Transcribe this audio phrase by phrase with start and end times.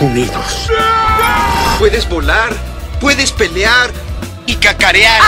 [0.00, 0.70] Unidos.
[1.78, 2.50] Puedes volar,
[3.00, 3.90] puedes pelear
[4.46, 5.20] y cacarear.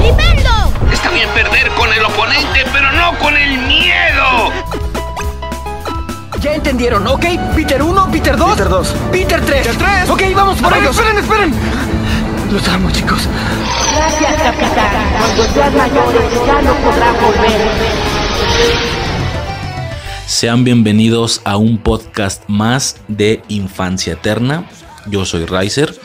[0.00, 0.72] ¡Liberlo!
[0.92, 4.52] Está bien perder con el oponente, pero no con el miedo.
[6.40, 7.24] Ya entendieron, ¿ok?
[7.56, 8.50] Peter 1, Peter 2.
[8.50, 8.94] Peter 2.
[9.10, 9.58] Peter 3.
[9.58, 10.10] Peter 3.
[10.10, 10.96] Ok, vamos por ellos.
[10.96, 11.54] Esperen, esperen.
[12.52, 13.22] Los amo, chicos.
[13.96, 14.90] Gracias, capitán.
[15.18, 19.07] Cuando seas mayores ya no podrán volver.
[20.28, 24.68] Sean bienvenidos a un podcast más de Infancia Eterna.
[25.06, 25.98] Yo soy Riser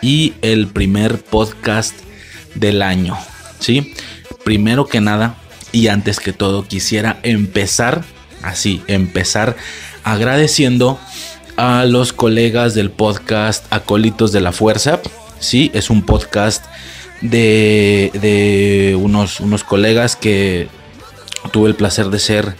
[0.00, 1.94] y el primer podcast
[2.54, 3.14] del año.
[3.60, 3.94] ¿sí?
[4.42, 5.36] Primero que nada
[5.70, 8.04] y antes que todo quisiera empezar
[8.42, 9.54] así, empezar
[10.02, 10.98] agradeciendo
[11.58, 14.98] a los colegas del podcast Acólitos de la Fuerza.
[15.40, 16.64] Sí, es un podcast
[17.20, 20.68] de, de unos, unos colegas que
[21.52, 22.56] tuve el placer de ser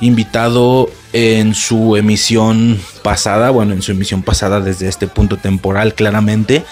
[0.00, 6.64] invitado en su emisión pasada, bueno, en su emisión pasada desde este punto temporal claramente.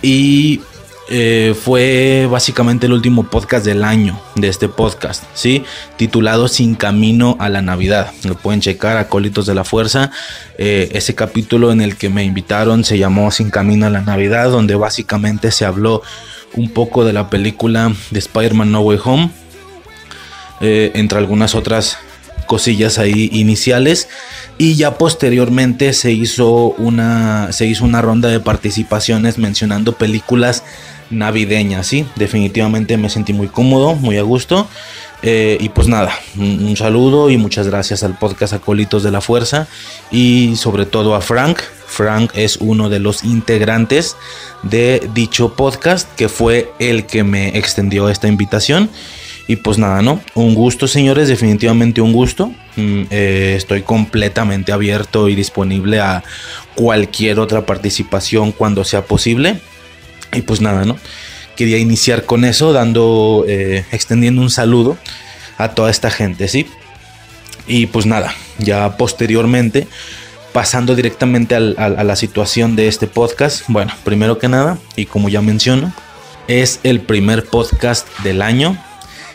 [0.00, 0.60] Y
[1.08, 5.64] eh, fue básicamente el último podcast del año de este podcast, ¿sí?
[5.96, 8.12] Titulado Sin Camino a la Navidad.
[8.24, 10.10] Lo pueden checar, Acólitos de la Fuerza.
[10.58, 14.50] Eh, ese capítulo en el que me invitaron se llamó Sin Camino a la Navidad,
[14.50, 16.02] donde básicamente se habló
[16.54, 19.30] un poco de la película de Spider-Man No Way Home.
[20.60, 21.98] Eh, entre algunas otras
[22.52, 24.08] cosillas ahí iniciales.
[24.58, 30.62] Y ya posteriormente se hizo una se hizo una ronda de participaciones mencionando películas
[31.08, 34.68] navideñas sí definitivamente me sentí muy cómodo muy a gusto.
[35.22, 39.20] Eh, y pues nada un, un, saludo y muchas gracias al podcast acolitos de la
[39.20, 39.66] fuerza
[40.10, 41.58] y sobre todo a Frank.
[41.86, 44.16] Frank es uno de los integrantes
[44.62, 48.90] de dicho podcast que fue el que me extendió esta invitación
[49.48, 50.20] y pues nada, ¿no?
[50.34, 52.52] Un gusto, señores, definitivamente un gusto.
[52.76, 56.22] Mm, eh, estoy completamente abierto y disponible a
[56.74, 59.60] cualquier otra participación cuando sea posible.
[60.32, 60.96] Y pues nada, ¿no?
[61.56, 64.96] Quería iniciar con eso, dando, eh, extendiendo un saludo
[65.58, 66.66] a toda esta gente, ¿sí?
[67.66, 69.86] Y pues nada, ya posteriormente,
[70.52, 75.40] pasando directamente a la situación de este podcast, bueno, primero que nada, y como ya
[75.42, 75.92] menciono,
[76.48, 78.76] es el primer podcast del año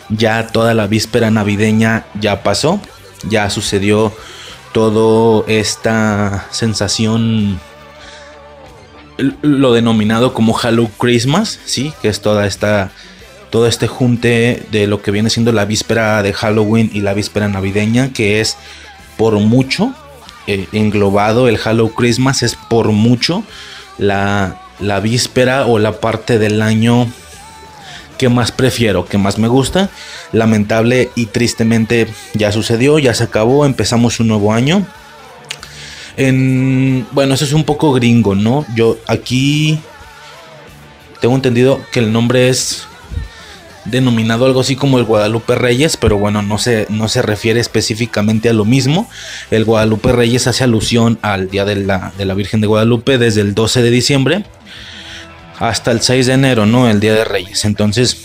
[0.10, 2.80] ya toda la víspera navideña ya pasó,
[3.28, 4.14] ya sucedió
[4.74, 7.60] toda esta sensación,
[9.42, 12.92] lo denominado como Halloween Christmas, sí, que es toda esta,
[13.50, 17.48] todo este junte de lo que viene siendo la víspera de Halloween y la víspera
[17.48, 18.58] navideña, que es
[19.18, 19.94] por mucho
[20.46, 23.44] eh, englobado el Halloween Christmas, es por mucho
[23.98, 27.08] la, la víspera o la parte del año
[28.18, 29.90] que más prefiero, que más me gusta.
[30.32, 34.86] Lamentable y tristemente ya sucedió, ya se acabó, empezamos un nuevo año.
[36.18, 38.66] En, bueno, eso es un poco gringo, ¿no?
[38.76, 39.80] Yo aquí
[41.22, 42.88] tengo entendido que el nombre es
[43.86, 48.50] denominado algo así como el Guadalupe Reyes, pero bueno, no se, no se refiere específicamente
[48.50, 49.10] a lo mismo.
[49.52, 53.42] El Guadalupe Reyes hace alusión al Día de la, de la Virgen de Guadalupe desde
[53.42, 54.46] el 12 de diciembre
[55.60, 56.90] hasta el 6 de enero, ¿no?
[56.90, 57.66] El Día de Reyes.
[57.66, 58.18] Entonces,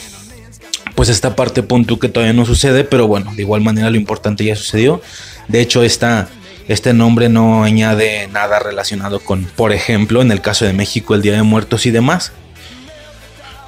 [0.94, 4.44] pues esta parte punto que todavía no sucede, pero bueno, de igual manera lo importante
[4.44, 5.00] ya sucedió.
[5.48, 6.28] De hecho, esta,
[6.68, 11.22] este nombre no añade nada relacionado con, por ejemplo, en el caso de México, el
[11.22, 12.32] Día de Muertos y demás.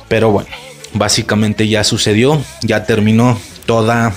[0.09, 0.51] Pero bueno,
[0.93, 4.13] básicamente ya sucedió, ya terminó toda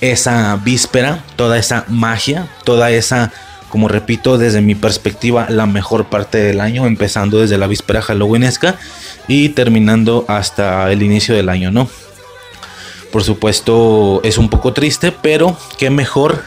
[0.00, 3.32] esa víspera, toda esa magia, toda esa
[3.72, 8.76] como repito, desde mi perspectiva, la mejor parte del año, empezando desde la víspera halloweenesca
[9.28, 11.88] y terminando hasta el inicio del año, ¿no?
[13.10, 16.44] Por supuesto, es un poco triste, pero qué mejor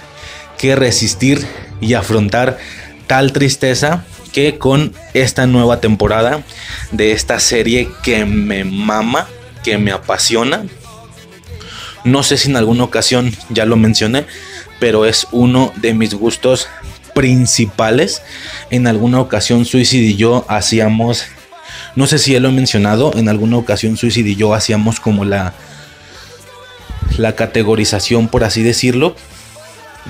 [0.60, 1.44] que resistir
[1.82, 2.60] y afrontar
[3.08, 6.44] tal tristeza que con esta nueva temporada
[6.92, 9.26] de esta serie que me mama,
[9.64, 10.64] que me apasiona.
[12.04, 14.28] No sé si en alguna ocasión ya lo mencioné,
[14.80, 16.68] pero es uno de mis gustos
[17.16, 18.22] principales.
[18.70, 21.24] En alguna ocasión Suicide y yo hacíamos,
[21.96, 25.26] no sé si él lo he mencionado, en alguna ocasión Suicide y yo hacíamos como
[25.26, 25.54] la,
[27.18, 29.16] la categorización, por así decirlo,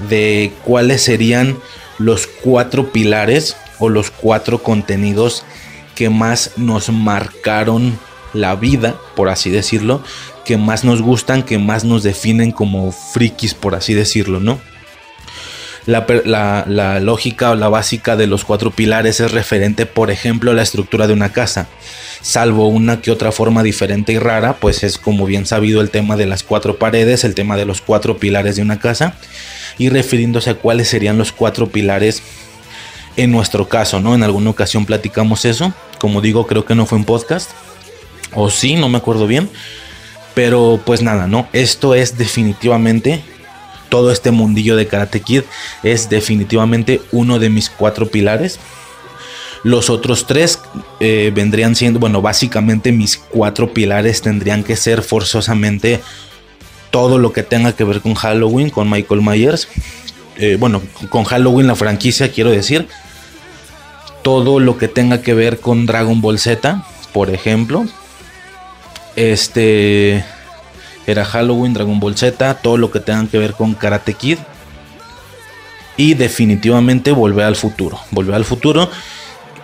[0.10, 1.57] de cuáles serían
[2.00, 5.46] los cuatro pilares o los cuatro contenidos
[5.94, 7.98] que más nos marcaron
[8.34, 10.04] la vida, por así decirlo,
[10.44, 14.60] que más nos gustan, que más nos definen como frikis, por así decirlo, ¿no?
[15.86, 20.64] La, lógica o la básica de los cuatro pilares es referente, por ejemplo, a la
[20.64, 21.68] estructura de una casa.
[22.22, 26.16] Salvo una que otra forma diferente y rara, pues es como bien sabido el tema
[26.16, 29.16] de las cuatro paredes, el tema de los cuatro pilares de una casa,
[29.78, 32.24] y refiriéndose a cuáles serían los cuatro pilares
[33.18, 34.16] en nuestro caso, ¿no?
[34.16, 35.74] En alguna ocasión platicamos eso.
[36.00, 37.52] Como digo, creo que no fue un podcast.
[38.34, 39.50] O sí, no me acuerdo bien.
[40.34, 41.48] Pero pues nada, ¿no?
[41.54, 43.24] Esto es definitivamente
[43.90, 45.44] todo este mundillo de Karate Kid
[45.84, 48.60] es definitivamente uno de mis cuatro pilares.
[49.64, 50.60] Los otros tres
[51.00, 56.02] eh, vendrían siendo, bueno, básicamente mis cuatro pilares tendrían que ser forzosamente
[56.92, 59.68] todo lo que tenga que ver con Halloween, con Michael Myers.
[60.38, 62.88] Eh, bueno, con Halloween la franquicia quiero decir.
[64.22, 67.86] Todo lo que tenga que ver con Dragon Ball Z, por ejemplo.
[69.16, 70.24] Este
[71.07, 74.40] era Halloween, Dragon Ball Z, todo lo que tenga que ver con Karate Kid.
[75.98, 78.00] Y definitivamente Volver al Futuro.
[78.12, 78.90] Volver al Futuro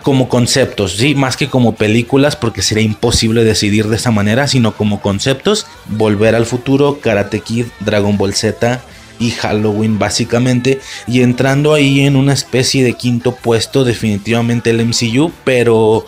[0.02, 4.72] como conceptos, sí, más que como películas, porque sería imposible decidir de esa manera, sino
[4.72, 5.66] como conceptos.
[5.86, 8.82] Volver al Futuro, Karate Kid, Dragon Ball Z
[9.18, 10.80] y Halloween básicamente.
[11.06, 16.04] Y entrando ahí en una especie de quinto puesto, definitivamente el MCU, pero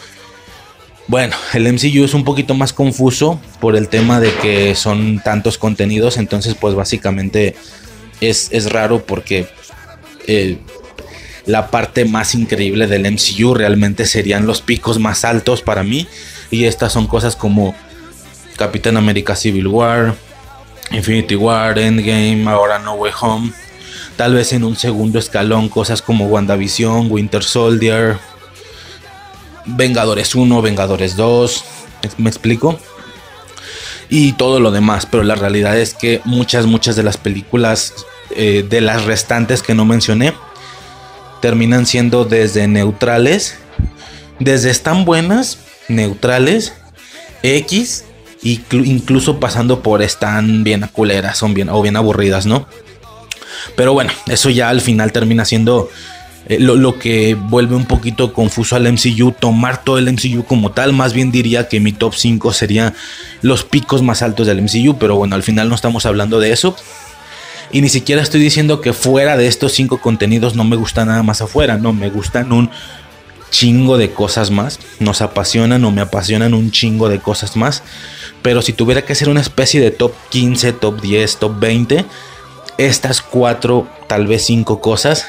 [1.06, 5.58] bueno, el MCU es un poquito más confuso por el tema de que son tantos
[5.58, 7.54] contenidos, entonces pues básicamente
[8.20, 9.46] es, raro porque
[10.26, 10.58] eh,
[11.44, 16.06] la parte más increíble del MCU realmente serían los picos más altos para mí
[16.50, 17.74] y estas son cosas como
[18.56, 20.14] Capitán América Civil War,
[20.90, 23.52] Infinity War, Endgame, ahora No Way Home,
[24.16, 28.16] tal vez en un segundo escalón cosas como WandaVision, Winter Soldier,
[29.66, 31.64] Vengadores 1, Vengadores 2,
[32.18, 32.78] ¿me explico?
[34.08, 37.94] Y todo lo demás, pero la realidad es que muchas, muchas de las películas
[38.36, 40.34] eh, de las restantes que no mencioné
[41.40, 43.56] terminan siendo desde neutrales,
[44.38, 45.58] desde están buenas,
[45.88, 46.72] neutrales,
[47.42, 48.04] X,
[48.42, 52.66] incluso pasando por están bien aculeras, son bien o bien aburridas, ¿no?
[53.76, 55.90] Pero bueno, eso ya al final termina siendo
[56.46, 60.92] eh, lo, que vuelve un poquito confuso al MCU, tomar todo el MCU como tal,
[60.92, 62.92] más bien diría que mi top 5 sería
[63.40, 66.76] los picos más altos del MCU, pero bueno, al final no estamos hablando de eso.
[67.72, 71.22] Y ni siquiera estoy diciendo que fuera de estos 5 contenidos no me gusta nada
[71.22, 72.70] más afuera, no, me gustan un
[73.50, 77.82] chingo de cosas más, nos apasionan o me apasionan un chingo de cosas más,
[78.42, 82.04] pero si tuviera que hacer una especie de top 15, top 10, top 20,
[82.76, 85.26] estas 4, tal vez 5 cosas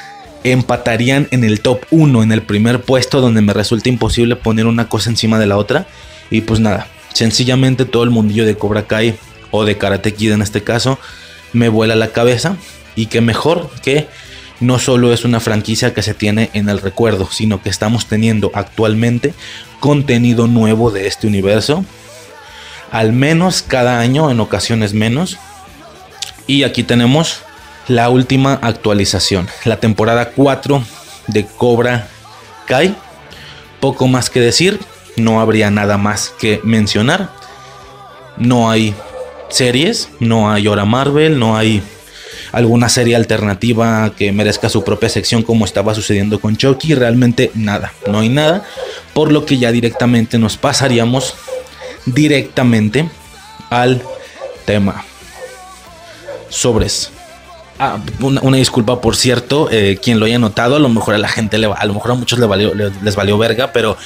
[0.52, 4.88] empatarían en el top 1, en el primer puesto, donde me resulta imposible poner una
[4.88, 5.86] cosa encima de la otra.
[6.30, 9.16] Y pues nada, sencillamente todo el mundillo de Cobra Kai
[9.50, 10.98] o de Karate Kid en este caso
[11.52, 12.56] me vuela la cabeza.
[12.94, 14.08] Y que mejor que
[14.60, 18.50] no solo es una franquicia que se tiene en el recuerdo, sino que estamos teniendo
[18.54, 19.34] actualmente
[19.80, 21.84] contenido nuevo de este universo.
[22.90, 25.38] Al menos cada año, en ocasiones menos.
[26.46, 27.40] Y aquí tenemos
[27.88, 30.82] la última actualización, la temporada 4
[31.28, 32.08] de Cobra
[32.66, 32.94] Kai.
[33.80, 34.80] Poco más que decir,
[35.16, 37.30] no habría nada más que mencionar.
[38.36, 38.94] No hay
[39.48, 41.82] series, no hay hora Marvel, no hay
[42.52, 47.92] alguna serie alternativa que merezca su propia sección como estaba sucediendo con Chucky, realmente nada,
[48.06, 48.64] no hay nada,
[49.14, 51.34] por lo que ya directamente nos pasaríamos
[52.06, 53.08] directamente
[53.70, 54.02] al
[54.64, 55.04] tema.
[56.48, 57.10] Sobres.
[57.78, 61.28] Ah, una, disculpa, por cierto, eh, quien lo haya notado, a lo mejor a la
[61.28, 63.98] gente, le, a lo mejor a muchos les valió, les, valió verga, pero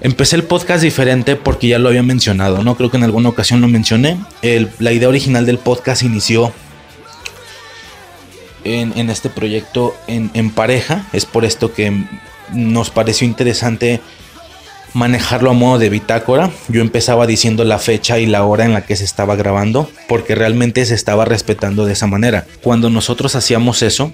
[0.00, 2.76] empecé el podcast diferente porque ya lo había mencionado, ¿no?
[2.76, 4.18] Creo que en alguna ocasión lo mencioné.
[4.78, 6.52] la idea original del podcast inició
[8.64, 11.92] en, este proyecto en, en pareja, es por esto que
[12.52, 14.00] nos pareció interesante
[14.94, 16.50] manejarlo a modo de bitácora.
[16.68, 20.34] Yo empezaba diciendo la fecha y la hora en la que se estaba grabando, porque
[20.34, 22.46] realmente se estaba respetando de esa manera.
[22.62, 24.12] Cuando nosotros hacíamos eso,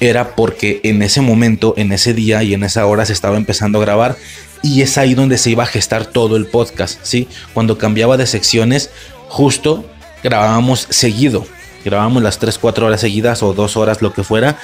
[0.00, 3.78] era porque en ese momento, en ese día y en esa hora se estaba empezando
[3.78, 4.16] a grabar
[4.62, 7.28] y es ahí donde se iba a gestar todo el podcast, ¿sí?
[7.52, 8.90] Cuando cambiaba de secciones,
[9.28, 9.84] justo
[10.22, 11.46] grabábamos seguido,
[11.84, 14.58] grabábamos las 3, 4 horas seguidas o 2 horas, lo que fuera.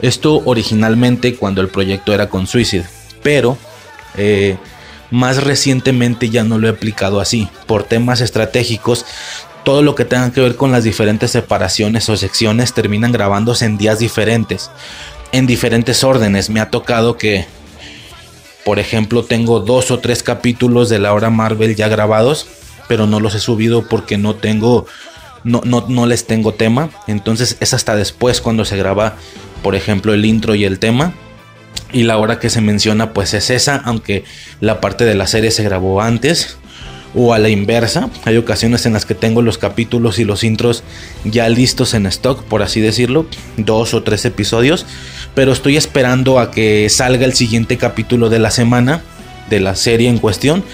[0.00, 2.86] Esto originalmente cuando el proyecto era con Suicide,
[3.22, 3.58] pero
[4.16, 4.56] eh,
[5.10, 7.48] más recientemente ya no lo he aplicado así.
[7.66, 9.04] Por temas estratégicos,
[9.64, 13.78] todo lo que tenga que ver con las diferentes separaciones o secciones terminan grabándose en
[13.78, 14.70] días diferentes,
[15.32, 16.50] en diferentes órdenes.
[16.50, 17.46] Me ha tocado que,
[18.64, 22.46] por ejemplo, tengo dos o tres capítulos de la hora Marvel ya grabados,
[22.88, 24.86] pero no los he subido porque no tengo,
[25.44, 26.90] no, no, no les tengo tema.
[27.06, 29.16] Entonces es hasta después cuando se graba,
[29.62, 31.14] por ejemplo, el intro y el tema.
[31.92, 34.24] Y la hora que se menciona pues es esa, aunque
[34.60, 36.56] la parte de la serie se grabó antes
[37.14, 38.08] o a la inversa.
[38.24, 40.82] Hay ocasiones en las que tengo los capítulos y los intros
[41.24, 44.86] ya listos en stock, por así decirlo, dos o tres episodios,
[45.34, 49.02] pero estoy esperando a que salga el siguiente capítulo de la semana
[49.50, 50.64] de la serie en cuestión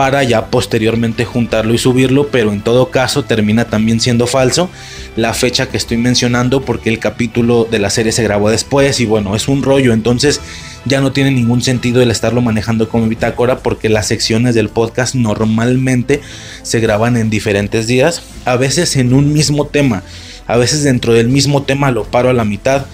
[0.00, 4.70] para ya posteriormente juntarlo y subirlo, pero en todo caso termina también siendo falso
[5.14, 9.04] la fecha que estoy mencionando porque el capítulo de la serie se grabó después y
[9.04, 10.40] bueno, es un rollo, entonces
[10.86, 15.14] ya no tiene ningún sentido el estarlo manejando como bitácora porque las secciones del podcast
[15.14, 16.22] normalmente
[16.62, 20.02] se graban en diferentes días, a veces en un mismo tema,
[20.46, 22.86] a veces dentro del mismo tema lo paro a la mitad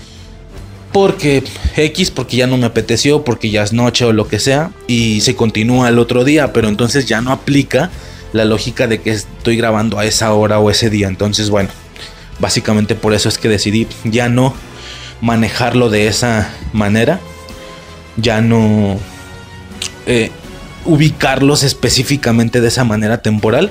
[0.96, 1.44] porque
[1.76, 5.20] X, porque ya no me apeteció, porque ya es noche o lo que sea, y
[5.20, 7.90] se continúa el otro día, pero entonces ya no aplica
[8.32, 11.08] la lógica de que estoy grabando a esa hora o ese día.
[11.08, 11.68] Entonces, bueno,
[12.38, 14.54] básicamente por eso es que decidí ya no
[15.20, 17.20] manejarlo de esa manera,
[18.16, 18.98] ya no
[20.06, 20.30] eh,
[20.86, 23.70] ubicarlos específicamente de esa manera temporal.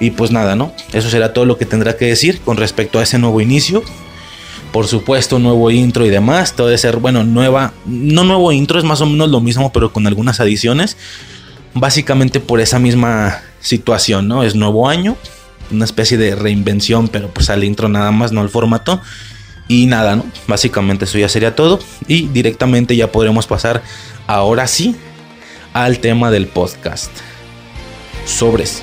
[0.00, 0.72] Y pues nada, ¿no?
[0.92, 3.84] Eso será todo lo que tendrá que decir con respecto a ese nuevo inicio
[4.76, 6.52] por supuesto, nuevo intro y demás.
[6.52, 9.90] Todo debe ser, bueno, nueva, no nuevo intro, es más o menos lo mismo, pero
[9.90, 10.98] con algunas adiciones.
[11.72, 14.42] Básicamente por esa misma situación, ¿no?
[14.42, 15.16] Es nuevo año,
[15.70, 19.00] una especie de reinvención, pero pues al intro nada más, no al formato.
[19.66, 20.26] Y nada, ¿no?
[20.46, 21.78] Básicamente eso ya sería todo.
[22.06, 23.82] Y directamente ya podremos pasar
[24.26, 24.94] ahora sí
[25.72, 27.10] al tema del podcast.
[28.26, 28.82] Sobres.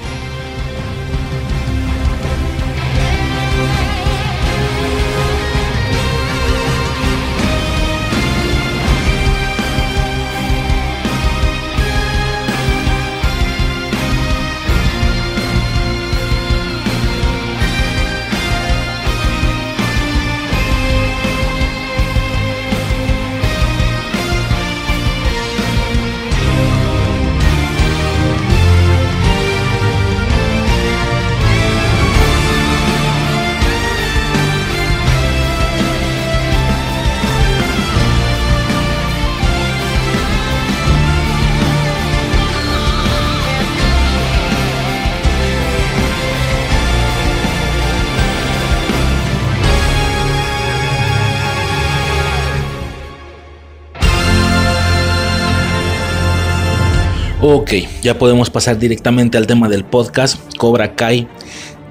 [57.46, 60.40] Ok, ya podemos pasar directamente al tema del podcast.
[60.56, 61.28] Cobra Kai,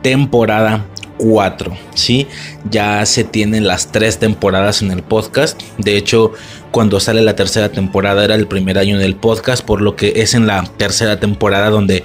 [0.01, 0.87] temporada
[1.19, 1.77] 4.
[1.95, 2.27] ¿sí?
[2.71, 5.61] Ya se tienen las tres temporadas en el podcast.
[5.77, 6.33] De hecho,
[6.71, 10.33] cuando sale la tercera temporada era el primer año del podcast, por lo que es
[10.33, 12.03] en la tercera temporada donde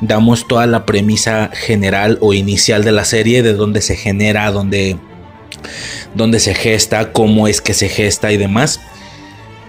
[0.00, 4.96] damos toda la premisa general o inicial de la serie, de dónde se genera, dónde,
[6.16, 8.80] dónde se gesta, cómo es que se gesta y demás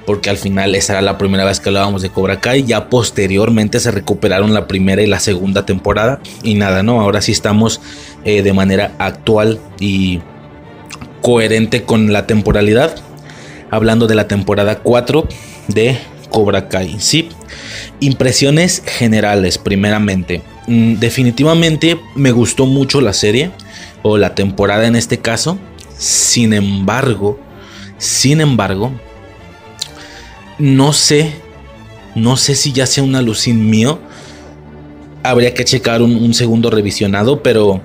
[0.09, 3.79] porque al final esa era la primera vez que hablábamos de Cobra Kai, ya posteriormente
[3.79, 6.99] se recuperaron la primera y la segunda temporada y nada, ¿no?
[6.99, 7.79] Ahora sí estamos
[8.25, 10.19] eh, de manera actual y
[11.21, 12.95] coherente con la temporalidad,
[13.69, 15.27] hablando de la temporada 4
[15.67, 15.99] de
[16.31, 17.29] Cobra Kai, ¿sí?
[17.99, 20.41] Impresiones generales, primeramente.
[20.65, 23.51] Mm, definitivamente me gustó mucho la serie,
[24.01, 25.59] o la temporada en este caso,
[25.99, 27.39] sin embargo,
[27.99, 28.91] sin embargo,
[30.59, 31.33] no sé,
[32.15, 33.99] no sé si ya sea una alucin mío.
[35.23, 37.81] Habría que checar un, segundo revisionado, pero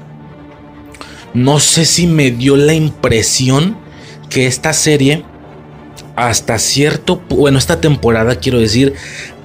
[1.33, 3.77] no sé si me dio la impresión
[4.29, 5.25] que esta serie,
[6.17, 8.95] hasta cierto, bueno, esta temporada quiero decir,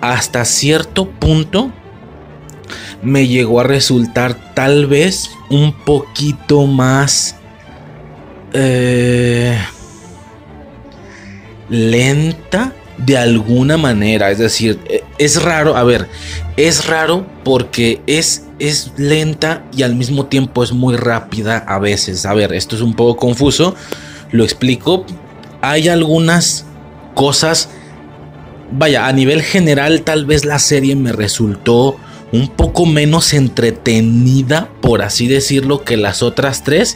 [0.02, 1.72] hasta cierto punto,
[3.02, 7.36] me llegó a resultar tal vez un poquito más...
[8.52, 9.56] Eh,
[11.70, 12.74] lenta
[13.06, 14.32] de alguna manera.
[14.32, 16.08] Es decir, e, es raro, a ver,
[16.58, 22.26] es raro porque es, es lenta y al mismo tiempo es muy rápida a veces.
[22.26, 23.76] A ver, esto es un poco confuso,
[24.32, 25.06] lo explico.
[25.62, 26.66] Hay algunas
[27.16, 27.70] cosas,
[28.72, 31.98] vaya, a nivel general tal vez la serie me resultó
[32.32, 36.96] un poco menos entretenida, por así decirlo, que las otras tres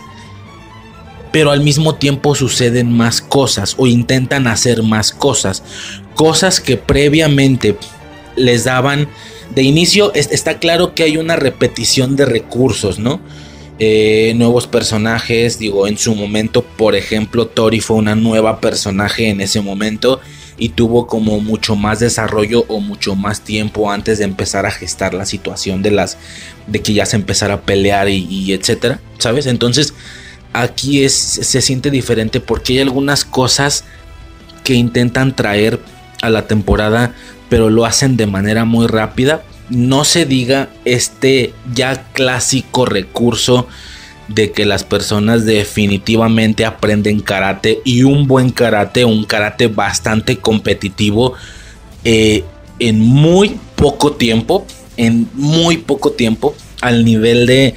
[1.33, 5.63] pero al mismo tiempo suceden más cosas o intentan hacer más cosas.
[6.13, 7.75] Cosas que previamente
[8.35, 9.07] les daban
[9.55, 13.19] de inicio está claro que hay una repetición de recursos, ¿no?
[13.79, 19.41] Eh, nuevos personajes, digo, en su momento, por ejemplo, Tori fue una nueva personaje en
[19.41, 20.21] ese momento
[20.59, 25.15] y tuvo como mucho más desarrollo o mucho más tiempo antes de empezar a gestar
[25.15, 26.19] la situación de las
[26.67, 29.47] de que ya se empezara a pelear y, y etcétera, ¿sabes?
[29.47, 29.95] Entonces,
[30.53, 33.83] aquí se siente diferente porque hay algunas cosas
[34.63, 35.79] que intentan traer
[36.21, 37.13] a la temporada,
[37.49, 39.43] pero lo hacen de manera muy rápida.
[39.69, 43.67] No se diga este ya clásico recurso
[44.27, 51.33] de que las personas definitivamente aprenden karate y un buen karate, un karate bastante competitivo
[52.05, 52.43] eh,
[52.79, 54.65] en muy poco tiempo,
[54.97, 57.75] en muy poco tiempo, al nivel de,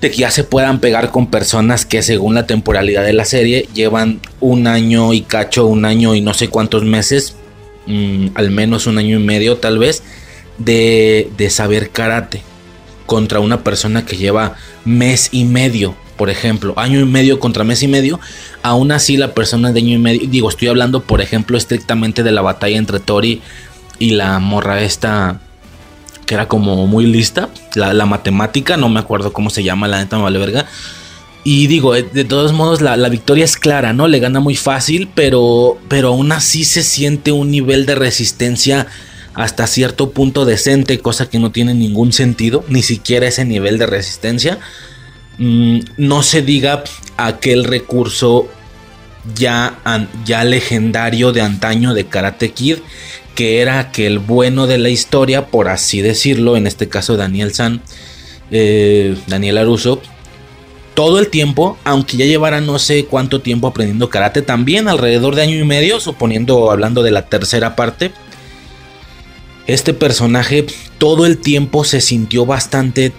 [0.00, 3.68] de que ya se puedan pegar con personas que según la temporalidad de la serie
[3.74, 7.36] llevan un año y cacho, un año y no sé cuántos meses,
[7.86, 10.02] mm, al menos un año y medio tal vez
[10.58, 12.42] de, saber karate
[13.06, 17.82] contra una persona que lleva mes y medio, por ejemplo, año y medio contra mes
[17.82, 18.20] y medio,
[18.62, 22.32] aún así la persona de año y medio, digo, estoy hablando, por ejemplo, estrictamente de
[22.32, 23.42] la batalla entre Tori
[23.98, 25.40] y la morra esta,
[26.26, 30.16] que era como muy lista, la, matemática, no me acuerdo cómo se llama, la neta
[30.16, 30.66] me vale verga.
[31.44, 34.08] Y digo, eh, de todos modos, la, la, victoria es clara, ¿no?
[34.08, 38.88] Le gana muy fácil, pero, pero aún así se siente un nivel de resistencia
[39.34, 43.86] hasta cierto punto decente, cosa que no tiene ningún sentido, ni siquiera ese nivel de
[43.86, 44.58] resistencia.
[45.38, 46.82] Mm, no se diga
[47.16, 48.48] aquel recurso
[49.34, 49.78] ya,
[50.24, 52.78] ya legendario de antaño de Karate Kid,
[53.36, 57.54] que era que el bueno de la historia, por así decirlo, en este caso Daniel
[57.54, 57.82] San,
[58.50, 60.02] eh, Daniel Aruso,
[60.94, 65.42] todo el tiempo, aunque ya llevara no sé cuánto tiempo aprendiendo karate, también alrededor de
[65.42, 68.10] año y medio, suponiendo, hablando de la tercera parte,
[69.66, 70.64] este personaje
[70.98, 73.12] todo el tiempo se sintió bastante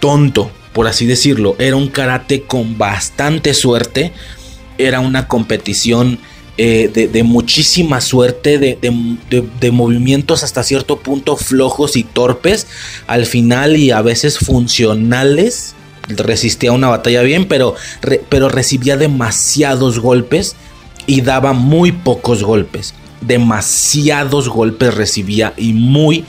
[0.00, 1.56] tonto, por así decirlo.
[1.58, 4.12] Era un karate con bastante suerte.
[4.76, 6.18] Era una competición
[6.62, 8.78] eh, de, muchísima suerte, de,
[9.60, 12.66] de, movimientos hasta cierto punto flojos y torpes.
[13.06, 15.74] Al final y a veces funcionales.
[16.08, 17.76] Resistía una batalla bien, pero,
[18.28, 20.56] pero recibía demasiados golpes
[21.06, 26.24] y daba muy pocos golpes demasiados golpes recibía y muy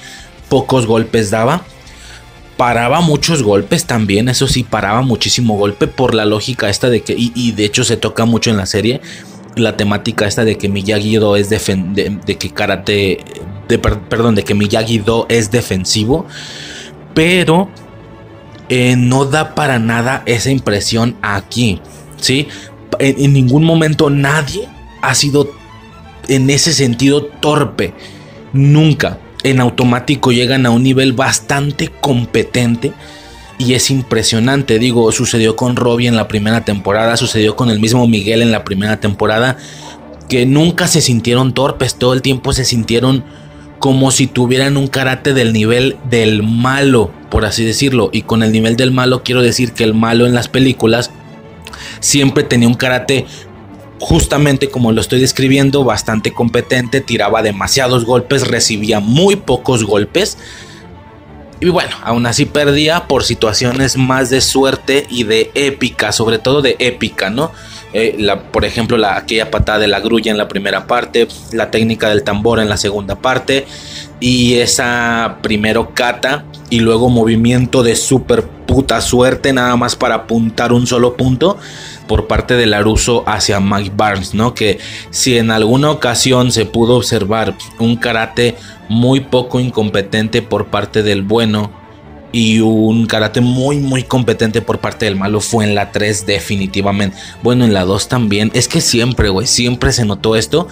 [0.49, 1.63] pocos golpes daba.
[2.57, 7.15] Paraba muchos golpes también, eso sí, paraba muchísimo golpe por la lógica esta de que,
[7.17, 9.01] y, de hecho se toca mucho en la serie,
[9.55, 13.19] la temática esta de que Miyagi-Do es de, de, que karate,
[13.67, 16.25] de, perdón, de que Miyagi-Do es defensivo,
[17.13, 17.69] pero
[18.69, 21.81] eh, no da para nada esa impresión aquí,
[22.17, 22.47] ¿sí?
[22.99, 24.67] en ningún momento nadie
[25.01, 25.49] ha sido
[26.27, 27.93] en ese sentido torpe.
[28.53, 29.19] Nunca.
[29.43, 32.93] En automático llegan a un nivel bastante competente.
[33.61, 38.07] Y es impresionante, digo, sucedió con Robbie en la primera temporada, sucedió con el mismo
[38.07, 39.55] Miguel en la primera temporada,
[40.27, 43.23] que nunca se sintieron torpes, todo el tiempo se sintieron
[43.77, 48.09] como si tuvieran un karate del nivel del malo, por así decirlo.
[48.11, 51.11] Y con el nivel del malo quiero decir que el malo en las películas
[51.99, 53.27] siempre tenía un karate
[53.99, 60.39] justamente como lo estoy describiendo, bastante competente, tiraba demasiados golpes, recibía muy pocos golpes.
[61.61, 66.63] Y bueno, aún así perdía por situaciones más de suerte y de épica, sobre todo
[66.63, 67.51] de épica, ¿no?
[67.93, 71.69] Eh, la, por ejemplo, la, aquella patada de la grulla en la primera parte, la
[71.69, 73.67] técnica del tambor en la segunda parte,
[74.19, 80.73] y esa primero cata y luego movimiento de super puta suerte, nada más para apuntar
[80.73, 81.59] un solo punto
[82.11, 84.53] por parte de Laruso hacia Mike Barnes, ¿no?
[84.53, 84.79] Que
[85.11, 88.57] si en alguna ocasión se pudo observar un karate
[88.89, 91.71] muy poco incompetente por parte del bueno
[92.33, 97.15] y un karate muy muy competente por parte del malo fue en la 3 definitivamente.
[97.43, 98.51] Bueno, en la 2 también.
[98.53, 100.67] Es que siempre, güey, siempre se notó esto.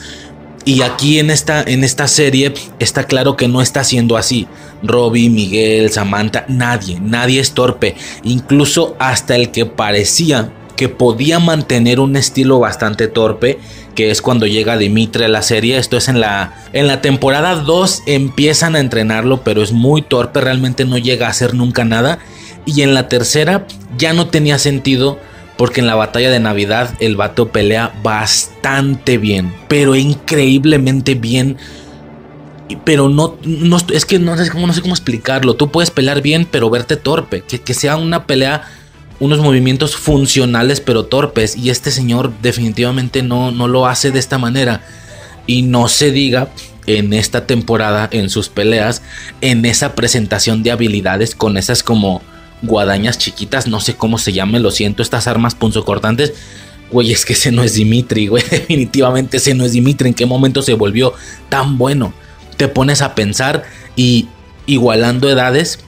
[0.65, 4.45] Y aquí en esta, en esta serie está claro que no está siendo así.
[4.83, 7.95] Robbie, Miguel, Samantha, nadie, nadie es torpe.
[8.23, 13.59] Incluso hasta el que parecía que podía mantener un estilo bastante torpe,
[13.95, 15.77] que es cuando llega Dimitri a la serie.
[15.77, 20.39] Esto es en la, en la temporada 2 empiezan a entrenarlo, pero es muy torpe,
[20.39, 22.19] realmente no llega a hacer nunca nada.
[22.65, 25.19] Y en la tercera ya no tenía sentido
[25.57, 31.57] porque en la batalla de Navidad el vato pelea bastante bien, pero increíblemente bien.
[32.85, 35.55] Pero no, no es que no no sé cómo explicarlo.
[35.55, 37.41] Tú puedes pelear bien, pero verte torpe.
[37.41, 38.63] Que, que sea una pelea
[39.19, 44.37] unos movimientos funcionales pero torpes y este señor definitivamente no, no lo hace de esta
[44.37, 44.81] manera
[45.45, 46.49] y no se diga
[46.85, 49.03] en esta temporada, en sus peleas,
[49.41, 52.21] en esa presentación de habilidades con esas como
[52.61, 56.33] guadañas chiquitas, no sé cómo se llame, lo siento, estas armas punzocortantes.
[56.91, 58.43] Güey, es que ese no es Dimitri, güey.
[58.51, 60.09] Definitivamente ese no es Dimitri.
[60.09, 61.13] ¿En qué momento se volvió
[61.49, 62.13] tan bueno?
[62.57, 63.63] Te pones a pensar
[63.95, 64.27] y
[64.65, 65.79] igualando edades,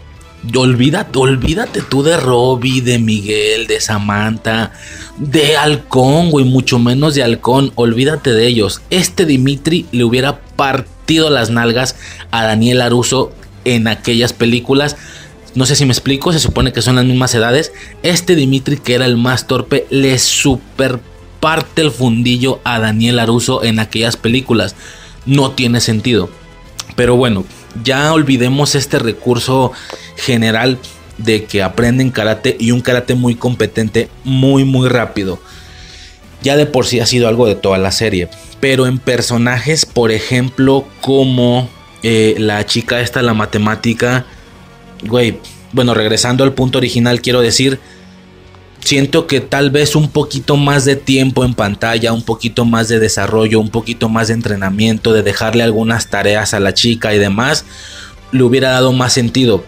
[0.55, 4.71] olvídate, olvídate tú de Robbie, de Miguel, de Samantha,
[5.17, 8.81] de Halcón, güey, mucho menos de Halcón, olvídate de ellos.
[8.89, 11.95] Este Dimitri le hubiera partido las nalgas
[12.31, 13.31] a Daniel Aruso
[13.65, 14.97] en aquellas películas.
[15.53, 17.73] No sé si me explico, se supone que son las mismas edades.
[18.03, 20.99] Este Dimitri, que era el más torpe, le super
[21.39, 24.75] parte el fundillo a Daniel Aruso en aquellas películas.
[25.25, 26.29] No tiene sentido.
[26.95, 27.45] Pero bueno,
[27.83, 29.71] ya olvidemos este recurso
[30.17, 30.77] general
[31.17, 35.39] de que aprenden karate y un karate muy competente, muy muy rápido.
[36.41, 38.29] Ya de por sí ha sido algo de toda la serie.
[38.59, 41.69] Pero en personajes, por ejemplo, como
[42.03, 44.25] eh, la chica esta, la matemática,
[45.03, 45.39] güey,
[45.71, 47.79] bueno, regresando al punto original, quiero decir,
[48.83, 52.99] siento que tal vez un poquito más de tiempo en pantalla, un poquito más de
[52.99, 57.65] desarrollo, un poquito más de entrenamiento, de dejarle algunas tareas a la chica y demás,
[58.31, 59.63] le hubiera dado más sentido.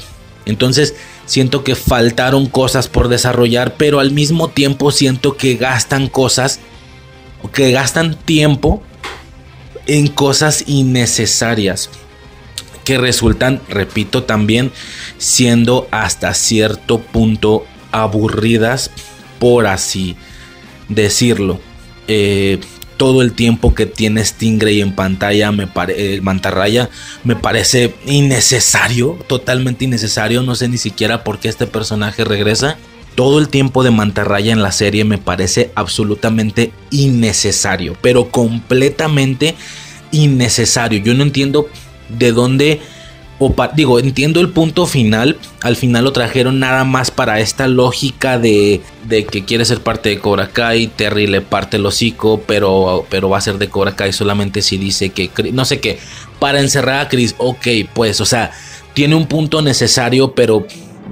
[0.45, 0.95] Entonces,
[1.25, 6.59] siento que faltaron cosas por desarrollar, pero al mismo tiempo siento que gastan cosas,
[7.53, 8.81] que gastan tiempo
[9.85, 11.89] en cosas innecesarias
[12.83, 14.71] que resultan, repito, también
[15.17, 18.91] siendo hasta cierto punto aburridas,
[19.39, 20.17] por así
[20.89, 21.61] decirlo.
[22.09, 22.59] Eh,
[22.97, 26.89] todo el tiempo que tiene Stingray en pantalla, me el mantarraya,
[27.23, 30.43] me parece innecesario, totalmente innecesario.
[30.43, 32.77] No sé ni siquiera por qué este personaje regresa.
[33.15, 39.55] Todo el tiempo de mantarraya en la serie me parece absolutamente innecesario, pero completamente
[40.11, 40.99] innecesario.
[40.99, 41.67] Yo no entiendo
[42.09, 42.81] de dónde
[43.75, 45.37] digo, entiendo el punto final.
[45.61, 50.09] Al final lo trajeron nada más para esta lógica de, de, que quiere ser parte
[50.09, 50.87] de Cobra Kai.
[50.87, 54.77] Terry le parte el hocico, pero, pero va a ser de Cobra Kai solamente si
[54.77, 55.29] dice que.
[55.51, 55.99] No sé qué.
[56.39, 58.51] Para encerrar a Chris, ok, pues, o sea,
[58.93, 60.65] tiene un punto necesario, pero,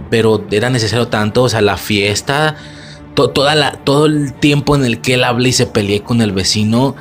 [0.09, 1.43] pero era necesario tanto.
[1.43, 2.55] O sea, la fiesta,
[3.15, 6.31] toda la, todo el tiempo en el que él habla y se peleé con el
[6.31, 6.95] vecino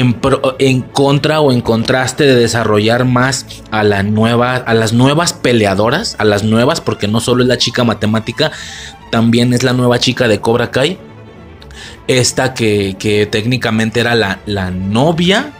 [0.00, 6.16] en, contra o en contraste de desarrollar más a, la nueva, a las nuevas peleadoras,
[6.18, 8.50] a las nuevas, porque no solo es la chica matemática,
[9.10, 10.98] también es la nueva chica de Cobra Kai.
[12.08, 15.52] Esta que, técnicamente era la, la, novia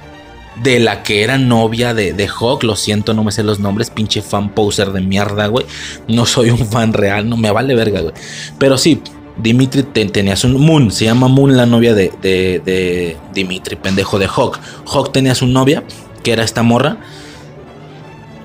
[0.62, 2.64] de la que era novia de, de Hawk.
[2.64, 5.64] Lo siento, no me sé los nombres, pinche fan poser de mierda, güey.
[6.08, 8.14] No soy un fan real, no me vale verga, güey.
[8.58, 9.00] Pero sí,
[9.36, 14.60] Dimitri tenía su Moon, se llama Moon la novia de, de, Dimitri, pendejo de Hawk.
[14.86, 15.82] Hawk tenía su novia,
[16.22, 16.98] que era esta morra.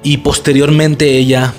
[0.01, 1.53] Y posteriormente ella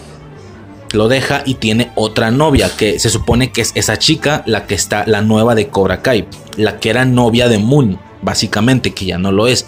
[0.92, 4.74] lo deja y tiene otra novia, que se supone que es esa chica, la que
[4.74, 9.18] está, la nueva de Cobra Kai, la que era novia de Moon, básicamente, que ya
[9.18, 9.66] no lo es.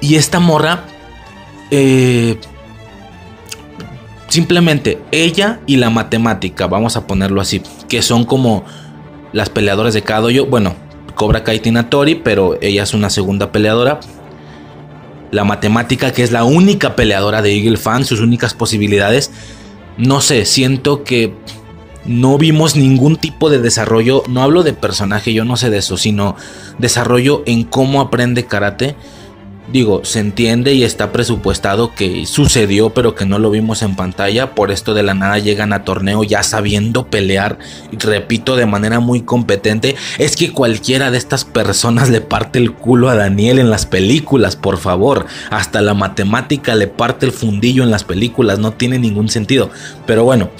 [0.00, 0.84] Y esta morra,
[1.72, 2.38] eh,
[4.28, 8.64] simplemente ella y la matemática, vamos a ponerlo así, que son como
[9.34, 10.46] las peleadoras de cada dojo.
[10.46, 10.74] Bueno,
[11.14, 14.00] Cobra Kai Tina Tori, pero ella es una segunda peleadora.
[15.30, 19.32] La matemática, que es la única peleadora de Eagle Fan, sus únicas posibilidades.
[19.98, 21.34] No sé, siento que
[22.06, 24.22] no vimos ningún tipo de desarrollo.
[24.28, 26.36] No hablo de personaje, yo no sé de eso, sino
[26.78, 28.94] desarrollo en cómo aprende karate
[29.72, 34.54] digo, se entiende y está presupuestado que sucedió, pero que no lo vimos en pantalla.
[34.54, 37.58] Por esto de la nada llegan a torneo ya sabiendo pelear,
[37.92, 39.96] repito, de manera muy competente.
[40.18, 44.56] Es que cualquiera de estas personas le parte el culo a Daniel en las películas,
[44.56, 45.26] por favor.
[45.50, 49.70] Hasta la matemática le parte el fundillo en las películas, no tiene ningún sentido.
[50.06, 50.50] Pero bueno,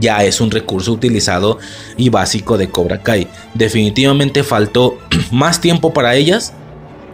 [0.00, 1.58] ya es un recurso utilizado
[1.96, 3.28] y básico de Cobra Kai.
[3.54, 4.98] Definitivamente faltó
[5.30, 6.54] más tiempo para ellas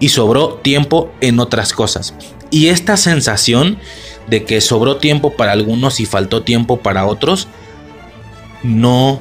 [0.01, 2.15] y sobró tiempo en otras cosas.
[2.51, 3.79] Y esta sensación
[4.27, 7.47] de que sobró tiempo para algunos y faltó tiempo para otros
[8.63, 9.21] no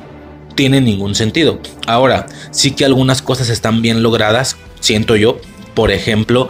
[0.56, 1.60] tiene ningún sentido.
[1.86, 5.40] Ahora, sí que algunas cosas están bien logradas, siento yo.
[5.74, 6.50] Por ejemplo,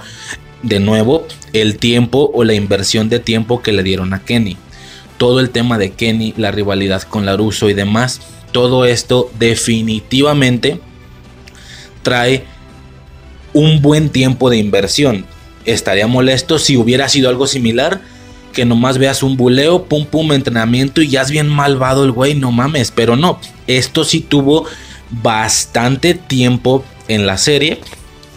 [0.63, 4.57] de nuevo, el tiempo o la inversión de tiempo que le dieron a Kenny.
[5.17, 8.21] Todo el tema de Kenny, la rivalidad con Laruso y demás.
[8.51, 10.79] Todo esto definitivamente
[12.01, 12.45] trae
[13.53, 15.25] un buen tiempo de inversión.
[15.65, 18.01] Estaría molesto si hubiera sido algo similar.
[18.53, 22.33] Que nomás veas un buleo, pum pum, entrenamiento y ya es bien malvado el güey,
[22.33, 22.91] no mames.
[22.91, 24.65] Pero no, esto sí tuvo
[25.11, 27.79] bastante tiempo en la serie.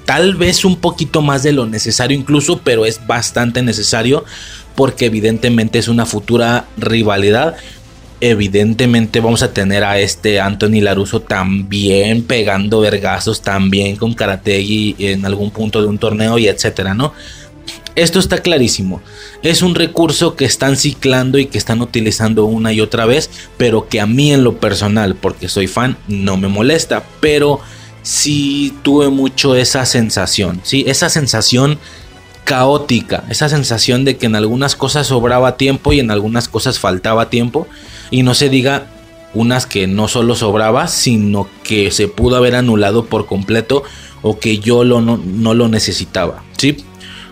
[0.05, 4.25] tal vez un poquito más de lo necesario incluso, pero es bastante necesario
[4.75, 7.57] porque evidentemente es una futura rivalidad.
[8.24, 15.26] Evidentemente vamos a tener a este Anthony Laruso también pegando vergazos, también con Karategi en
[15.26, 17.12] algún punto de un torneo y etcétera, ¿no?
[17.96, 19.02] Esto está clarísimo.
[19.42, 23.88] Es un recurso que están ciclando y que están utilizando una y otra vez, pero
[23.88, 27.02] que a mí en lo personal, porque soy fan, no me molesta.
[27.18, 27.58] Pero
[28.02, 30.85] sí tuve mucho esa sensación, ¿sí?
[30.87, 31.76] Esa sensación
[32.44, 37.30] caótica, esa sensación de que en algunas cosas sobraba tiempo y en algunas cosas faltaba
[37.30, 37.66] tiempo.
[38.12, 38.87] Y no se diga
[39.35, 43.83] unas que no solo sobraba, sino que se pudo haber anulado por completo
[44.20, 46.77] o que yo lo, no, no lo necesitaba, ¿sí?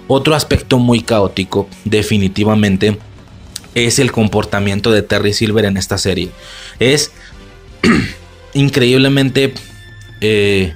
[0.09, 2.99] Otro aspecto muy caótico, definitivamente,
[3.75, 6.31] es el comportamiento de Terry Silver en esta serie.
[6.81, 7.13] Es
[8.55, 9.55] increíblemente...
[10.21, 10.75] Eh,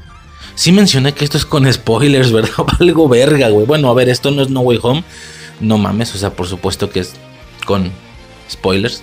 [0.55, 2.67] sí mencioné que esto es con spoilers, ¿verdad?
[2.79, 3.67] Algo verga, güey.
[3.67, 5.05] Bueno, a ver, esto no es No Way Home.
[5.61, 7.15] No mames, o sea, por supuesto que es
[7.67, 7.91] con
[8.51, 9.03] spoilers.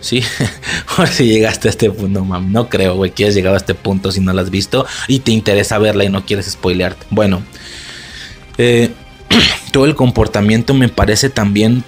[0.00, 0.22] Sí,
[0.96, 3.74] por si llegaste a este punto, no, no creo, güey, que hayas llegado a este
[3.74, 7.06] punto si no la has visto y te interesa verla y no quieres spoilearte.
[7.10, 7.42] Bueno,
[8.58, 8.90] eh,
[9.72, 11.84] todo el comportamiento me parece también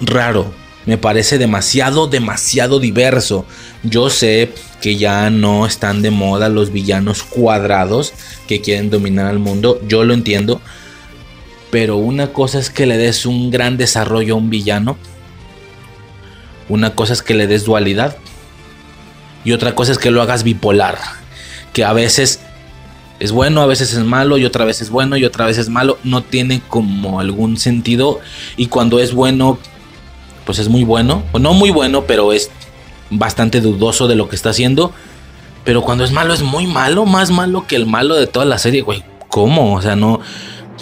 [0.00, 0.52] raro.
[0.86, 3.44] Me parece demasiado, demasiado diverso.
[3.82, 8.14] Yo sé que ya no están de moda los villanos cuadrados
[8.46, 9.80] que quieren dominar al mundo.
[9.86, 10.62] Yo lo entiendo.
[11.70, 14.96] Pero una cosa es que le des un gran desarrollo a un villano.
[16.68, 18.16] Una cosa es que le des dualidad.
[19.44, 20.98] Y otra cosa es que lo hagas bipolar.
[21.72, 22.40] Que a veces
[23.20, 25.68] es bueno, a veces es malo y otra vez es bueno y otra vez es
[25.68, 25.98] malo.
[26.04, 28.20] No tiene como algún sentido.
[28.56, 29.58] Y cuando es bueno,
[30.44, 31.22] pues es muy bueno.
[31.32, 32.50] O no muy bueno, pero es
[33.10, 34.92] bastante dudoso de lo que está haciendo.
[35.64, 37.06] Pero cuando es malo, es muy malo.
[37.06, 39.04] Más malo que el malo de toda la serie, güey.
[39.28, 39.74] ¿Cómo?
[39.74, 40.20] O sea, no,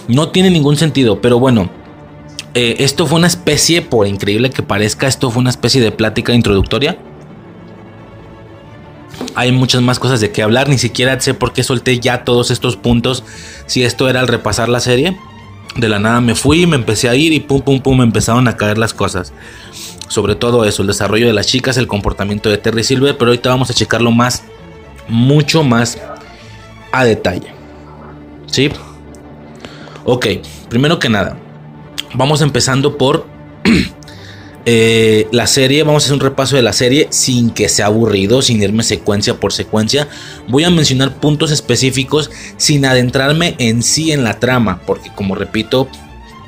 [0.09, 1.21] no tiene ningún sentido.
[1.21, 1.71] Pero bueno,
[2.57, 6.33] eh, esto fue una especie, por increíble que parezca, esto fue una especie de plática
[6.33, 6.99] introductoria
[9.37, 10.69] hay muchas más cosas de qué hablar.
[10.69, 13.23] Ni siquiera sé por qué solté ya todos estos puntos.
[13.67, 15.17] Si esto era al repasar la serie.
[15.77, 18.49] De la nada me fui, me empecé a ir y pum, pum, pum, me empezaron
[18.49, 19.35] a caer las cosas.
[20.09, 23.19] Sobre todo eso, el desarrollo de las chicas, el comportamiento de Terry Silver.
[23.19, 24.43] Pero ahorita vamos a checarlo más,
[25.07, 25.99] mucho más
[26.93, 27.53] a detalle.
[28.47, 28.71] ¿Sí?
[30.05, 30.27] Ok,
[30.71, 31.37] primero que nada,
[32.17, 33.27] vamos empezando por
[34.69, 38.43] Eh, la serie, vamos a hacer un repaso de la serie sin que sea aburrido,
[38.43, 40.09] sin irme secuencia por secuencia.
[40.49, 45.87] Voy a mencionar puntos específicos sin adentrarme en sí en la trama, porque como repito,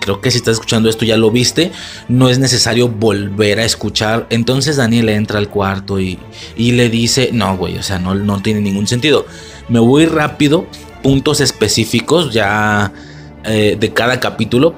[0.00, 1.70] creo que si estás escuchando esto ya lo viste,
[2.08, 4.26] no es necesario volver a escuchar.
[4.30, 6.18] Entonces Daniel entra al cuarto y,
[6.56, 9.26] le dice, no, güey, o sea, no, no tiene ningún sentido.
[9.68, 10.66] Me voy rápido,
[11.04, 12.92] puntos específicos ya
[13.44, 14.74] eh, de cada capítulo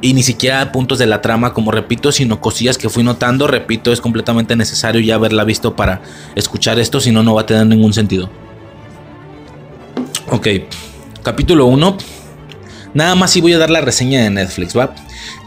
[0.00, 3.46] y ni siquiera puntos de la trama, como repito, sino cosillas que fui notando.
[3.46, 6.02] Repito, es completamente necesario ya haberla visto para
[6.34, 8.30] escuchar esto, si no, no va a tener ningún sentido.
[10.30, 10.48] Ok,
[11.22, 11.96] capítulo 1.
[12.94, 14.94] Nada más si voy a dar la reseña de Netflix, ¿va?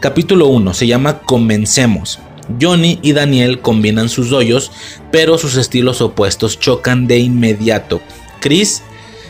[0.00, 2.18] Capítulo 1 se llama Comencemos.
[2.60, 4.72] Johnny y Daniel combinan sus doyos,
[5.12, 8.00] pero sus estilos opuestos chocan de inmediato.
[8.40, 8.82] Chris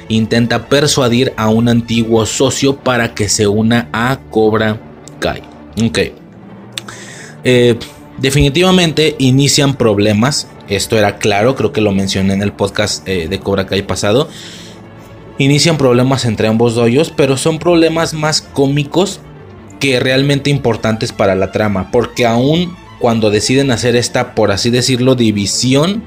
[0.09, 4.81] intenta persuadir a un antiguo socio para que se una a Cobra
[5.85, 5.99] Ok.
[7.45, 7.79] Eh,
[8.19, 10.49] definitivamente inician problemas.
[10.69, 14.29] Esto era claro, creo que lo mencioné en el podcast eh, de Cobra Kai pasado.
[15.39, 19.21] Inician problemas entre ambos doyos, pero son problemas más cómicos
[19.81, 21.91] que realmente importantes para la trama.
[21.91, 26.05] Porque aún cuando deciden hacer esta, por así decirlo, división,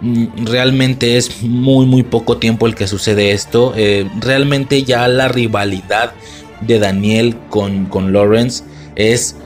[0.00, 3.74] mm, realmente es muy muy poco tiempo el que sucede esto.
[3.76, 6.12] Eh, realmente ya la rivalidad
[6.60, 8.64] de Daniel con, con Lawrence
[8.96, 9.36] es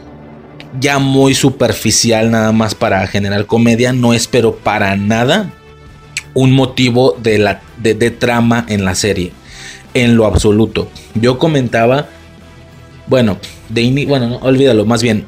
[0.81, 3.92] ya muy superficial nada más para generar comedia.
[3.92, 5.53] No espero para nada
[6.35, 9.33] un motivo de, la, de, trama en la serie.
[9.94, 10.90] En lo absoluto.
[11.14, 12.09] Yo comentaba,
[13.07, 15.24] bueno, de bueno, no, olvídalo, más bien.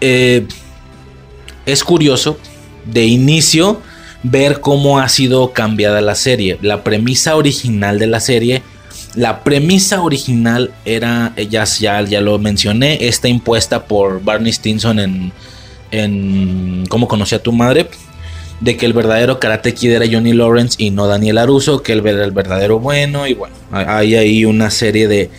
[0.00, 0.46] Eh,
[1.66, 2.38] es curioso
[2.84, 3.80] de inicio
[4.22, 6.58] ver cómo ha sido cambiada la serie.
[6.60, 8.62] La premisa original de la serie
[9.14, 15.32] la premisa original era, ya, ya, ya lo mencioné, está impuesta por Barney Stinson en,
[15.90, 17.88] en ¿Cómo conocí a tu madre?
[18.60, 22.06] De que el verdadero Karate Kid era Johnny Lawrence y no Daniel Aruso, que él
[22.06, 23.26] era el verdadero bueno.
[23.26, 25.30] Y bueno, hay ahí una serie de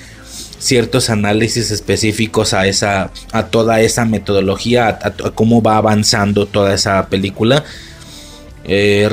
[0.57, 7.07] ciertos análisis específicos a, esa, a toda esa metodología, a, cómo va avanzando toda esa
[7.07, 7.63] película.
[8.63, 9.09] Eh,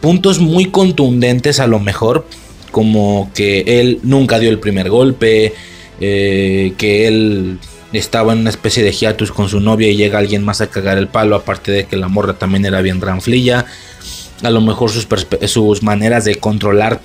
[0.00, 2.26] puntos muy contundentes a lo mejor
[2.72, 5.54] como que él nunca dio el primer golpe,
[6.00, 7.58] eh, que él
[7.92, 10.98] estaba en una especie de hiatus con su novia y llega alguien más a cagar
[10.98, 13.66] el palo, aparte de que la morra también era bien ranflilla.
[14.42, 15.06] A lo mejor sus,
[15.46, 17.00] sus maneras de controlar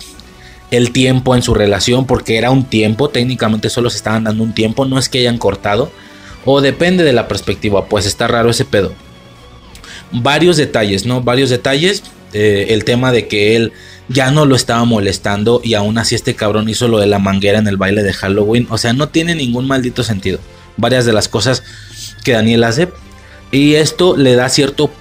[0.71, 4.53] el tiempo en su relación, porque era un tiempo, técnicamente solo se estaban dando un
[4.53, 5.91] tiempo, no es que hayan cortado,
[6.45, 8.93] o depende de la perspectiva, pues está raro ese pedo.
[10.11, 11.21] Varios detalles, ¿no?
[11.21, 12.03] Varios detalles.
[12.33, 13.71] Eh, el tema de que él
[14.09, 17.59] ya no lo estaba molestando y aún así este cabrón hizo lo de la manguera
[17.59, 18.67] en el baile de Halloween.
[18.69, 20.39] O sea, no tiene ningún maldito sentido.
[20.77, 21.63] Varias de las cosas
[22.23, 22.89] que Daniel hace.
[23.51, 24.91] Y esto le da cierto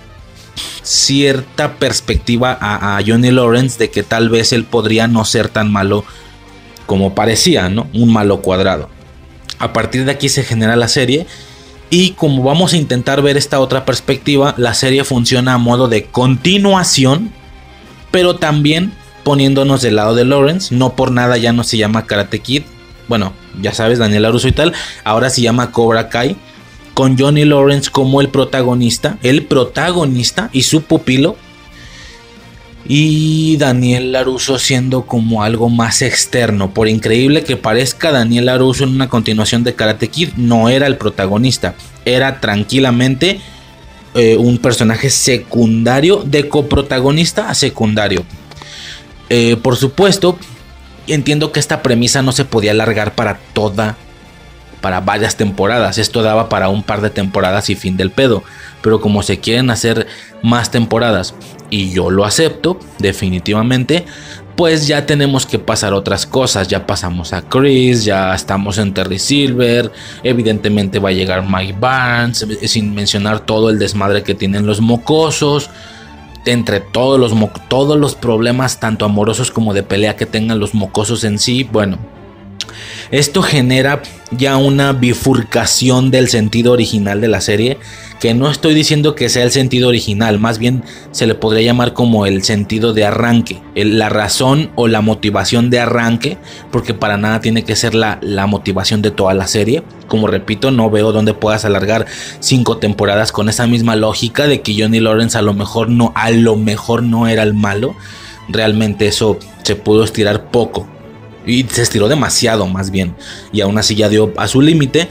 [0.83, 5.71] cierta perspectiva a, a, Johnny Lawrence de que tal vez él podría no ser tan
[5.71, 6.05] malo
[6.87, 7.89] como parecía, ¿no?
[7.93, 8.89] Un malo cuadrado.
[9.59, 11.27] A partir de aquí se genera la serie
[11.91, 16.05] y como vamos a intentar ver esta otra perspectiva, la serie funciona a modo de
[16.05, 17.33] continuación,
[18.17, 18.93] pero también
[19.25, 20.75] poniéndonos del lado de Lawrence.
[20.75, 22.63] No por nada ya no se llama Karate Kid.
[23.09, 24.73] Bueno, ya sabes, Daniel Aruso y tal.
[25.05, 26.35] Ahora se llama Cobra Kai.
[26.95, 29.19] Con Johnny Lawrence como el protagonista.
[29.23, 31.37] El protagonista y su pupilo.
[32.89, 36.73] Y Daniel Laruso siendo como algo más externo.
[36.73, 40.97] Por increíble que parezca, Daniel Laruso en una continuación de Karate Kid no era el
[40.97, 41.75] protagonista.
[42.07, 43.43] Era tranquilamente
[44.15, 48.25] eh, un personaje secundario, de coprotagonista a secundario.
[49.29, 50.39] Eh, por supuesto,
[51.07, 53.97] entiendo que esta premisa no se podía alargar para toda,
[54.81, 55.99] para varias temporadas.
[55.99, 58.43] Esto daba para un par de temporadas y fin del pedo.
[58.83, 60.07] Pero como se quieren hacer
[60.43, 61.35] más temporadas
[61.71, 64.07] y yo lo acepto definitivamente,
[64.57, 66.67] pues ya tenemos que pasar otras cosas.
[66.69, 69.93] Ya pasamos a Chris, ya estamos en Terry Silver,
[70.23, 75.71] evidentemente va a llegar Mike Barnes, sin mencionar todo el desmadre que tienen los mocosos.
[76.47, 77.33] Entre todos los,
[77.69, 81.99] todos los problemas, tanto amorosos como de pelea que tengan los mocosos en sí, bueno,
[83.11, 87.79] esto genera ya una bifurcación del sentido original de la serie,
[88.21, 91.93] que no estoy diciendo que sea el sentido original, más bien se le podría llamar
[91.93, 96.39] como el sentido de arranque, la razón o la motivación de arranque,
[96.73, 99.83] porque para nada tiene que ser la, la motivación de toda la serie.
[100.09, 102.07] Como repito, no veo dónde puedas alargar
[102.41, 106.31] cinco temporadas con esa misma lógica de que Johnny Lawrence a lo mejor no, a
[106.31, 107.97] lo mejor no era el malo.
[108.49, 110.89] Realmente eso se pudo estirar poco
[111.47, 113.15] y se estiró demasiado más bien.
[113.53, 115.09] Y aún así ya dio a su límite.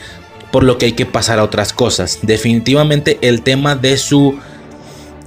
[0.51, 2.19] Por lo que hay que pasar a otras cosas.
[2.21, 4.39] Definitivamente el tema de su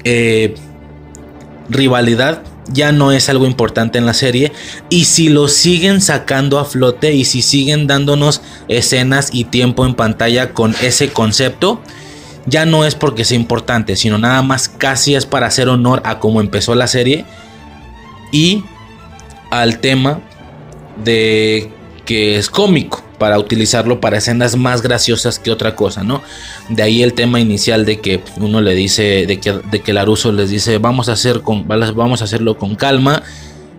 [0.04, 0.54] eh,
[1.68, 4.52] rivalidad ya no es algo importante en la serie.
[4.88, 9.94] Y si lo siguen sacando a flote y si siguen dándonos escenas y tiempo en
[9.94, 11.82] pantalla con ese concepto,
[12.46, 16.18] ya no es porque sea importante, sino nada más casi es para hacer honor a
[16.18, 17.26] cómo empezó la serie
[18.32, 18.64] y
[19.50, 20.20] al tema
[21.04, 21.70] de
[22.04, 26.22] que es cómico para utilizarlo para escenas más graciosas que otra cosa, ¿no?
[26.68, 30.32] De ahí el tema inicial de que uno le dice, de que, de que Laruso
[30.32, 33.22] les dice, vamos a, hacer con, vamos a hacerlo con calma,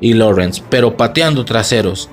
[0.02, 2.10] y Lawrence, pero pateando traseros.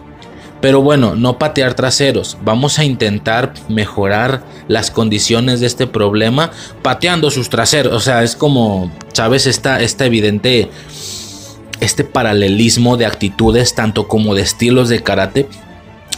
[0.60, 6.50] Pero bueno, no patear traseros, vamos a intentar mejorar las condiciones de este problema
[6.82, 9.46] pateando sus traseros, o sea, es como, ¿sabes?
[9.46, 10.70] Está, está evidente
[11.80, 15.48] este paralelismo de actitudes, tanto como de estilos de karate,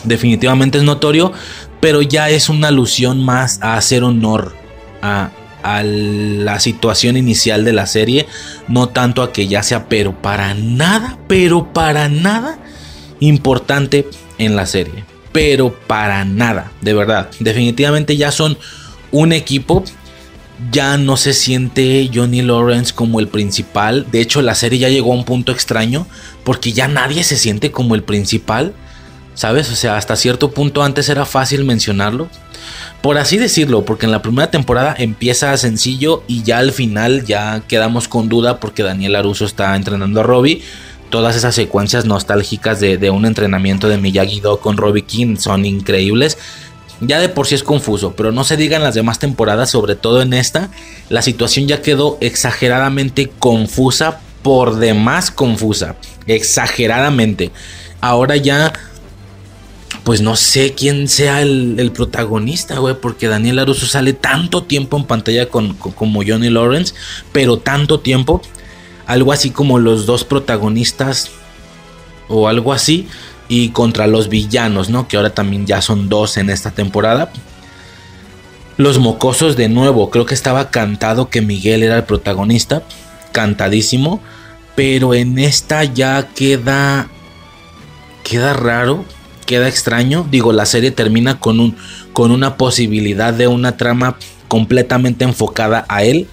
[0.04, 1.32] definitivamente es notorio,
[1.80, 4.54] pero ya es una alusión más a hacer honor
[5.02, 5.30] a,
[5.82, 8.26] la situación inicial de la serie,
[8.68, 12.58] no tanto a que ya sea, pero para nada, pero para nada
[13.20, 15.04] importante en la serie.
[15.30, 17.28] Pero para nada, de verdad.
[17.38, 18.56] Definitivamente ya son
[19.10, 19.84] un equipo
[20.72, 24.06] ya no se siente Johnny Lawrence como el principal.
[24.10, 26.06] De hecho, la serie ya llegó a un punto extraño
[26.44, 28.74] porque ya nadie se siente como el principal.
[29.34, 29.70] ¿Sabes?
[29.70, 32.28] O sea, hasta cierto punto antes era fácil mencionarlo.
[33.00, 37.62] Por así decirlo, porque en la primera temporada empieza sencillo y ya al final ya
[37.68, 40.62] quedamos con duda porque Daniel Aruso está entrenando a Robbie.
[41.08, 46.36] Todas esas secuencias nostálgicas de, de un entrenamiento de Miyagi-Do con Robbie King son increíbles
[47.00, 49.94] ya de por sí es confuso, pero no se diga en las demás temporadas, sobre
[49.94, 50.70] todo en esta,
[51.08, 55.96] la situación ya quedó exageradamente confusa, por demás confusa,
[56.26, 57.50] exageradamente.
[58.00, 58.72] Ahora ya,
[60.04, 65.04] pues no sé quién sea el, protagonista, güey, porque Daniel Aruso sale tanto tiempo en
[65.04, 66.94] pantalla con, como Johnny Lawrence,
[67.32, 68.40] pero tanto tiempo,
[69.06, 71.30] algo así como los dos protagonistas
[72.28, 73.08] o algo así
[73.48, 75.08] y contra los villanos, ¿no?
[75.08, 77.32] Que ahora también ya son dos en esta temporada.
[78.76, 82.82] Los mocosos de nuevo, creo que estaba cantado que Miguel era el protagonista,
[83.32, 84.20] cantadísimo,
[84.76, 87.08] pero en esta ya queda
[88.28, 89.04] queda raro,
[89.46, 90.26] queda extraño.
[90.30, 91.76] Digo, la serie termina con, un,
[92.12, 94.16] con una posibilidad de una trama
[94.48, 96.28] completamente enfocada a él,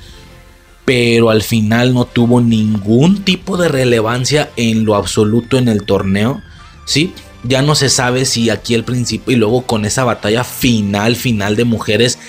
[0.83, 6.41] pero al final no tuvo ningún tipo de relevancia en lo absoluto en el torneo.
[6.85, 7.13] Sí,
[7.43, 11.55] ya no se sabe si aquí al principio y luego con esa batalla final, final
[11.55, 12.19] de mujeres.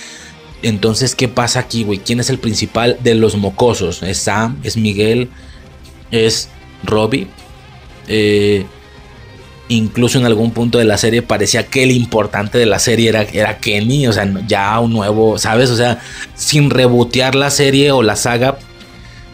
[0.63, 1.99] Entonces, ¿qué pasa aquí, güey?
[1.99, 4.01] ¿Quién es el principal de los mocosos?
[4.03, 4.59] ¿Es Sam?
[4.63, 5.29] ¿Es Miguel?
[6.11, 6.49] ¿Es
[6.83, 7.27] Robbie?
[8.07, 8.65] Eh,
[9.69, 13.21] incluso en algún punto de la serie parecía que el importante de la serie era,
[13.21, 15.69] era Kenny, o sea, ya un nuevo, ¿sabes?
[15.69, 16.01] O sea,
[16.35, 18.57] sin rebotear la serie o la saga,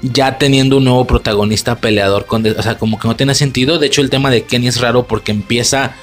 [0.04, 3.80] ya teniendo un nuevo protagonista peleador, con, o sea, como que no tiene sentido.
[3.80, 5.96] De hecho, el tema de Kenny es raro porque empieza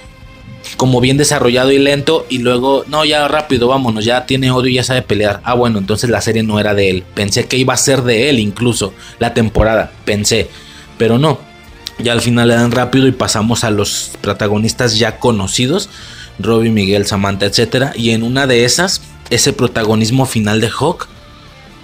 [0.76, 4.74] como bien desarrollado y lento y luego, no, ya rápido, vámonos, ya tiene odio y
[4.74, 5.40] ya sabe pelear.
[5.44, 7.04] Ah, bueno, entonces la serie no era de él.
[7.14, 10.48] Pensé que iba a ser de él incluso la temporada, pensé,
[10.98, 11.50] pero no
[12.02, 15.88] ya al final le dan rápido y pasamos a los protagonistas ya conocidos,
[16.38, 17.92] Robbie, Miguel, Samantha, etc.
[17.94, 21.08] Y en una de esas, ese protagonismo final de Hawk,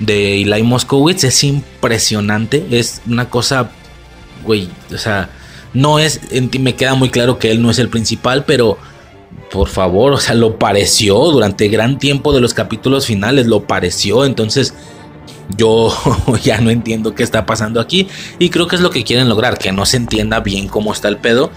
[0.00, 2.66] de Eli Moskowitz, es impresionante.
[2.70, 3.70] Es una cosa,
[4.44, 5.30] güey, o sea,
[5.74, 6.20] no es,
[6.58, 8.78] me queda muy claro que él no es el principal, pero
[9.50, 14.24] por favor, o sea, lo pareció durante gran tiempo de los capítulos finales, lo pareció.
[14.24, 14.74] Entonces,
[15.56, 15.94] yo
[16.42, 19.58] ya no entiendo qué está pasando aquí y creo que es lo que quieren lograr,
[19.58, 21.50] que no se entienda bien cómo está el pedo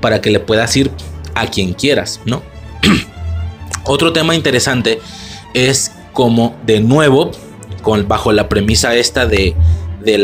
[0.00, 0.90] para que le puedas ir
[1.34, 2.42] a quien quieras, ¿no?
[3.84, 5.00] Otro tema interesante
[5.52, 7.32] es como de nuevo,
[7.84, 9.54] con, bajo la premisa esta de,
[10.04, 10.18] de,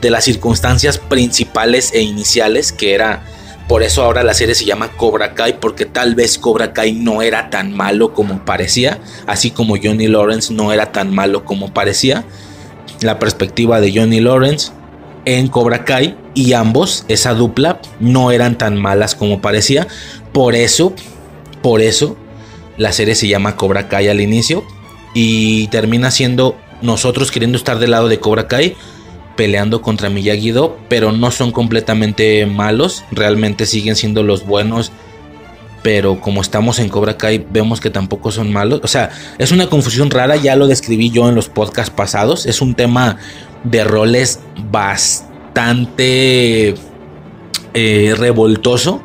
[0.00, 3.24] de las circunstancias principales e iniciales, que era
[3.68, 7.22] por eso ahora la serie se llama Cobra Kai, porque tal vez Cobra Kai no
[7.22, 12.24] era tan malo como parecía, así como Johnny Lawrence no era tan malo como parecía
[13.00, 14.72] la perspectiva de Johnny Lawrence
[15.24, 19.86] en Cobra Kai y ambos, esa dupla, no eran tan malas como parecía.
[20.32, 20.94] Por eso,
[21.62, 22.16] por eso,
[22.76, 24.64] la serie se llama Cobra Kai al inicio
[25.14, 28.76] y termina siendo nosotros queriendo estar del lado de Cobra Kai,
[29.36, 34.92] peleando contra Miyagi-Do, pero no son completamente malos, realmente siguen siendo los buenos
[35.82, 38.80] pero como estamos en Cobra Kai vemos que tampoco son malos.
[38.84, 42.46] O sea, es una confusión rara, ya lo describí yo en los podcasts pasados.
[42.46, 43.18] Es un tema
[43.64, 44.38] de roles
[44.70, 45.96] bastante
[47.74, 49.02] eh, revoltoso.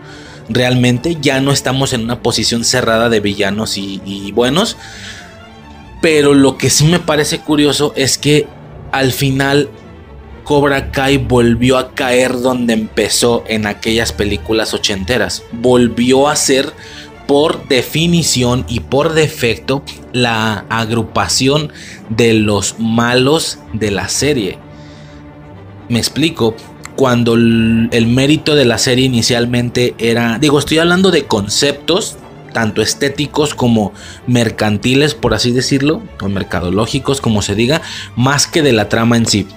[0.49, 4.77] Realmente ya no estamos en una posición cerrada de villanos y, y buenos.
[6.01, 8.47] Pero lo que sí me parece curioso es que
[8.91, 9.69] al final
[10.43, 15.43] Cobra Kai volvió a caer donde empezó en aquellas películas ochenteras.
[15.51, 16.71] Volvió a ser
[17.27, 19.83] por definición y por defecto
[20.13, 21.73] la agrupación
[22.09, 24.57] de los malos de la serie.
[25.89, 26.55] Me explico.
[26.95, 32.17] Cuando el, mérito de la serie inicialmente era, digo, estoy hablando de conceptos
[32.53, 33.93] tanto estéticos como
[34.25, 37.81] mercantiles, por así decirlo, o mercadológicos, como se diga,
[38.15, 39.47] más que de la trama en sí.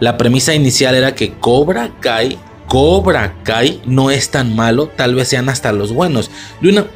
[0.00, 5.28] La premisa inicial era que Cobra Kai, Cobra Kai no es tan malo, tal vez
[5.28, 6.30] sean hasta los buenos.
[6.60, 6.86] De una,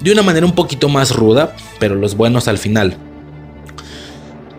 [0.00, 2.96] de una manera un poquito más ruda, pero los buenos al final.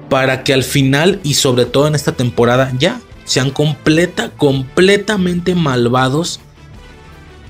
[0.10, 6.40] Para que al final y sobre todo en esta temporada ya sean completa, completamente malvados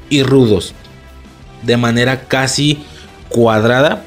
[0.09, 0.73] y rudos.
[1.63, 2.83] De manera casi
[3.29, 4.03] cuadrada.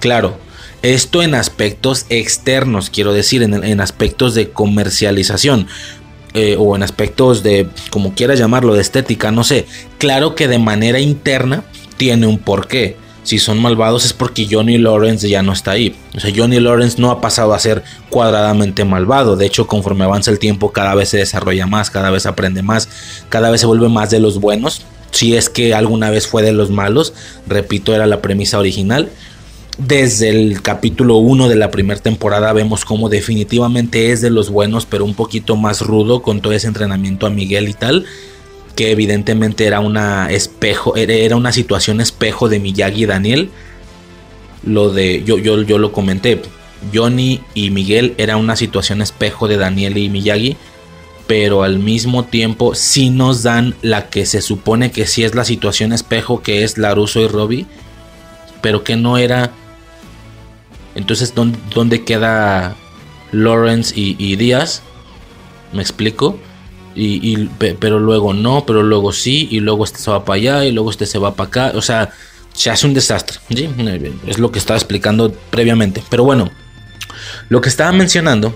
[0.00, 0.36] Claro,
[0.82, 5.68] esto en aspectos externos, quiero decir, en, aspectos de comercialización.
[6.34, 9.66] Eh, o en aspectos de, como quieras llamarlo, de estética, no sé.
[9.98, 11.62] Claro que de manera interna
[11.98, 12.96] tiene un porqué.
[13.22, 15.94] Si son malvados es porque Johnny Lawrence ya no está ahí.
[16.16, 19.36] O sea, Johnny Lawrence no ha pasado a ser cuadradamente malvado.
[19.36, 22.88] De hecho, conforme avanza el tiempo, cada vez se desarrolla más, cada vez aprende más,
[23.28, 24.82] cada vez se vuelve más de los buenos.
[25.12, 27.14] Si es que alguna vez fue de los malos,
[27.46, 29.10] repito, era la premisa original
[29.78, 34.86] desde el capítulo 1 de la primera temporada vemos cómo definitivamente es de los buenos,
[34.86, 38.04] pero un poquito más rudo con todo ese entrenamiento a Miguel y tal,
[38.76, 43.50] que evidentemente era una espejo, era una situación espejo de Miyagi y Daniel.
[44.64, 46.40] Lo de yo yo yo lo comenté,
[46.94, 50.56] Johnny y Miguel era una situación espejo de Daniel y Miyagi,
[51.32, 55.46] pero al mismo tiempo sí nos dan la que se supone que sí es la
[55.46, 57.64] situación espejo que es Laruso y Robbie,
[58.60, 59.50] pero que no era
[60.94, 62.76] entonces, ¿dónde, queda
[63.30, 64.82] Lawrence y, Díaz?
[65.72, 66.38] ¿Me explico?
[66.94, 70.72] Y, pero luego no, pero luego sí, y luego este se va para allá, y
[70.72, 71.72] luego este se va para acá.
[71.74, 72.10] O sea,
[72.52, 73.38] se hace un desastre.
[74.26, 76.04] Es lo que estaba explicando previamente.
[76.10, 76.50] Pero bueno,
[77.48, 78.54] lo que estaba mencionando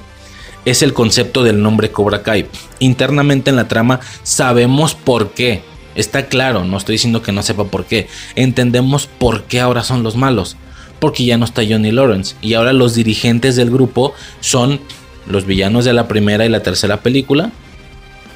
[0.66, 2.46] es el concepto del nombre Cobra Kai.
[2.80, 5.62] Internamente en la trama sabemos por qué
[5.96, 8.06] Está claro, no estoy diciendo que no sepa por qué.
[8.36, 10.56] Entendemos por qué ahora son los malos.
[11.00, 12.36] Porque ya no está Johnny Lawrence.
[12.42, 14.78] Y ahora los dirigentes del grupo son
[15.26, 17.50] los villanos de la primera y la tercera película.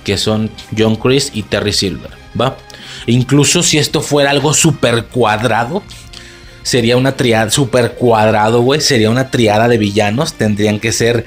[0.05, 2.11] Que son John Chris y Terry Silver.
[2.39, 2.57] ¿Va?
[3.07, 5.83] Incluso si esto fuera algo súper cuadrado.
[6.62, 8.81] Sería una triada súper cuadrado, güey.
[8.81, 10.33] Sería una triada de villanos.
[10.33, 11.26] Tendrían que ser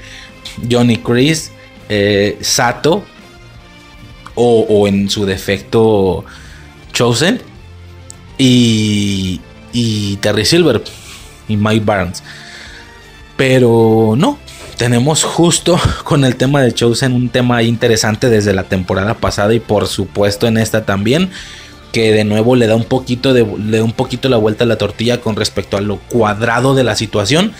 [0.70, 1.52] Johnny Chris,
[1.88, 3.04] eh, Sato
[4.34, 6.24] o, en su defecto
[6.92, 7.40] Chosen
[8.38, 9.40] y,
[9.72, 10.82] y Terry Silver
[11.48, 12.22] y Mike Barnes.
[13.36, 14.38] Pero no,
[14.76, 19.60] tenemos justo con el tema de Chosen un tema interesante desde la temporada pasada y
[19.60, 21.30] por supuesto en esta también
[21.92, 24.66] que de nuevo le da un poquito de le da un poquito la vuelta a
[24.66, 27.52] la tortilla con respecto a lo cuadrado de la situación.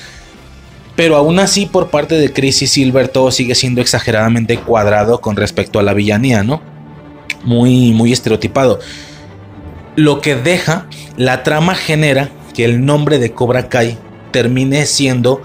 [0.97, 5.37] Pero aún así por parte de Chris y Silver todo sigue siendo exageradamente cuadrado con
[5.37, 6.75] respecto a la villanía, ¿no?
[7.45, 8.81] muy, muy estereotipado.
[9.97, 13.99] Lo que deja, la trama genera que el nombre de Cobra Kai
[14.33, 15.43] termine siendo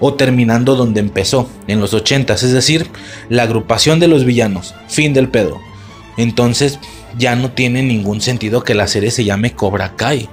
[0.00, 2.88] o terminando donde empezó, en los 80, es decir,
[3.28, 5.60] la agrupación de los villanos, fin del pedo.
[6.16, 6.80] Entonces
[7.16, 10.28] ya no tiene ningún sentido que la serie se llame Cobra Kai.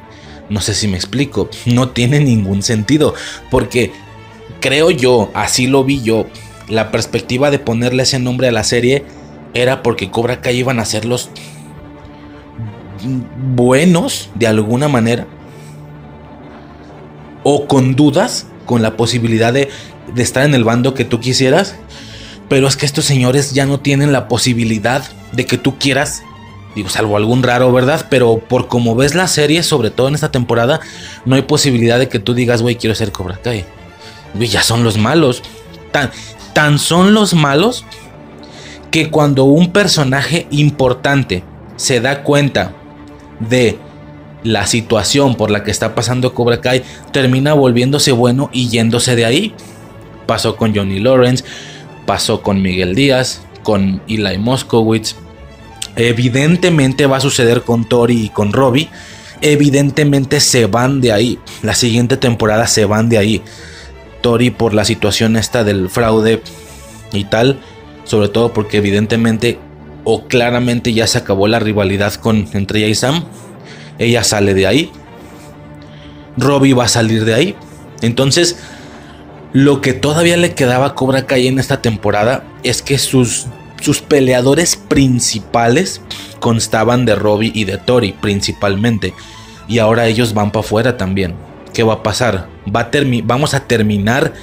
[0.50, 3.14] No sé si me explico, no tiene ningún sentido,
[3.52, 3.92] porque
[4.60, 6.26] creo yo, así lo vi yo,
[6.70, 9.04] la perspectiva de ponerle ese nombre a la serie
[9.54, 11.30] era porque Cobra Kai iban a ser los
[13.56, 15.26] buenos de alguna manera.
[17.44, 19.70] O con dudas, con la posibilidad de,
[20.16, 21.76] estar en el bando que tú quisieras.
[22.50, 26.24] Pero es que estos señores ya no tienen la posibilidad de que tú quieras.
[26.76, 28.08] Digo, salvo algún raro, ¿verdad?
[28.10, 30.80] Pero por como ves la serie, sobre todo en esta temporada,
[31.26, 33.66] no hay posibilidad de que tú digas, güey, quiero ser Cobra Kai.
[34.38, 35.44] Ya son los malos.
[35.92, 36.12] Tan,
[36.54, 37.86] tan son los malos
[38.92, 41.44] que cuando un personaje importante
[41.76, 42.74] se da cuenta
[43.40, 43.78] de
[44.44, 49.26] la situación por la que está pasando Cobra Kai, termina volviéndose bueno y yéndose de
[49.26, 49.54] ahí.
[50.26, 51.44] Pasó con Johnny Lawrence,
[52.06, 55.16] pasó con Miguel Díaz, con Eli Moskowitz.
[55.96, 58.90] Evidentemente va a suceder con Tori y con Robbie.
[59.42, 61.40] Evidentemente se van de ahí.
[61.62, 63.42] La siguiente temporada se van de ahí.
[64.22, 66.42] Tori por la situación esta del fraude
[67.12, 67.60] y tal
[68.10, 69.60] sobre todo porque evidentemente
[70.04, 73.24] o claramente ya se acabó la rivalidad con entre ella y Sam.
[74.00, 74.92] Ella sale de ahí.
[76.36, 77.56] Robbie va a salir de ahí.
[78.02, 78.58] Entonces,
[79.54, 83.46] lo que todavía le quedaba a Cobra Kai en esta temporada es que sus,
[83.80, 86.02] sus peleadores principales
[86.40, 89.14] constaban de Robbie y de Tori principalmente.
[89.68, 91.36] Y ahora ellos van para afuera también.
[91.74, 92.48] ¿Qué va a pasar?
[92.74, 92.92] Va a
[93.24, 94.34] vamos a terminar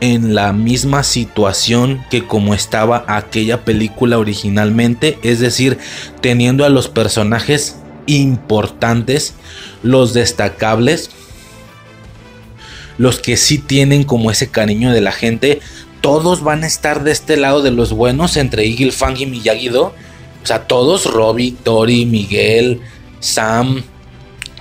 [0.00, 5.78] en la misma situación que como estaba aquella película originalmente, es decir,
[6.20, 9.34] teniendo a los personajes importantes,
[9.82, 11.10] los destacables,
[12.96, 15.60] los que sí tienen como ese cariño de la gente,
[16.00, 19.94] todos van a estar de este lado de los buenos entre Eagle Fang y Miyagi-Do.
[20.42, 22.80] O sea, todos, Robbie, Tori, Miguel,
[23.20, 23.82] Sam,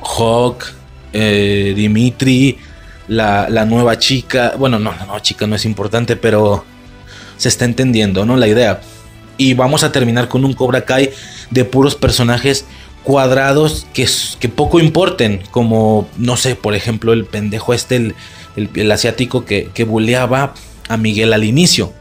[0.01, 0.76] Hawk,
[1.13, 2.57] eh, Dimitri,
[3.07, 4.53] la, nueva chica.
[4.57, 6.65] Bueno, no, la nueva chica no es importante, pero
[7.37, 8.35] se está entendiendo, ¿no?
[8.37, 8.81] La idea.
[9.37, 11.11] Y vamos a terminar con un Cobra Kai
[11.51, 12.65] de puros personajes
[13.03, 14.07] cuadrados que,
[14.39, 15.41] que poco importen.
[15.51, 18.13] Como, no sé, por ejemplo, el pendejo este,
[18.55, 20.53] el, asiático que, que buleaba
[20.89, 21.93] a Miguel al inicio.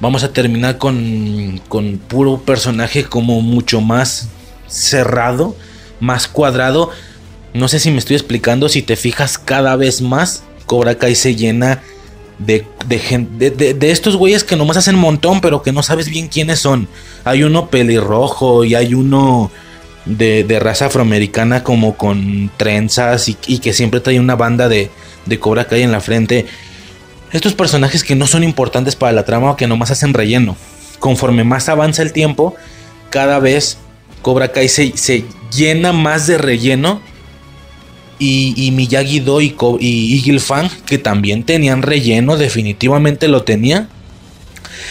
[0.00, 4.28] Vamos a terminar con, con puro personaje como mucho más
[4.66, 5.54] cerrado,
[6.00, 6.90] más cuadrado
[7.54, 11.34] no sé si me estoy explicando, si te fijas cada vez más, Cobra Kai se
[11.34, 11.82] llena
[12.38, 16.28] de, de, de, de, estos güeyes que nomás hacen montón, pero que no sabes bien
[16.28, 16.88] quiénes son.
[17.24, 19.50] Hay uno pelirrojo y hay uno
[20.06, 24.90] de, raza afroamericana como con trenzas y, que siempre trae una banda de,
[25.26, 26.46] de Cobra Kai en la frente.
[27.32, 30.56] Estos personajes que no son importantes para la trama o que nomás hacen relleno.
[30.98, 32.54] Conforme más avanza el tiempo,
[33.10, 33.78] cada vez
[34.22, 35.24] Cobra Kai se, se
[35.54, 37.00] llena más de relleno
[38.20, 43.88] y, Miyagi-Do y, y Eagle Fang, que también tenían relleno, definitivamente lo tenía,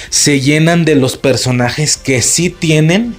[0.10, 3.16] se llenan de los personajes que sí tienen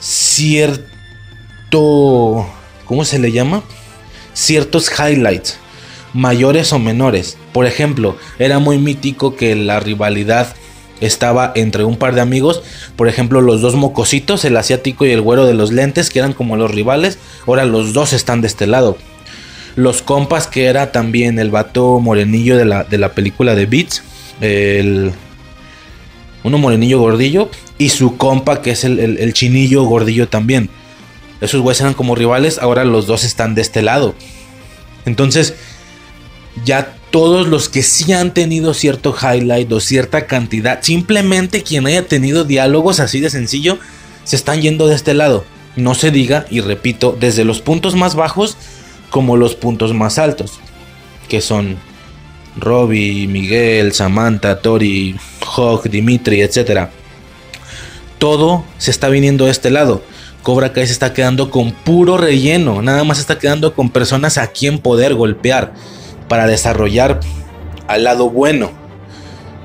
[0.00, 0.88] cierto...
[2.86, 3.62] ¿Cómo se le llama?
[4.32, 5.58] Ciertos highlights,
[6.14, 7.36] mayores o menores.
[7.52, 10.56] Por ejemplo, era muy mítico que la rivalidad
[11.00, 12.62] estaba entre un par de amigos,
[12.96, 16.32] por ejemplo los dos mocositos, el asiático y el güero de los lentes, que eran
[16.32, 18.96] como los rivales, ahora los dos están de este lado.
[19.76, 24.02] Los compas, que era también el vato morenillo de la, de la película de Beats,
[24.40, 25.12] el...
[26.42, 30.70] Uno morenillo gordillo y su compa que es el, el- el chinillo gordillo también.
[31.42, 34.14] Esos güeyes eran como rivales, ahora los dos están de este lado.
[35.04, 35.54] Entonces,
[36.64, 42.06] ya todos los que sí han tenido cierto highlight o cierta cantidad, simplemente quien haya
[42.06, 43.78] tenido diálogos así de sencillo,
[44.24, 45.44] se están yendo de este lado.
[45.76, 48.56] No se diga, y repito, desde los puntos más bajos
[49.10, 50.60] como los puntos más altos,
[51.28, 51.76] que son
[52.56, 55.16] Robbie, Miguel, Samantha, Tori,
[55.56, 56.88] Hawk, Dimitri, etc.
[58.18, 60.02] Todo se está viniendo de este lado.
[60.42, 64.46] Cobra Kai se está quedando con puro relleno, nada más está quedando con personas a
[64.46, 65.74] quien poder golpear
[66.30, 67.18] para desarrollar
[67.88, 68.70] al lado bueno.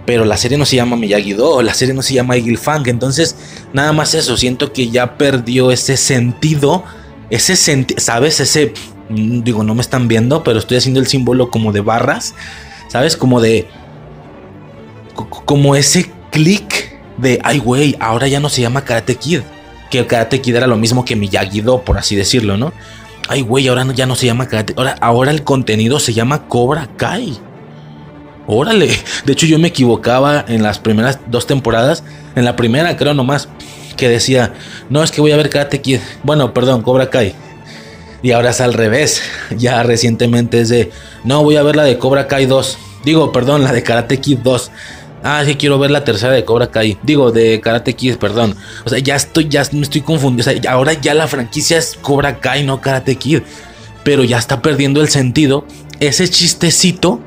[0.08, 3.36] Pero la serie no se llama Miyagi-Do, la serie no se llama Eagle Fang, entonces
[3.72, 6.84] nada más eso, siento que ya perdió ese sentido,
[7.30, 8.40] ese sentido, ¿sabes?
[8.40, 8.74] Ese,
[9.10, 12.34] mm, digo, no me están viendo, pero estoy haciendo el símbolo como de barras,
[12.88, 13.16] ¿sabes?
[13.18, 13.68] Como de,
[15.16, 19.42] co- como ese clic de, ay güey, ahora ya no se llama Karate Kid,
[19.90, 22.74] que Karate Kid era lo mismo que Miyagi-Do, por así decirlo, ¿no?
[23.28, 26.90] Ay güey, ahora ya no se llama Karate, ahora, ahora el contenido se llama Cobra
[26.96, 27.40] Kai.
[28.48, 28.90] Órale.
[29.26, 32.04] De hecho, yo me equivocaba en las primeras dos temporadas.
[32.36, 33.50] En la primera, creo nomás.
[33.98, 34.54] Que decía,
[34.90, 36.00] no, es que voy a ver Karate Kid.
[36.24, 37.34] Bueno, perdón, Cobra Kai.
[38.22, 39.22] Y ahora es al revés.
[39.58, 40.92] Ya recientemente es de,
[41.24, 42.78] no, voy a ver la de Cobra Kai 2.
[43.04, 44.72] Digo, perdón, la de Karate Kid 2.
[45.28, 47.00] Ah, sí, quiero ver la tercera de Cobra Kai.
[47.02, 48.56] Digo, de Karate Kid, perdón.
[48.86, 50.52] O sea, ya estoy, ya me estoy confundiendo.
[50.52, 53.42] O sea, ahora ya la franquicia es Cobra Kai, no Karate Kid.
[54.04, 55.66] Pero ya está perdiendo el sentido.
[56.00, 57.22] Ese chistecito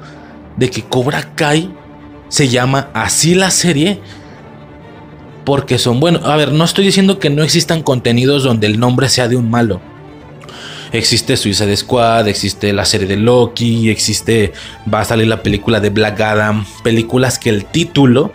[0.56, 1.74] de que Cobra Kai
[2.28, 4.00] se llama así la serie
[5.44, 9.08] porque son bueno, a ver, no estoy diciendo que no existan contenidos donde el nombre
[9.08, 9.80] sea de un malo.
[10.92, 14.52] Existe Suicide Squad, existe la serie de Loki, existe
[14.92, 18.32] va a salir la película de Black Adam, películas que el título,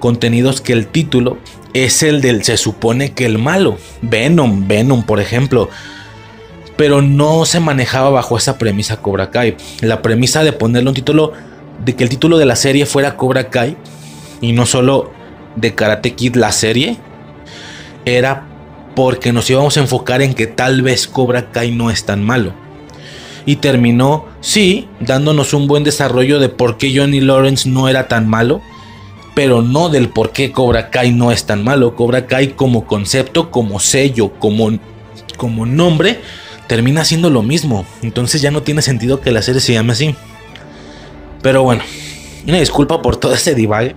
[0.00, 1.38] contenidos que el título
[1.74, 5.68] es el del se supone que el malo, Venom, Venom por ejemplo,
[6.76, 9.56] pero no se manejaba bajo esa premisa Cobra Kai.
[9.80, 11.32] La premisa de ponerle un título,
[11.84, 13.76] de que el título de la serie fuera Cobra Kai
[14.40, 15.12] y no solo
[15.56, 16.96] de Karate Kid la serie,
[18.04, 18.48] era
[18.94, 22.52] porque nos íbamos a enfocar en que tal vez Cobra Kai no es tan malo.
[23.44, 28.28] Y terminó, sí, dándonos un buen desarrollo de por qué Johnny Lawrence no era tan
[28.28, 28.62] malo,
[29.34, 31.96] pero no del por qué Cobra Kai no es tan malo.
[31.96, 34.70] Cobra Kai como concepto, como sello, como,
[35.36, 36.20] como nombre,
[36.68, 37.84] termina siendo lo mismo.
[38.02, 40.14] Entonces ya no tiene sentido que la serie se llame así.
[41.42, 41.82] Pero bueno,
[42.46, 43.96] una disculpa por todo ese divague.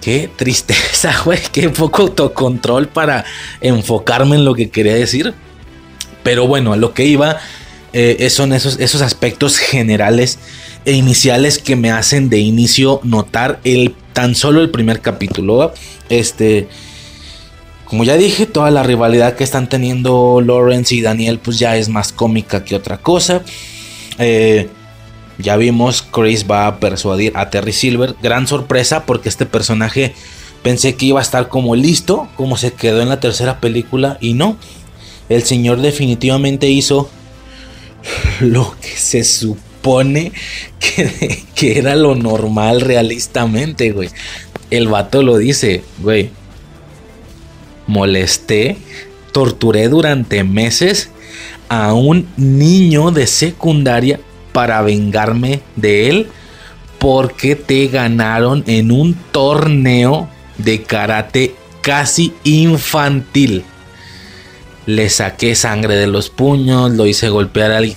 [0.00, 1.40] Qué tristeza, güey.
[1.52, 3.24] Qué poco autocontrol para
[3.60, 5.34] enfocarme en lo que quería decir.
[6.22, 7.38] Pero bueno, a lo que iba
[7.92, 10.38] eh, son esos, esos aspectos generales
[10.84, 15.72] e iniciales que me hacen de inicio notar el tan solo el primer capítulo.
[16.08, 16.68] Este,
[17.84, 21.88] como ya dije, toda la rivalidad que están teniendo Lawrence y Daniel, pues ya es
[21.88, 23.42] más cómica que otra cosa.
[24.18, 24.68] Eh,
[25.40, 28.14] ya vimos, Chris va a persuadir a Terry Silver.
[28.22, 30.14] Gran sorpresa porque este personaje
[30.62, 34.34] pensé que iba a estar como listo, como se quedó en la tercera película y
[34.34, 34.56] no.
[35.28, 37.10] El señor definitivamente hizo
[38.40, 40.32] lo que se supone
[40.78, 44.10] que, que era lo normal realistamente, güey.
[44.70, 46.30] El vato lo dice, güey.
[47.86, 48.76] Molesté,
[49.32, 51.10] torturé durante meses
[51.68, 54.20] a un niño de secundaria
[54.52, 56.28] para vengarme de él
[56.98, 60.28] porque te ganaron en un torneo
[60.58, 63.64] de karate casi infantil.
[64.86, 67.96] Le saqué sangre de los puños, lo hice golpear a alguien.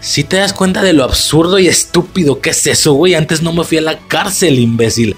[0.00, 3.14] Si te das cuenta de lo absurdo y estúpido que es eso, güey.
[3.14, 5.16] Antes no me fui a la cárcel, imbécil.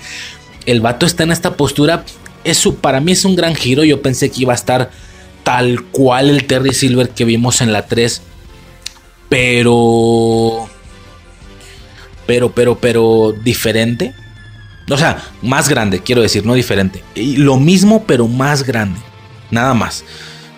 [0.66, 2.04] El vato está en esta postura.
[2.44, 3.84] Eso para mí es un gran giro.
[3.84, 4.90] Yo pensé que iba a estar
[5.44, 8.22] tal cual el Terry Silver que vimos en la 3.
[9.32, 10.68] Pero.
[12.26, 14.14] Pero, pero, pero diferente.
[14.90, 17.02] O sea, más grande, quiero decir, no diferente.
[17.14, 19.00] Y lo mismo, pero más grande.
[19.50, 20.04] Nada más.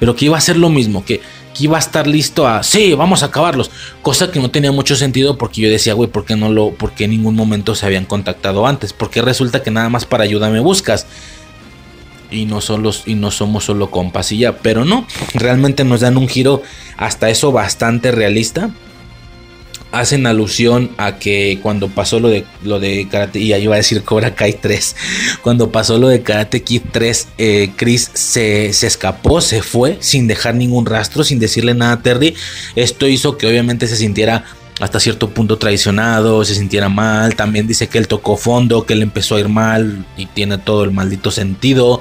[0.01, 1.21] Pero que iba a ser lo mismo, que,
[1.55, 3.71] que iba a estar listo a, sí, vamos a acabarlos.
[4.03, 6.95] Cosa que no tenía mucho sentido porque yo decía, güey, ¿por qué no lo, por
[6.95, 8.93] qué en ningún momento se habían contactado antes?
[8.93, 11.07] Porque resulta que nada más para ayuda me buscas.
[12.35, 12.61] Y no,
[13.07, 14.59] y no somos solo compas y ya.
[14.59, 16.63] Pero no, realmente nos dan un giro
[16.97, 18.71] hasta eso bastante realista
[19.95, 23.79] hacen alusión a que cuando pasó lo de lo de Karate y ahí iba a
[23.79, 24.97] decir Cobra Kai 3
[25.43, 30.27] cuando pasó lo de Karate Kid 3 eh, Chris se, se, escapó se fue sin
[30.27, 32.35] dejar ningún rastro sin decirle nada a Terry
[32.75, 34.45] esto hizo que obviamente se sintiera
[34.81, 37.37] hasta cierto punto traicionado, se sintiera mal.
[37.37, 40.85] También dice que él tocó fondo, que él empezó a ir mal y tiene todo
[40.85, 42.01] el maldito sentido.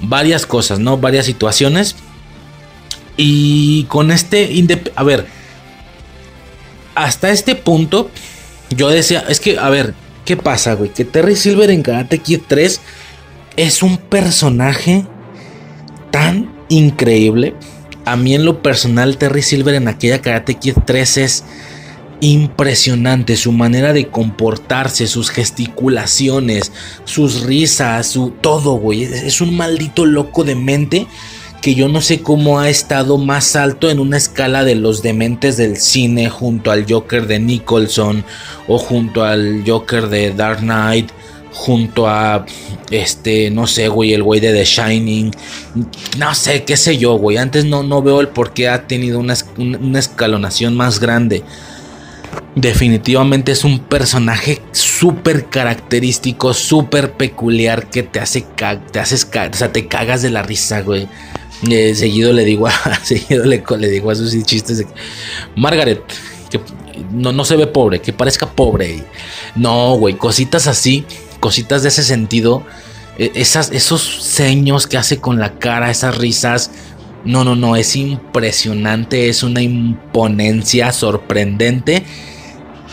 [0.00, 0.96] Varias cosas, ¿no?
[0.96, 1.96] Varias situaciones.
[3.16, 4.50] Y con este...
[4.96, 5.26] A ver.
[6.94, 8.10] Hasta este punto,
[8.70, 9.94] yo decía, es que, a ver,
[10.24, 10.90] ¿qué pasa, güey?
[10.90, 12.80] Que Terry Silver en Karate Kid 3
[13.56, 15.06] es un personaje
[16.10, 17.54] tan increíble.
[18.04, 21.44] A mí en lo personal, Terry Silver en aquella Karate Kid 3 es
[22.20, 26.72] impresionante su manera de comportarse, sus gesticulaciones,
[27.04, 29.04] sus risas, su todo, güey.
[29.04, 31.06] Es un maldito loco de mente
[31.60, 35.56] que yo no sé cómo ha estado más alto en una escala de los dementes
[35.56, 38.24] del cine junto al Joker de Nicholson
[38.66, 41.10] o junto al Joker de Dark Knight
[41.52, 42.46] junto a
[42.90, 45.32] este no sé güey el güey de The Shining.
[46.18, 47.36] No sé qué sé yo güey.
[47.36, 51.42] Antes no, no veo el por qué ha tenido una, una escalonación más grande
[52.54, 58.44] definitivamente es un personaje súper característico, súper peculiar que te hace,
[58.92, 61.08] te haces, o sea, te cagas de la risa, güey.
[61.68, 62.72] Eh, seguido le digo a,
[63.02, 64.82] seguido le, digo a sus chistes
[65.56, 66.02] Margaret,
[66.50, 66.58] que
[67.12, 69.04] no, no se ve pobre, que parezca pobre.
[69.54, 71.04] No, güey, cositas así,
[71.38, 72.64] cositas de ese sentido.
[73.18, 76.70] E, esas, esos ceños que hace con la cara, esas risas.
[77.24, 82.04] No, no, no, es impresionante, es una imponencia sorprendente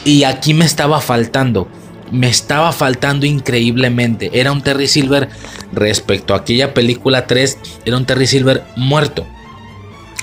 [0.04, 1.68] y aquí me estaba faltando.
[2.12, 4.30] Me estaba faltando increíblemente.
[4.34, 5.28] Era un Terry Silver
[5.74, 7.58] respecto a aquella película 3.
[7.86, 9.28] Era un Terry Silver muerto.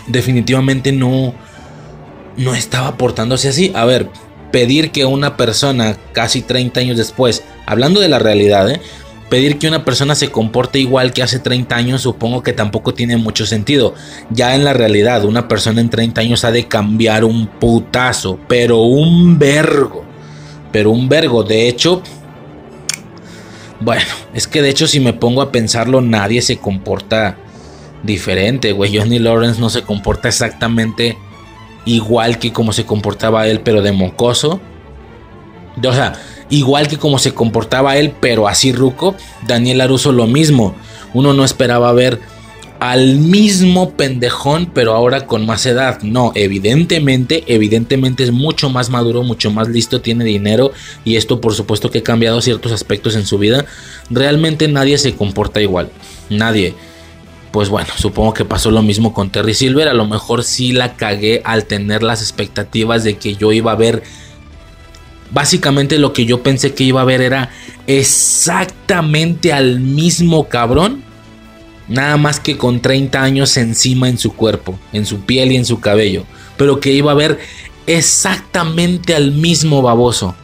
[0.07, 1.35] Definitivamente no.
[2.37, 3.71] No estaba portándose así.
[3.75, 4.09] A ver,
[4.51, 8.81] pedir que una persona casi 30 años después, hablando de la realidad, ¿eh?
[9.35, 13.16] Pedir que una persona se comporte igual que hace 30 años supongo que tampoco tiene
[13.16, 13.93] mucho sentido.
[14.30, 18.82] Ya en la realidad, una persona en 30 años ha de cambiar un putazo, pero
[18.82, 20.05] un vergo.
[20.70, 21.43] Pero un vergo.
[21.43, 22.01] De hecho,
[23.80, 24.05] bueno,
[24.35, 27.37] es que de hecho si me pongo a pensarlo, nadie se comporta
[28.05, 28.97] diferente, güey.
[28.97, 31.18] Johnny Lawrence no se comporta exactamente
[31.87, 34.61] igual que como se comportaba él, pero de mocoso.
[35.83, 36.14] O sea,
[36.51, 39.16] igual que como se comportaba él, pero así ruco,
[39.47, 40.75] Daniel Aruso lo mismo.
[41.12, 42.20] Uno no esperaba ver
[42.81, 46.03] al mismo pendejón, pero ahora con más edad.
[46.03, 50.72] No, evidentemente, evidentemente es mucho más maduro, mucho más listo, tiene dinero
[51.05, 53.64] y esto por supuesto que ha cambiado ciertos aspectos en su vida.
[54.11, 55.91] Realmente nadie se comporta igual,
[56.29, 56.75] nadie.
[57.53, 59.89] Pues bueno, supongo que pasó lo mismo con Terry Silver.
[59.89, 63.77] A lo mejor sí la cagué al tener las expectativas de que yo iba a
[63.77, 64.03] ver
[65.35, 67.51] Básicamente lo que yo pensé que iba a ver era
[67.89, 71.03] exactamente al mismo cabrón.
[71.89, 75.64] Nada más que con 30 años encima en su cuerpo, en su piel y en
[75.64, 76.24] su cabello.
[76.57, 77.41] Pero que iba a ver
[77.89, 80.37] exactamente al mismo baboso.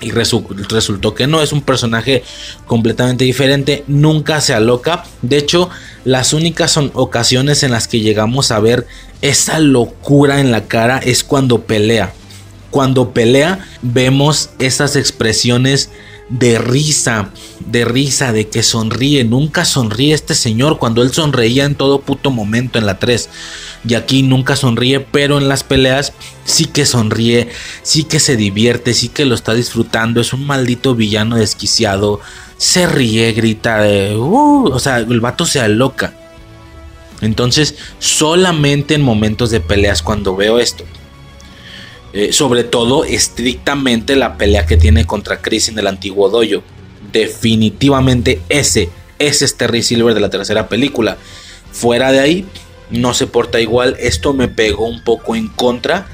[0.00, 2.24] Y resultó que no, es un personaje
[2.66, 5.04] completamente diferente, nunca se aloca.
[5.22, 5.70] De hecho,
[6.04, 8.84] las únicas son ocasiones en las que llegamos a ver
[9.22, 12.12] esa locura en la cara es cuando pelea
[12.74, 15.90] cuando pelea vemos esas expresiones
[16.28, 19.22] de risa, de risa, de que sonríe.
[19.22, 23.28] Nunca sonríe este señor cuando él sonreía en todo puto momento en la 3.
[23.88, 26.14] Y aquí nunca sonríe, pero en las peleas
[26.44, 27.48] sí que sonríe,
[27.84, 30.20] sí que se divierte, sí que lo está disfrutando.
[30.20, 32.18] Es un maldito villano desquiciado.
[32.56, 33.86] Se ríe, grita.
[34.16, 36.12] Uh", o sea, el vato se aloca.
[37.20, 40.84] Entonces, solamente en momentos de peleas cuando veo esto
[42.14, 46.62] eh, sobre todo, estrictamente la pelea que tiene contra Chris en el antiguo dojo.
[47.12, 48.88] Definitivamente ese,
[49.18, 51.18] es Terry Silver de la tercera película.
[51.72, 52.46] Fuera de ahí,
[52.90, 53.96] no se porta igual.
[53.98, 56.06] Esto me pegó un poco en contra.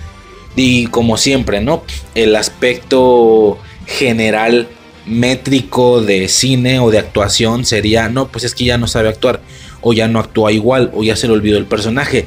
[0.57, 1.85] Y como siempre, ¿no?
[2.15, 4.69] El aspecto general
[5.05, 9.43] métrico de cine o de actuación sería, no, pues es que ya no sabe actuar,
[9.83, 12.27] o ya no actúa igual, o ya se le olvidó el personaje.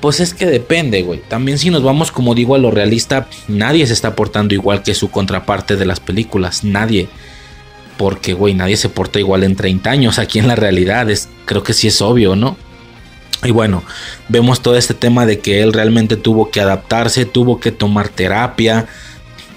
[0.00, 1.20] Pues es que depende, güey.
[1.28, 4.94] También si nos vamos, como digo, a lo realista, nadie se está portando igual que
[4.94, 6.64] su contraparte de las películas.
[6.64, 7.08] Nadie.
[7.98, 10.18] Porque, güey, nadie se porta igual en 30 años.
[10.18, 12.56] Aquí en la realidad, es, creo que sí es obvio, ¿no?
[13.42, 13.82] Y bueno,
[14.28, 18.86] vemos todo este tema de que él realmente tuvo que adaptarse, tuvo que tomar terapia.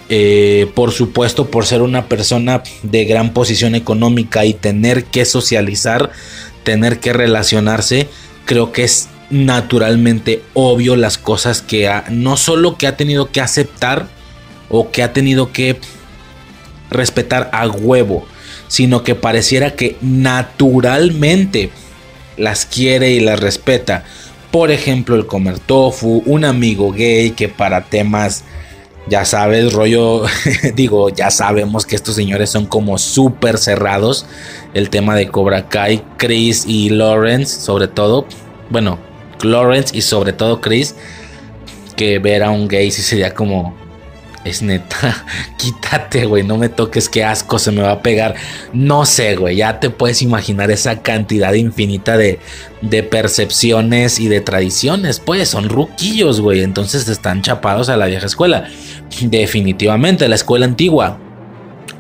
[0.10, 6.12] Eh, por supuesto, por ser una persona de gran posición económica y tener que socializar,
[6.64, 8.08] tener que relacionarse,
[8.46, 13.42] creo que es naturalmente obvio las cosas que ha, no solo que ha tenido que
[13.42, 14.08] aceptar
[14.70, 15.80] o que ha tenido que
[16.92, 18.28] respetar a huevo,
[18.68, 21.72] sino que pareciera que naturalmente
[22.38, 24.06] las quiere y las respeta.
[24.52, 28.44] Por ejemplo, el comer tofu, un amigo gay que para temas
[29.10, 30.24] Ya sabes, rollo,
[30.76, 34.26] digo, ya sabemos que estos señores son como súper cerrados.
[34.74, 38.26] El tema de Cobra Kai, Chris y Lawrence, sobre todo.
[38.70, 38.98] Bueno,
[39.46, 40.96] Lawrence y sobre todo Chris.
[41.96, 43.76] Que ver a un gay sí sería como,
[44.44, 45.26] es neta,
[45.58, 48.36] quítate, güey, no me toques, qué asco, se me va a pegar.
[48.74, 52.40] No sé, güey, ya te puedes imaginar esa cantidad infinita de,
[52.82, 58.26] de percepciones y de tradiciones, pues son ruquillos, güey, entonces están chapados a la vieja
[58.26, 58.68] escuela.
[59.22, 61.20] Definitivamente, la escuela antigua.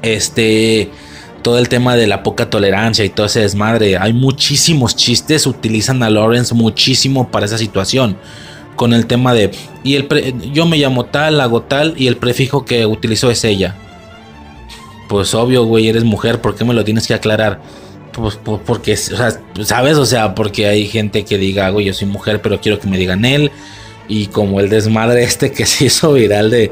[0.02, 0.90] Este,
[1.44, 6.02] todo el tema de la poca tolerancia y todo ese desmadre, hay muchísimos chistes, utilizan
[6.02, 8.18] a Lawrence muchísimo para esa situación
[8.76, 9.52] con el tema de
[9.84, 10.08] y el
[10.52, 13.76] yo me llamo tal, hago tal y el prefijo que utilizó es ella.
[15.10, 17.62] Pues obvio, güey, eres mujer, ¿por qué me lo tienes que aclarar?
[18.14, 19.98] Pues, pues porque, o sea, ¿sabes?
[19.98, 22.98] O sea, porque hay gente que diga, güey, yo soy mujer, pero quiero que me
[22.98, 23.52] digan él.
[24.08, 26.72] Y como el desmadre este que se hizo viral de,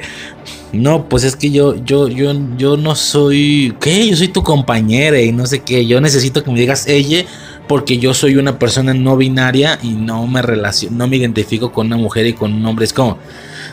[0.73, 4.07] no, pues es que yo, yo, yo, yo no soy, ¿qué?
[4.07, 7.25] Yo soy tu compañera y no sé qué, yo necesito que me digas ella
[7.67, 11.87] porque yo soy una persona no binaria y no me relaciono, no me identifico con
[11.87, 12.85] una mujer y con un hombre.
[12.85, 13.17] Es como,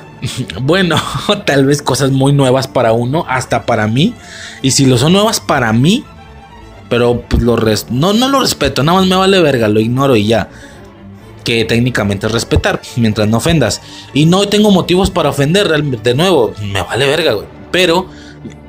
[0.63, 0.97] bueno,
[1.47, 4.15] tal vez cosas muy nuevas para uno, hasta para mí.
[4.63, 6.05] Y si lo son nuevas para mí,
[6.89, 7.57] pero pues lo
[7.91, 10.49] no, no lo respeto, nada más me vale verga, lo ignoro y ya.
[11.45, 13.81] Que técnicamente es respetar, mientras no ofendas.
[14.13, 17.47] Y no tengo motivos para ofender, de nuevo, me vale verga, güey.
[17.71, 18.07] Pero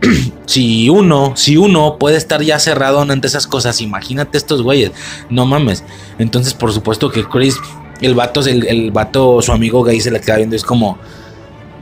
[0.46, 4.92] si uno, si uno puede estar ya cerrado ante esas cosas, imagínate estos güeyes,
[5.30, 5.84] no mames.
[6.18, 7.58] Entonces, por supuesto que Chris,
[8.02, 10.98] el vato, el, el vato, su amigo gay se le queda viendo, es como,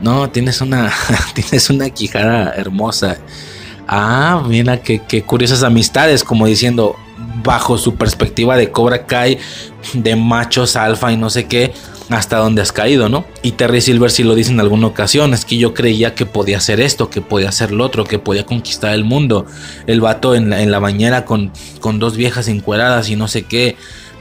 [0.01, 0.91] no, tienes una,
[1.33, 3.17] tienes una quijada hermosa.
[3.87, 6.95] Ah, mira, qué, qué curiosas amistades, como diciendo,
[7.43, 9.37] bajo su perspectiva de Cobra Kai,
[9.93, 11.73] de machos alfa y no sé qué,
[12.09, 13.25] hasta dónde has caído, ¿no?
[13.41, 16.57] Y Terry Silver sí lo dice en alguna ocasión, es que yo creía que podía
[16.57, 19.45] hacer esto, que podía hacer lo otro, que podía conquistar el mundo.
[19.87, 23.43] El vato en la, en la bañera con, con dos viejas encueradas y no sé
[23.43, 23.75] qué,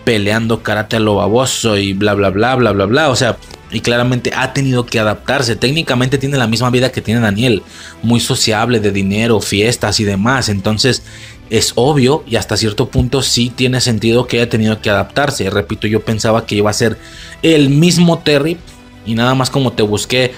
[0.05, 3.11] peleando karate a lo baboso y bla, bla, bla, bla, bla, bla.
[3.11, 3.36] O sea,
[3.70, 5.57] y claramente ha tenido que adaptarse.
[5.57, 7.62] Técnicamente tiene la misma vida que tiene Daniel,
[8.03, 10.49] muy sociable, de dinero, fiestas y demás.
[10.49, 11.03] Entonces
[11.51, 15.49] es obvio y hasta cierto punto sí tiene sentido que haya tenido que adaptarse.
[15.51, 16.99] Repito, yo pensaba que iba a ser
[17.42, 18.59] el mismo Terry
[19.05, 20.32] y nada más como te busqué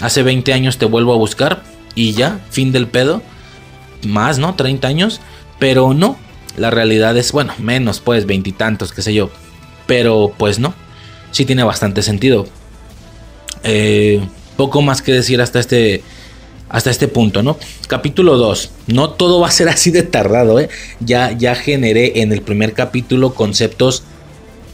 [0.00, 1.62] hace 20 años te vuelvo a buscar
[1.94, 3.22] y ya, fin del pedo.
[4.06, 4.54] Más, ¿no?
[4.54, 5.20] 30 años.
[5.58, 6.16] Pero no,
[6.56, 9.30] la realidad es, bueno, menos pues, veintitantos, qué sé yo.
[9.86, 10.74] Pero pues no,
[11.30, 12.46] sí tiene bastante sentido.
[13.62, 14.26] Eh,
[14.56, 16.02] poco más que decir hasta este
[16.72, 17.58] hasta este punto, ¿no?
[17.86, 18.70] Capítulo 2.
[18.88, 20.70] No todo va a ser así de tardado, ¿eh?
[21.00, 24.02] Ya, ya generé en el primer capítulo conceptos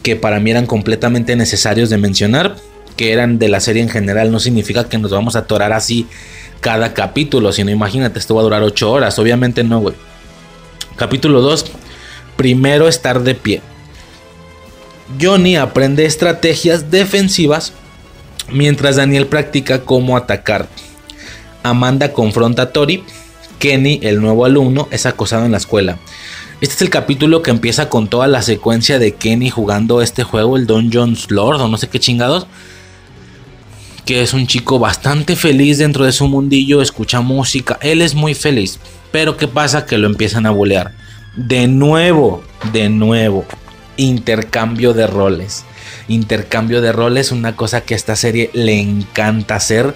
[0.05, 2.57] que para mí eran completamente necesarios de mencionar,
[2.97, 4.31] que eran de la serie en general.
[4.31, 6.07] No significa que nos vamos a atorar así
[6.61, 9.19] cada capítulo, sino imagínate, esto va a durar 8 horas.
[9.19, 9.97] Obviamente no, güey.
[10.97, 11.67] Capítulo 2.
[12.37, 13.61] Primero estar de pie.
[15.21, 17.73] Johnny aprende estrategias defensivas
[18.53, 20.69] mientras Daniel practica cómo atacar.
[21.71, 23.05] Amanda confronta a Tori.
[23.59, 25.99] Kenny, el nuevo alumno, es acosado en la escuela.
[26.61, 30.57] Este es el capítulo que empieza con toda la secuencia de Kenny jugando este juego,
[30.57, 32.47] el Dungeons Lord o no sé qué chingados.
[34.05, 38.35] Que es un chico bastante feliz dentro de su mundillo, escucha música, él es muy
[38.35, 38.81] feliz.
[39.13, 39.87] Pero ¿qué pasa?
[39.87, 40.95] Que lo empiezan a bolear.
[41.37, 42.43] De nuevo,
[42.73, 43.45] de nuevo,
[43.97, 45.65] intercambio de roles.
[46.09, 49.95] Intercambio de roles, una cosa que a esta serie le encanta hacer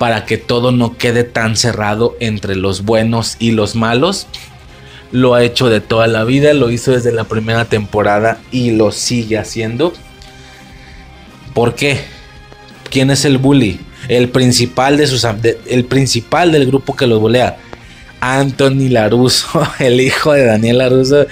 [0.00, 4.26] para que todo no quede tan cerrado entre los buenos y los malos.
[5.12, 8.92] Lo ha hecho de toda la vida, lo hizo desde la primera temporada y lo
[8.92, 9.92] sigue haciendo.
[11.52, 12.00] ¿Por qué?
[12.88, 13.78] ¿Quién es el bully?
[14.08, 15.26] El principal de sus
[15.66, 17.58] el principal del grupo que los bulea.
[18.22, 21.26] Anthony Laruso, el hijo de Daniel Laruso.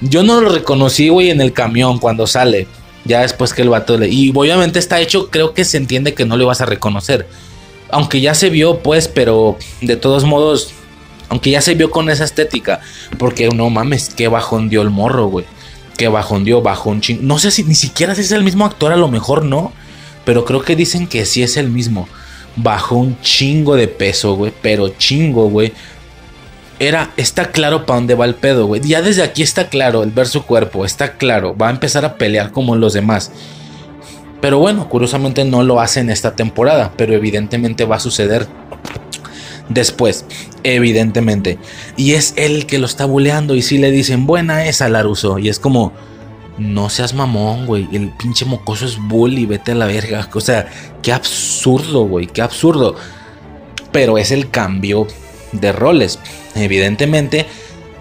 [0.00, 2.68] Yo no lo reconocí, güey, en el camión cuando sale.
[3.04, 4.08] Ya después que el vato le.
[4.08, 7.26] Y obviamente está hecho, creo que se entiende que no le vas a reconocer
[7.90, 10.72] aunque ya se vio, pues, pero de todos modos,
[11.28, 12.80] aunque ya se vio con esa estética,
[13.18, 15.44] porque no mames, qué bajón dio el morro, güey.
[15.96, 17.20] Qué bajón dio, bajón ching.
[17.22, 19.72] No sé si ni siquiera si es el mismo actor, a lo mejor no,
[20.24, 22.08] pero creo que dicen que sí es el mismo.
[22.56, 25.72] Bajó un chingo de peso, güey, pero chingo, güey.
[26.78, 28.82] Era, está claro para dónde va el pedo, güey.
[28.82, 31.56] Ya desde aquí está claro el ver su cuerpo, está claro.
[31.56, 33.32] Va a empezar a pelear como los demás.
[34.40, 38.46] Pero bueno, curiosamente no lo hace en esta temporada, pero evidentemente va a suceder
[39.68, 40.24] después,
[40.62, 41.58] evidentemente.
[41.96, 45.38] Y es él que lo está buleando y si le dicen, buena esa Laruso.
[45.38, 45.92] Y es como,
[46.58, 47.88] no seas mamón, güey.
[47.92, 50.28] El pinche mocoso es bully, vete a la verga.
[50.34, 50.68] O sea,
[51.02, 52.96] qué absurdo, güey, qué absurdo.
[53.92, 55.06] pero es el cambio
[55.52, 56.18] de roles.
[56.54, 57.46] Evidentemente,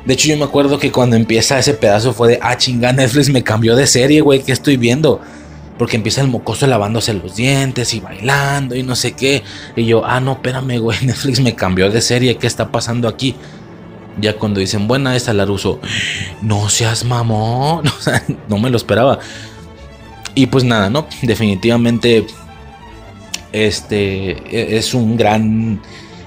[0.05, 3.29] de hecho yo me acuerdo que cuando empieza ese pedazo fue de, ah, chinga, Netflix
[3.29, 5.21] me cambió de serie, güey, ¿qué estoy viendo?
[5.77, 9.43] Porque empieza el mocoso lavándose los dientes y bailando y no sé qué.
[9.75, 13.35] Y yo, ah, no, espérame, güey, Netflix me cambió de serie, ¿qué está pasando aquí?
[14.19, 15.79] Ya cuando dicen, buena esta Laruso,
[16.41, 17.83] no seas mamón,
[18.47, 19.19] no me lo esperaba.
[20.33, 21.07] Y pues nada, ¿no?
[21.21, 22.25] Definitivamente
[23.51, 25.81] este e-, es un gran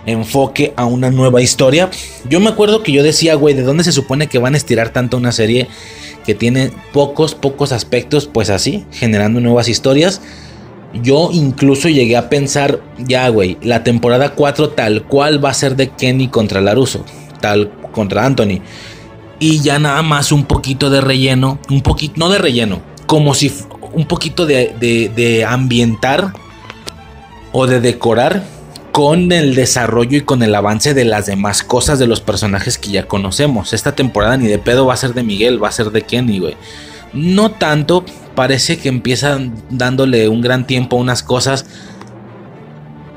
[0.06, 1.90] enfoque a una nueva historia.
[2.28, 4.90] Yo me acuerdo que yo decía, güey, ¿de dónde se supone que van a estirar
[4.90, 5.68] tanto una serie
[6.28, 8.26] que tiene pocos, pocos aspectos?
[8.26, 10.20] Pues así, generando nuevas historias.
[10.92, 15.74] Yo incluso llegué a pensar, ya, güey, la temporada 4 tal cual va a ser
[15.74, 17.02] de Kenny contra Laruso,
[17.40, 18.60] tal contra Anthony.
[19.40, 23.50] Y ya nada más un poquito de relleno, un poquito, no de relleno, como si
[23.94, 26.34] un poquito de, de, de ambientar
[27.52, 28.44] o de decorar
[28.98, 32.90] con el desarrollo y con el avance de las demás cosas de los personajes que
[32.90, 33.72] ya conocemos.
[33.72, 36.40] Esta temporada ni de pedo va a ser de Miguel, va a ser de Kenny,
[36.40, 36.56] güey.
[37.12, 41.64] No tanto, parece que empiezan dándole un gran tiempo a unas cosas.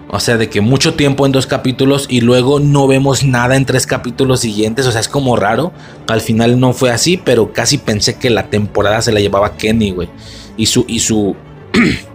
[0.08, 3.66] O sea, de que mucho tiempo en dos capítulos y luego no vemos nada en
[3.66, 4.86] tres capítulos siguientes.
[4.86, 5.74] O sea, es como raro.
[6.08, 9.90] Al final no fue así, pero casi pensé que la temporada se la llevaba Kenny,
[9.90, 10.10] güey.
[10.58, 11.36] Y su, y su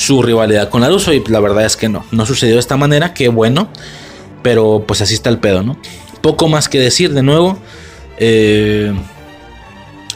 [0.00, 3.12] su rivalidad con Laruso y la verdad es que no, no sucedió de esta manera,
[3.12, 3.68] qué bueno,
[4.42, 5.76] pero pues así está el pedo, ¿no?
[6.22, 7.58] Poco más que decir de nuevo.
[8.16, 8.94] Eh,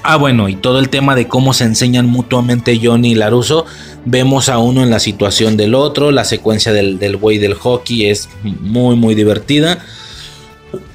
[0.02, 3.66] ah, bueno, y todo el tema de cómo se enseñan mutuamente Johnny y Laruso.
[4.06, 6.12] Vemos a uno en la situación del otro.
[6.12, 9.84] La secuencia del, del güey del hockey es muy, muy divertida.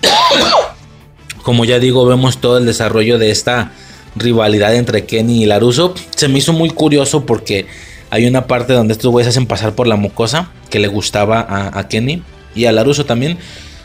[1.43, 3.71] Como ya digo, vemos todo el desarrollo de esta
[4.15, 5.93] rivalidad entre Kenny y Laruso.
[6.15, 7.67] Se me hizo muy curioso porque
[8.11, 11.87] hay una parte donde estos güeyes hacen pasar por la mucosa que le gustaba a,
[11.87, 12.23] Kenny
[12.55, 13.37] y a Laruso también.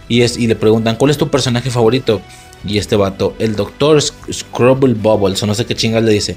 [0.08, 2.20] Y, y le preguntan, ¿cuál es tu personaje favorito?
[2.66, 6.36] Y este vato, el doctor Scrubble Bubbles, o no sé qué chingas le dice.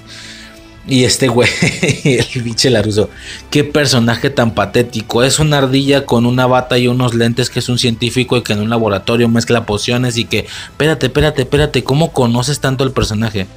[0.88, 1.50] Y este güey,
[2.06, 3.10] el biche Laruso,
[3.50, 5.24] qué personaje tan patético.
[5.24, 8.54] Es una ardilla con una bata y unos lentes que es un científico y que
[8.54, 13.48] en un laboratorio mezcla pociones y que, espérate, espérate, espérate, ¿cómo conoces tanto el personaje?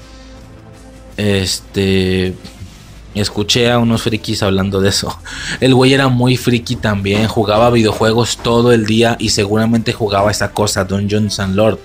[1.17, 2.35] Este,
[3.15, 5.19] Escuché a unos frikis hablando de eso.
[5.61, 10.53] El güey era muy friki también, jugaba videojuegos todo el día y seguramente jugaba esa
[10.53, 11.79] cosa, Dungeons and Lord.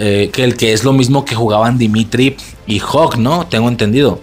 [0.00, 2.36] Eh, que el que es lo mismo que jugaban Dimitri
[2.68, 3.46] y Hawk, ¿no?
[3.48, 4.20] Tengo entendido.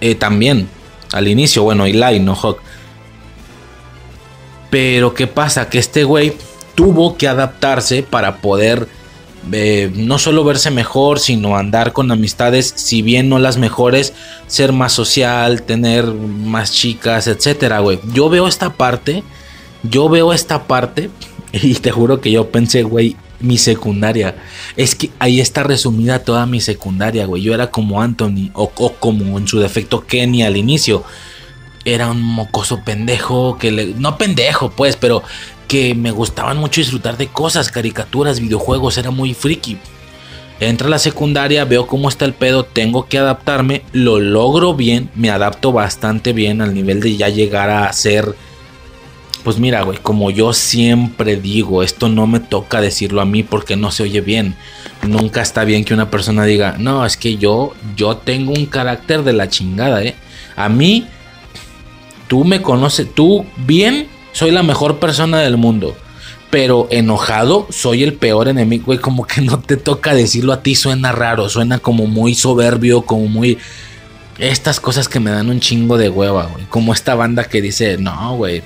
[0.00, 0.68] Eh, también,
[1.12, 2.58] al inicio, bueno, Eli, no Hawk.
[4.68, 5.68] Pero ¿qué pasa?
[5.68, 6.34] Que este güey
[6.74, 8.88] tuvo que adaptarse para poder
[9.52, 14.12] eh, no solo verse mejor, sino andar con amistades, si bien no las mejores,
[14.46, 18.00] ser más social, tener más chicas, etcétera, güey.
[18.12, 19.22] Yo veo esta parte,
[19.82, 21.10] yo veo esta parte,
[21.52, 24.36] y te juro que yo pensé, güey, mi secundaria.
[24.76, 27.42] Es que ahí está resumida toda mi secundaria, güey.
[27.42, 31.04] Yo era como Anthony, o, como en su defecto Kenny al inicio
[31.84, 35.22] era un mocoso pendejo que no pendejo pues pero
[35.66, 39.78] que me gustaban mucho disfrutar de cosas, caricaturas, videojuegos, era muy friki.
[40.58, 45.10] Entra a la secundaria, veo cómo está el pedo, tengo que adaptarme, lo logro bien,
[45.14, 48.34] me adapto bastante bien al nivel de ya llegar a ser...
[49.44, 53.76] Pues mira, güey, como yo siempre digo, esto no me toca decirlo a mí porque
[53.76, 54.56] no se oye bien.
[55.06, 59.22] Nunca está bien que una persona diga, no, es que yo, yo tengo un carácter
[59.22, 60.16] de la chingada, ¿eh?
[60.56, 61.06] A mí,
[62.26, 65.96] tú me conoces, tú bien soy la mejor persona del mundo.
[66.50, 68.84] Pero enojado, soy el peor enemigo.
[68.84, 73.00] Güey, como que no te toca decirlo a ti, suena raro, suena como muy soberbio,
[73.00, 73.56] como muy.
[74.38, 76.66] Estas cosas que me dan un chingo de hueva, güey.
[76.66, 78.62] Como esta banda que dice, no, güey.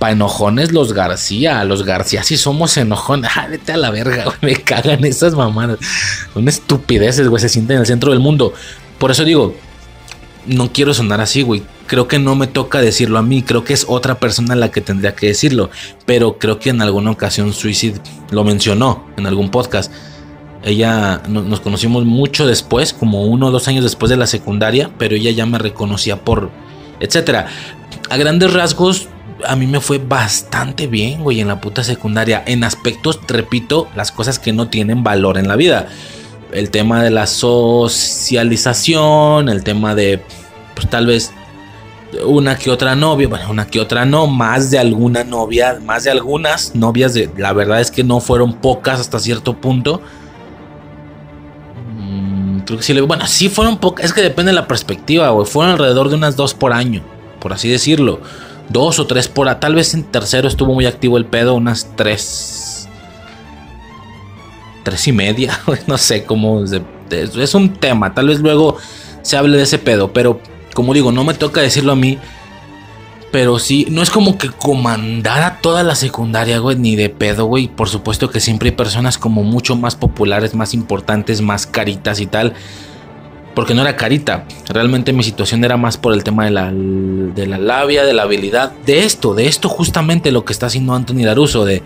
[0.00, 3.30] Pa' enojones los García, los García sí somos enojones.
[3.36, 4.38] Ah, vete a la verga, güey.
[4.40, 5.78] Me cagan esas mamadas.
[6.34, 7.40] Son estupideces, güey.
[7.40, 8.52] Se sienten en el centro del mundo.
[8.98, 9.54] Por eso digo,
[10.46, 13.72] no quiero sonar así, güey creo que no me toca decirlo a mí, creo que
[13.72, 15.70] es otra persona la que tendría que decirlo,
[16.06, 19.92] pero creo que en alguna ocasión Suicide lo mencionó en algún podcast.
[20.62, 25.16] Ella nos conocimos mucho después, como uno o dos años después de la secundaria, pero
[25.16, 26.52] ella ya me reconocía por
[27.00, 27.48] etcétera.
[28.08, 29.08] A grandes rasgos,
[29.44, 32.44] a mí me fue bastante bien, güey, en la puta secundaria.
[32.46, 35.88] En aspectos, repito, las cosas que no tienen valor en la vida.
[36.52, 40.22] El tema de la socialización, el tema de,
[40.76, 41.32] pues tal vez
[42.24, 46.10] una que otra novia, bueno, una que otra no, más de alguna novia, más de
[46.10, 50.02] algunas novias, de, la verdad es que no fueron pocas hasta cierto punto.
[51.96, 55.46] Mm, creo que sí, bueno, sí fueron pocas, es que depende de la perspectiva, güey,
[55.46, 57.02] fueron alrededor de unas dos por año,
[57.40, 58.20] por así decirlo.
[58.68, 62.88] dos o tres por tal vez en tercero estuvo muy activo el pedo, unas tres.
[64.82, 66.64] Tres y media, no sé cómo.
[67.10, 68.78] Es un tema, tal vez luego
[69.22, 70.40] se hable de ese pedo, pero
[70.74, 72.18] como digo, no me toca decirlo a mí.
[73.32, 77.68] Pero sí, no es como que comandara toda la secundaria, güey, ni de pedo, güey.
[77.68, 82.26] Por supuesto que siempre hay personas como mucho más populares, más importantes, más caritas y
[82.26, 82.54] tal
[83.54, 84.46] porque no era carita.
[84.68, 88.22] Realmente mi situación era más por el tema de la, de la labia, de la
[88.22, 91.82] habilidad, de esto, de esto justamente lo que está haciendo Anthony Laruso, de,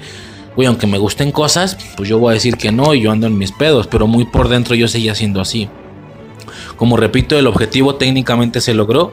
[0.54, 3.26] güey, aunque me gusten cosas, pues yo voy a decir que no y yo ando
[3.26, 5.68] en mis pedos, pero muy por dentro yo seguía siendo así.
[6.76, 9.12] Como repito, el objetivo técnicamente se logró.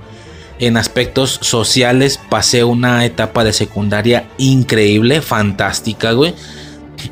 [0.60, 6.36] En aspectos sociales pasé una etapa de secundaria increíble, fantástica, güey.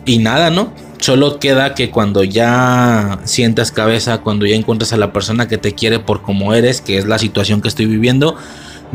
[0.06, 0.72] Y nada, ¿no?
[1.00, 5.74] Solo queda que cuando ya sientas cabeza, cuando ya encuentras a la persona que te
[5.74, 8.36] quiere por como eres, que es la situación que estoy viviendo,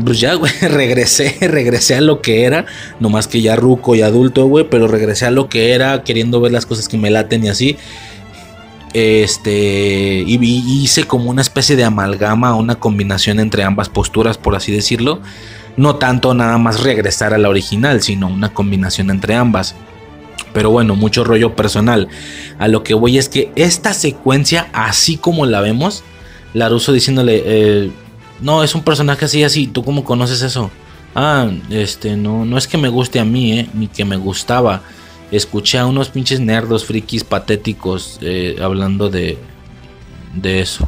[0.03, 2.65] pues ya, güey, regresé, regresé a lo que era,
[2.99, 6.51] nomás que ya ruco y adulto, güey, pero regresé a lo que era, queriendo ver
[6.51, 7.77] las cosas que me laten y así.
[8.97, 10.39] Este, y,
[10.81, 15.19] hice como una especie de amalgama, una combinación entre ambas posturas, por así decirlo.
[15.75, 19.75] No tanto nada más regresar a la original, sino una combinación entre ambas.
[20.53, 22.07] Pero bueno, mucho rollo personal.
[22.57, 26.05] A lo que voy es que esta secuencia, así como la vemos,
[26.53, 27.91] Laruso diciéndole, eh,
[28.39, 30.71] no, es un personaje así, así, ¿tú cómo conoces eso?
[31.13, 34.83] Ah, este, no, no es que me guste a mí, eh, ni que me gustaba.
[35.31, 39.37] Escuché a unos pinches nerdos, frikis, patéticos, eh, hablando de,
[40.35, 40.87] de eso.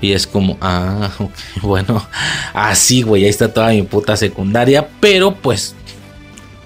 [0.00, 1.10] Y es como, ah,
[1.62, 2.06] bueno,
[2.52, 4.88] así, güey, ahí está toda mi puta secundaria.
[5.00, 5.74] Pero pues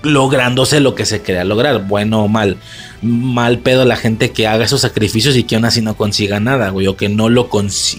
[0.02, 2.56] lográndose lo que se quería lograr, bueno o mal.
[3.02, 6.70] Mal pedo la gente que haga esos sacrificios y que aún así no consiga nada,
[6.70, 7.50] güey, o que no, lo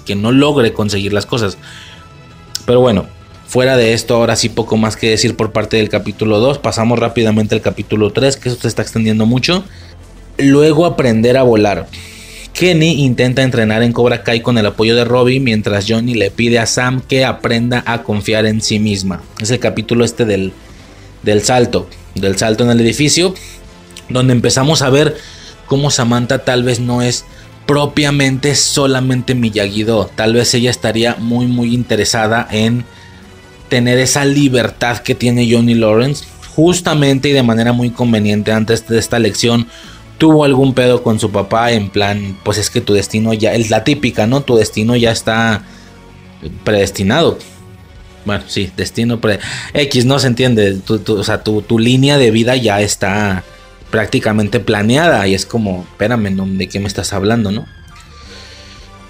[0.06, 1.58] que no logre conseguir las cosas.
[2.66, 3.06] Pero bueno,
[3.48, 6.60] fuera de esto, ahora sí poco más que decir por parte del capítulo 2.
[6.60, 9.64] Pasamos rápidamente al capítulo 3, que eso se está extendiendo mucho.
[10.38, 11.88] Luego aprender a volar.
[12.54, 16.60] Kenny intenta entrenar en Cobra Kai con el apoyo de Robbie, mientras Johnny le pide
[16.60, 19.22] a Sam que aprenda a confiar en sí misma.
[19.40, 20.54] Es el capítulo este del
[21.24, 23.34] del salto, del salto en el edificio,
[24.10, 25.18] donde empezamos a ver
[25.66, 27.26] cómo Samantha tal vez no es
[27.66, 32.86] propiamente solamente Miyagi-Do, tal vez ella estaría muy muy interesada en
[33.70, 38.98] tener esa libertad que tiene Johnny Lawrence, justamente y de manera muy conveniente antes de
[38.98, 39.68] esta lección
[40.18, 43.70] tuvo algún pedo con su papá en plan, pues es que tu destino ya es
[43.70, 44.42] la típica, ¿no?
[44.42, 45.64] Tu destino ya está
[46.64, 47.38] predestinado
[48.28, 49.40] bueno, sí, destino pre
[49.74, 50.78] X no se entiende.
[50.86, 53.46] o sea, tu, línea de vida ya está
[53.90, 55.26] prácticamente planeada.
[55.30, 57.66] Y es como, espérame, ¿de qué me estás hablando, no?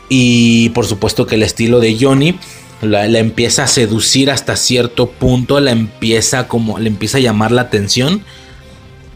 [0.07, 2.37] Y por supuesto que el estilo de Johnny
[2.81, 5.59] la, empieza a seducir hasta cierto punto.
[5.59, 6.79] La empieza como.
[6.79, 8.23] Le empieza a llamar la atención.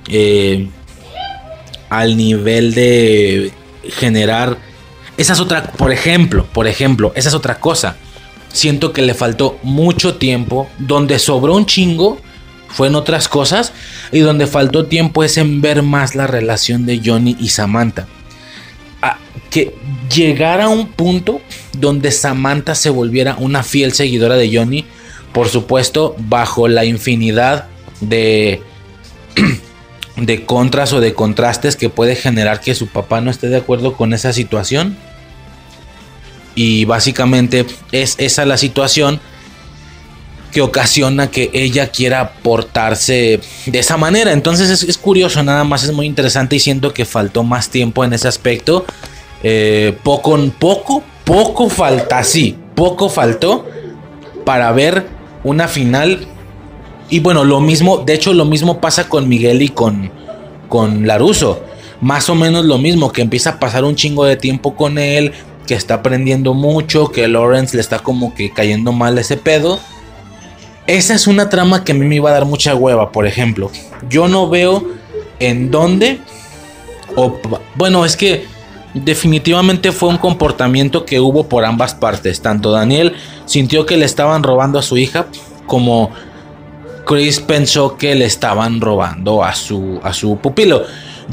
[0.07, 0.67] Eh,
[1.89, 3.51] al nivel de
[3.97, 4.57] generar.
[5.17, 5.71] Esa es otra.
[5.73, 7.97] Por ejemplo, por ejemplo, esa es otra cosa
[8.53, 10.69] siento que le faltó mucho tiempo.
[10.77, 12.19] Donde sobró un chingo
[12.67, 13.73] fue en otras cosas.
[14.11, 18.07] Y donde faltó tiempo es en ver más la relación de Johnny y Samantha.
[19.49, 19.75] Que
[20.13, 21.41] llegara a un punto
[21.73, 24.85] donde Samantha se volviera una fiel seguidora de Johnny.
[25.33, 27.67] Por supuesto, bajo la infinidad
[27.99, 28.61] de,
[30.17, 33.95] de contras o de contrastes que puede generar que su papá no esté de acuerdo
[33.95, 34.97] con esa situación
[36.55, 39.19] y básicamente es esa la situación
[40.51, 44.33] que ocasiona que ella quiera portarse de esa manera.
[44.33, 48.13] Entonces es, curioso, nada más es muy interesante y siento que faltó más tiempo en
[48.13, 48.85] ese aspecto.
[49.43, 53.65] Eh, poco, poco, poco falta, sí, poco faltó
[54.45, 55.07] para ver
[55.43, 56.27] una final.
[57.09, 60.11] Y bueno, lo mismo, de hecho lo mismo pasa con Miguel y con,
[60.69, 61.63] con Laruso.
[62.01, 65.33] Más o menos lo mismo, que empieza a pasar un chingo de tiempo con él,
[65.67, 69.79] que está aprendiendo mucho, que Lawrence le está como que cayendo mal ese pedo.
[70.91, 73.71] Esa es una trama que a mí me iba a dar mucha hueva, por ejemplo.
[74.09, 74.85] Yo no veo
[75.39, 76.19] en dónde...
[77.15, 77.39] O,
[77.75, 78.45] bueno, es que
[78.93, 82.41] definitivamente fue un comportamiento que hubo por ambas partes.
[82.41, 83.13] Tanto Daniel
[83.45, 85.27] sintió que le estaban robando a su hija
[85.65, 86.11] como
[87.05, 90.83] Chris pensó que le estaban robando a su, a su pupilo.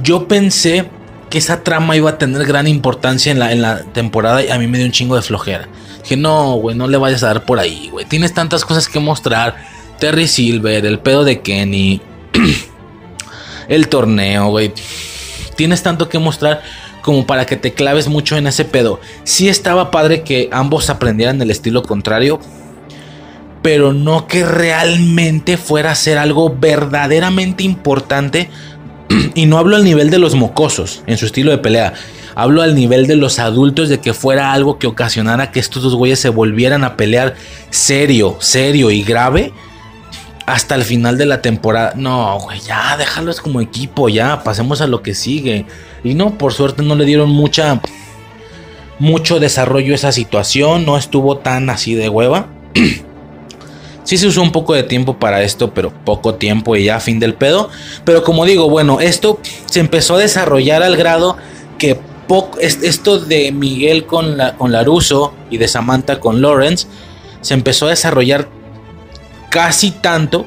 [0.01, 0.89] Yo pensé
[1.31, 4.59] que esa trama iba a tener gran importancia en la, en la temporada y a
[4.61, 5.69] mí me dio un chingo de flojera.
[6.09, 8.07] Que no, güey, no le vayas a dar por ahí, güey.
[8.07, 9.57] Tienes tantas cosas que mostrar.
[9.99, 12.01] Terry Silver, el pedo de Kenny,
[13.69, 14.73] el torneo, güey.
[15.57, 16.63] Tienes tanto que mostrar
[17.03, 19.01] como para que te claves mucho en ese pedo.
[19.25, 22.41] Sí estaba padre que ambos aprendieran el estilo contrario.
[23.61, 28.49] pero no que realmente fuera a ser algo verdaderamente importante.
[29.35, 31.95] y no hablo al nivel de los mocosos en su estilo de pelea.
[32.39, 35.97] Hablo al nivel de los adultos de que fuera algo que ocasionara que estos dos
[35.97, 37.35] güeyes se volvieran a pelear
[37.71, 39.53] serio, serio y grave
[40.47, 41.95] hasta el final de la temporada.
[41.97, 45.67] No, güey, ya, déjalos como equipo, ya, pasemos a lo que sigue.
[46.05, 47.81] Y no, por suerte no le dieron mucha
[49.01, 52.47] mucho desarrollo a esa situación, no estuvo tan así de hueva.
[54.05, 57.19] Sí se usó un poco de tiempo para esto, pero poco tiempo y ya fin
[57.19, 57.69] del pedo.
[58.05, 61.37] Pero como digo, bueno, esto se empezó a desarrollar al grado
[61.79, 62.01] que
[62.61, 66.87] esto de Miguel con, la, con Laruso y de Samantha con Lawrence
[67.41, 68.49] se empezó a desarrollar
[69.51, 70.47] casi tanto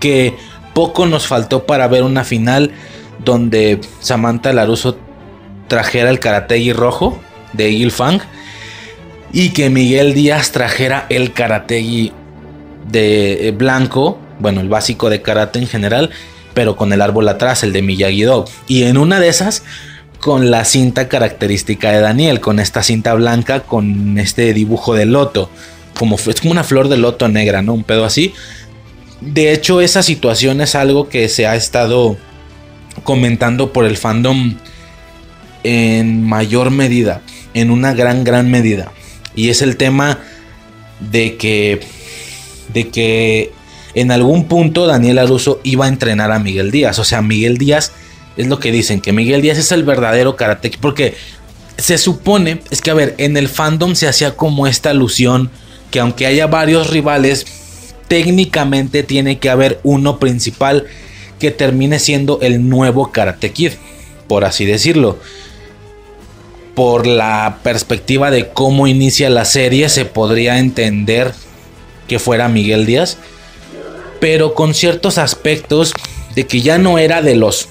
[0.00, 0.36] que
[0.74, 2.72] poco nos faltó para ver una final
[3.24, 4.96] donde Samantha Laruso
[5.68, 7.20] trajera el karategi rojo
[7.52, 8.20] de Ilfang
[9.32, 12.12] y que Miguel Díaz trajera el karategi
[12.90, 16.10] de eh, blanco, bueno, el básico de karate en general,
[16.54, 18.44] pero con el árbol atrás, el de Miyagi-Do.
[18.68, 19.62] Y en una de esas,
[20.22, 25.50] con la cinta característica de Daniel, con esta cinta blanca, con este dibujo de loto,
[25.98, 27.74] como es como una flor de loto negra, ¿no?
[27.74, 28.32] Un pedo así.
[29.20, 32.16] De hecho, esa situación es algo que se ha estado
[33.02, 34.54] comentando por el fandom
[35.64, 37.20] en mayor medida,
[37.52, 38.92] en una gran, gran medida.
[39.34, 40.20] Y es el tema
[41.00, 41.80] de que
[42.72, 43.50] de que
[43.94, 47.00] en algún punto Daniel Aruso iba a entrenar a Miguel Díaz.
[47.00, 47.90] O sea, Miguel Díaz
[48.36, 50.70] es lo que dicen, que Miguel Díaz es el verdadero karate.
[50.80, 51.14] Porque
[51.76, 55.50] se supone, es que a ver, en el fandom se hacía como esta alusión
[55.90, 57.46] que aunque haya varios rivales,
[58.08, 60.86] técnicamente tiene que haber uno principal
[61.38, 63.72] que termine siendo el nuevo Karate Kid,
[64.26, 65.18] por así decirlo.
[66.74, 71.34] Por la perspectiva de cómo inicia la serie, se podría entender
[72.08, 73.18] que fuera Miguel Díaz,
[74.20, 75.92] pero con ciertos aspectos
[76.34, 77.68] de que ya no era de los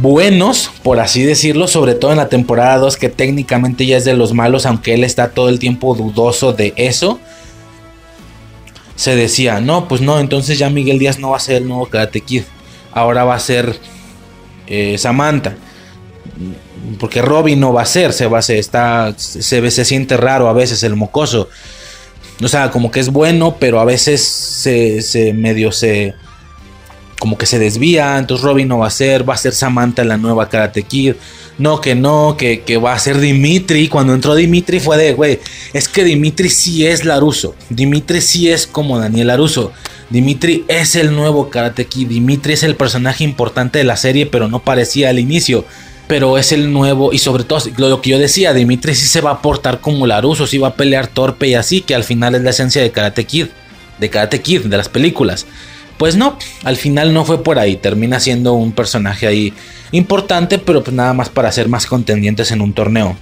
[0.00, 4.14] buenos, por así decirlo, sobre todo en la temporada 2 que técnicamente ya es de
[4.14, 7.18] los malos, aunque él está todo el tiempo dudoso de eso.
[8.96, 11.86] Se decía, no, pues no, entonces ya Miguel Díaz no va a ser el nuevo
[11.86, 12.42] Karate Kid,
[12.92, 13.78] ahora va a ser
[14.66, 15.56] eh, Samantha.
[16.98, 20.48] Porque Robin no va a ser, se va a ser, está, se, se siente raro
[20.48, 21.48] a veces el mocoso.
[22.42, 26.14] O sea, como que es bueno, pero a veces se, medio se.
[27.18, 28.18] Como que se desvía.
[28.18, 29.28] Entonces Robin no va a ser.
[29.28, 31.14] Va a ser Samantha la nueva Karate Kid.
[31.58, 33.88] No, que no, que, que va a ser Dimitri.
[33.88, 35.40] Cuando entró Dimitri fue de, güey,
[35.72, 37.54] es que Dimitri sí es Laruso.
[37.68, 39.72] Dimitri sí es como Daniel Laruso.
[40.10, 42.08] Dimitri es el nuevo Karate Kid.
[42.08, 45.64] Dimitri es el personaje importante de la serie, pero no parecía al inicio
[46.08, 49.30] pero es el nuevo y sobre todo lo que yo decía, Dimitri sí se va
[49.30, 52.42] a portar como Laruso, sí va a pelear torpe y así, que al final es
[52.42, 53.48] la esencia de Karate Kid,
[54.00, 55.46] de Karate Kid, de las películas.
[55.98, 59.52] Pues no, al final no fue por ahí, termina siendo un personaje ahí
[59.90, 63.16] importante, pero pues nada más para ser más contendientes en un torneo.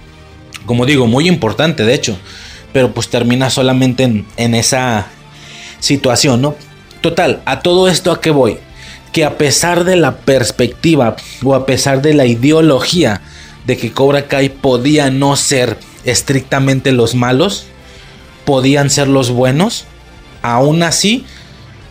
[0.65, 2.17] Como digo, muy importante de hecho,
[2.73, 4.03] pero pues termina solamente
[4.37, 5.07] en, esa
[5.79, 6.55] situación, ¿no?
[7.01, 8.59] Total, a todo esto a qué voy
[9.11, 13.21] que a pesar de la perspectiva o a pesar de la ideología
[13.65, 17.65] de que Cobra Kai podía no ser estrictamente los malos,
[18.45, 19.85] podían ser los buenos,
[20.43, 21.25] aún así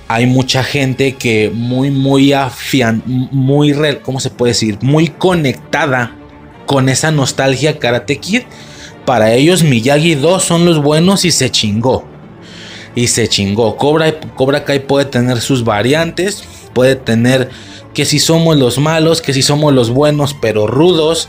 [0.09, 4.79] hay mucha gente que muy, muy afian, muy, ¿cómo se puede decir?
[4.83, 6.15] Muy conectada
[6.67, 8.43] con esa nostalgia Karate Kid.
[9.05, 12.05] Para ellos Miyagi 2 son los buenos y se chingó.
[12.95, 13.77] Y se chingó.
[13.77, 17.51] Cobra, Cobra Kai puede tener sus variantes, puede tener
[17.93, 21.29] que si somos los malos, que si somos los buenos pero rudos,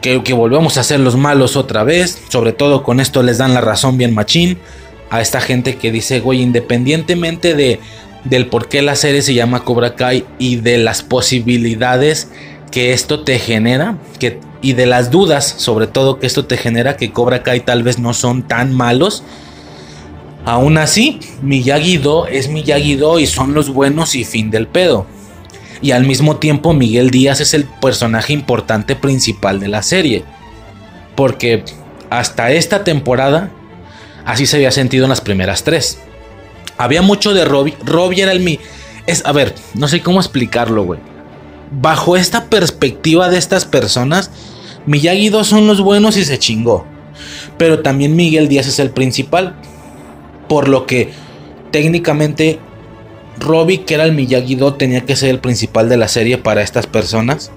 [0.00, 3.54] que, que volvemos a ser los malos otra vez, sobre todo con esto les dan
[3.54, 4.58] la razón bien machín
[5.12, 7.80] a esta gente que dice, güey, independientemente de,
[8.24, 12.30] del por qué la serie se llama Cobra Kai y de las posibilidades
[12.70, 16.96] que esto te genera, que, y de las dudas sobre todo que esto te genera,
[16.96, 19.22] que Cobra Kai tal vez no son tan malos,
[20.44, 25.06] Aún así, Miyagi-Do es Miyagi-Do y son los buenos y fin del pedo.
[25.80, 30.24] Y al mismo tiempo Miguel Díaz es el personaje importante principal de la serie.
[31.14, 31.64] Porque
[32.10, 33.52] hasta esta temporada
[34.24, 35.98] así se había sentido en las primeras tres.
[36.78, 37.76] Había mucho de Robbie.
[37.84, 38.58] Robbie era el mi...
[39.06, 41.00] Es, a ver, no sé cómo explicarlo, güey.
[41.70, 44.30] Bajo esta perspectiva de estas personas,
[44.86, 46.86] Miyagi-Do son los buenos y se chingó.
[47.58, 49.56] Pero también Miguel Díaz es el principal
[50.48, 51.10] por lo que
[51.70, 52.58] técnicamente
[53.38, 56.86] Robbie, que era el Miyagi-Do, tenía que ser el principal de la serie para estas
[56.86, 57.50] personas.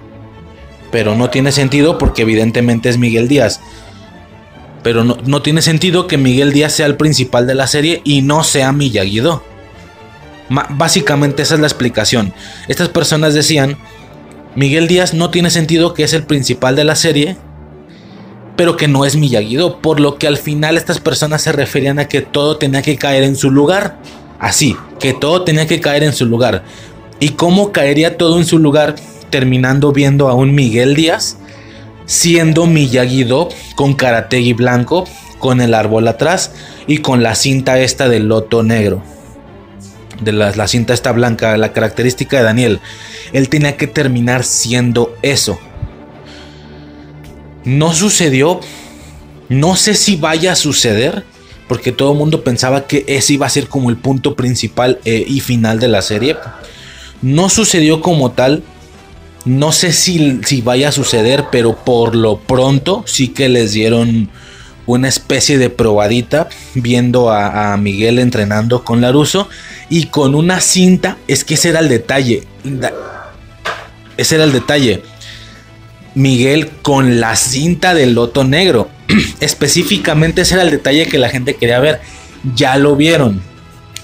[0.91, 3.59] Pero no tiene sentido porque evidentemente es Miguel Díaz.
[4.85, 8.21] Pero no, no tiene sentido que Miguel Díaz sea el principal de la serie y
[8.21, 9.41] no sea Miyagi-Do.
[10.47, 12.35] Básicamente esa es la explicación.
[12.67, 13.79] Estas personas decían,
[14.53, 17.35] Miguel Díaz no tiene sentido que es el principal de la serie,
[18.55, 22.07] pero que no es Miyagi-Do, por lo que al final estas personas se referían a
[22.07, 23.97] que todo tenía que caer en su lugar.
[24.37, 26.63] Así, que todo tenía que caer en su lugar.
[27.19, 28.93] ¿Y cómo caería todo en su lugar?
[29.31, 31.39] Terminando viendo a un Miguel Díaz
[32.05, 35.05] siendo Miyagi-Do con Karategi blanco,
[35.39, 36.51] con el árbol atrás
[36.87, 39.03] y con la cinta esta del loto negro.
[40.21, 42.79] De la, la cinta esta blanca, la característica de Daniel.
[43.33, 45.59] Él tenía que terminar siendo eso.
[47.65, 48.61] No sucedió.
[49.49, 51.25] No sé si vaya a suceder.
[51.67, 55.25] Porque todo el mundo pensaba que ese iba a ser como el punto principal eh,
[55.27, 56.37] y final de la serie.
[57.23, 58.63] No sucedió como tal.
[59.45, 64.29] No sé si, si vaya a suceder, pero por lo pronto sí que les dieron
[64.87, 69.47] una especie de probadita viendo a, a Miguel entrenando con Laruso
[69.89, 71.17] y con una cinta.
[71.27, 72.43] Es que ese era el detalle.
[74.17, 75.03] Ese era el detalle.
[76.15, 78.89] Miguel con la cinta del loto negro.
[79.39, 82.01] Específicamente ese era el detalle que la gente quería ver.
[82.55, 83.41] Ya lo vieron.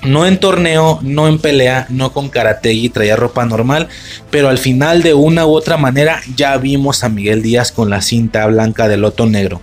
[0.04, 3.88] No en torneo, no en pelea, no con Karategi, traía ropa normal,
[4.32, 8.02] pero al final de una u otra manera ya vimos a Miguel Díaz con la
[8.02, 9.62] cinta blanca del loto negro.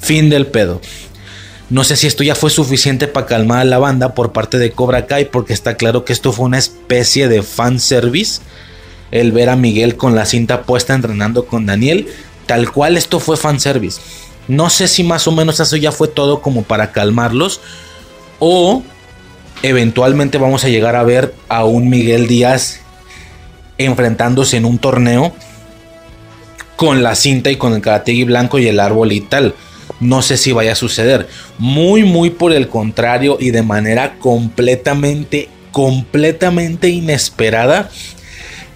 [0.00, 0.80] Fin del pedo.
[1.70, 4.72] No sé si esto ya fue suficiente para calmar a la banda por parte de
[4.72, 8.40] Cobra Kai, porque está claro que esto fue una especie de fanservice.
[9.12, 12.08] El ver a Miguel con la cinta puesta entrenando con Daniel,
[12.46, 14.00] tal cual esto fue fanservice.
[14.48, 17.60] No sé si más o menos eso ya fue todo como para calmarlos,
[18.38, 18.82] o
[19.62, 22.80] eventualmente vamos a llegar a ver a un Miguel Díaz
[23.78, 25.32] enfrentándose en un torneo
[26.76, 29.54] con la cinta y con el karategi blanco y el árbol y tal.
[30.00, 31.28] No sé si vaya a suceder.
[31.58, 37.90] Muy, muy por el contrario y de manera completamente, completamente inesperada.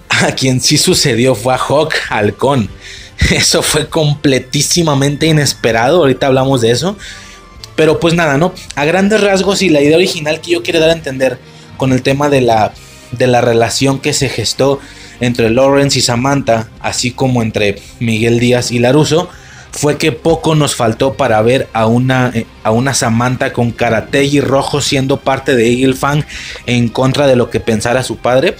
[0.09, 2.68] A quien sí sucedió fue a Hawk Halcón.
[3.30, 5.98] Eso fue completísimamente inesperado.
[5.98, 6.96] Ahorita hablamos de eso.
[7.82, 8.54] Pero pues nada, ¿no?
[8.76, 11.40] A grandes rasgos y la idea original que yo quiero dar a entender
[11.76, 12.72] con el tema de la,
[13.10, 14.78] de la relación que se gestó
[15.18, 19.28] entre Lawrence y Samantha, así como entre Miguel Díaz y Laruso,
[19.72, 24.40] fue que poco nos faltó para ver a una, eh, a una Samantha con Karategi
[24.40, 26.22] rojo siendo parte de Eagle Fang
[26.66, 28.54] en contra de lo que pensara su padre.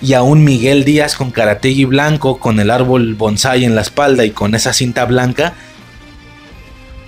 [0.00, 4.24] Y a un Miguel Díaz con Karategi blanco, con el árbol bonsai en la espalda
[4.24, 5.54] y con esa cinta blanca,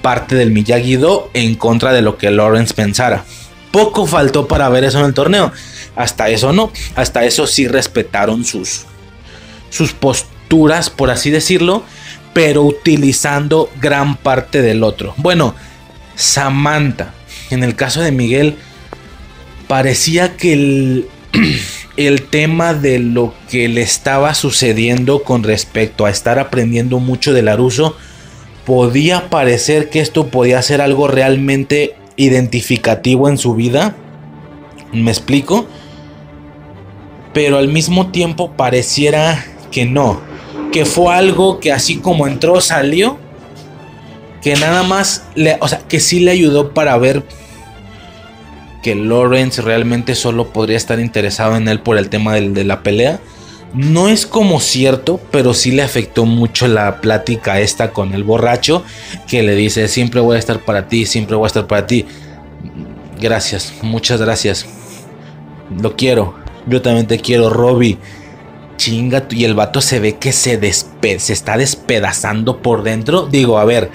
[0.06, 3.24] parte del Miyagi-Do en contra de lo que Lawrence pensara.
[3.72, 5.50] Poco faltó para ver eso en el torneo.
[5.96, 6.70] Hasta eso no.
[6.94, 8.84] Hasta eso sí respetaron sus,
[9.68, 11.82] sus posturas, por así decirlo.
[12.32, 15.12] Pero utilizando gran parte del otro.
[15.16, 15.56] Bueno,
[16.14, 17.12] Samantha.
[17.50, 18.58] En el caso de Miguel.
[19.66, 21.08] Parecía que el,
[21.96, 27.42] el tema de lo que le estaba sucediendo con respecto a estar aprendiendo mucho de
[27.42, 27.96] Laruso
[28.66, 33.94] podía parecer que esto podía ser algo realmente identificativo en su vida.
[34.92, 35.66] ¿Me explico?
[37.32, 40.20] Pero al mismo tiempo pareciera que no.
[40.72, 43.18] Que fue algo que así como entró, salió.
[44.42, 47.24] Que nada más, le, o sea, que sí le ayudó para ver
[48.82, 53.20] que Lawrence realmente solo podría estar interesado en él por el tema de la pelea.
[53.76, 58.82] No es como cierto, pero sí le afectó mucho la plática esta con el borracho
[59.28, 62.06] que le dice, siempre voy a estar para ti, siempre voy a estar para ti.
[63.20, 64.64] Gracias, muchas gracias.
[65.78, 66.34] Lo quiero.
[66.66, 67.98] Yo también te quiero, Robbie.
[68.78, 73.26] Chinga, y el vato se ve que se, despe se está despedazando por dentro.
[73.26, 73.90] Digo, a ver,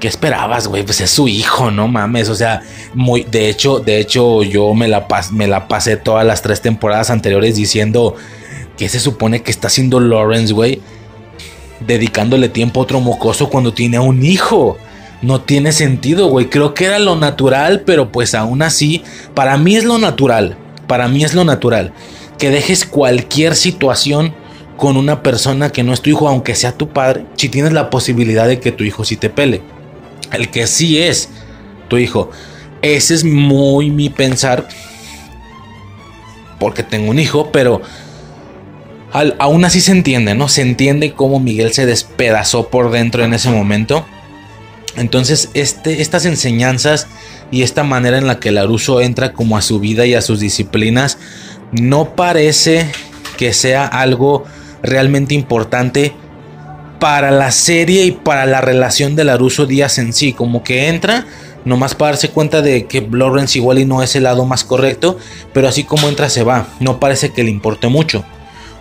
[0.00, 0.82] ¿qué esperabas, güey?
[0.82, 2.28] Pues es su hijo, no mames.
[2.28, 2.62] O sea,
[2.94, 7.10] muy, de hecho, de hecho, yo me la, me la pasé todas las tres temporadas
[7.10, 8.14] anteriores diciendo
[8.76, 10.80] que se supone que está haciendo Lawrence, güey.
[11.80, 14.78] Dedicándole tiempo a otro mocoso cuando tiene un hijo.
[15.22, 16.50] No tiene sentido, güey.
[16.50, 19.02] Creo que era lo natural, pero pues aún así,
[19.34, 20.56] para mí es lo natural.
[20.86, 21.92] Para mí es lo natural.
[22.38, 24.34] Que dejes cualquier situación
[24.76, 27.88] con una persona que no es tu hijo, aunque sea tu padre, si tienes la
[27.88, 29.62] posibilidad de que tu hijo sí te pele.
[30.32, 31.28] El que sí es
[31.88, 32.30] tu hijo.
[32.82, 34.68] Ese es muy mi pensar.
[36.58, 37.82] Porque tengo un hijo, pero
[39.38, 40.48] aún así se entiende, ¿no?
[40.48, 44.04] Se entiende cómo Miguel se despedazó por dentro en ese momento.
[44.96, 47.06] Entonces, este, estas enseñanzas
[47.50, 50.40] y esta manera en la que Laruso entra como a su vida y a sus
[50.40, 51.18] disciplinas,
[51.72, 52.90] no parece
[53.36, 54.44] que sea algo
[54.82, 56.14] realmente importante
[56.98, 60.32] para la serie y para la relación de Laruso Díaz en sí.
[60.32, 61.26] Como que entra,
[61.64, 65.18] nomás para darse cuenta de que Lawrence igual y no es el lado más correcto,
[65.52, 66.68] pero así como entra se va.
[66.80, 68.24] No parece que le importe mucho.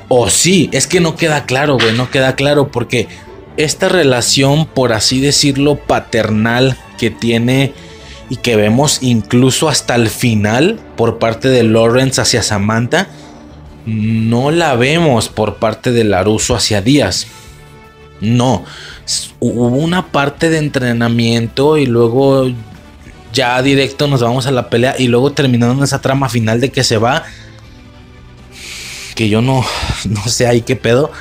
[0.08, 3.08] O sí, es que no queda claro, güey, no queda claro porque
[3.58, 7.74] esta relación, por así decirlo, paternal que tiene
[8.30, 13.08] y que vemos incluso hasta el final por parte de Lawrence hacia Samantha,
[13.86, 17.28] no la vemos por parte de Laruso hacia Díaz.
[18.22, 18.64] No,
[19.40, 22.50] hubo una parte de entrenamiento y luego
[23.34, 26.84] ya directo nos vamos a la pelea y luego terminando esa trama final de que
[26.84, 27.24] se va.
[29.16, 29.66] Que yo no,
[30.06, 31.12] no sé ahí qué pedo.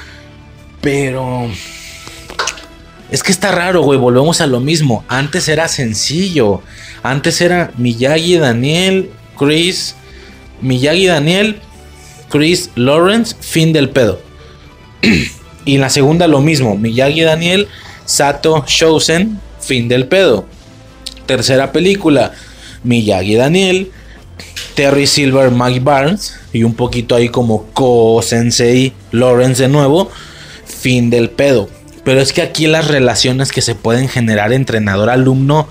[0.80, 1.48] Pero...
[3.10, 3.98] Es que está raro, güey.
[3.98, 5.04] Volvemos a lo mismo.
[5.08, 6.62] Antes era sencillo.
[7.02, 9.94] Antes era Miyagi, Daniel, Chris.
[10.60, 11.60] Miyagi, Daniel,
[12.30, 14.20] Chris, Lawrence, fin del pedo.
[15.64, 16.76] y en la segunda lo mismo.
[16.76, 17.68] Miyagi, Daniel,
[18.04, 20.46] Sato, Shousen, fin del pedo.
[21.26, 22.32] Tercera película.
[22.82, 23.90] Miyagi, Daniel,
[24.74, 26.36] Terry Silver, Mike Barnes.
[26.52, 30.10] Y un poquito ahí como Ko-Sensei, Lawrence de nuevo.
[30.66, 31.68] Fin del pedo.
[32.04, 35.68] Pero es que aquí las relaciones que se pueden generar entrenador-alumno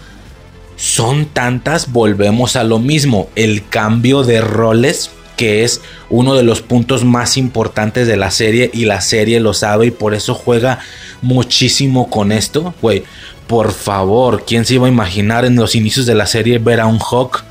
[0.75, 6.61] son tantas, volvemos a lo mismo, el cambio de roles que es uno de los
[6.61, 10.79] puntos más importantes de la serie y la serie lo sabe y por eso juega
[11.21, 13.03] muchísimo con esto, güey.
[13.47, 16.85] Por favor, ¿quién se iba a imaginar en los inicios de la serie ver a
[16.85, 17.43] un Hawk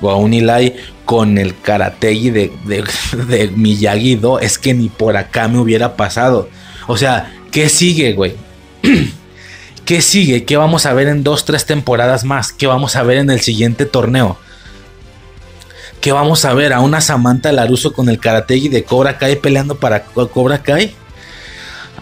[0.00, 0.74] o a un Eli
[1.04, 4.40] con el karategi de, de, Miyagi-Do?
[4.40, 6.48] Es que ni por acá me hubiera pasado.
[6.86, 8.34] O sea, ¿Qué sigue, güey?
[9.86, 10.44] ¿Qué sigue?
[10.44, 12.52] ¿Qué vamos a ver en dos, tres temporadas más?
[12.52, 14.36] ¿Qué vamos a ver en el siguiente torneo?
[16.06, 16.72] ¿Qué vamos a ver?
[16.72, 20.94] ¿A una Samantha Laruso con el Karategi de Cobra Kai peleando para Cobra Kai?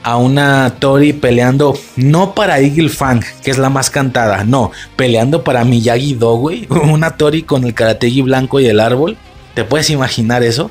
[0.02, 4.44] ¿A una Tori peleando no para Eagle Fang, que es la más cantada?
[4.44, 6.66] No, peleando para Miyagi Do, güey.
[6.68, 9.16] Una Tori con el Karategi blanco y el árbol.
[9.54, 10.70] ¿Te puedes imaginar eso?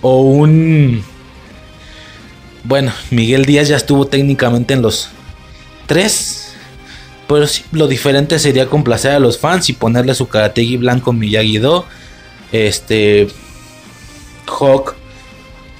[0.00, 1.04] O un
[2.64, 5.08] bueno, Miguel Díaz ya estuvo técnicamente en los
[5.86, 6.56] tres.
[7.28, 11.86] Pero sí, lo diferente sería complacer a los fans y ponerle su karategi blanco Miyagi-Do.
[12.52, 13.28] Este.
[14.46, 14.94] Hawk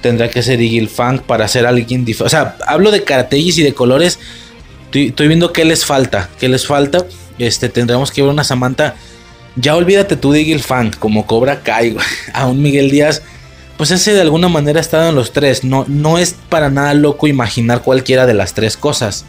[0.01, 2.25] tendrá que ser Eagle Fang para ser alguien diferente.
[2.25, 4.19] O sea, hablo de karategis y de colores.
[4.91, 6.29] Estoy, viendo qué les falta.
[6.39, 7.05] ¿Qué les falta?
[7.39, 8.95] Este, tendremos que ver una Samantha.
[9.55, 11.95] Ya olvídate tú de Eagle Fang, como Cobra Kai,
[12.33, 13.21] a un Miguel Díaz
[13.77, 15.63] pues ese de alguna manera ha estado en los tres.
[15.63, 19.25] No, no es para nada loco imaginar cualquiera de las tres cosas.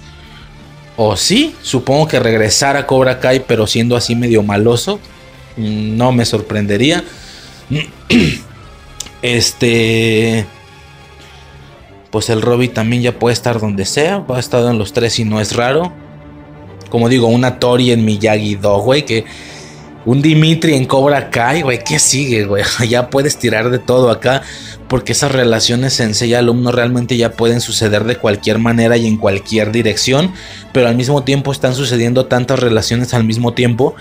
[0.96, 5.00] O sí, supongo que regresar a Cobra Kai, pero siendo así medio maloso.
[5.56, 7.04] Mm, no me sorprendería.
[9.22, 10.44] Este.
[12.10, 14.24] Pues el Robby también ya puede estar donde sea.
[14.28, 15.92] Ha estado en los tres y no es raro.
[16.90, 19.24] Como digo, una Tori en Miyagi Do, güey, que
[20.04, 22.62] un Dimitri en Cobra Kai, güey, ¿qué sigue, güey?
[22.88, 24.42] Ya puedes tirar de todo acá,
[24.88, 30.32] porque esas relaciones sensei-alumno realmente ya pueden suceder de cualquier manera y en cualquier dirección,
[30.72, 33.94] pero al mismo tiempo están sucediendo tantas relaciones al mismo tiempo.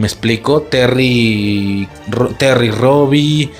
[0.00, 0.62] ¿Me explico?
[0.62, 1.86] Terry,
[2.38, 3.50] Terry Robbie,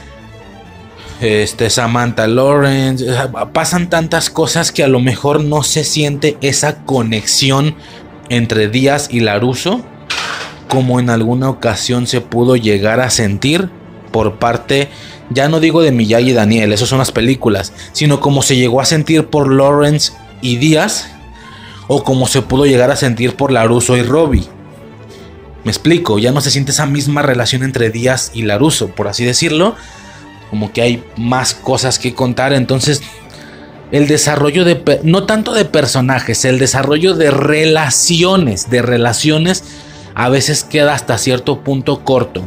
[1.20, 3.04] este, Samantha Lawrence,
[3.52, 7.74] pasan tantas cosas que a lo mejor no se siente esa conexión
[8.30, 9.84] entre Díaz y Laruso
[10.70, 13.68] como en alguna ocasión se pudo llegar a sentir
[14.12, 14.88] por parte,
[15.28, 18.80] ya no digo de Miyagi y Daniel, esas son las películas, sino como se llegó
[18.80, 21.10] a sentir por Lawrence y Díaz,
[21.88, 24.48] o como se pudo llegar a sentir por Laruso y Robbie.
[25.64, 29.24] Me explico, ya no se siente esa misma relación entre Díaz y Laruso, por así
[29.24, 29.76] decirlo,
[30.48, 33.02] como que hay más cosas que contar, entonces
[33.92, 39.64] el desarrollo de, no tanto de personajes, el desarrollo de relaciones, de relaciones,
[40.14, 42.42] a veces queda hasta cierto punto corto.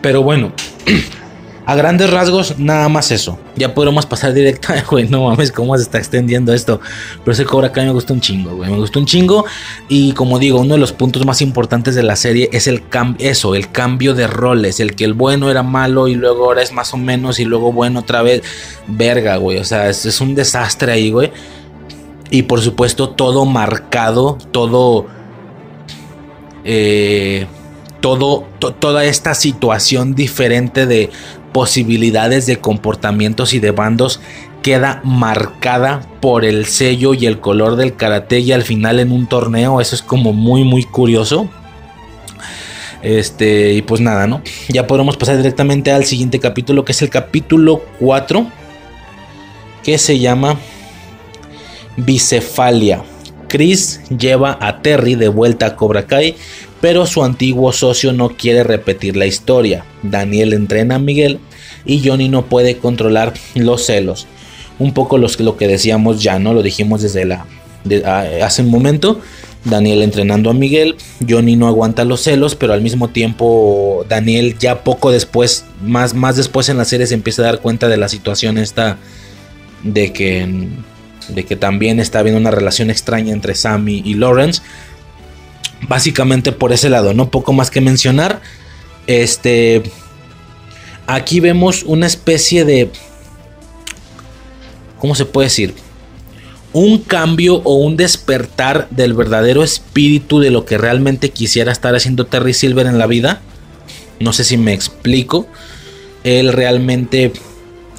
[0.00, 0.52] Pero bueno,
[1.66, 3.38] a grandes rasgos, nada más eso.
[3.56, 4.68] Ya podremos pasar directo.
[4.90, 6.80] Güey, no mames, cómo se está extendiendo esto.
[7.24, 8.70] Pero ese Cobra Kai me gusta un chingo, güey.
[8.70, 9.46] Me gusta un chingo.
[9.88, 13.30] Y como digo, uno de los puntos más importantes de la serie es el cambio,
[13.30, 14.78] eso, el cambio de roles.
[14.78, 17.72] El que el bueno era malo y luego ahora es más o menos y luego
[17.72, 18.42] bueno otra vez.
[18.86, 19.58] Verga, güey.
[19.58, 21.32] O sea, es, es un desastre ahí, güey.
[22.30, 25.06] Y por supuesto, todo marcado, todo
[26.64, 27.46] eh,
[28.00, 31.08] todo, toda esta situación diferente de
[31.54, 34.20] posibilidades de comportamientos y de bandos
[34.60, 39.28] queda marcada por el sello y el color del karate y al final en un
[39.28, 39.80] torneo.
[39.80, 41.48] Eso es como muy muy curioso.
[43.02, 47.10] Este y pues nada no ya podemos pasar directamente al siguiente capítulo que es el
[47.10, 48.46] capítulo 4
[49.84, 50.56] que se llama
[51.96, 53.04] bicefalia.
[53.46, 56.34] Chris lleva a Terry de vuelta a Cobra Kai,
[56.84, 59.86] pero su antiguo socio no quiere repetir la historia.
[60.02, 61.40] Daniel entrena a Miguel
[61.86, 64.26] y Johnny no puede controlar los celos.
[64.78, 66.52] Un poco los, lo que decíamos ya, ¿no?
[66.52, 67.46] Lo dijimos desde la,
[68.42, 69.18] hace un momento.
[69.64, 70.96] Daniel entrenando a Miguel,
[71.26, 76.36] Johnny no aguanta los celos, pero al mismo tiempo Daniel ya poco después, más, más
[76.36, 78.98] después en la serie se empieza a dar cuenta de la situación esta
[79.84, 80.68] de que,
[81.30, 84.60] de que también está habiendo una relación extraña entre Sammy y Lawrence.
[85.88, 88.40] Básicamente por ese lado, no poco más que mencionar.
[89.06, 89.82] Este,
[91.06, 92.90] aquí vemos una especie de,
[94.98, 95.74] ¿cómo se puede decir?
[96.74, 102.26] un cambio o un despertar del verdadero espíritu de lo que realmente quisiera estar haciendo
[102.26, 103.40] Terry Silver en la vida.
[104.18, 105.46] No sé si me explico.
[106.24, 107.32] Él realmente,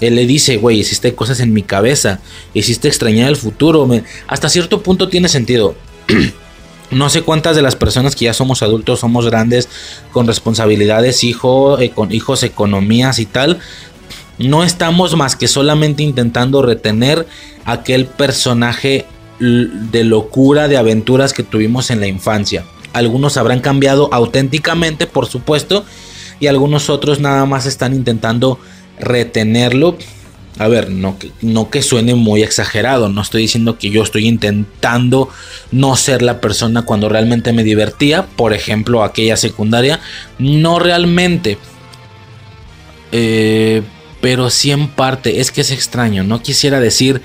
[0.01, 2.19] él le dice, güey, hiciste cosas en mi cabeza,
[2.53, 3.87] hiciste extrañar el futuro.
[4.27, 5.75] hasta cierto punto tiene sentido.
[6.95, 9.67] no sé cuántas de las personas que ya somos adultos, somos grandes,
[10.13, 13.59] con responsabilidades, hijo, eh, con hijos, economías y tal.
[14.37, 17.27] No estamos más que solamente intentando retener
[17.65, 19.05] aquel personaje
[19.39, 22.63] de locura, de aventuras que tuvimos en la infancia.
[22.93, 25.83] Algunos habrán cambiado auténticamente, por supuesto,
[26.39, 28.57] y algunos otros nada más están intentando
[29.01, 29.97] retenerlo.
[30.57, 34.25] A ver, no que, no que suene muy exagerado, no estoy diciendo que yo estoy
[34.25, 35.29] intentando
[35.71, 39.99] no ser la persona cuando realmente me divertía, por ejemplo, aquella secundaria,
[40.39, 41.57] no realmente.
[43.11, 43.81] Eh,
[44.21, 47.21] pero sí en parte, es que es extraño, no quisiera decir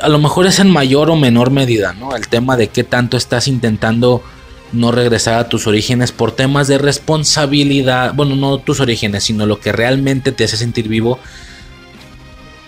[0.00, 2.14] a lo mejor es en mayor o menor medida, ¿no?
[2.14, 4.22] El tema de qué tanto estás intentando
[4.72, 9.60] no regresar a tus orígenes por temas de responsabilidad, bueno, no tus orígenes, sino lo
[9.60, 11.18] que realmente te hace sentir vivo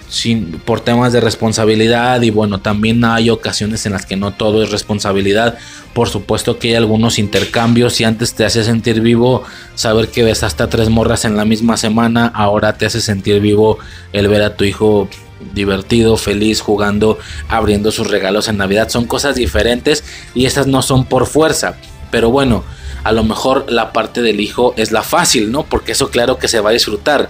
[0.08, 4.62] sin, por temas de responsabilidad y bueno, también hay ocasiones en las que no todo
[4.62, 5.58] es responsabilidad.
[5.92, 9.42] Por supuesto que hay algunos intercambios, si antes te hace sentir vivo
[9.74, 13.78] saber que ves hasta tres morras en la misma semana, ahora te hace sentir vivo
[14.12, 15.08] el ver a tu hijo
[15.52, 17.18] divertido, feliz, jugando,
[17.48, 18.88] abriendo sus regalos en Navidad.
[18.88, 20.04] Son cosas diferentes
[20.34, 21.76] y estas no son por fuerza.
[22.14, 22.62] Pero bueno,
[23.02, 25.64] a lo mejor la parte del hijo es la fácil, ¿no?
[25.64, 27.28] Porque eso claro que se va a disfrutar.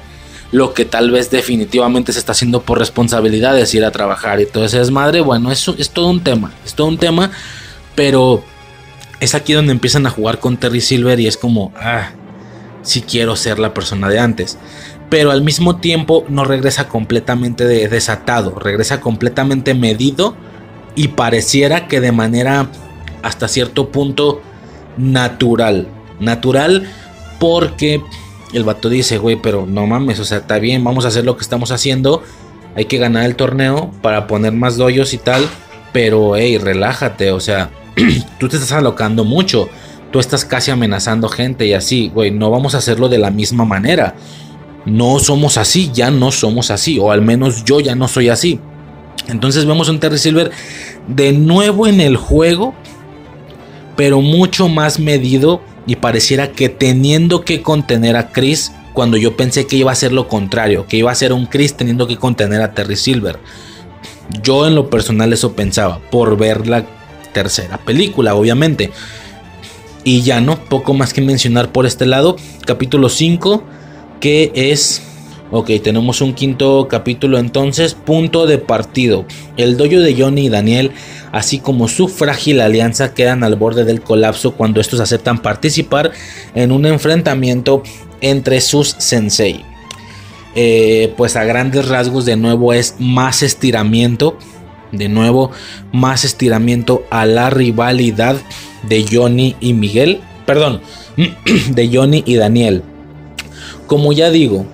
[0.53, 4.45] Lo que tal vez definitivamente se está haciendo por responsabilidad es ir a trabajar y
[4.45, 5.23] todo ese desmadre.
[5.23, 6.53] Bueno, eso es todo un tema.
[6.67, 7.31] Es todo un tema.
[7.95, 8.45] Pero
[9.21, 12.11] es aquí donde empiezan a jugar con Terry Silver y es como, ah,
[12.83, 14.59] si quiero ser la persona de antes
[15.09, 20.35] pero al mismo tiempo no regresa completamente desatado, regresa completamente medido
[20.97, 22.69] y pareciera que de manera
[23.23, 24.43] hasta cierto punto
[24.97, 25.89] natural.
[26.21, 26.89] Natural
[27.39, 28.03] porque
[28.53, 31.37] el vato dice, güey, pero no mames, o sea, está bien, vamos a hacer lo
[31.37, 32.23] que estamos haciendo,
[32.77, 35.45] hay que ganar el torneo para poner más doyos y tal,
[35.93, 37.71] pero hey, relájate, o sea,
[38.39, 39.69] tú te estás alocando mucho,
[40.13, 43.65] tú estás casi amenazando gente y así, güey, no vamos a hacerlo de la misma
[43.65, 44.15] manera
[44.87, 48.61] no somos así, ya no somos así, o al menos yo ya no soy así.
[49.29, 50.51] Entonces vemos un Terry Silver
[51.09, 52.75] de nuevo en el juego,
[53.97, 59.67] pero mucho más medido y pareciera que teniendo que contener a Chris cuando yo pensé
[59.67, 62.63] que iba a ser lo contrario, que iba a ser un Chris teniendo que contener
[62.63, 63.39] a Terry Silver.
[64.43, 66.87] Yo en lo personal eso pensaba, por ver la
[67.33, 68.93] tercera película, obviamente.
[70.05, 72.37] Y ya no, poco más que mencionar por este lado.
[72.65, 73.65] Capítulo 5
[74.21, 75.03] que es...
[75.51, 79.27] Ok, tenemos un quinto capítulo entonces, punto de partido.
[79.57, 80.91] El dojo de Johnny y Daniel,
[81.33, 86.13] así como su frágil alianza, quedan al borde del colapso cuando estos aceptan participar
[86.55, 87.83] en un enfrentamiento
[88.21, 89.63] entre sus sensei.
[90.57, 94.39] Eh, pues a grandes rasgos de nuevo es más estiramiento,
[94.93, 95.51] de nuevo
[95.93, 98.37] más estiramiento a la rivalidad
[98.89, 100.81] de Johnny y Miguel, perdón,
[101.71, 102.83] de Johnny y Daniel
[103.87, 104.67] como ya digo,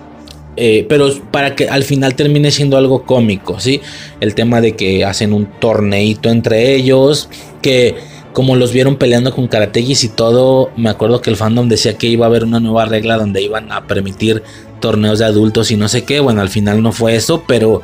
[0.57, 3.81] eh, pero para que al final termine siendo algo cómico, ¿sí?
[4.19, 7.29] El tema de que hacen un torneito entre ellos,
[7.61, 7.95] que
[8.33, 12.07] como los vieron peleando con karategis y todo, me acuerdo que el fandom decía que
[12.07, 14.43] iba a haber una nueva regla donde iban a permitir
[14.79, 16.19] torneos de adultos y no sé qué.
[16.19, 17.81] Bueno, al final no fue eso, pero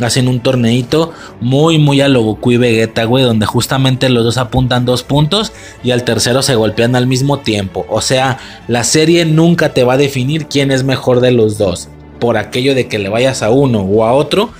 [0.00, 4.38] hacen un torneito muy, muy a lo Goku y Vegeta, güey, donde justamente los dos
[4.38, 5.52] apuntan dos puntos
[5.82, 7.86] y al tercero se golpean al mismo tiempo.
[7.88, 8.38] O sea,
[8.68, 11.88] la serie nunca te va a definir quién es mejor de los dos.
[12.18, 14.50] Por aquello de que le vayas a uno o a otro,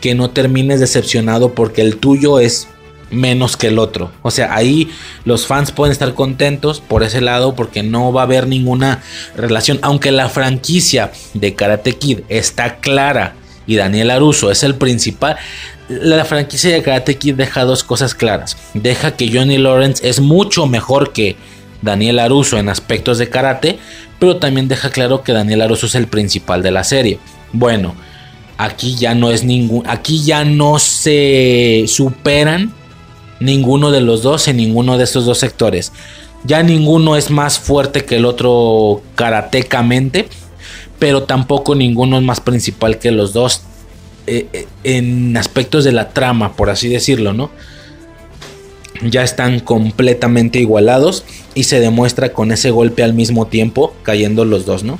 [0.00, 2.68] que no termines decepcionado porque el tuyo es
[3.10, 4.10] menos que el otro.
[4.22, 4.90] O sea, ahí
[5.24, 9.02] los fans pueden estar contentos por ese lado porque no va a haber ninguna
[9.36, 9.78] relación.
[9.82, 13.36] Aunque la franquicia de Karate Kid está clara
[13.66, 15.36] y Daniel Aruso es el principal,
[15.88, 18.56] la franquicia de Karate Kid deja dos cosas claras.
[18.74, 21.36] Deja que Johnny Lawrence es mucho mejor que
[21.82, 23.78] Daniel Aruso en aspectos de karate,
[24.18, 27.18] pero también deja claro que Daniel Aruso es el principal de la serie.
[27.52, 27.94] Bueno,
[28.56, 32.72] aquí ya no es ningún, aquí ya no se superan
[33.40, 35.92] ninguno de los dos en ninguno de estos dos sectores.
[36.44, 40.28] Ya ninguno es más fuerte que el otro karatecamente,
[41.04, 43.60] pero tampoco ninguno es más principal que los dos
[44.26, 47.50] eh, eh, en aspectos de la trama, por así decirlo, ¿no?
[49.02, 54.64] Ya están completamente igualados y se demuestra con ese golpe al mismo tiempo cayendo los
[54.64, 54.98] dos, ¿no?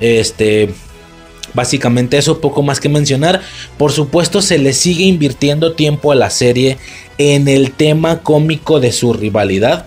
[0.00, 0.70] Este,
[1.54, 3.40] básicamente eso, poco más que mencionar.
[3.78, 6.76] Por supuesto, se le sigue invirtiendo tiempo a la serie
[7.18, 9.86] en el tema cómico de su rivalidad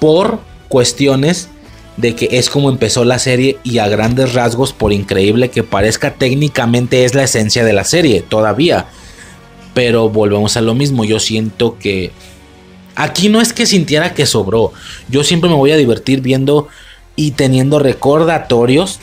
[0.00, 1.50] por cuestiones
[1.96, 6.14] de que es como empezó la serie y a grandes rasgos, por increíble que parezca,
[6.14, 8.86] técnicamente es la esencia de la serie todavía.
[9.74, 12.10] Pero volvemos a lo mismo, yo siento que
[12.94, 14.72] aquí no es que sintiera que sobró,
[15.08, 16.68] yo siempre me voy a divertir viendo
[17.16, 18.98] y teniendo recordatorios,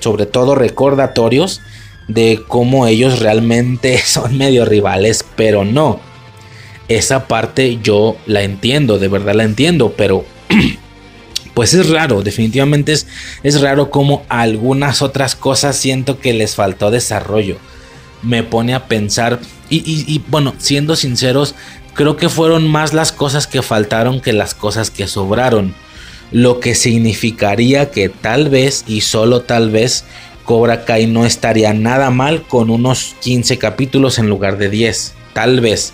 [0.00, 1.60] sobre todo recordatorios
[2.08, 6.00] de cómo ellos realmente son medio rivales, pero no.
[6.88, 10.24] Esa parte yo la entiendo, de verdad la entiendo, pero
[11.58, 13.08] pues es raro, definitivamente es,
[13.42, 17.56] es raro como algunas otras cosas siento que les faltó desarrollo.
[18.22, 21.56] Me pone a pensar, y, y, bueno, siendo sinceros,
[21.94, 25.74] creo que fueron más las cosas que faltaron que las cosas que sobraron.
[26.30, 30.04] Lo que significaría que tal vez y solo tal vez
[30.44, 35.12] Cobra Kai no estaría nada mal con unos 15 capítulos en lugar de 10.
[35.32, 35.92] Tal vez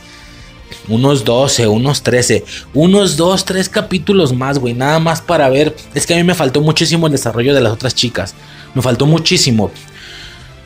[0.88, 5.74] unos 12, unos 13, unos 2, 3 capítulos más, güey, nada más para ver.
[5.94, 8.34] Es que a mí me faltó muchísimo el desarrollo de las otras chicas,
[8.74, 9.70] me faltó muchísimo.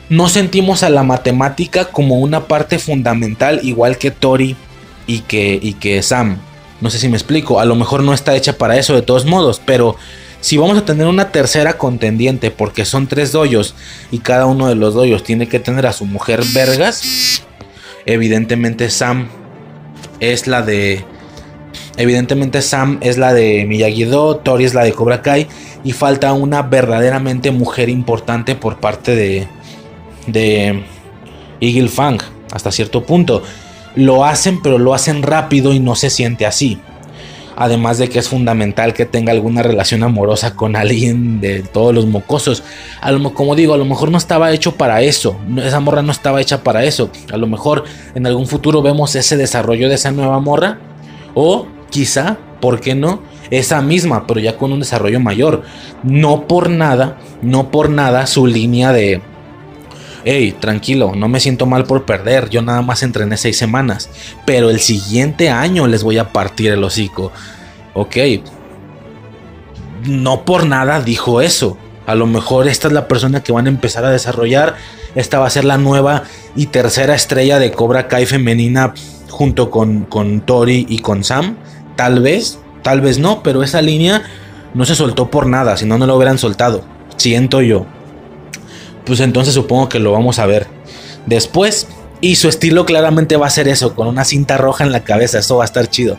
[0.09, 4.55] No sentimos a la matemática como una parte fundamental, igual que Tori
[5.05, 6.39] y que, y que Sam.
[6.81, 9.25] No sé si me explico, a lo mejor no está hecha para eso de todos
[9.25, 9.97] modos, pero
[10.41, 13.75] si vamos a tener una tercera contendiente, porque son tres doyos
[14.11, 17.43] y cada uno de los doyos tiene que tener a su mujer vergas,
[18.05, 19.27] evidentemente Sam
[20.19, 21.03] es la de.
[21.97, 25.47] Evidentemente, Sam es la de Miyagi-Do, Tori es la de Cobra Kai.
[25.83, 29.47] Y falta una verdaderamente mujer importante por parte de.
[30.27, 30.83] de.
[31.61, 32.19] Eagle Fang,
[32.51, 33.43] hasta cierto punto.
[33.95, 36.79] Lo hacen, pero lo hacen rápido y no se siente así.
[37.61, 42.05] Además de que es fundamental que tenga alguna relación amorosa con alguien de todos los
[42.05, 42.63] mocosos.
[43.01, 45.37] A lo, como digo, a lo mejor no estaba hecho para eso.
[45.57, 47.11] Esa morra no estaba hecha para eso.
[47.33, 47.83] A lo mejor
[48.15, 50.79] en algún futuro vemos ese desarrollo de esa nueva morra.
[51.33, 53.21] O quizá, ¿por qué no?
[53.51, 55.63] Esa misma, pero ya con un desarrollo mayor.
[56.01, 59.21] No por nada, no por nada su línea de,
[60.25, 64.09] hey, tranquilo, no me siento mal por perder, yo nada más entrené seis semanas,
[64.45, 67.31] pero el siguiente año les voy a partir el hocico.
[67.93, 68.17] Ok,
[70.05, 71.77] no por nada dijo eso.
[72.05, 74.75] A lo mejor esta es la persona que van a empezar a desarrollar.
[75.13, 76.23] Esta va a ser la nueva
[76.55, 78.93] y tercera estrella de Cobra Kai femenina
[79.29, 81.57] junto con, con Tori y con Sam.
[81.95, 84.23] Tal vez, tal vez no, pero esa línea
[84.73, 86.83] no se soltó por nada, si no, no lo hubieran soltado.
[87.17, 87.85] Siento yo
[89.05, 90.67] pues entonces supongo que lo vamos a ver
[91.25, 91.87] después.
[92.21, 95.39] Y su estilo claramente va a ser eso, con una cinta roja en la cabeza.
[95.39, 96.17] Eso va a estar chido.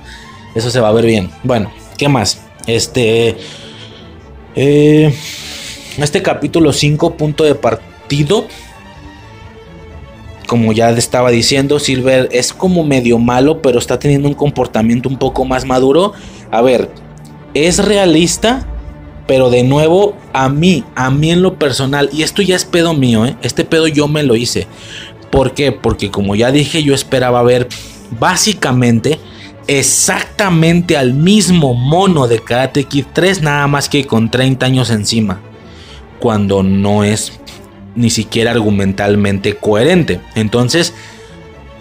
[0.55, 1.31] Eso se va a ver bien.
[1.43, 2.40] Bueno, ¿qué más?
[2.66, 3.36] Este.
[4.57, 5.15] Eh,
[5.98, 8.47] este capítulo 5, punto de partido.
[10.47, 15.19] Como ya estaba diciendo, Silver es como medio malo, pero está teniendo un comportamiento un
[15.19, 16.12] poco más maduro.
[16.51, 16.90] A ver,
[17.55, 18.66] es realista,
[19.31, 22.94] pero de nuevo, a mí, a mí en lo personal, y esto ya es pedo
[22.94, 23.36] mío, ¿eh?
[23.43, 24.66] este pedo yo me lo hice.
[25.31, 25.70] ¿Por qué?
[25.70, 27.69] Porque como ya dije, yo esperaba ver
[28.19, 29.20] básicamente
[29.69, 35.40] exactamente al mismo mono de Karate Kid 3, nada más que con 30 años encima.
[36.19, 37.35] Cuando no es
[37.94, 40.20] ni siquiera argumentalmente coherente.
[40.35, 40.93] Entonces,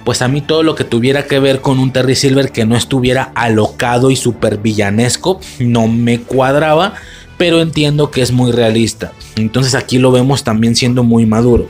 [0.03, 2.75] pues a mí todo lo que tuviera que ver con un Terry Silver que no
[2.75, 6.95] estuviera alocado y super villanesco, no me cuadraba
[7.39, 9.13] pero entiendo que es muy realista.
[9.37, 11.69] Entonces aquí lo vemos también siendo muy maduro.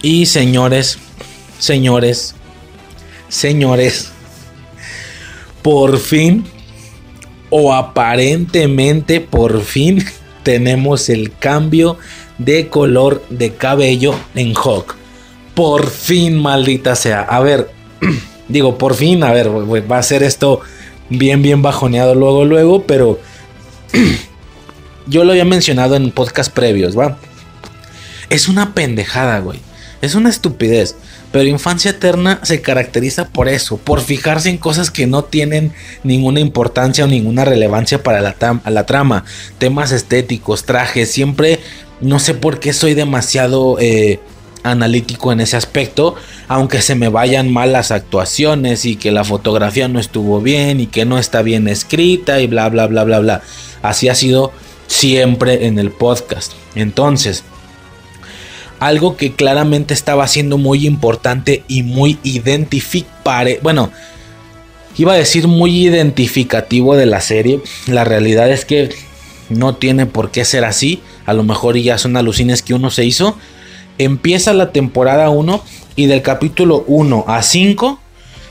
[0.00, 0.98] Y señores,
[1.58, 2.34] señores,
[3.28, 4.10] señores,
[5.60, 6.44] por fin,
[7.50, 10.02] o aparentemente por fin,
[10.42, 11.98] tenemos el cambio
[12.38, 14.96] de color de cabello en Hawk.
[15.56, 17.22] Por fin, maldita sea.
[17.22, 17.70] A ver,
[18.48, 20.60] digo, por fin, a ver, va a ser esto
[21.08, 23.18] bien, bien bajoneado luego, luego, pero
[25.06, 27.18] yo lo había mencionado en podcast previos, ¿va?
[28.28, 29.58] Es una pendejada, güey.
[30.02, 30.94] Es una estupidez.
[31.32, 35.72] Pero Infancia Eterna se caracteriza por eso, por fijarse en cosas que no tienen
[36.04, 39.24] ninguna importancia o ninguna relevancia para la, la trama.
[39.56, 41.60] Temas estéticos, trajes, siempre
[42.00, 44.20] no sé por qué soy demasiado eh,
[44.70, 46.14] analítico en ese aspecto,
[46.48, 50.86] aunque se me vayan mal las actuaciones y que la fotografía no estuvo bien y
[50.86, 53.42] que no está bien escrita y bla, bla, bla, bla, bla.
[53.82, 54.52] Así ha sido
[54.86, 56.52] siempre en el podcast.
[56.74, 57.44] Entonces,
[58.80, 63.90] algo que claramente estaba siendo muy importante y muy identificable, bueno,
[64.98, 67.60] iba a decir muy identificativo de la serie.
[67.86, 68.90] La realidad es que
[69.48, 71.02] no tiene por qué ser así.
[71.24, 73.36] A lo mejor ya son alucines que uno se hizo.
[73.98, 75.62] Empieza la temporada 1
[75.96, 78.00] y del capítulo 1 a 5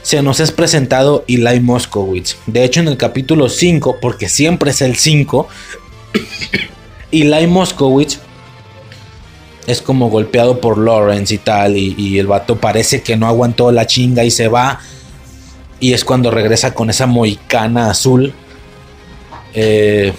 [0.01, 2.37] se nos es presentado Eli Moskowitz.
[2.45, 5.47] De hecho, en el capítulo 5, porque siempre es el 5,
[7.11, 8.19] Eli Moskowitz
[9.65, 11.75] es como golpeado por Lawrence y tal.
[11.75, 14.79] Y, el vato parece que no aguantó la chinga y se va.
[15.79, 18.33] Y es cuando regresa con esa moicana azul.
[19.53, 20.13] Eh,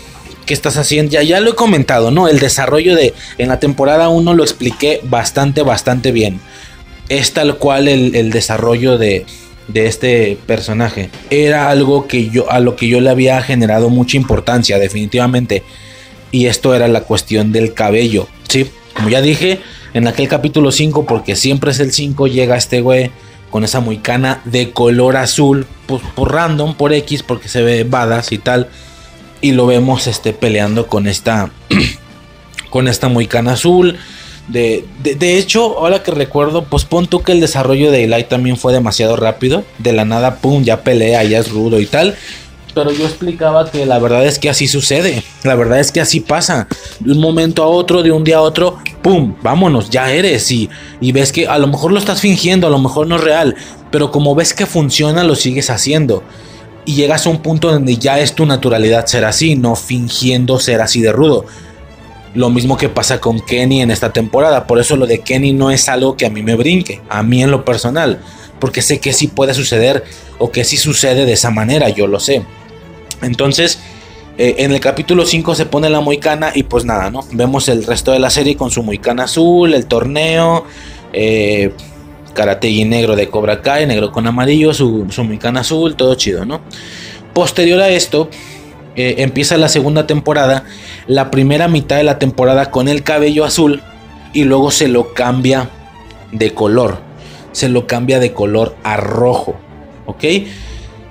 [0.47, 1.11] ¿Qué estás haciendo?
[1.11, 2.29] Ya, ya lo he comentado, ¿no?
[2.29, 3.15] El desarrollo de.
[3.37, 6.41] En la temporada 1 lo expliqué bastante, bastante bien.
[7.09, 9.27] Es tal cual el, desarrollo de,
[9.69, 11.11] de este personaje.
[11.31, 12.51] Era algo que yo.
[12.51, 15.65] a lo que yo le había generado mucha importancia, definitivamente.
[16.31, 18.29] Y esto era la cuestión del cabello.
[18.49, 18.71] Sí.
[18.95, 19.61] Como ya dije
[19.95, 23.11] en aquel capítulo 5, porque siempre es el 5, llega este güey
[23.51, 28.31] con esa muicana de color azul, pues, por random, por X, porque se ve badas
[28.31, 28.69] y tal.
[29.47, 31.53] Y lo vemos este, peleando con esta,
[32.71, 33.97] con esta muicana azul.
[34.49, 38.57] De, de, hecho, ahora que recuerdo, pues pon tú que el desarrollo de Eli también
[38.57, 39.63] fue demasiado rápido.
[39.79, 42.17] De la nada, pum, ya pelea, ya es rudo y tal
[42.75, 46.21] pero yo explicaba que la verdad es que así sucede, la verdad es que así
[46.21, 46.69] pasa,
[47.01, 49.35] de un momento a otro, de un día a otro, ¡pum!
[49.43, 50.69] Vámonos, ya eres y,
[51.01, 53.57] y ves que a lo mejor lo estás fingiendo, a lo mejor no es real,
[53.91, 56.23] pero como ves que funciona, lo sigues haciendo.
[56.87, 60.81] Y llegas a un punto donde ya es tu naturalidad ser así, no fingiendo ser
[60.81, 61.45] así de rudo.
[62.35, 64.67] Lo mismo que pasa con Kenny en esta temporada.
[64.67, 67.43] Por eso lo de Kenny no es algo que a mí me brinque, a mí
[67.43, 68.21] en lo personal.
[68.61, 70.05] Porque sé que sí puede suceder
[70.39, 72.43] o que sí sucede de esa manera, yo lo sé.
[73.21, 73.81] Entonces,
[74.39, 77.25] eh, en el capítulo 5 se pone la moicana y pues nada, ¿no?
[77.33, 80.65] Vemos el resto de la serie con su moicana azul, el torneo,
[81.13, 81.73] eh,
[82.37, 85.23] Karate negro de Cobra Kai, negro con amarillo, su, su
[85.57, 86.61] azul, todo chido, ¿no?
[87.35, 88.31] Posterior a esto,
[88.95, 90.65] eh, empieza la segunda temporada,
[91.09, 93.83] la primera mitad de la temporada con el cabello azul
[94.33, 95.71] y luego se lo cambia
[96.31, 97.01] de color,
[97.51, 99.57] se lo cambia de color a rojo,
[100.07, 100.25] ¿ok?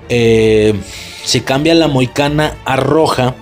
[0.08, 0.74] Eh
[1.26, 3.34] se cambia la moicana a roja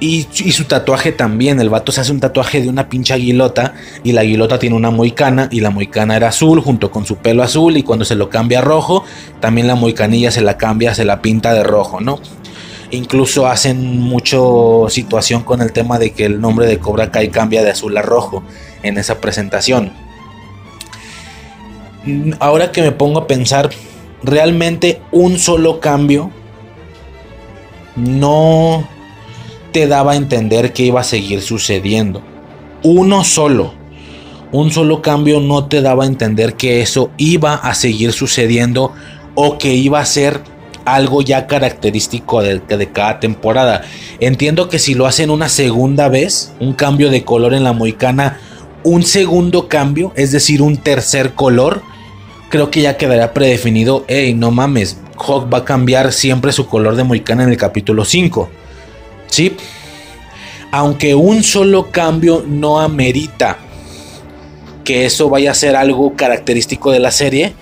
[0.00, 1.60] y, su tatuaje también.
[1.60, 4.90] El vato se hace un tatuaje de una pinche aguilota y la aguilota tiene una
[4.90, 8.28] moicana y la moicana era azul junto con su pelo azul y cuando se lo
[8.28, 9.04] cambia a rojo,
[9.40, 12.20] también la moicanilla se la cambia, se la pinta de rojo, ¿no?
[12.90, 17.62] Incluso hacen mucho situación con el tema de que el nombre de Cobra Kai cambia
[17.62, 18.42] de azul a rojo
[18.82, 19.92] en esa presentación.
[22.38, 23.70] Ahora que me pongo a pensar,
[24.22, 26.30] realmente un solo cambio
[27.96, 28.86] no
[29.74, 32.22] te daba a entender que iba a seguir sucediendo.
[32.84, 33.74] Uno solo.
[34.52, 38.92] Un solo cambio no te daba a entender que eso iba a seguir sucediendo
[39.34, 40.42] o que iba a ser
[40.84, 43.82] algo ya característico de, cada temporada.
[44.20, 48.38] Entiendo que si lo hacen una segunda vez, un cambio de color en la moicana,
[48.84, 51.82] un segundo cambio, es decir, un tercer color,
[52.48, 56.94] creo que ya quedará predefinido, hey, no mames, Hawk va a cambiar siempre su color
[56.94, 58.50] de moicana en el capítulo 5.
[59.34, 59.56] ¿Sí?
[60.70, 63.58] Aunque un solo cambio no amerita
[64.84, 67.52] que eso vaya a ser algo característico de la serie,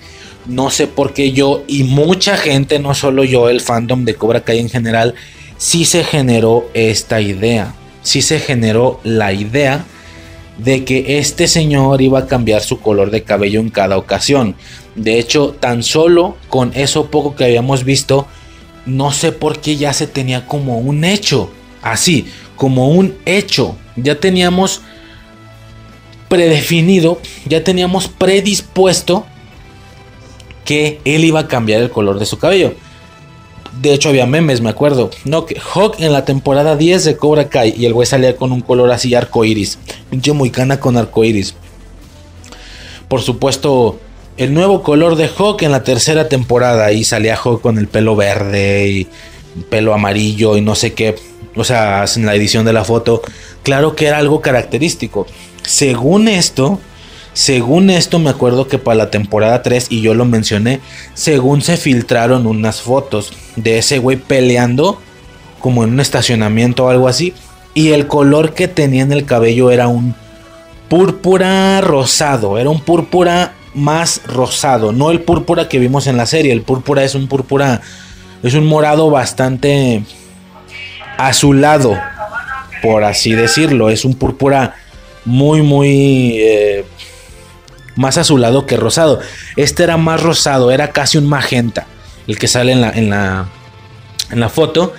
[0.45, 4.41] no sé por qué yo y mucha gente, no solo yo, el fandom de Cobra
[4.41, 5.15] Kai en general,
[5.57, 7.73] sí se generó esta idea.
[8.03, 9.83] Sí se generó la idea
[10.59, 14.55] de que este señor iba a cambiar su color de cabello en cada ocasión.
[14.93, 18.27] De hecho, tan solo con eso poco que habíamos visto,
[18.85, 21.49] no sé por qué ya se tenía como un hecho.
[21.83, 23.75] Así, como un hecho.
[23.95, 24.81] Ya teníamos
[26.29, 29.25] predefinido, ya teníamos predispuesto
[30.65, 32.73] que él iba a cambiar el color de su cabello.
[33.81, 35.11] De hecho, había memes, me acuerdo.
[35.25, 38.51] No, que Hawk en la temporada 10 de Cobra Kai y el güey salía con
[38.51, 39.77] un color así arcoiris.
[40.09, 41.55] Pinche muy cana con arcoiris.
[43.07, 43.99] Por supuesto,
[44.37, 46.91] el nuevo color de Hawk en la tercera temporada.
[46.93, 49.07] Y salía Hawk con el pelo verde y
[49.69, 51.15] pelo amarillo y no sé qué.
[51.55, 53.21] O sea, en la edición de la foto.
[53.63, 55.27] Claro que era algo característico.
[55.63, 56.79] Según esto,
[57.33, 60.81] Según esto, me acuerdo que para la temporada 3, y yo lo mencioné,
[61.15, 65.01] según se filtraron unas fotos de ese güey peleando
[65.59, 67.33] como en un estacionamiento o algo así.
[67.73, 70.13] Y el color que tenía en el cabello era un
[70.89, 76.51] púrpura rosado, era un púrpura más rosado, no el púrpura que vimos en la serie,
[76.53, 77.81] el púrpura es un púrpura,
[78.43, 80.03] es un morado bastante
[81.17, 81.97] azulado,
[82.81, 84.75] por así decirlo, es un púrpura
[85.25, 86.85] muy, muy eh,
[87.95, 89.19] más azulado que rosado.
[89.55, 91.87] Este era más rosado, era casi un magenta,
[92.27, 93.49] el que sale en la, en la,
[94.31, 94.93] en la foto.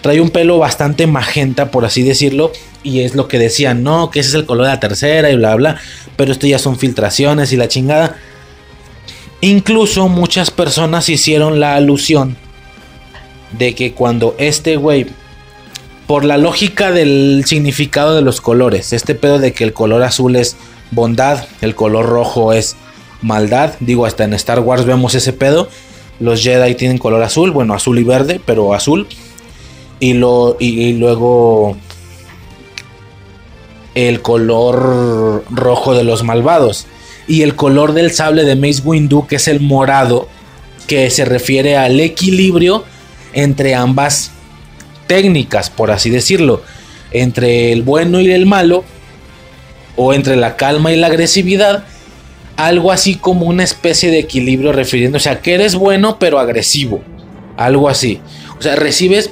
[0.00, 2.52] Trae un pelo bastante magenta, por así decirlo.
[2.82, 5.36] Y es lo que decían, no, que ese es el color de la tercera y
[5.36, 5.78] bla, bla.
[6.16, 8.16] Pero esto ya son filtraciones y la chingada.
[9.40, 12.36] Incluso muchas personas hicieron la alusión
[13.52, 15.06] de que cuando este güey,
[16.06, 20.36] por la lógica del significado de los colores, este pedo de que el color azul
[20.36, 20.56] es
[20.90, 22.76] bondad, el color rojo es
[23.22, 25.68] maldad, digo, hasta en Star Wars vemos ese pedo.
[26.20, 29.08] Los Jedi tienen color azul, bueno, azul y verde, pero azul.
[29.98, 31.76] Y, lo, y, luego
[33.94, 36.86] el color rojo de los malvados.
[37.26, 40.28] Y el color del sable de Mace Windu, que es el morado,
[40.86, 42.84] que se refiere al equilibrio
[43.32, 44.30] entre ambas
[45.06, 46.62] técnicas, por así decirlo.
[47.10, 48.84] Entre el bueno y el malo,
[49.96, 51.84] o entre la calma y la agresividad.
[52.56, 57.02] Algo así como una especie de equilibrio refiriéndose a que eres bueno pero agresivo.
[57.56, 58.20] Algo así.
[58.58, 59.30] O sea, recibes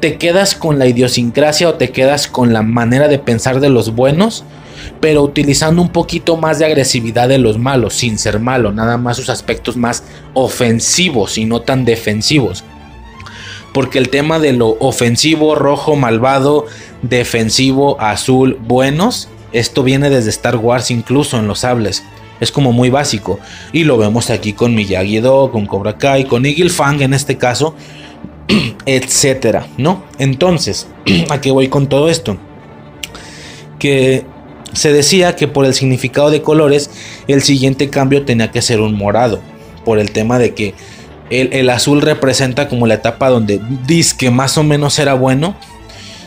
[0.00, 3.94] te quedas con la idiosincrasia o te quedas con la manera de pensar de los
[3.94, 4.44] buenos,
[5.00, 9.16] pero utilizando un poquito más de agresividad de los malos, sin ser malo, nada más
[9.16, 10.02] sus aspectos más
[10.34, 12.62] ofensivos y no tan defensivos.
[13.76, 16.64] Porque el tema de lo ofensivo, rojo, malvado,
[17.02, 22.02] defensivo, azul, buenos, esto viene desde Star Wars incluso en los sables.
[22.40, 23.38] Es como muy básico.
[23.74, 27.74] Y lo vemos aquí con Miyagi-Do, con Cobra Kai, con Eagle Fang en este caso
[28.86, 30.04] etcétera, ¿no?
[30.18, 30.86] Entonces,
[31.28, 32.38] ¿a qué voy con todo esto?
[33.78, 34.24] Que
[34.72, 36.90] se decía que por el significado de colores,
[37.28, 39.42] el siguiente cambio tenía que ser un morado,
[39.84, 40.72] por el tema de que
[41.30, 43.60] el, azul representa como la etapa donde
[44.18, 45.56] que más o menos era bueno,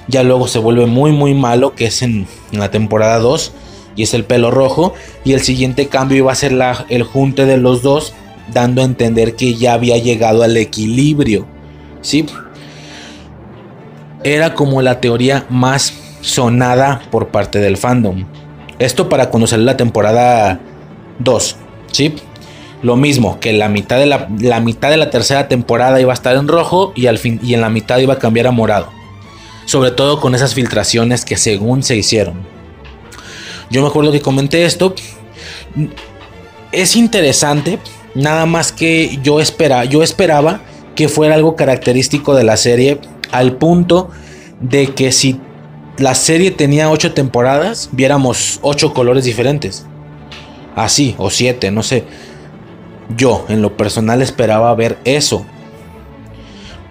[0.08, 3.54] ya luego se vuelve muy muy malo, que es en, la temporada 2,
[3.96, 4.94] y es el pelo rojo,
[5.24, 8.14] y el siguiente cambio iba a ser la, el junte de los dos,
[8.52, 11.46] dando a entender que ya había llegado al equilibrio
[12.02, 12.26] ¿sí?
[14.24, 18.26] Era como la teoría más sonada por parte del fandom.
[18.78, 20.60] Esto para cuando salió la temporada
[21.20, 21.56] 2,
[21.92, 22.16] ¿sí?
[22.82, 26.36] Lo mismo, que la mitad, de la, mitad de la tercera temporada iba a estar
[26.36, 28.90] en rojo y, al fin, y en la mitad iba a cambiar a morado.
[29.66, 32.36] Sobre todo con esas filtraciones que según se hicieron.
[33.70, 34.96] Yo me acuerdo que comenté esto.
[36.72, 37.80] Es interesante,
[38.16, 40.62] nada más que yo, espera, yo esperaba
[40.96, 43.00] que fuera algo característico de la serie
[43.32, 44.10] al punto
[44.60, 45.40] de que si
[45.98, 49.86] la serie tenía ocho temporadas, viéramos ocho colores diferentes.
[50.76, 52.06] Así, o siete, no sé.
[53.16, 55.46] Yo, en lo personal, esperaba ver eso.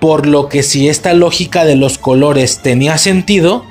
[0.01, 3.65] Por lo que si esta lógica de los colores tenía sentido,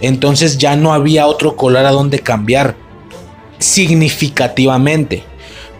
[0.00, 2.76] entonces ya no había otro color a donde cambiar
[3.58, 5.22] significativamente.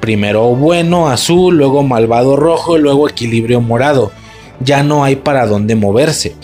[0.01, 4.13] Primero bueno, azul, luego malvado rojo, luego equilibrio morado.
[4.61, 6.35] Ya no hay para dónde moverse.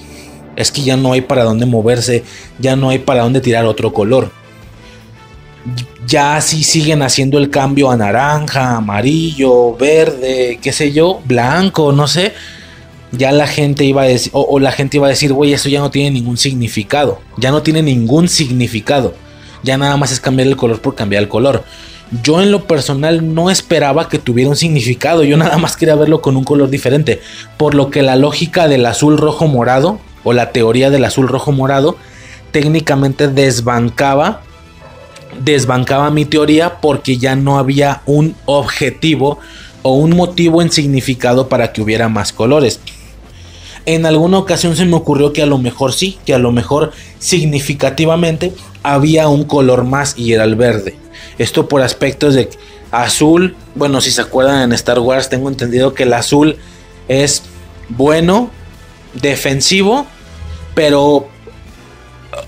[0.56, 2.24] Es que ya no hay para dónde moverse,
[2.58, 4.32] ya no hay para dónde tirar otro color.
[6.08, 12.08] Ya si siguen haciendo el cambio a naranja, amarillo, verde, qué sé yo, blanco, no
[12.08, 12.32] sé.
[13.12, 15.80] Ya la gente iba a decir, o, la gente iba a decir, güey, eso ya
[15.80, 17.20] no tiene ningún significado.
[17.36, 19.14] Ya no tiene ningún significado.
[19.62, 21.64] Ya nada más es cambiar el color por cambiar el color
[22.22, 26.22] yo en lo personal no esperaba que tuviera un significado, yo nada más quería verlo
[26.22, 27.20] con un color diferente,
[27.56, 31.52] por lo que la lógica del azul rojo morado o la teoría del azul rojo
[31.52, 31.96] morado
[32.50, 34.42] técnicamente desbancaba
[35.40, 39.38] desbancaba mi teoría porque ya no había un objetivo
[39.82, 42.80] o un motivo en significado para que hubiera más colores.
[43.86, 46.92] En alguna ocasión se me ocurrió que a lo mejor sí, que a lo mejor
[47.18, 48.52] significativamente
[48.82, 50.96] había un color más y era el verde.
[51.38, 52.50] Esto por aspectos de
[52.90, 53.56] azul.
[53.74, 56.56] Bueno, si se acuerdan en Star Wars, tengo entendido que el azul
[57.08, 57.44] es
[57.88, 58.50] bueno,
[59.14, 60.06] defensivo,
[60.74, 61.28] pero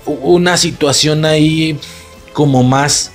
[0.05, 1.79] una situación ahí
[2.33, 3.11] como más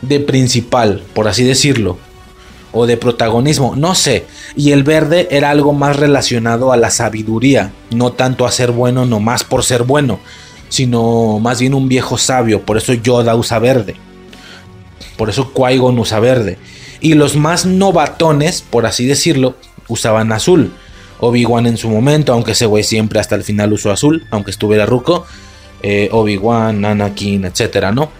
[0.00, 1.98] de principal, por así decirlo,
[2.72, 4.26] o de protagonismo, no sé.
[4.56, 9.04] Y el verde era algo más relacionado a la sabiduría, no tanto a ser bueno
[9.06, 10.20] nomás por ser bueno,
[10.68, 13.96] sino más bien un viejo sabio, por eso Yoda usa verde
[15.16, 16.58] Por eso Qui-Gon usa verde.
[17.00, 19.56] Y los más novatones, por así decirlo,
[19.88, 20.72] usaban azul.
[21.20, 24.86] Obi-Wan en su momento, aunque ese güey siempre hasta el final usó azul, aunque estuviera
[24.86, 25.26] ruco.
[25.82, 28.10] Eh, Obi-Wan, Anakin, etcétera, ¿no?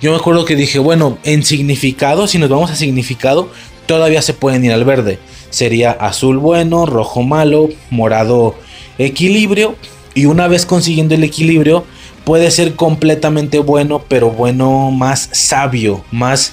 [0.00, 3.50] Yo me acuerdo que dije, bueno, en significado, si nos vamos a significado,
[3.86, 5.18] todavía se pueden ir al verde.
[5.50, 8.54] Sería azul bueno, rojo malo, morado
[8.98, 9.74] equilibrio.
[10.14, 11.84] Y una vez consiguiendo el equilibrio,
[12.24, 16.52] puede ser completamente bueno, pero bueno más sabio, más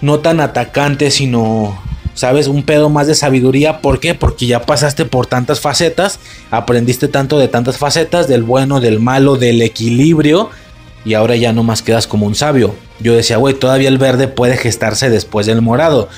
[0.00, 1.80] no tan atacante, sino,
[2.20, 2.48] ¿sabes?
[2.48, 3.80] Un pedo más de sabiduría.
[3.80, 4.14] ¿Por qué?
[4.14, 6.18] Porque ya pasaste por tantas facetas,
[6.50, 10.50] aprendiste tanto de tantas facetas, del bueno, del malo, del equilibrio,
[11.02, 12.74] y ahora ya no más quedas como un sabio.
[12.98, 16.10] Yo decía, güey, todavía el verde puede gestarse después del morado.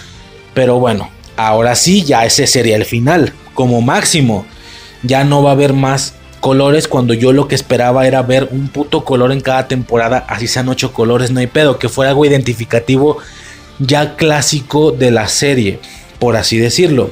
[0.55, 4.45] Pero bueno, ahora sí, ya ese sería el final, como máximo.
[5.05, 8.67] Ya no va a haber más colores cuando yo lo que esperaba era ver un
[8.67, 12.25] puto color en cada temporada, así sean ocho colores, no hay pedo, que fuera algo
[12.25, 13.19] identificativo
[13.79, 15.81] ya clásico de la serie,
[16.19, 17.11] por así decirlo.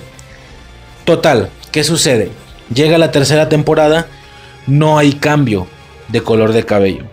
[1.04, 2.30] Total, ¿qué sucede?
[2.72, 4.06] Llega la tercera temporada,
[4.66, 5.66] no hay cambio
[6.08, 7.04] de color de cabello.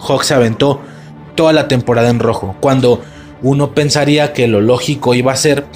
[0.00, 0.80] Hawk se aventó
[1.34, 3.02] toda la temporada en rojo, cuando
[3.42, 5.66] uno pensaría que lo lógico iba a ser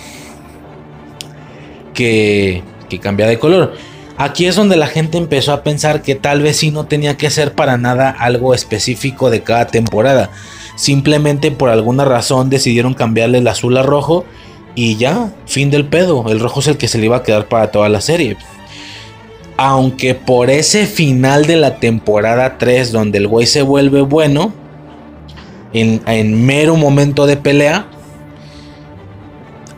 [1.95, 3.74] que, que cambia de color.
[4.19, 7.28] Aquí es donde la gente empezó a pensar que tal vez sí no tenía que
[7.31, 10.31] ser para nada algo específico de cada temporada.
[10.77, 14.24] Simplemente por alguna razón decidieron cambiarle el azul a rojo
[14.74, 16.27] y ya, fin del pedo.
[16.28, 18.36] El rojo es el que se le iba a quedar para toda la serie.
[19.57, 24.53] Aunque por ese final de la temporada 3 donde el güey se vuelve bueno,
[25.73, 27.86] en, en mero momento de pelea,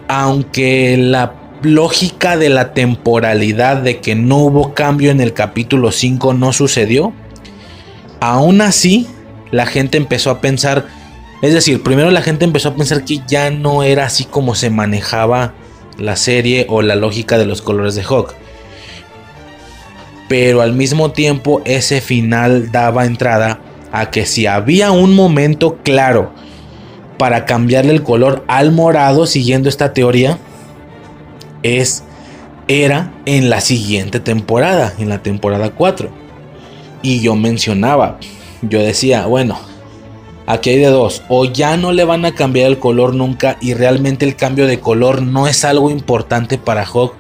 [0.09, 6.35] aunque la lógica de la temporalidad de que no hubo cambio en el capítulo 5
[6.35, 7.13] no sucedió,
[8.21, 9.07] aún así
[9.51, 10.87] la gente empezó a pensar,
[11.43, 14.71] es decir, primero la gente empezó a pensar que ya no era así como se
[14.71, 15.55] manejaba
[15.99, 18.35] la serie o la lógica de los colores de Hawk.
[20.29, 23.61] Pero al mismo tiempo ese final daba entrada
[23.93, 26.33] a que si había un momento claro
[27.17, 30.39] para cambiarle el color al morado siguiendo esta teoría,
[31.63, 32.05] es
[32.69, 36.11] era en la siguiente temporada, en la temporada 4.
[37.03, 38.19] Y yo mencionaba,
[38.63, 39.59] yo decía, bueno,
[40.47, 43.75] aquí hay de dos, o ya no le van a cambiar el color nunca y
[43.75, 47.15] realmente el cambio de color no es algo importante para Hawk.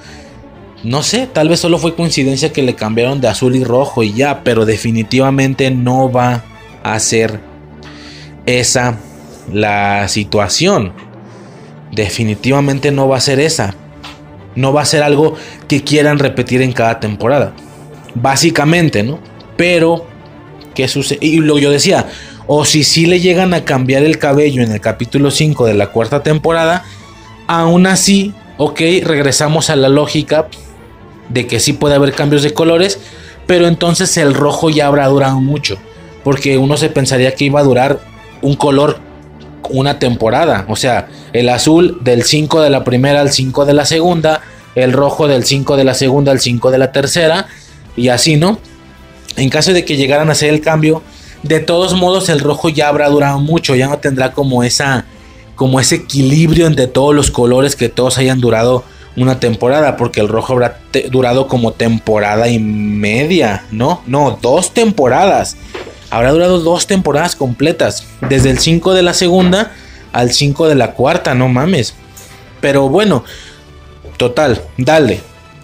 [0.84, 4.12] No sé, tal vez solo fue coincidencia que le cambiaron de azul y rojo y
[4.12, 6.44] ya, pero definitivamente no va
[6.84, 7.40] a ser
[8.46, 8.98] esa
[9.52, 10.92] la situación.
[11.92, 13.74] Definitivamente no va a ser esa.
[14.54, 15.34] No va a ser algo
[15.68, 17.52] que quieran repetir en cada temporada.
[18.14, 19.18] Básicamente, ¿no?
[19.56, 20.06] Pero,
[21.20, 22.06] Y lo yo decía,
[22.46, 25.88] o si sí le llegan a cambiar el cabello en el capítulo 5 de la
[25.88, 26.84] cuarta temporada,
[27.46, 30.48] aún así, ok, regresamos a la lógica
[31.28, 33.00] de que sí puede haber cambios de colores,
[33.46, 35.78] pero entonces el rojo ya habrá durado mucho.
[36.24, 38.00] Porque uno se pensaría que iba a durar
[38.42, 39.00] un color
[39.70, 40.64] una temporada.
[40.68, 44.42] O sea, el azul del 5 de la primera al 5 de la segunda,
[44.74, 47.46] el rojo del 5 de la segunda al 5 de la tercera,
[47.96, 48.58] y así, ¿no?
[49.38, 51.02] En caso de que llegaran a hacer el cambio,
[51.42, 55.06] de todos modos el rojo ya habrá durado mucho, ya no tendrá como esa
[55.54, 58.84] como ese equilibrio entre todos los colores que todos hayan durado
[59.16, 60.78] una temporada, porque el rojo habrá
[61.10, 64.02] durado como temporada y media, ¿no?
[64.06, 65.56] No, dos temporadas.
[66.10, 68.04] Habrá durado dos temporadas completas.
[68.28, 69.72] Desde el 5 de la segunda
[70.12, 71.94] al 5 de la cuarta, no mames.
[72.60, 73.24] Pero bueno,
[74.16, 75.20] total, dale.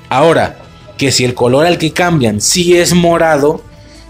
[0.09, 0.59] Ahora,
[0.97, 3.63] que si el color al que cambian sí es morado,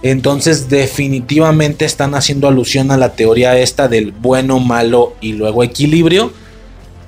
[0.03, 6.33] entonces definitivamente están haciendo alusión a la teoría esta del bueno, malo y luego equilibrio.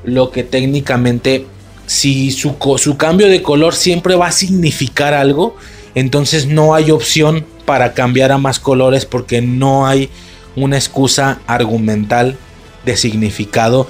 [0.04, 1.46] Lo que técnicamente,
[1.86, 5.56] si su, su cambio de color siempre va a significar algo,
[5.94, 10.08] entonces no hay opción para cambiar a más colores porque no hay
[10.54, 12.38] una excusa argumental
[12.86, 13.88] de significado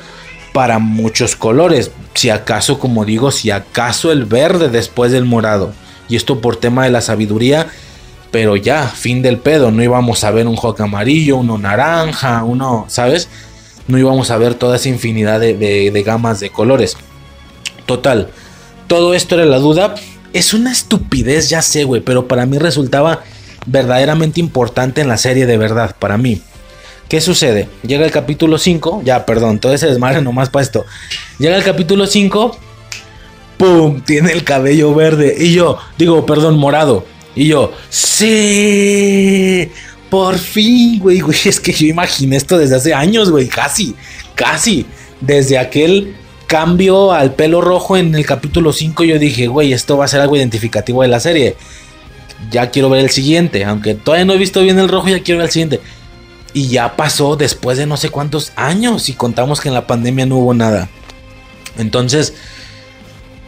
[0.57, 1.91] para muchos colores.
[2.15, 5.74] Si acaso, como digo, si acaso el verde después del morado.
[6.09, 7.66] Y esto por tema de la sabiduría.
[8.31, 9.70] Pero ya, fin del pedo.
[9.70, 13.28] No íbamos a ver un Hawk amarillo, uno naranja, uno, ¿sabes?
[13.87, 16.97] No íbamos a ver toda esa infinidad de, de gamas de colores.
[17.85, 18.31] Total.
[18.87, 19.95] Todo esto era la duda.
[20.33, 22.01] Es una estupidez, ya sé, güey.
[22.01, 23.20] Pero para mí resultaba
[23.66, 26.41] verdaderamente importante en la serie de verdad, para mí.
[27.09, 27.69] ¿Qué sucede?
[27.87, 30.85] Llega el capítulo 5, ya, perdón, todo ese desmadre nomás para esto.
[31.39, 32.59] Llega el capítulo 5,
[33.57, 34.01] ¡pum!
[34.01, 35.37] Tiene el cabello verde.
[35.39, 37.05] Y yo, digo, perdón, morado.
[37.37, 39.70] Y yo, ¡sí!
[40.11, 41.39] Por fin, güey, güey.
[41.45, 43.47] Es que yo imaginé esto desde hace años, güey.
[43.47, 43.95] Casi,
[44.35, 44.87] casi.
[45.20, 46.16] Desde aquel
[46.49, 50.20] cambio al pelo rojo en el capítulo 5, yo dije, güey, esto va a ser
[50.20, 51.57] algo identificativo de la serie.
[52.51, 53.65] Ya quiero ver el siguiente.
[53.65, 55.81] Aunque todavía no he visto bien el rojo, ya quiero ver el siguiente.
[56.57, 59.11] Y ya pasó después de no sé cuántos años.
[59.11, 60.89] Y contamos que en la pandemia no hubo nada.
[61.77, 62.33] Entonces,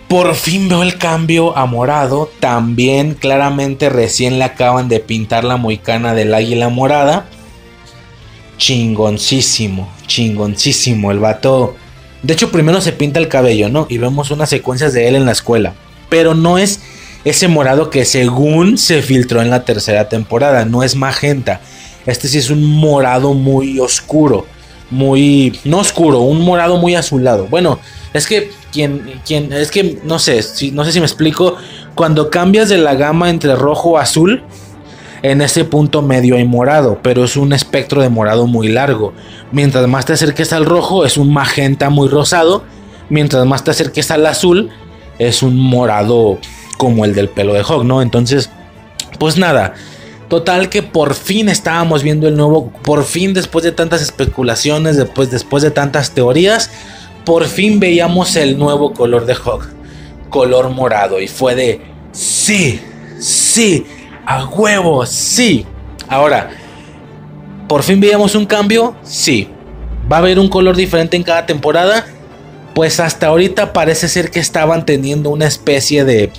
[0.08, 2.30] por fin veo el cambio a morado.
[2.38, 7.24] También claramente recién le acaban de pintar la moicana del águila morada.
[8.58, 11.10] Chingoncísimo, chingoncísimo.
[11.10, 11.76] El vato.
[12.22, 13.86] De hecho, primero se pinta el cabello, ¿no?
[13.88, 15.72] Y vemos unas secuencias de él en la escuela.
[16.10, 16.82] Pero no es
[17.24, 20.66] ese morado que según se filtró en la tercera temporada.
[20.66, 21.62] No es magenta.
[22.08, 24.46] Este sí es un morado muy oscuro.
[24.90, 25.60] Muy.
[25.64, 27.46] No oscuro, un morado muy azulado.
[27.48, 27.78] Bueno,
[28.14, 31.56] es que quien, quien, es que no sé, si, no sé si me explico.
[31.94, 34.42] Cuando cambias de la gama entre rojo azul,
[35.20, 39.12] en ese punto medio hay morado, pero es un espectro de morado muy largo.
[39.52, 42.64] Mientras más te acerques al rojo, es un magenta muy rosado.
[43.10, 44.70] Mientras más te acerques al azul,
[45.18, 46.38] es un morado
[46.78, 48.00] como el del pelo de Hog, ¿no?
[48.00, 48.48] Entonces,
[49.18, 49.74] pues nada.
[50.28, 55.30] Total que por fin estábamos viendo el nuevo, por fin después de tantas especulaciones, después,
[55.30, 56.70] después de tantas teorías,
[57.24, 59.64] por fin veíamos el nuevo color de Hog,
[60.28, 61.20] color morado.
[61.20, 61.80] Y fue de,
[62.12, 62.78] sí,
[63.18, 63.86] sí,
[64.26, 65.64] a huevo, sí.
[66.08, 66.50] Ahora,
[67.66, 68.96] ¿por fin veíamos un cambio?
[69.02, 69.48] Sí.
[70.10, 72.06] ¿Va a haber un color diferente en cada temporada?
[72.74, 76.30] Pues hasta ahorita parece ser que estaban teniendo una especie de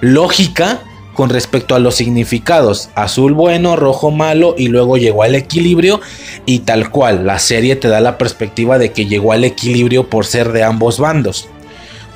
[0.00, 0.80] lógica
[1.16, 2.90] con respecto a los significados.
[2.94, 6.00] Azul bueno, rojo malo y luego llegó al equilibrio
[6.44, 7.26] y tal cual.
[7.26, 11.00] La serie te da la perspectiva de que llegó al equilibrio por ser de ambos
[11.00, 11.48] bandos.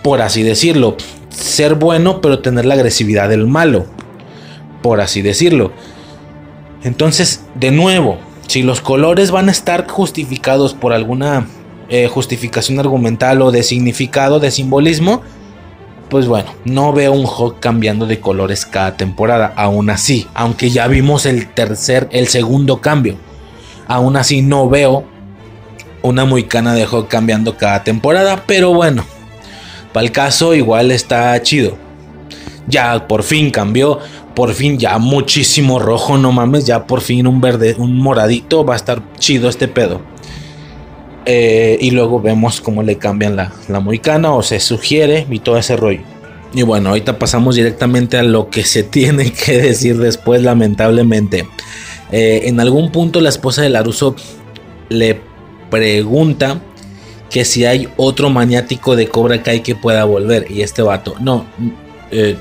[0.03, 0.97] Por así decirlo.
[1.31, 3.87] Ser bueno pero tener la agresividad del malo.
[4.83, 5.73] Por así decirlo.
[6.85, 11.47] Entonces, de nuevo, si los colores van a estar justificados por alguna
[11.89, 15.23] eh, justificación argumental o de significado, de simbolismo,
[16.11, 19.55] pues bueno, no veo un Hawk cambiando de colores cada temporada.
[19.57, 23.17] Aún así, aunque ya vimos el tercer, el segundo cambio,
[23.87, 25.05] aún así no veo
[26.03, 28.43] una muicana de Hawk cambiando cada temporada.
[28.47, 29.05] Pero bueno,
[29.93, 31.79] para el caso, igual está chido.
[32.67, 34.01] Ya por fin cambió,
[34.35, 38.75] por fin ya muchísimo rojo, no mames, ya por fin un verde, un moradito, va
[38.75, 40.03] a estar chido este pedo.
[41.27, 45.77] Eh, y luego vemos cómo le cambian la, la o se sugiere y todo ese
[45.77, 46.01] rollo.
[46.53, 51.47] Y bueno, ahorita pasamos directamente a lo que se tiene que decir después, lamentablemente.
[52.13, 54.17] Eh, en algún punto la esposa de Laruso
[54.89, 55.21] le
[55.71, 56.61] pregunta
[57.31, 60.51] que si hay otro maniático de Cobra Kai que pueda volver.
[60.51, 61.47] Y este vato, no.
[62.11, 62.37] Eh,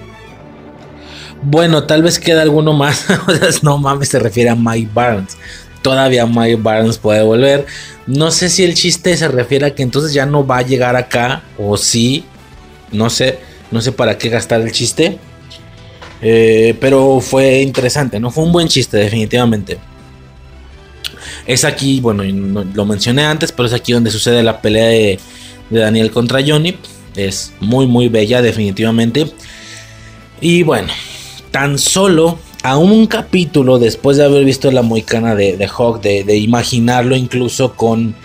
[1.43, 3.05] bueno, tal vez queda alguno más.
[3.61, 5.37] no mames, se refiere a Mike Barnes.
[5.81, 7.65] Todavía Mike Barnes puede volver.
[8.07, 10.95] No sé si el chiste se refiere a que entonces ya no va a llegar
[10.95, 11.43] acá.
[11.57, 12.25] O sí.
[12.91, 13.39] No sé.
[13.71, 15.17] No sé para qué gastar el chiste.
[16.21, 18.31] Eh, pero fue interesante, ¿no?
[18.31, 19.77] Fue un buen chiste, definitivamente.
[21.45, 22.23] Es aquí, bueno,
[22.73, 25.19] lo mencioné antes, pero es aquí donde sucede la pelea de,
[25.69, 26.77] de Daniel contra Johnny.
[27.15, 29.31] Es muy, muy bella, definitivamente.
[30.41, 30.89] Y bueno,
[31.51, 36.37] tan solo a un capítulo después de haber visto la moicana de, de Hawk, de,
[36.37, 38.15] imaginarlo incluso con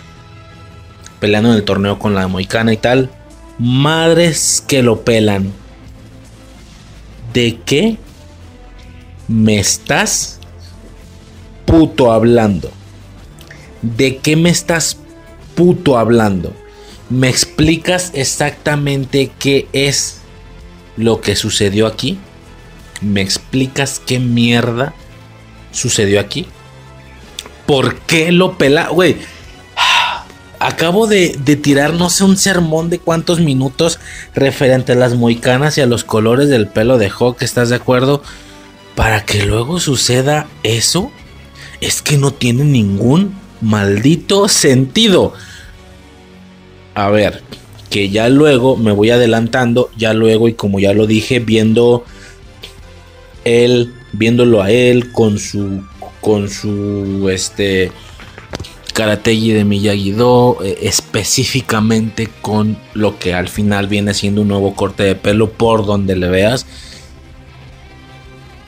[1.19, 3.09] peleando en el torneo con la moicana y tal.
[3.57, 5.51] Madres que lo pelan.
[7.33, 7.97] ¿De qué
[9.27, 10.39] me estás
[11.65, 12.71] puto hablando?
[13.81, 14.97] ¿De qué me estás
[15.55, 16.53] puto hablando?
[17.09, 20.19] ¿Me explicas exactamente qué es
[20.97, 22.19] lo que sucedió aquí?
[23.01, 24.93] ¿Me explicas qué mierda
[25.71, 26.47] sucedió aquí?
[27.65, 28.89] ¿Por qué lo pela?
[28.89, 29.17] Güey,
[30.59, 33.99] acabo de, de, tirar no sé un sermón de cuántos minutos
[34.33, 38.21] referente a las moicanas y a los colores del pelo de Hawk, ¿estás de acuerdo?
[38.95, 41.11] Para que luego suceda eso,
[41.81, 45.33] es que no tiene ningún maldito sentido.
[46.93, 47.41] A ver,
[47.89, 52.05] que ya luego me voy adelantando, ya luego y como ya lo dije, viendo
[53.45, 55.83] él, viéndolo a él con su,
[56.19, 57.91] con su, este,
[58.93, 65.03] Karategi de Miyagi-Do, eh, específicamente con lo que al final viene siendo un nuevo corte
[65.03, 66.65] de pelo por donde le veas.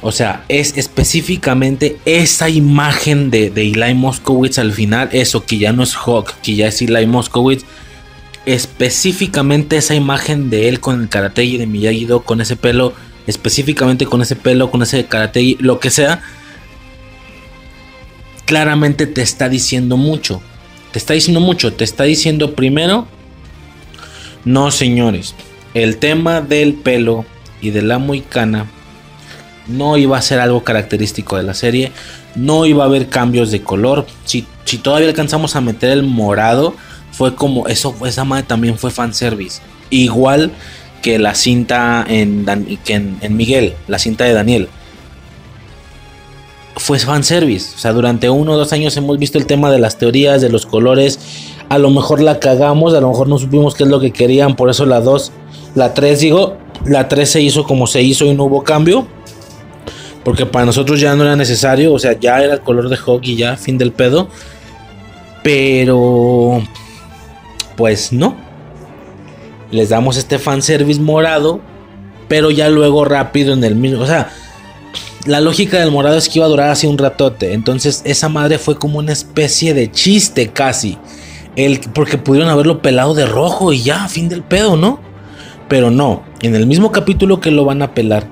[0.01, 5.73] O sea, es específicamente esa imagen de, de Eli Moskowitz al final, eso que ya
[5.73, 7.63] no es Hawk, que ya es Eli Moskowitz.
[8.45, 12.93] Específicamente esa imagen de él con el Karategi de Miyagi-Do, con ese pelo
[13.27, 16.21] específicamente con ese pelo, con ese karate, lo que sea,
[18.45, 20.41] claramente te está diciendo mucho.
[20.91, 21.73] Te está diciendo mucho.
[21.73, 23.07] Te está diciendo primero,
[24.45, 25.35] no señores,
[25.73, 27.25] el tema del pelo
[27.61, 28.65] y de la moicana
[29.67, 31.91] no iba a ser algo característico de la serie.
[32.35, 34.07] No iba a haber cambios de color.
[34.23, 36.75] Si, si todavía alcanzamos a meter el morado,
[37.11, 39.61] fue como eso, esa madre también fue fanservice.
[39.89, 40.51] Igual
[41.01, 42.45] que la cinta en,
[42.83, 44.69] que en, Miguel, la cinta de Daniel.
[46.75, 47.75] Fue fanservice.
[47.75, 50.49] O sea, durante uno o dos años hemos visto el tema de las teorías, de
[50.49, 51.19] los colores.
[51.69, 54.55] A lo mejor la cagamos, a lo mejor no supimos qué es lo que querían.
[54.55, 55.31] Por eso la 2,
[55.75, 59.07] la 3 digo, la 3 se hizo como se hizo y no hubo cambio.
[60.23, 61.93] Porque para nosotros ya no era necesario.
[61.93, 64.29] O sea, ya era el color de Hawk y ya, fin del pedo.
[65.43, 66.61] Pero...
[67.75, 68.46] Pues no.
[69.71, 71.59] Les damos este fanservice morado.
[72.27, 74.01] Pero ya luego rápido en el mismo.
[74.01, 74.29] O sea,
[75.25, 77.53] la lógica del morado es que iba a durar así un ratote.
[77.53, 80.97] Entonces esa madre fue como una especie de chiste casi.
[81.55, 84.99] El, porque pudieron haberlo pelado de rojo y ya, fin del pedo, ¿no?
[85.67, 88.27] Pero no, en el mismo capítulo que lo van a pelar,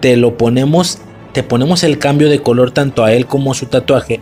[0.00, 0.98] te lo ponemos,
[1.32, 4.20] te ponemos el cambio de color tanto a él como a su tatuaje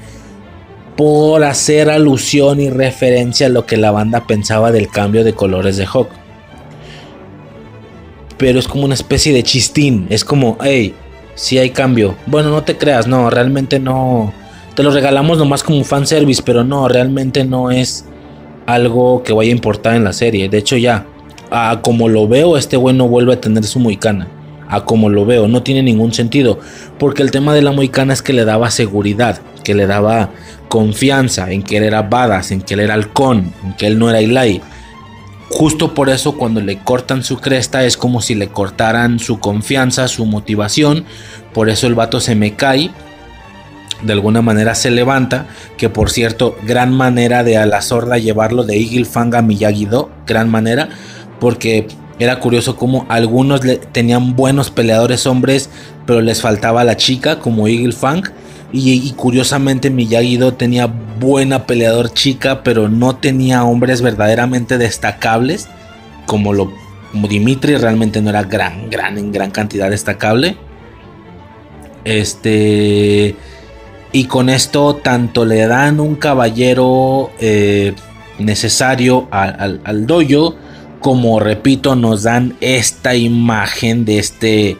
[0.96, 5.76] por hacer alusión y referencia a lo que la banda pensaba del cambio de colores
[5.76, 6.08] de Hawk.
[8.38, 10.94] Pero es como una especie de chistín, es como, hey,
[11.34, 12.16] si hay cambio.
[12.26, 14.32] Bueno, no te creas, no, realmente no.
[14.74, 18.04] Te lo regalamos nomás como un fanservice, pero no, realmente no es
[18.66, 20.48] algo que vaya a importar en la serie.
[20.48, 21.06] De hecho, ya,
[21.50, 24.28] a como lo veo, este güey no vuelve a tener su moicana.
[24.68, 26.58] A como lo veo, no tiene ningún sentido.
[26.98, 30.30] Porque el tema de la moicana es que le daba seguridad, que le daba
[30.68, 34.10] confianza en que él era badass, en que él era halcón, en que él no
[34.10, 34.60] era Ilai.
[35.48, 40.08] Justo por eso cuando le cortan su cresta es como si le cortaran su confianza,
[40.08, 41.04] su motivación.
[41.52, 42.90] Por eso el vato se me cae.
[44.02, 45.46] De alguna manera se levanta.
[45.76, 50.10] Que por cierto, gran manera de a la sorda llevarlo de Eagle Fang a Miyagi-Do.
[50.26, 50.88] Gran manera.
[51.38, 51.86] Porque
[52.18, 53.60] era curioso como algunos
[53.92, 55.70] tenían buenos peleadores hombres.
[56.06, 58.24] Pero les faltaba la chica como Eagle Fang
[58.72, 65.68] y, curiosamente Miyagi-Do tenía buena peleador chica, pero no tenía hombres verdaderamente destacables.
[66.26, 66.72] Como lo
[67.12, 70.56] Dimitri realmente no era gran, gran, en gran cantidad destacable.
[72.04, 73.36] Este.
[74.12, 77.94] Y con esto tanto le dan un caballero eh,
[78.38, 80.56] necesario al, al dojo.
[81.00, 84.76] Como repito, nos dan esta imagen de este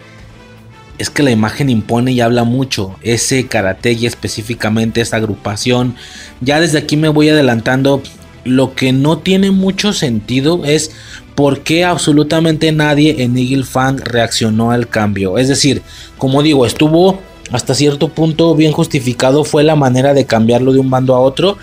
[0.99, 2.97] es que la imagen impone y habla mucho.
[3.03, 5.95] Ese karate y específicamente esa agrupación.
[6.41, 8.03] Ya desde aquí me voy adelantando.
[8.45, 10.93] Lo que no tiene mucho sentido es
[11.35, 15.37] por qué absolutamente nadie en Eagle Fang reaccionó al cambio.
[15.37, 15.83] Es decir,
[16.17, 17.19] como digo, estuvo
[17.51, 19.45] hasta cierto punto bien justificado.
[19.45, 21.59] Fue la manera de cambiarlo de un bando a otro.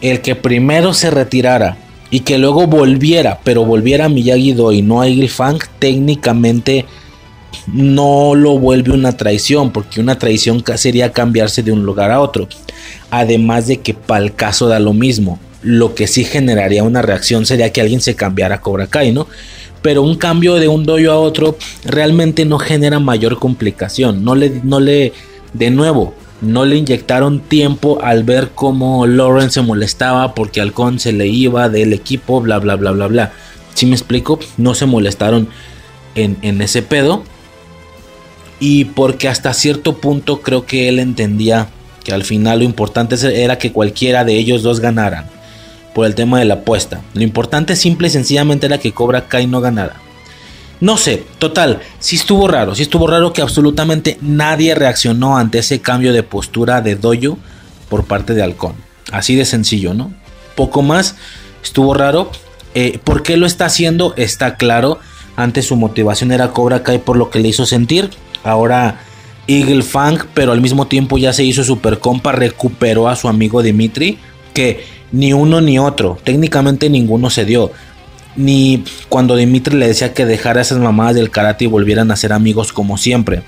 [0.00, 1.76] El que primero se retirara
[2.10, 6.86] y que luego volviera, pero volviera a Miyagi-Do y no a Eagle Fang, técnicamente
[7.66, 12.48] no lo vuelve una traición, porque una traición sería cambiarse de un lugar a otro.
[13.10, 15.38] Además de que para el caso da lo mismo.
[15.62, 19.26] Lo que sí generaría una reacción sería que alguien se cambiara a Cobra Kai, ¿no?
[19.80, 24.24] Pero un cambio de un doyo a otro realmente no genera mayor complicación.
[24.24, 25.12] No le, no le,
[25.52, 31.12] de nuevo, no le inyectaron tiempo al ver cómo Lauren se molestaba porque Halcón se
[31.12, 33.32] le iba del equipo, bla, bla, bla, bla, bla.
[33.72, 35.48] Si me explico, no se molestaron
[36.14, 37.24] en ese pedo
[38.60, 41.68] y porque hasta cierto punto creo que él entendía
[42.04, 45.26] que al final lo importante era que cualquiera de ellos dos ganaran
[45.94, 47.00] por el tema de la apuesta.
[47.14, 49.96] Lo importante simple y sencillamente era que Cobra Kai no ganara.
[50.80, 55.80] No sé, total, sí estuvo raro, sí estuvo raro que absolutamente nadie reaccionó ante ese
[55.80, 57.38] cambio de postura de Doyo
[57.88, 58.74] por parte de Halcón.
[59.12, 60.12] Así de sencillo, ¿no?
[60.56, 61.14] Poco más,
[61.62, 62.30] estuvo raro.
[62.74, 64.14] Eh, ¿Por qué lo está haciendo?
[64.16, 64.98] Está claro.
[65.36, 68.10] Antes su motivación era Cobra Kai por lo que le hizo sentir
[68.44, 69.00] ahora
[69.46, 73.62] Eagle Fang, pero al mismo tiempo ya se hizo super compa, recuperó a su amigo
[73.62, 74.18] Dimitri,
[74.52, 77.72] que ni uno ni otro, técnicamente ninguno se dio.
[78.36, 82.32] Ni cuando Dimitri le decía que dejara esas mamadas del karate y volvieran a ser
[82.32, 83.42] amigos como siempre.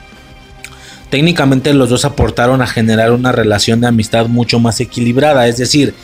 [1.10, 5.94] Técnicamente los dos aportaron a generar una relación de amistad mucho más equilibrada, es decir,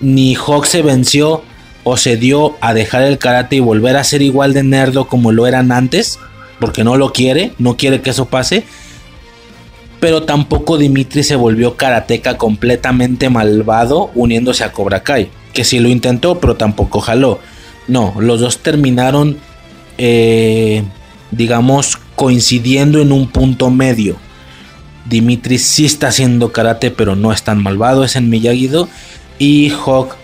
[0.00, 1.42] ni Hawk se venció
[1.82, 5.32] o se dio a dejar el karate y volver a ser igual de nerdo como
[5.32, 6.18] lo eran antes
[6.64, 8.64] porque no lo quiere, no quiere que eso pase.
[10.00, 15.28] Pero tampoco Dimitri se volvió karateca completamente malvado uniéndose a Cobra Kai.
[15.52, 17.38] Que sí lo intentó, pero tampoco jaló.
[17.86, 19.36] No, los dos terminaron,
[19.98, 20.84] eh,
[21.32, 24.16] digamos, coincidiendo en un punto medio.
[25.04, 28.88] Dimitri sí está haciendo karate, pero no es tan malvado, es en Miyagi-Do.
[29.38, 30.16] Y Hawk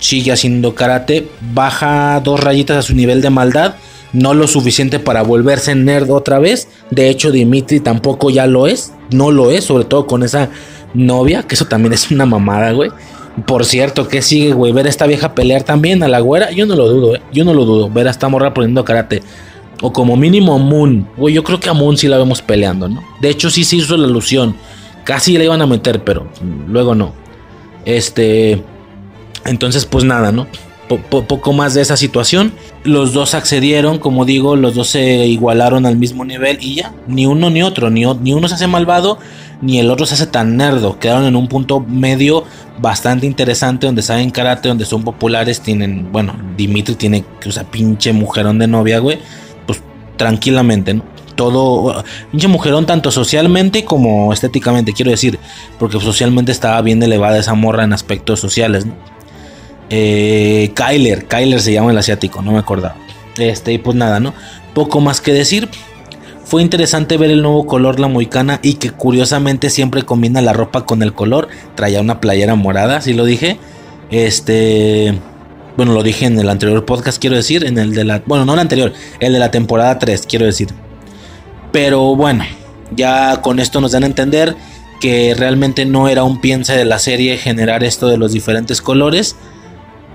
[0.00, 3.74] sigue haciendo karate, baja dos rayitas a su nivel de maldad,
[4.12, 6.68] no lo suficiente para volverse nerd otra vez.
[6.90, 10.50] De hecho, Dimitri tampoco ya lo es, no lo es, sobre todo con esa
[10.94, 12.90] novia, que eso también es una mamada, güey.
[13.46, 16.66] Por cierto, que sigue, güey, ver a esta vieja pelear también a la güera, yo
[16.66, 17.22] no lo dudo, eh.
[17.32, 19.22] Yo no lo dudo, ver a esta morra poniendo karate.
[19.80, 21.08] O como mínimo Moon.
[21.16, 23.02] Güey, yo creo que a Moon sí la vemos peleando, ¿no?
[23.20, 24.54] De hecho, sí se hizo la alusión.
[25.04, 26.28] Casi la iban a meter, pero
[26.68, 27.12] luego no.
[27.84, 28.62] Este.
[29.44, 30.46] Entonces, pues nada, ¿no?
[30.98, 32.52] Poco más de esa situación.
[32.84, 36.92] Los dos accedieron, como digo, los dos se igualaron al mismo nivel y ya.
[37.06, 37.90] Ni uno ni otro.
[37.90, 39.18] Ni, ni uno se hace malvado,
[39.60, 40.98] ni el otro se hace tan nerdo.
[40.98, 42.44] Quedaron en un punto medio
[42.80, 45.60] bastante interesante donde saben karate, donde son populares.
[45.60, 49.18] Tienen, bueno, Dimitri tiene, o sea, pinche mujerón de novia, güey.
[49.66, 49.82] Pues
[50.16, 51.04] tranquilamente, ¿no?
[51.36, 55.38] Todo, pinche mujerón tanto socialmente como estéticamente, quiero decir,
[55.78, 59.11] porque socialmente estaba bien elevada esa morra en aspectos sociales, ¿no?
[59.94, 62.96] Eh, Kyler, Kyler se llama el asiático, no me acordaba.
[63.36, 64.32] Este, y pues nada, ¿no?
[64.72, 65.68] Poco más que decir.
[66.46, 70.86] Fue interesante ver el nuevo color la moicana y que curiosamente siempre combina la ropa
[70.86, 71.48] con el color.
[71.74, 73.58] Traía una playera morada, si lo dije.
[74.10, 75.14] Este.
[75.76, 77.64] Bueno, lo dije en el anterior podcast, quiero decir.
[77.64, 78.22] En el de la.
[78.24, 80.68] Bueno, no el anterior, el de la temporada 3, quiero decir.
[81.70, 82.44] Pero bueno,
[82.96, 84.56] ya con esto nos dan a entender
[85.02, 89.36] que realmente no era un piense de la serie generar esto de los diferentes colores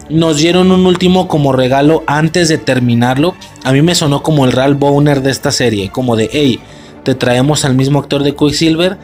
[0.09, 3.35] nos dieron un último como regalo antes de terminarlo.
[3.63, 6.59] A mí me sonó como el Ralph Bowner de esta serie, como de, hey,
[7.03, 8.97] te traemos al mismo actor de Quicksilver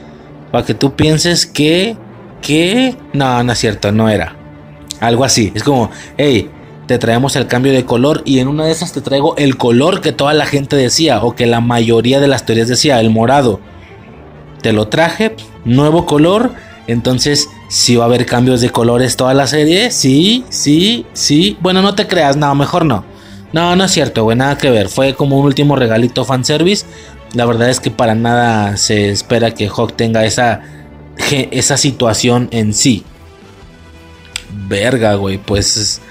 [0.51, 1.97] para que tú pienses que,
[2.41, 4.35] que, no, no es cierto, no era.
[4.99, 6.49] Algo así, es como, hey,
[6.85, 10.01] te traemos el cambio de color y en una de esas te traigo el color
[10.01, 13.59] que toda la gente decía o que la mayoría de las teorías decía, el morado.
[14.61, 15.35] Te lo traje,
[15.65, 16.53] nuevo color
[16.87, 21.57] entonces, si va a haber cambios de colores toda la serie, sí, sí, sí.
[21.61, 23.05] Bueno, no te creas, no, mejor no.
[23.53, 24.89] No, no es cierto, güey, nada que ver.
[24.89, 26.85] Fue como un último regalito fanservice.
[27.33, 30.61] La verdad es que para nada se espera que Hawk tenga esa,
[31.51, 33.03] esa situación en sí.
[34.67, 36.01] Verga, güey, pues.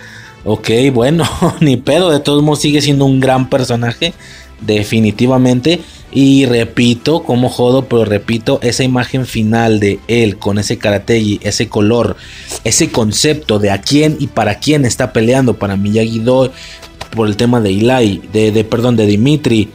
[0.45, 1.25] Ok, bueno,
[1.61, 2.11] ni pedo.
[2.11, 4.15] De todos modos, sigue siendo un gran personaje.
[4.61, 5.81] Definitivamente.
[6.15, 11.69] Y repito, como jodo, pero repito, esa imagen final de él con ese karategi, ese
[11.69, 12.17] color,
[12.65, 16.53] ese concepto de a quién y para quién está peleando, para Miyagi-Do,
[17.11, 19.71] por el tema de Ilai, de, de, perdón, de Dimitri.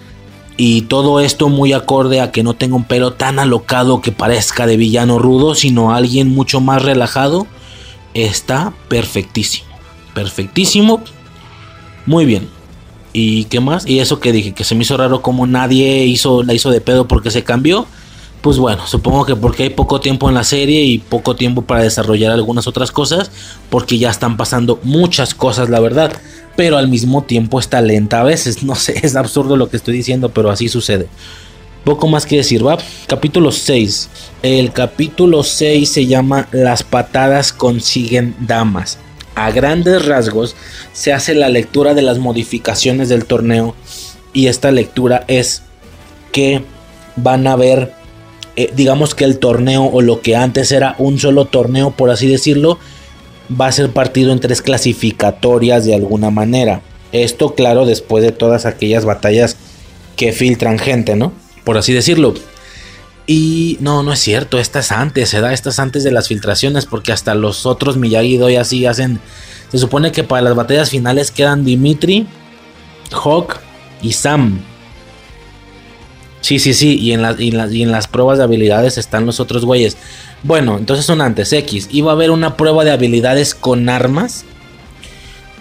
[0.58, 4.68] Y todo esto muy acorde a que no tenga un pelo tan alocado que parezca
[4.68, 7.48] de villano rudo, sino alguien mucho más relajado.
[8.14, 9.68] Está perfectísimo.
[10.14, 11.04] Perfectísimo.
[12.06, 12.57] Muy bien.
[13.19, 13.88] ¿Y qué más?
[13.88, 16.81] Y eso que dije, que se me hizo raro como nadie hizo, la hizo de
[16.81, 17.88] pedo porque se cambió.
[18.41, 21.81] Pues bueno, supongo que porque hay poco tiempo en la serie y poco tiempo para
[21.81, 23.31] desarrollar algunas otras cosas,
[23.72, 26.14] porque ya están pasando muchas cosas, la verdad.
[26.56, 28.61] Pero al mismo tiempo está lenta a veces.
[28.68, 31.07] No sé, es absurdo lo que estoy diciendo, pero así sucede.
[31.85, 32.77] Poco más que decir, va.
[33.07, 34.10] Capítulo 6.
[34.44, 38.99] El capítulo 6 se llama Las patadas consiguen damas
[39.38, 40.56] a grandes rasgos
[40.94, 43.76] se hace la lectura de las modificaciones del torneo.
[44.34, 45.62] Y esta lectura es
[46.32, 46.64] que
[47.16, 47.94] van a ver
[48.56, 52.28] eh, digamos que el torneo o lo que antes era un solo torneo por así
[52.28, 52.80] decirlo
[53.50, 56.82] va a ser partido en tres clasificatorias de alguna manera.
[57.12, 59.56] Esto claro después de todas aquellas batallas
[60.16, 61.32] que filtran gente no
[61.64, 62.34] por así decirlo
[63.30, 66.86] y no, no es cierto, esta es antes, se da estas antes de las filtraciones,
[66.86, 69.20] porque hasta los otros Miyagi-Do y así hacen.
[69.70, 72.26] Se supone que para las batallas finales quedan Dimitri,
[73.12, 73.60] Hawk
[74.02, 74.62] y Sam.
[76.40, 79.66] Sí, sí, sí, y en, y, y en las pruebas de habilidades están los otros
[79.66, 79.98] güeyes.
[80.44, 81.90] Bueno, entonces son antes X.
[81.91, 84.45] Iba a haber una prueba de habilidades con armas.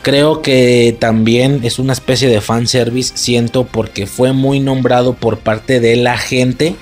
[0.02, 5.80] Creo que también es una especie de fanservice, siento, porque fue muy nombrado por parte
[5.80, 6.76] de la gente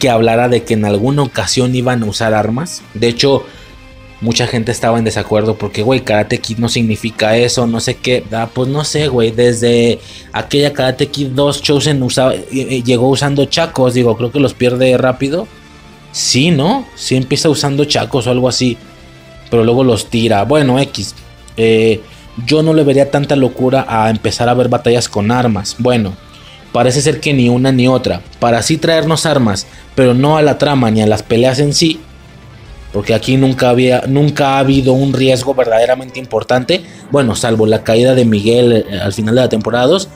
[0.00, 2.82] que hablara de que en alguna ocasión iban a usar armas.
[2.94, 3.44] De hecho,
[4.20, 8.24] mucha gente estaba en desacuerdo porque, güey, Karate Kid no significa eso, no sé qué.
[8.32, 10.00] Ah, pues no sé, güey, desde
[10.32, 14.54] aquella Karate Kid 2 Chosen usaba, eh, eh, llegó usando chacos, digo, creo que los
[14.54, 15.46] pierde rápido.
[16.12, 16.86] Sí, ¿no?
[16.96, 18.76] Sí empieza usando chacos o algo así,
[19.50, 20.44] pero luego los tira.
[20.44, 21.14] Bueno, X.
[21.56, 22.00] Eh,
[22.46, 25.76] yo no le vería tanta locura a empezar a ver batallas con armas.
[25.78, 26.16] Bueno,
[26.72, 28.22] parece ser que ni una ni otra.
[28.38, 32.00] Para así traernos armas, pero no a la trama ni a las peleas en sí.
[32.92, 36.82] Porque aquí nunca, había, nunca ha habido un riesgo verdaderamente importante.
[37.12, 40.08] Bueno, salvo la caída de Miguel eh, al final de la temporada 2.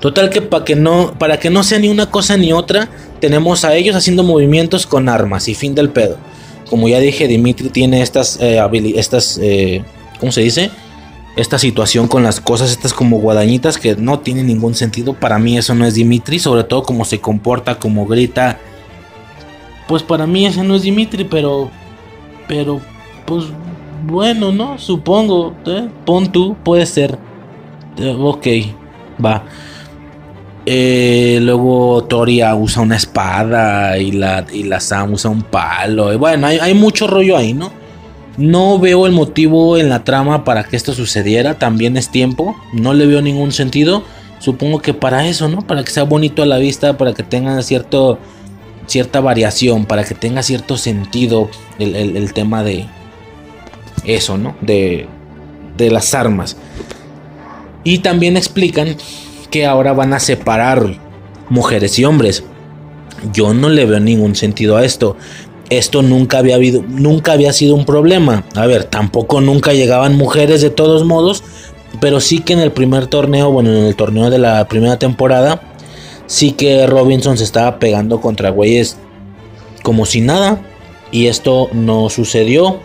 [0.00, 2.88] Total que para que no, para que no sea ni una cosa ni otra,
[3.20, 6.16] tenemos a ellos haciendo movimientos con armas y fin del pedo.
[6.68, 8.60] Como ya dije, Dimitri tiene estas, eh,
[8.96, 9.84] estas eh,
[10.18, 10.70] ¿cómo se dice?
[11.34, 15.14] Esta situación con las cosas, estas como guadañitas que no tienen ningún sentido.
[15.14, 18.58] Para mí eso no es Dimitri, sobre todo como se comporta, como grita.
[19.88, 21.70] Pues para mí ese no es Dimitri, pero,
[22.48, 22.80] pero,
[23.26, 23.46] pues
[24.06, 24.78] bueno, ¿no?
[24.78, 25.88] Supongo, ¿eh?
[26.04, 27.18] pon tú, puede ser.
[28.18, 28.46] ok,
[29.24, 29.44] va.
[30.64, 36.12] Eh, luego Toria usa una espada y la, y la Sam usa un palo.
[36.12, 37.72] Y bueno, hay, mucho rollo ahí, ¿no?
[38.36, 41.58] No veo el motivo en la trama para que esto sucediera.
[41.58, 42.56] También es tiempo.
[42.72, 44.04] No le veo ningún sentido.
[44.38, 45.62] Supongo que para eso, ¿no?
[45.62, 48.18] Para que sea bonito a la vista, para que tenga cierto,
[48.86, 51.48] cierta variación, para que tenga cierto sentido
[51.78, 52.86] el, tema de
[54.04, 54.56] eso, ¿no?
[54.60, 55.06] De,
[55.76, 56.56] de las armas.
[57.84, 58.96] Y también explican
[59.50, 60.98] que ahora van a separar
[61.48, 62.42] mujeres y hombres.
[63.32, 65.16] Yo no le veo ningún sentido a esto.
[65.70, 68.44] Esto nunca había habido, nunca había sido un problema.
[68.54, 71.42] A ver, tampoco nunca llegaban mujeres de todos modos,
[72.00, 75.62] pero sí que en el primer torneo, bueno, en el torneo de la primera temporada,
[76.26, 78.96] sí que Robinson se estaba pegando contra güeyes
[79.82, 80.60] como si nada
[81.10, 82.80] y esto no sucedió.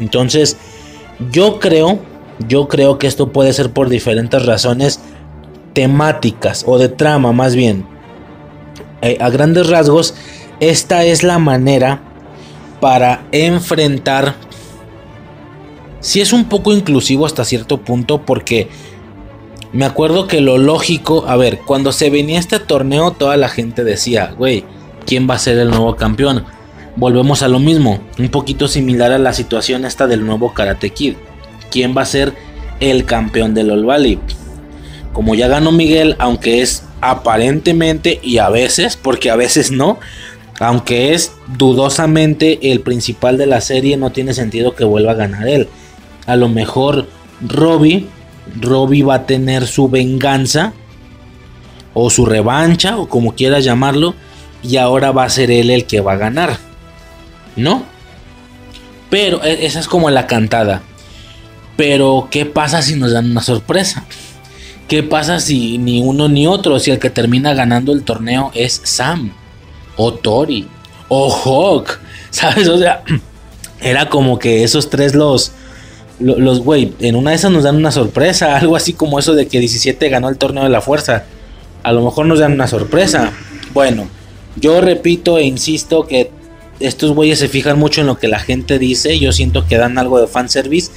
[0.00, 0.56] Entonces,
[1.30, 1.98] yo creo,
[2.48, 5.00] yo creo que esto puede ser por diferentes razones
[5.72, 7.84] temáticas o de trama más bien.
[9.02, 10.14] Eh, a grandes rasgos,
[10.60, 12.11] esta es la manera
[12.82, 14.34] para enfrentar...
[16.00, 18.66] Si es un poco inclusivo hasta cierto punto porque
[19.72, 23.84] me acuerdo que lo lógico, a ver, cuando se venía este torneo toda la gente
[23.84, 24.64] decía, güey,
[25.06, 26.44] ¿quién va a ser el nuevo campeón?
[26.96, 31.14] Volvemos a lo mismo, un poquito similar a la situación esta del nuevo Karate Kid.
[31.70, 32.34] ¿Quién va a ser
[32.80, 34.18] el campeón del All Valley?
[35.12, 39.98] como ya ganó Miguel, aunque es aparentemente y a veces, porque a veces no,
[40.62, 45.48] aunque es dudosamente el principal de la serie, no tiene sentido que vuelva a ganar
[45.48, 45.68] él.
[46.26, 47.08] A lo mejor
[47.40, 48.06] Robbie,
[48.60, 50.72] Robbie va a tener su venganza
[51.94, 54.14] o su revancha o como quieras llamarlo
[54.62, 56.56] y ahora va a ser él el que va a ganar.
[57.56, 57.82] ¿No?
[59.10, 60.82] Pero e, esa es como la cantada.
[61.76, 64.04] Pero ¿qué pasa si nos dan una sorpresa?
[64.86, 68.80] ¿Qué pasa si ni uno ni otro, si el que termina ganando el torneo es
[68.84, 69.32] Sam
[69.96, 70.68] o Tori
[71.08, 71.98] o Hawk?
[72.30, 72.68] ¿Sabes?
[72.68, 73.02] O sea,
[73.80, 75.52] era como que esos tres los
[76.20, 79.48] los güey, en una de esas nos dan una sorpresa, algo así como eso de
[79.48, 81.24] que 17 ganó el torneo de la fuerza.
[81.82, 83.32] A lo mejor nos dan una sorpresa.
[83.74, 84.06] Bueno,
[84.56, 86.30] yo repito e insisto que
[86.78, 89.18] estos güeyes se fijan mucho en lo que la gente dice.
[89.18, 90.92] Yo siento que dan algo de fanservice.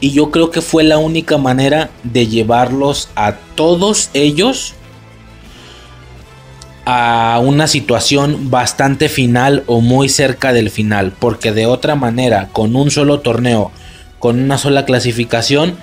[0.00, 4.74] Y yo creo que fue la única manera de llevarlos a todos ellos
[6.84, 11.12] a una situación bastante final o muy cerca del final.
[11.18, 13.70] Porque de otra manera, con un solo torneo,
[14.18, 15.76] con una sola clasificación,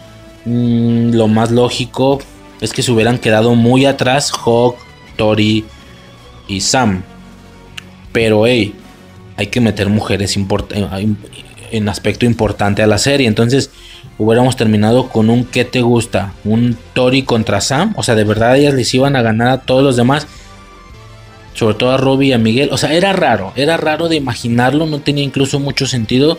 [0.45, 2.19] mm, lo más lógico
[2.61, 4.75] es que se hubieran quedado muy atrás Hawk,
[5.15, 5.65] Tori
[6.47, 7.03] y Sam.
[8.11, 8.73] Pero hey,
[9.35, 10.37] hay que meter mujeres
[11.71, 13.27] en aspecto importante a la serie.
[13.27, 13.69] Entonces,
[14.17, 16.33] hubiéramos terminado con un ¿qué te gusta?
[16.43, 17.93] Un Tori contra Sam.
[17.97, 20.27] O sea, de verdad ellas les iban a ganar a todos los demás.
[21.57, 22.69] Sobre todo a Robbie y a Miguel.
[22.71, 23.51] O sea, era raro.
[23.55, 24.85] Era raro de imaginarlo.
[24.85, 26.37] No tenía incluso mucho sentido.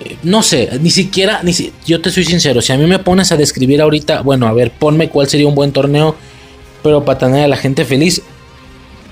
[0.00, 3.00] Eh, no sé, ni siquiera, ni si, yo te soy sincero, si a mí me
[3.00, 6.14] pones a describir ahorita, bueno, a ver, ponme cuál sería un buen torneo,
[6.84, 8.22] pero para tener a la gente feliz,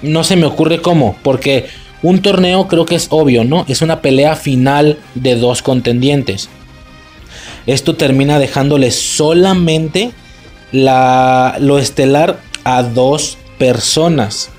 [0.03, 1.67] no se me ocurre cómo, porque
[2.03, 3.65] un torneo creo que es obvio, ¿no?
[3.69, 6.49] Es una pelea final de dos contendientes.
[7.67, 10.13] Esto termina dejándole solamente
[10.71, 14.51] la, lo estelar a dos personas.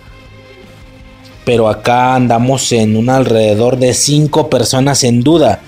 [1.47, 5.61] Pero acá andamos en un alrededor de cinco personas en duda.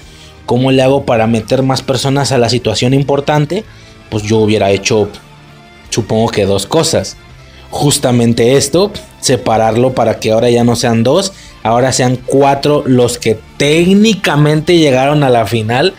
[0.46, 3.64] ¿Cómo le hago para meter más personas a la situación importante?
[4.10, 5.08] Pues yo hubiera hecho,
[5.90, 7.16] supongo que dos cosas.
[7.70, 8.92] Justamente esto,
[9.22, 11.32] separarlo para que ahora ya no sean dos,
[11.64, 15.94] ahora sean cuatro los que técnicamente llegaron a la final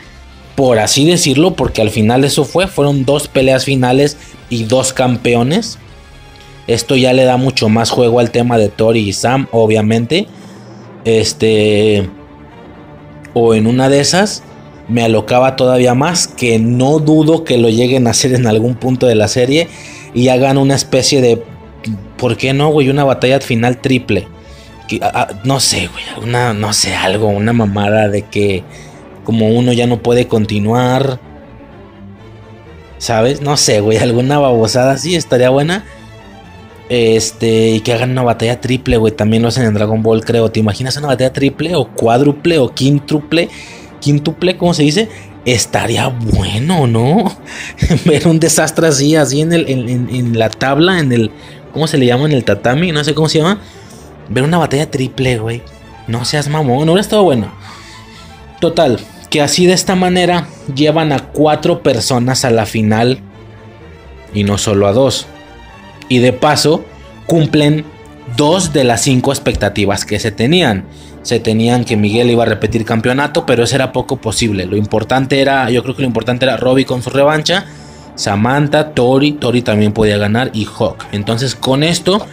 [0.61, 4.19] por así decirlo, porque al final eso fue, fueron dos peleas finales
[4.51, 5.78] y dos campeones.
[6.70, 10.28] Esto ya le da mucho más juego al tema de Tori y Sam, obviamente.
[11.05, 12.09] Este.
[13.34, 14.44] O en una de esas
[14.86, 19.09] me alocaba todavía más, que no dudo que lo lleguen a hacer en algún punto
[19.09, 19.66] de la serie
[20.14, 21.42] y hagan una especie de.
[22.16, 22.88] ¿Por qué no, güey?
[22.88, 24.28] Una batalla final triple.
[25.42, 26.05] no sé, güey.
[26.22, 28.62] Una, no sé, algo, una mamada de que
[29.24, 31.18] como uno ya no puede continuar.
[32.98, 33.40] ¿Sabes?
[33.40, 35.84] No sé, güey, alguna babosada así estaría buena.
[36.91, 39.15] Este, y que hagan una batalla triple, güey.
[39.15, 40.51] También lo hacen en Dragon Ball, creo.
[40.51, 43.49] ¿Te imaginas una batalla triple o cuádruple o quíntuple?
[44.01, 45.09] Quíntuple, ¿cómo se dice?
[45.45, 47.33] Estaría bueno, ¿no?
[48.05, 51.31] Ver un desastre así, así en, el, en, la tabla, en el.
[51.73, 52.25] ¿Cómo se le llama?
[52.25, 53.61] En el tatami, no sé cómo se llama.
[54.29, 55.62] Ver una batalla triple, güey.
[56.09, 57.53] No seas mamón, no hubiera estado bueno.
[58.61, 58.99] Total,
[59.31, 63.21] que así de esta manera llevan a cuatro personas a la final
[64.35, 65.29] y no solo a dos.
[66.11, 66.85] Y de paso
[67.24, 67.87] cumplen
[68.37, 70.85] dos de las cinco expectativas que se tenían.
[71.23, 74.66] Se tenían que Miguel iba a repetir campeonato, pero eso era poco posible.
[74.66, 77.65] Lo importante era, yo creo que lo importante era Robbie con su revancha,
[78.16, 81.07] Samantha, Tori, Tori también podía ganar y Hawk.
[81.12, 82.27] Entonces con esto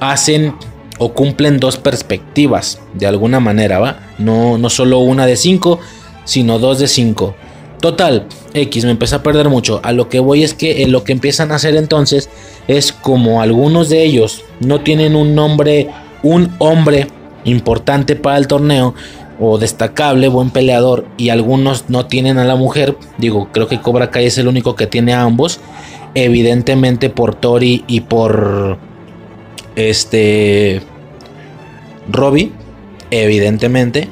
[0.00, 0.54] hacen
[0.98, 4.00] o cumplen dos perspectivas de alguna manera, ¿va?
[4.18, 5.80] No, no solo una de cinco,
[6.24, 7.34] sino dos de cinco.
[7.80, 9.80] Total, X, me empecé a perder mucho.
[9.84, 12.28] A lo que voy es que lo que empiezan a hacer entonces
[12.68, 15.88] es como algunos de ellos no tienen un nombre,
[16.22, 17.08] un hombre
[17.44, 18.94] importante para el torneo
[19.40, 24.10] o destacable, buen peleador y algunos no tienen a la mujer, digo, creo que Cobra
[24.10, 25.60] Kai es el único que tiene a ambos,
[26.14, 28.78] evidentemente por Tori y por
[29.76, 30.82] este
[32.10, 32.52] Robbie,
[33.10, 34.08] evidentemente.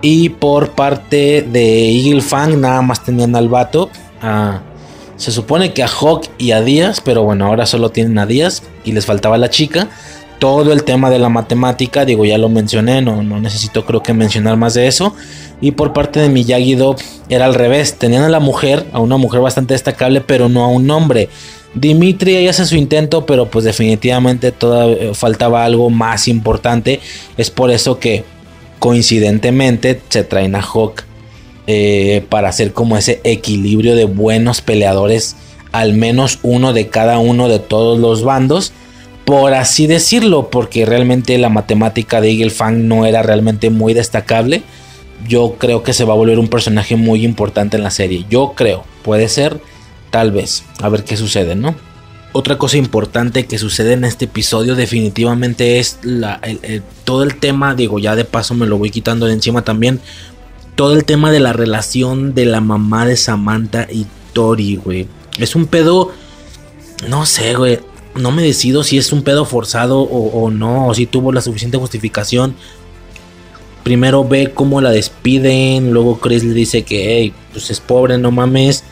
[0.00, 3.88] Y por parte de Eagle Fang nada más tenían al vato.
[5.16, 8.62] Se supone que a Hawk y a Díaz, pero bueno, ahora solo tienen a Díaz
[8.84, 9.88] y les faltaba la chica.
[10.38, 14.12] Todo el tema de la matemática, digo, ya lo mencioné, no, no necesito creo que
[14.12, 15.14] mencionar más de eso.
[15.60, 16.96] Y por parte de Miyagi-Do
[17.28, 20.68] era al revés, tenían a la mujer, a una mujer bastante destacable, pero no a
[20.68, 21.28] un hombre.
[21.74, 27.00] Dimitri ahí hace su intento, pero pues definitivamente todavía faltaba algo más importante.
[27.36, 28.24] Es por eso que
[28.80, 31.04] coincidentemente se traen a Hawk
[31.66, 35.36] eh, para hacer como ese equilibrio de buenos peleadores,
[35.70, 38.72] al menos uno de cada uno de todos los bandos,
[39.24, 44.62] por así decirlo, porque realmente la matemática de Eagle Fang no era realmente muy destacable.
[45.28, 48.26] Yo creo que se va a volver un personaje muy importante en la serie.
[48.28, 49.60] Yo creo, puede ser,
[50.10, 50.64] tal vez.
[50.82, 51.76] A ver qué sucede, ¿no?
[52.34, 56.40] Otra cosa importante que sucede en este episodio definitivamente es la,
[57.04, 60.00] todo el tema, digo, ya de paso me lo voy quitando de encima también,
[60.74, 65.06] todo el tema de la relación de la mamá de Samantha y Tori, güey.
[65.38, 66.12] Es un pedo,
[67.08, 67.80] no sé, güey.
[68.14, 71.78] No me decido si es un pedo forzado o, no, o si tuvo la suficiente
[71.78, 72.54] justificación.
[73.84, 78.30] Primero ve cómo la despiden, luego Chris le dice que, hey, pues es pobre, no
[78.30, 78.84] mames.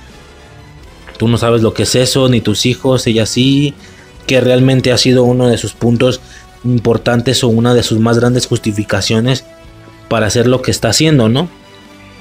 [1.19, 3.75] Tú no sabes lo que es eso, ni tus hijos, ella sí,
[4.27, 6.21] que realmente ha sido uno de sus puntos
[6.65, 9.45] importantes o una de sus más grandes justificaciones
[10.09, 11.49] para hacer lo que está haciendo, ¿no?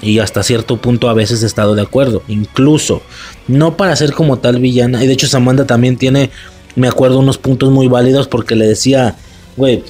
[0.01, 3.01] Y hasta cierto punto a veces he estado de acuerdo, incluso
[3.47, 5.03] no para ser como tal villana.
[5.03, 6.29] Y de hecho Samantha también tiene,
[6.75, 9.15] me acuerdo, unos puntos muy válidos porque le decía,
[9.57, 9.83] güey,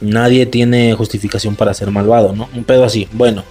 [0.00, 2.48] nadie tiene justificación para ser malvado, ¿no?
[2.54, 3.08] Un pedo así.
[3.12, 3.44] Bueno,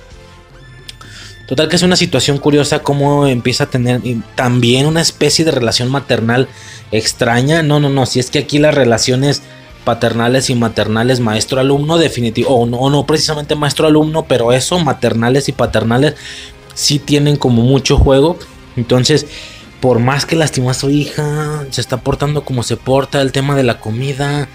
[1.52, 4.00] Total que es una situación curiosa cómo empieza a tener
[4.36, 6.48] también una especie de relación maternal
[6.94, 7.62] extraña.
[7.62, 9.42] No, no, no, si es que aquí las relaciones
[9.84, 16.16] paternales y maternales maestro-alumno definitivo, o no, no precisamente maestro-alumno, pero eso, maternales y paternales,
[16.74, 18.38] sí tienen como mucho juego.
[18.76, 19.26] Entonces,
[19.80, 23.56] por más que lastima a su hija, se está portando como se porta, el tema
[23.56, 24.48] de la comida,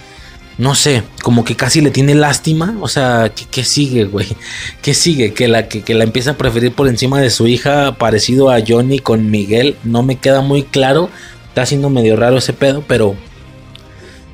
[0.58, 2.76] no sé, como que casi le tiene lástima.
[2.80, 4.28] O sea, ¿qué, sigue, güey?
[4.82, 5.34] ¿Qué sigue?
[5.34, 8.98] Que la, que, la empieza a preferir por encima de su hija, parecido a Johnny
[8.98, 9.76] con Miguel.
[9.84, 11.10] No me queda muy claro.
[11.48, 13.16] Está siendo medio raro ese pedo, pero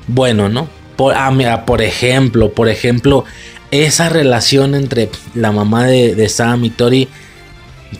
[0.07, 0.67] bueno, ¿no?
[0.95, 3.25] Por, ah, mira, por ejemplo, por ejemplo,
[3.71, 7.07] esa relación entre la mamá de, de Sam y Tori.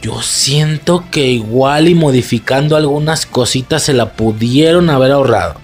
[0.02, 5.56] Yo siento que igual y modificando algunas cositas se la pudieron haber ahorrado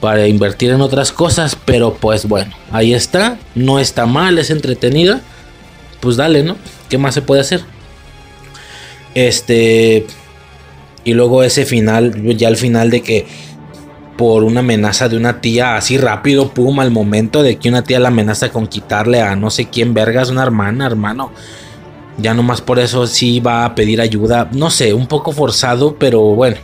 [0.00, 5.22] para invertir en otras cosas, pero pues bueno, ahí está, no está mal, es entretenida,
[6.00, 6.56] pues dale, ¿no?
[6.88, 7.62] ¿Qué más se puede hacer?
[9.14, 10.06] Este
[11.04, 13.26] y luego ese final, ya al final de que
[14.18, 18.00] por una amenaza de una tía así rápido, pum, al momento de que una tía
[18.00, 21.32] la amenaza con quitarle a no sé quién vergas, una hermana, hermano.
[22.18, 26.20] Ya nomás por eso sí va a pedir ayuda, no sé, un poco forzado, pero
[26.20, 26.58] bueno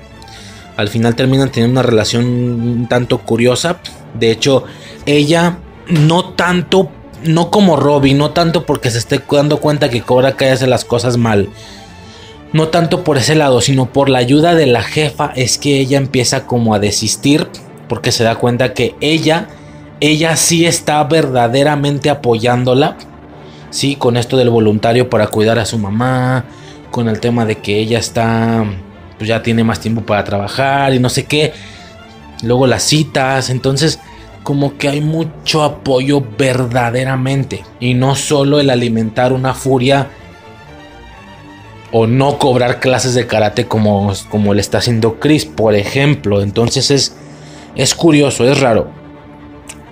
[0.76, 3.78] al final terminan teniendo una relación un tanto curiosa.
[4.18, 4.64] De hecho,
[5.06, 5.59] ella
[5.89, 6.90] no tanto,
[7.22, 10.85] no como Robin, no tanto porque se esté dando cuenta que Cobra Kai hace las
[10.85, 11.48] cosas mal.
[12.55, 15.98] No tanto por ese lado, sino por la ayuda de la jefa es que ella
[15.98, 17.48] empieza como a desistir
[17.89, 19.48] porque se da cuenta que ella,
[19.98, 22.97] ella sí está verdaderamente apoyándola.
[23.70, 26.44] Sí, con esto del voluntario para cuidar a su mamá,
[26.93, 28.64] con el tema de que ella está
[29.18, 31.52] pues ya tiene más tiempo para trabajar y no sé qué.
[32.44, 33.98] Luego las citas, entonces
[34.44, 40.06] como que hay mucho apoyo verdaderamente y no solo el alimentar una furia
[41.96, 46.42] o no cobrar clases de karate como, como le está haciendo Chris, por ejemplo.
[46.42, 47.14] Entonces es,
[47.76, 48.90] es curioso, es raro.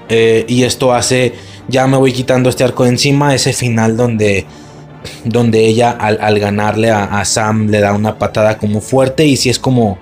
[0.09, 1.35] Eh, y esto hace,
[1.69, 4.47] ya me voy quitando este arco de encima, ese final donde,
[5.23, 9.61] donde ella al, ganarle a, Sam le da una patada como fuerte y si es
[9.61, 9.97] como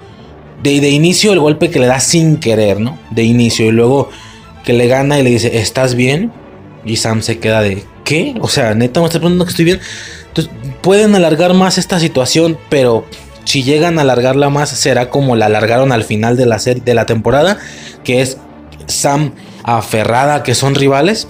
[0.62, 2.98] de, de inicio el golpe que le da sin querer, ¿no?
[3.10, 4.09] De inicio y luego
[4.64, 6.32] que le gana y le dice, ¿estás bien?
[6.82, 8.36] Y Sam se queda de, ¿qué?
[8.40, 9.81] O sea, neta me está preguntando que estoy bien.
[10.31, 13.05] Entonces, pueden alargar más esta situación, pero
[13.44, 16.94] si llegan a alargarla más, será como la alargaron al final de la serie de
[16.94, 17.59] la temporada,
[18.05, 18.39] que es
[18.86, 19.32] Sam
[19.65, 21.27] aferrada que son rivales.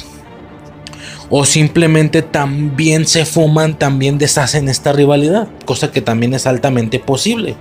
[1.33, 5.49] O simplemente también se fuman, también deshacen esta rivalidad.
[5.65, 7.55] Cosa que también es altamente posible.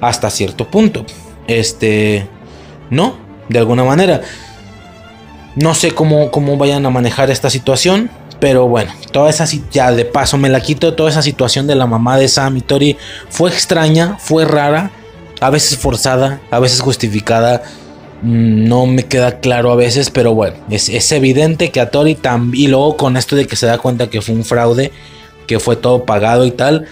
[0.00, 1.04] Hasta cierto punto.
[1.46, 2.26] Este.
[2.88, 3.16] No,
[3.48, 4.22] de alguna manera.
[5.54, 8.10] No sé cómo, cómo vayan a manejar esta situación.
[8.40, 10.94] Pero bueno, toda esa ya de paso me la quito.
[10.94, 12.96] Toda esa situación de la mamá de Sam y Tori
[13.28, 14.90] fue extraña, fue rara,
[15.40, 17.62] a veces forzada, a veces justificada.
[18.22, 22.64] Mm, no me queda claro a veces, pero bueno, es, evidente que a Tori también.
[22.64, 24.90] Y luego con esto de que se da cuenta que fue un fraude,
[25.46, 26.86] que fue todo pagado y tal.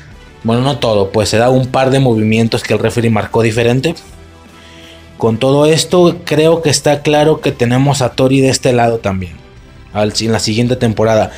[0.44, 3.94] Bueno, no todo, pues se da un par de movimientos que el referee marcó diferente.
[5.16, 9.47] Con todo esto, creo que está claro que tenemos a Tori de este lado también
[10.02, 11.30] en la siguiente temporada.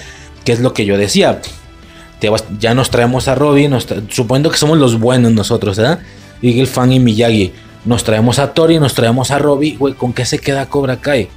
[0.44, 1.40] Que es lo que yo decía.
[2.58, 3.76] ya nos traemos a Robin,
[4.08, 6.00] suponiendo que somos los buenos nosotros, ¿verdad?
[6.42, 7.52] Eagle Fan y Miyagi.
[7.84, 11.28] Nos traemos a Tori, nos traemos a Robin, güey, ¿con qué se queda Cobra Kai?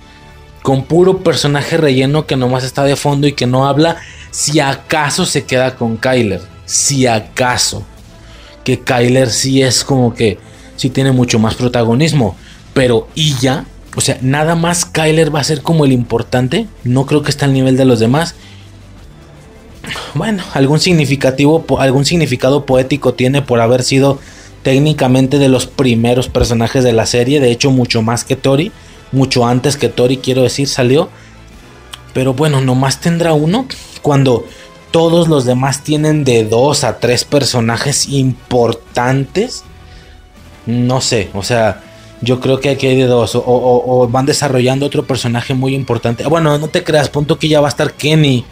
[0.62, 3.98] Con puro personaje relleno que nomás está de fondo y que no habla.
[4.32, 6.42] Si acaso se queda con Kyler.
[6.66, 7.84] Si acaso.
[8.64, 10.38] Que Kyler sí es como que.
[10.76, 12.36] Sí tiene mucho más protagonismo.
[12.74, 13.66] Pero y ya.
[13.96, 16.68] O sea, nada más Kyler va a ser como el importante.
[16.84, 18.36] No creo que esté al nivel de los demás.
[20.14, 24.20] Bueno, algún significativo, algún significado poético tiene por haber sido
[24.64, 27.40] técnicamente de los primeros personajes de la serie.
[27.40, 28.72] De hecho, mucho más que Tori.
[29.12, 31.10] Mucho antes que Tori, quiero decir, salió.
[32.14, 33.68] Pero bueno, nomás tendrá uno.
[34.02, 34.46] Cuando
[34.92, 39.64] todos los demás tienen de dos a tres personajes importantes.
[40.66, 41.84] No sé, o sea,
[42.24, 43.34] yo creo que aquí hay de dos.
[43.36, 46.26] O, van desarrollando otro personaje muy importante.
[46.26, 48.46] Bueno, no te creas, punto que ya va a estar Kenny.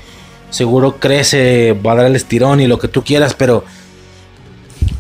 [0.50, 3.64] Seguro crece, va a dar el estirón y lo que tú quieras, pero.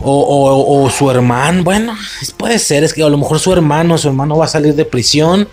[0.03, 1.95] O, su hermano, bueno,
[2.37, 4.85] puede ser, es que a lo mejor su hermano, su hermano va a salir de
[4.85, 5.47] prisión.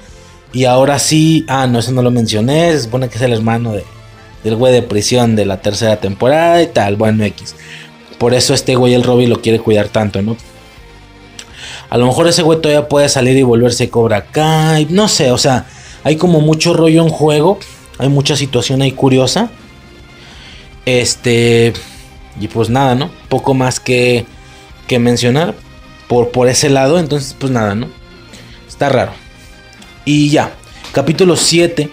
[0.52, 2.72] Y ahora sí, ah, no, eso no lo mencioné.
[2.72, 3.84] Se supone que es el hermano de,
[4.44, 6.96] del güey de prisión de la tercera temporada y tal.
[6.96, 7.54] Bueno, X.
[8.16, 10.36] Por eso este güey, el Robby, lo quiere cuidar tanto, ¿no?
[11.90, 14.86] A lo mejor ese güey todavía puede salir y volverse Cobra Kai.
[14.90, 15.66] No sé, o sea,
[16.04, 17.58] hay como mucho rollo en juego.
[17.98, 19.50] Hay mucha situación ahí curiosa.
[20.84, 21.72] Este.
[22.40, 23.10] Y pues nada, ¿no?
[23.28, 24.26] Poco más que,
[24.86, 25.54] que mencionar
[26.06, 26.98] por, por ese lado.
[26.98, 27.88] Entonces, pues nada, ¿no?
[28.68, 29.12] Está raro.
[30.04, 30.52] Y ya.
[30.92, 31.88] Capítulo 7.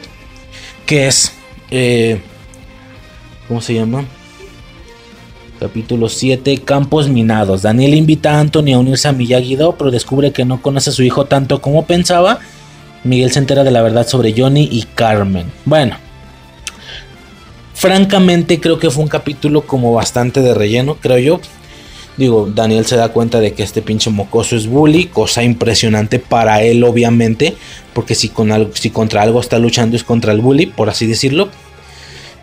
[0.86, 1.32] Que es.
[1.72, 2.22] Eh,
[3.48, 4.06] ¿Cómo se llama?
[5.60, 7.62] Capítulo 7, Campos Minados.
[7.62, 11.02] Daniel invita a Anthony a unirse a Miyagi-Do, pero descubre que no conoce a su
[11.04, 12.40] hijo tanto como pensaba.
[13.06, 15.46] Miguel se entera de la verdad sobre Johnny y Carmen.
[15.64, 15.96] Bueno,
[17.74, 21.40] francamente creo que fue un capítulo como bastante de relleno, creo yo.
[22.18, 26.64] Digo, Daniel se da cuenta de que este pinche mocoso es bully, cosa impresionante para
[26.64, 27.56] él obviamente,
[27.94, 31.08] porque si, con algo, si contra algo está luchando es contra el bully, por así
[31.08, 31.50] decirlo.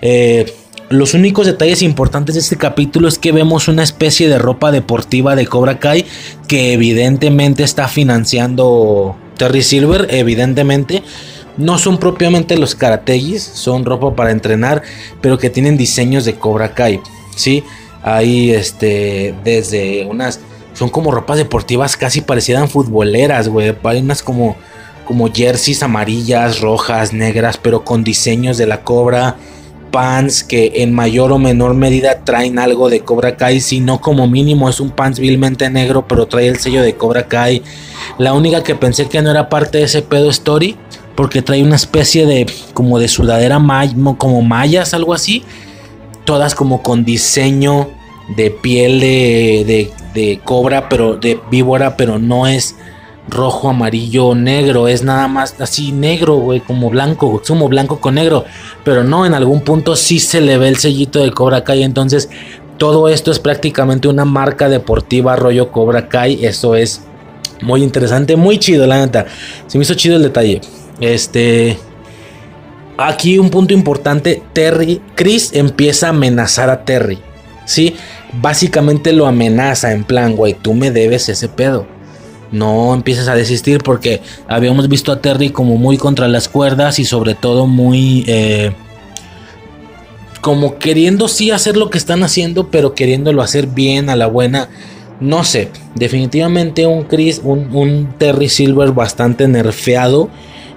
[0.00, 0.52] Eh,
[0.92, 5.34] los únicos detalles importantes de este capítulo es que vemos una especie de ropa deportiva
[5.34, 6.04] de Cobra Kai
[6.46, 11.02] que evidentemente está financiando Terry Silver, evidentemente.
[11.56, 14.82] No son propiamente los karategis, son ropa para entrenar,
[15.20, 17.00] pero que tienen diseños de Cobra Kai,
[17.36, 17.64] ¿sí?
[18.02, 20.40] Hay este, desde unas,
[20.74, 23.74] son como ropas deportivas casi parecidas futboleras, güey.
[23.84, 24.56] Hay unas como,
[25.06, 29.36] como jerseys amarillas, rojas, negras, pero con diseños de la Cobra
[29.92, 34.26] pants que en mayor o menor medida traen algo de Cobra Kai, si no como
[34.26, 37.62] mínimo es un pants vilmente negro, pero trae el sello de Cobra Kai.
[38.18, 40.76] La única que pensé que no era parte de ese pedo story,
[41.14, 43.60] porque trae una especie de como de sudadera
[44.18, 45.44] como mallas, algo así,
[46.24, 47.90] todas como con diseño
[48.36, 52.76] de piel de, de, de cobra, pero de víbora, pero no es
[53.28, 58.44] rojo, amarillo, negro, es nada más así negro, güey, como blanco, como blanco con negro,
[58.84, 62.28] pero no, en algún punto sí se le ve el sellito de Cobra Kai, entonces
[62.78, 67.02] todo esto es prácticamente una marca deportiva rollo Cobra Kai, eso es
[67.62, 69.26] muy interesante, muy chido, la neta,
[69.66, 70.60] se me hizo chido el detalle,
[71.00, 71.78] este,
[72.98, 77.20] aquí un punto importante, Terry, Chris empieza a amenazar a Terry,
[77.66, 77.94] ¿sí?
[78.40, 81.86] Básicamente lo amenaza en plan, güey, tú me debes ese pedo.
[82.52, 87.04] No empieces a desistir porque habíamos visto a Terry como muy contra las cuerdas y
[87.04, 88.24] sobre todo muy...
[88.28, 88.72] Eh,
[90.40, 94.68] como queriendo sí hacer lo que están haciendo, pero queriéndolo hacer bien a la buena.
[95.20, 100.28] No sé, definitivamente un Chris, un, un Terry Silver bastante nerfeado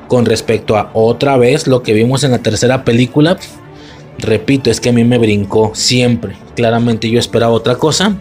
[0.07, 3.37] con respecto a otra vez lo que vimos en la tercera película.
[4.17, 6.35] Repito, es que a mí me brincó siempre.
[6.55, 8.15] Claramente yo esperaba otra cosa.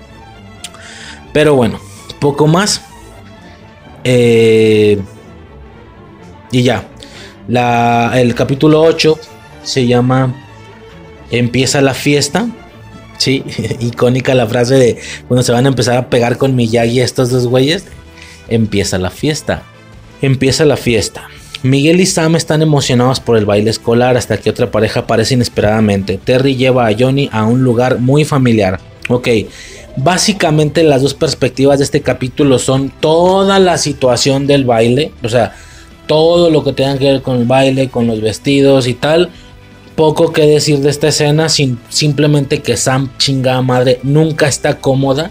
[1.32, 1.78] Pero bueno,
[2.20, 2.80] poco más.
[4.04, 4.98] Eh,
[6.52, 6.88] y ya.
[7.48, 9.18] La, el capítulo 8
[9.62, 10.34] se llama
[11.30, 12.48] Empieza la fiesta.
[13.18, 13.44] Sí,
[13.80, 17.46] icónica la frase de cuando se van a empezar a pegar con Miyagi estos dos
[17.46, 17.84] güeyes.
[18.48, 19.62] Empieza la fiesta.
[20.22, 21.28] Empieza la fiesta.
[21.62, 26.20] Miguel y Sam están emocionados por el baile escolar hasta que otra pareja aparece inesperadamente.
[26.22, 28.80] Terry lleva a Johnny a un lugar muy familiar.
[29.08, 29.28] Ok,
[29.96, 35.54] básicamente las dos perspectivas de este capítulo son toda la situación del baile, o sea,
[36.06, 39.30] todo lo que tenga que ver con el baile, con los vestidos y tal.
[39.96, 45.30] Poco que decir de esta escena, sin, simplemente que Sam, chingada madre, nunca está cómoda.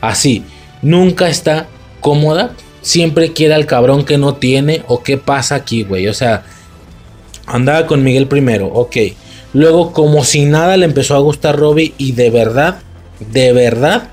[0.00, 0.44] Así,
[0.82, 1.66] nunca está
[2.00, 2.52] cómoda
[2.84, 6.06] siempre quiere al cabrón que no tiene o qué pasa aquí, güey.
[6.06, 6.44] O sea,
[7.46, 8.96] andaba con Miguel primero, ok.
[9.54, 12.78] Luego, como si nada, le empezó a gustar Robbie y de verdad,
[13.18, 14.08] de verdad,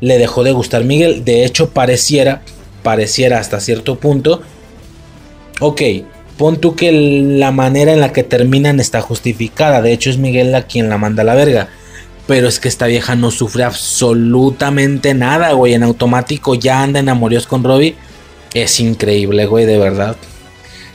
[0.00, 1.24] le dejó de gustar Miguel.
[1.24, 2.42] De hecho, pareciera,
[2.82, 4.42] pareciera hasta cierto punto.
[5.60, 5.82] Ok,
[6.36, 9.82] pon tú que la manera en la que terminan está justificada.
[9.82, 11.68] De hecho, es Miguel a quien la manda a la verga.
[12.26, 15.74] Pero es que esta vieja no sufre absolutamente nada, güey.
[15.74, 17.94] En automático ya anda en amoríos con Robbie.
[18.52, 20.16] Es increíble, güey, de verdad.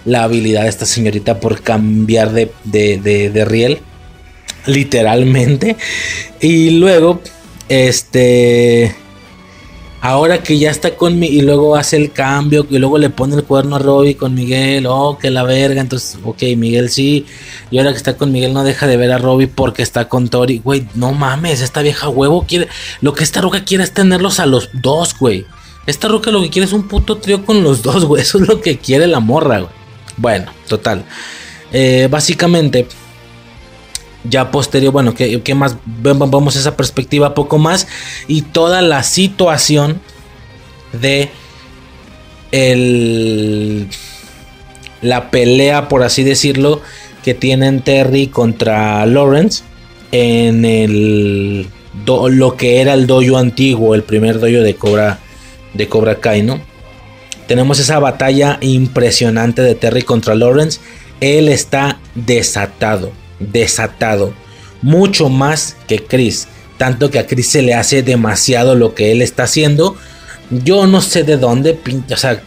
[0.03, 3.79] La habilidad de esta señorita por cambiar de, de, riel.
[4.65, 5.77] Literalmente.
[6.41, 7.21] Y luego,
[7.71, 8.95] este...
[10.03, 13.35] Ahora que ya está con mi y luego hace el cambio y luego le pone
[13.35, 17.27] el cuerno a Robbie con Miguel, oh, que la verga, entonces, ok, Miguel sí,
[17.69, 20.27] y ahora que está con Miguel no deja de ver a Robbie porque está con
[20.27, 22.67] Tori, güey, no mames, esta vieja huevo quiere,
[23.01, 25.45] lo que esta roca quiere es tenerlos a los dos, güey.
[25.85, 28.21] Esta roca lo que quiere es un puto trío con los dos, güey.
[28.23, 29.73] Eso es lo que quiere la morra, güey.
[30.17, 31.05] Bueno, total.
[31.71, 32.87] Eh, básicamente,
[34.23, 35.77] ya posterior, bueno, ¿qué, ¿qué, más?
[35.85, 37.87] Vamos a esa perspectiva poco más.
[38.27, 39.99] Y toda la situación
[40.93, 41.29] de
[42.51, 43.87] el,
[45.01, 46.81] la pelea, por así decirlo,
[47.23, 49.63] que tienen Terry contra Lawrence
[50.11, 51.67] en el
[52.05, 55.19] lo que era el dojo antiguo, el primer dojo de Cobra
[55.73, 56.59] de Cobra Kai, ¿no?
[57.47, 60.79] Tenemos esa batalla impresionante de Terry contra Lawrence.
[61.19, 63.11] Él está desatado,
[63.51, 64.33] desatado.
[64.81, 66.47] Mucho más que Chris.
[66.77, 69.95] Tanto que a Chris se le hace demasiado lo que él está haciendo.
[70.49, 71.79] Yo no sé de dónde,
[72.11, 72.41] o sea,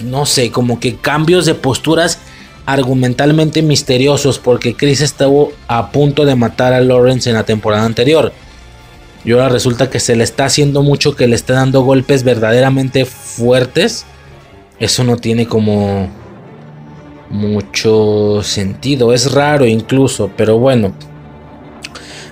[0.00, 2.18] no sé, como que cambios de posturas
[2.66, 4.38] argumentalmente misteriosos.
[4.38, 8.32] Porque Chris estuvo a punto de matar a Lawrence en la temporada anterior.
[9.24, 13.04] Y ahora resulta que se le está haciendo mucho, que le está dando golpes verdaderamente
[13.04, 14.04] fuertes.
[14.78, 16.08] Eso no tiene como
[17.30, 19.12] mucho sentido.
[19.12, 20.92] Es raro incluso, pero bueno.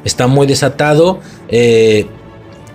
[0.04, 1.20] Está muy desatado.
[1.48, 2.06] Eh,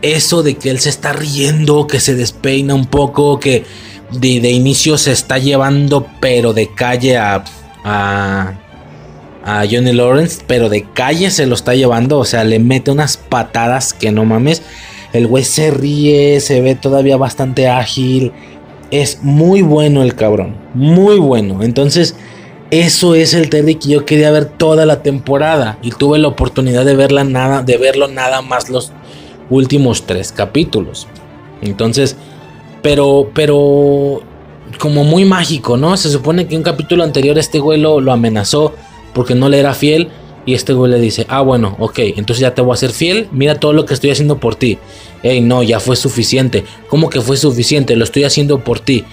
[0.02, 3.64] eso de que él se está riendo, que se despeina un poco, que
[4.12, 7.44] de, inicio se está llevando, pero de calle a,
[7.84, 8.54] a,
[9.44, 13.18] a Johnny Lawrence, pero de calle se lo está llevando, o sea, le mete unas
[13.18, 14.62] patadas que no mames.
[15.14, 18.32] El güey se ríe, se ve todavía bastante ágil.
[18.92, 21.64] Es muy bueno el cabrón, muy bueno.
[21.64, 22.16] Entonces,
[22.72, 26.86] eso es el Terry que yo quería ver toda la temporada y tuve la oportunidad
[26.86, 28.92] de verla nada, de verlo nada más los
[29.50, 31.08] últimos tres capítulos.
[31.62, 32.16] Entonces,
[32.82, 34.22] pero, pero
[34.80, 35.98] como muy mágico, ¿no?
[35.98, 38.74] Se supone que un capítulo anterior este güey lo, lo amenazó
[39.14, 40.10] porque no le era fiel.
[40.46, 43.28] Y este güey le dice, ah, bueno, ok, entonces ya te voy a ser fiel.
[43.32, 44.80] Mira todo lo que estoy haciendo por ti.
[45.24, 46.64] Ey, no, ya fue suficiente.
[46.90, 47.96] ¿Cómo que fue suficiente?
[47.96, 49.06] Lo estoy haciendo por ti.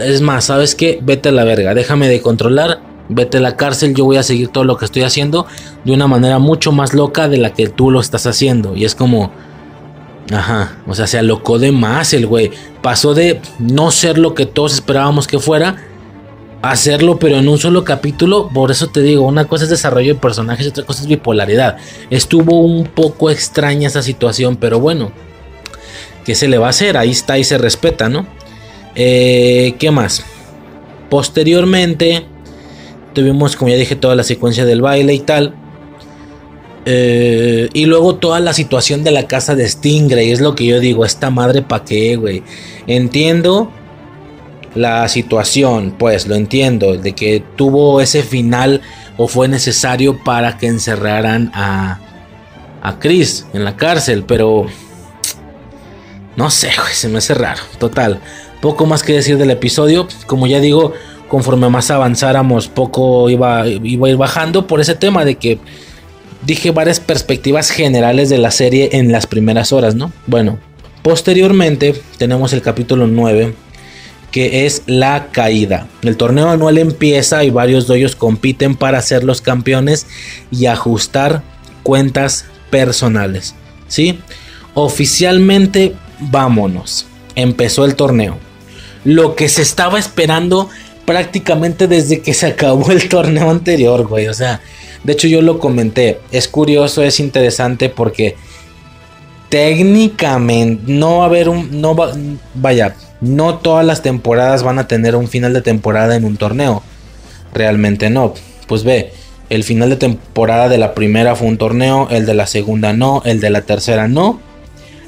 [0.00, 1.00] Es más, ¿sabes qué?
[1.02, 2.80] Vete a la verga, déjame de controlar.
[3.08, 5.44] Vete a la cárcel, yo voy a seguir todo lo que estoy haciendo
[5.84, 8.76] de una manera mucho más loca de la que tú lo estás haciendo.
[8.76, 9.32] Y es como,
[10.32, 12.52] ajá, o sea, se alocó de más el güey.
[12.82, 15.89] Pasó de no ser lo que todos esperábamos que fuera
[16.62, 18.50] hacerlo, pero en un solo capítulo.
[18.52, 21.76] Por eso te digo, una cosa es desarrollo de personajes otra cosa es bipolaridad.
[22.10, 25.12] Estuvo un poco extraña esa situación, pero bueno,
[26.24, 26.96] ¿qué se le va a hacer?
[26.96, 28.26] Ahí está y se respeta, ¿no?
[28.94, 30.24] Eh, ¿Qué más?
[31.08, 32.24] Posteriormente,
[33.14, 35.54] tuvimos, como ya dije, toda la secuencia del baile y tal.
[36.86, 40.30] Eh, y luego toda la situación de la casa de Stingray.
[40.30, 42.42] Es lo que yo digo, esta madre pa' qué, güey.
[42.86, 43.70] Entiendo
[44.74, 48.80] la situación, pues lo entiendo, de que tuvo ese final
[49.16, 51.98] o fue necesario para que encerraran a,
[52.82, 54.66] a Chris en la cárcel, pero
[56.36, 57.62] no sé, se me hace raro.
[57.78, 58.20] Total,
[58.60, 60.06] poco más que decir del episodio.
[60.26, 60.92] Como ya digo,
[61.28, 65.58] conforme más avanzáramos, poco iba, iba a ir bajando por ese tema de que
[66.42, 70.12] dije varias perspectivas generales de la serie en las primeras horas, ¿no?
[70.26, 70.58] Bueno,
[71.02, 73.54] posteriormente tenemos el capítulo 9
[74.30, 75.88] que es la caída.
[76.02, 80.06] El torneo anual empieza y varios doyos compiten para ser los campeones
[80.50, 81.42] y ajustar
[81.82, 83.54] cuentas personales.
[83.88, 84.20] ¿Sí?
[84.74, 87.06] Oficialmente, vámonos.
[87.34, 88.38] Empezó el torneo.
[89.04, 90.68] Lo que se estaba esperando
[91.04, 94.28] prácticamente desde que se acabó el torneo anterior, güey.
[94.28, 94.60] O sea,
[95.02, 96.20] de hecho yo lo comenté.
[96.30, 98.36] Es curioso, es interesante porque
[99.48, 101.80] técnicamente no va a haber un...
[101.80, 102.12] No va,
[102.54, 106.82] vaya, no todas las temporadas van a tener un final de temporada en un torneo.
[107.52, 108.34] Realmente no.
[108.66, 109.12] Pues ve,
[109.50, 113.22] el final de temporada de la primera fue un torneo, el de la segunda no,
[113.24, 114.40] el de la tercera no.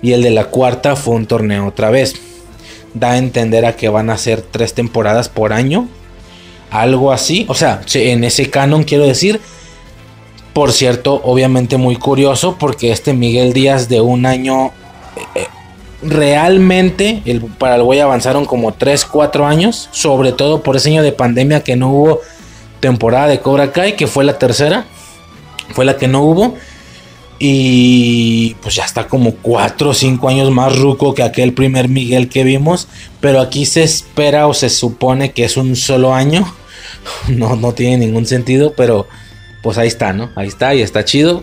[0.02, 2.14] Y el de la cuarta fue un torneo otra vez.
[2.92, 5.88] Da a entender a que van a ser tres temporadas por año.
[6.70, 7.46] Algo así.
[7.48, 9.40] O sea, en ese canon quiero decir.
[10.52, 14.72] Por cierto, obviamente muy curioso porque este Miguel Díaz de un año...
[15.34, 15.46] Eh,
[16.02, 21.02] realmente el, para el güey avanzaron como 3, 4 años, sobre todo por ese año
[21.02, 22.20] de pandemia que no hubo
[22.80, 24.84] temporada de Cobra Kai, que fue la tercera,
[25.70, 26.56] fue la que no hubo.
[27.44, 32.28] Y pues ya está como 4 o 5 años más ruco que aquel primer Miguel
[32.28, 32.86] que vimos.
[33.20, 36.52] Pero aquí se espera o se supone que es un solo año.
[37.28, 39.08] No, no tiene ningún sentido, pero
[39.60, 40.30] pues ahí está, ¿no?
[40.36, 41.42] Ahí está y está chido.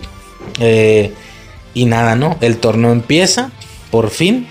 [0.60, 1.14] Eh,
[1.74, 2.38] y nada, ¿no?
[2.40, 3.52] El torneo empieza
[3.92, 4.48] por fin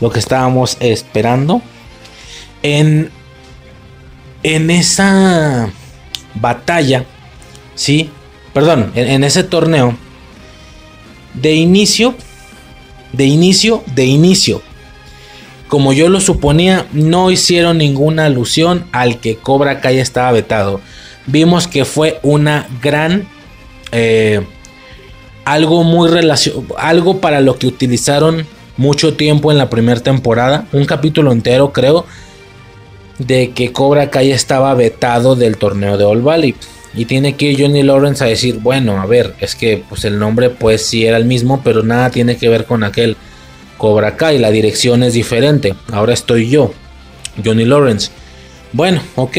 [0.00, 1.62] lo que estábamos esperando
[2.62, 3.10] en
[4.42, 5.70] en esa
[6.34, 7.04] batalla
[7.74, 8.10] sí
[8.52, 9.96] perdón en, ese torneo
[11.34, 12.14] de inicio
[13.12, 14.62] de inicio de inicio.
[15.68, 20.80] Como yo lo suponía no hicieron ninguna alusión al que Cobra Kai estaba vetado.
[21.26, 23.26] Vimos que fue una gran
[23.90, 24.44] eh,
[25.44, 28.46] algo muy relación algo para lo que utilizaron
[28.76, 32.06] mucho tiempo en la primera temporada, un capítulo entero creo,
[33.18, 36.54] de que Cobra Kai estaba vetado del torneo de All Valley.
[36.94, 40.18] Y tiene que ir Johnny Lawrence a decir, bueno, a ver, es que pues el
[40.18, 43.16] nombre pues sí era el mismo, pero nada tiene que ver con aquel
[43.76, 45.74] Cobra Kai, la dirección es diferente.
[45.92, 46.72] Ahora estoy yo,
[47.44, 48.10] Johnny Lawrence.
[48.72, 49.36] Bueno, ok,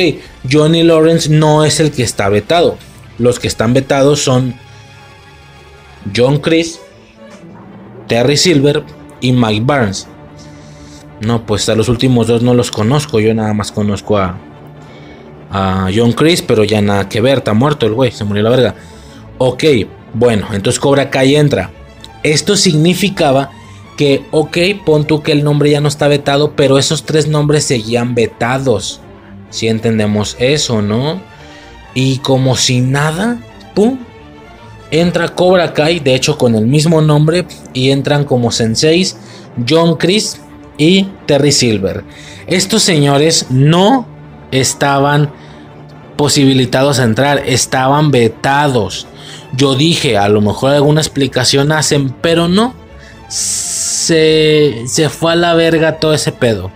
[0.50, 2.78] Johnny Lawrence no es el que está vetado.
[3.18, 4.54] Los que están vetados son
[6.16, 6.80] John Chris,
[8.08, 8.84] Terry Silver,
[9.22, 10.08] y Mike Barnes.
[11.20, 13.20] No, pues a los últimos dos no los conozco.
[13.20, 14.38] Yo nada más conozco a,
[15.96, 17.40] John Chris, pero ya nada que ver.
[17.40, 18.76] Está muerto el güey, se murió la verga.
[19.38, 19.64] Ok,
[20.14, 21.72] bueno, entonces Cobra Kai entra.
[22.24, 23.52] Esto significaba
[23.98, 27.64] que, ok, pon tú que el nombre ya no está vetado, pero esos tres nombres
[27.64, 29.02] seguían vetados.
[29.50, 31.22] Si entendemos eso, ¿no?
[31.94, 33.40] Y como si nada,
[33.74, 33.98] ¡pum!
[34.92, 39.18] Entra Cobra Kai, de hecho con el mismo nombre, y entran como senseis
[39.68, 40.40] John Chris
[40.78, 42.04] y Terry Silver.
[42.48, 44.08] Estos señores no
[44.52, 45.32] estaban
[46.16, 49.08] posibilitados a entrar, estaban vetados.
[49.54, 52.74] Yo dije, a lo mejor alguna explicación hacen, pero no.
[53.30, 56.72] Se, se fue a la verga todo ese pedo.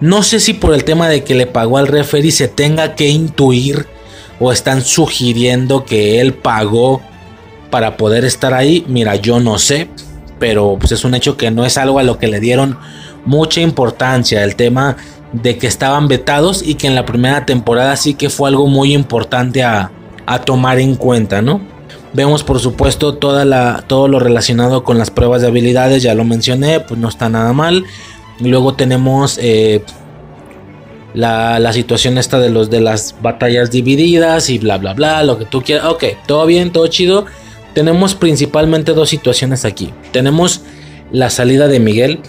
[0.00, 3.08] No sé si por el tema de que le pagó al referee se tenga que
[3.08, 3.86] intuir
[4.40, 7.00] o están sugiriendo que él pagó
[7.70, 8.84] para poder estar ahí.
[8.88, 9.88] Mira, yo no sé,
[10.40, 12.78] pero pues es un hecho que no es algo a lo que le dieron
[13.24, 14.42] mucha importancia.
[14.42, 14.96] El tema
[15.32, 18.94] de que estaban vetados y que en la primera temporada sí que fue algo muy
[18.94, 19.92] importante a,
[20.44, 21.60] tomar en cuenta, ¿no?
[22.12, 26.22] Vemos por supuesto toda la, todo lo relacionado con las pruebas de habilidades, ya lo
[26.22, 27.84] mencioné, pues no está nada mal.
[28.38, 29.82] Luego tenemos eh,
[31.14, 35.44] la, situación esta de los de las batallas divididas y bla bla bla, lo que
[35.44, 35.86] tú quieras.
[35.86, 37.26] Ok, todo bien, todo chido.
[37.74, 39.92] Tenemos principalmente dos situaciones aquí.
[40.12, 40.62] Tenemos
[41.12, 42.20] la salida de Miguel,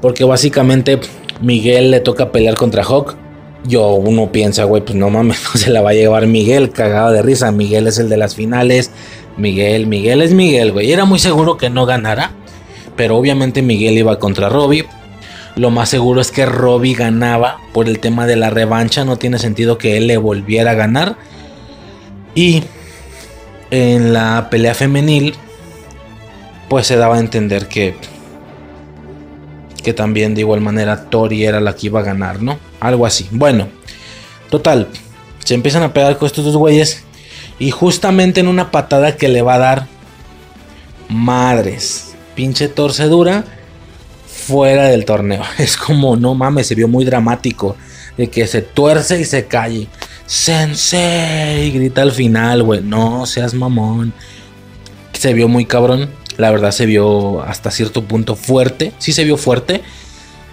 [0.00, 0.98] porque básicamente
[1.40, 3.16] Miguel le toca pelear contra Hawk.
[3.64, 7.12] Yo uno piensa, güey, pues no mames, no se la va a llevar Miguel, cagado
[7.12, 7.52] de risa.
[7.52, 8.90] Miguel es el de las finales.
[9.36, 10.92] Miguel, Miguel es Miguel, güey.
[10.92, 12.32] Era muy seguro que no ganara,
[12.96, 14.84] pero obviamente Miguel iba contra Robbie.
[15.56, 19.04] Lo más seguro es que Robbie ganaba por el tema de la revancha.
[19.04, 21.16] No tiene sentido que él le volviera a ganar.
[22.34, 22.64] Y
[23.70, 25.34] en la pelea femenil,
[26.68, 27.94] pues se daba a entender que
[29.82, 32.58] que también de igual manera Tori era la que iba a ganar, ¿no?
[32.80, 33.26] Algo así.
[33.32, 33.68] Bueno,
[34.48, 34.88] total,
[35.44, 37.02] se empiezan a pegar con estos dos güeyes
[37.58, 39.86] y justamente en una patada que le va a dar
[41.08, 43.44] madres, pinche torcedura
[44.42, 45.42] fuera del torneo.
[45.58, 47.76] Es como, no mames, se vio muy dramático
[48.16, 49.88] de que se tuerce y se calle.
[50.26, 52.80] Sensei, grita al final, güey.
[52.82, 54.12] No seas mamón.
[55.12, 56.10] Se vio muy cabrón.
[56.36, 58.92] La verdad se vio hasta cierto punto fuerte.
[58.98, 59.82] Sí se vio fuerte.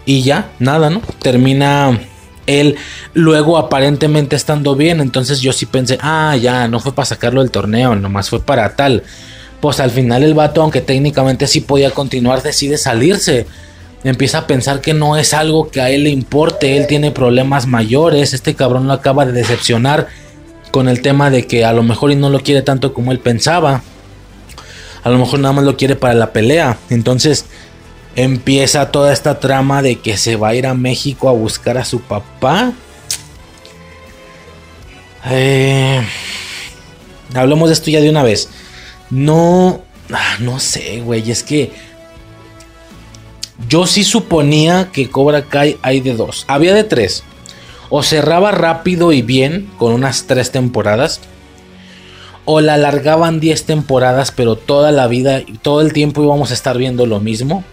[0.06, 1.02] Y ya, nada, ¿no?
[1.22, 2.00] Termina
[2.48, 2.76] él
[3.14, 5.00] luego aparentemente estando bien.
[5.00, 8.76] Entonces yo sí pensé, ah, ya, no fue para sacarlo del torneo, nomás fue para
[8.76, 9.04] tal.
[9.62, 13.46] Pues al final el vato, aunque técnicamente sí podía continuar, decide salirse.
[14.04, 16.78] Empieza a pensar que no es algo que a él le importe.
[16.78, 18.34] Él tiene problemas mayores.
[18.34, 20.08] Este cabrón lo acaba de decepcionar
[20.72, 23.20] con el tema de que a lo mejor y no lo quiere tanto como él
[23.20, 23.84] pensaba.
[25.04, 26.78] A lo mejor nada más lo quiere para la pelea.
[26.90, 27.46] Entonces
[28.16, 31.86] empieza toda esta trama de que se va a ir a México a buscar a
[31.86, 32.72] su papá.
[35.30, 36.02] Eh,
[37.34, 38.50] hablemos de esto ya de una vez.
[39.10, 39.82] No,
[40.14, 41.30] ah, no sé, güey.
[41.30, 41.72] Es que
[43.68, 46.46] yo sí suponía que Cobra Kai hay de dos.
[46.48, 47.24] Había de tres.
[47.90, 51.20] O cerraba rápido y bien con unas tres temporadas.
[52.46, 56.78] O la alargaban 10 temporadas, pero toda la vida, todo el tiempo íbamos a estar
[56.78, 57.64] viendo lo mismo.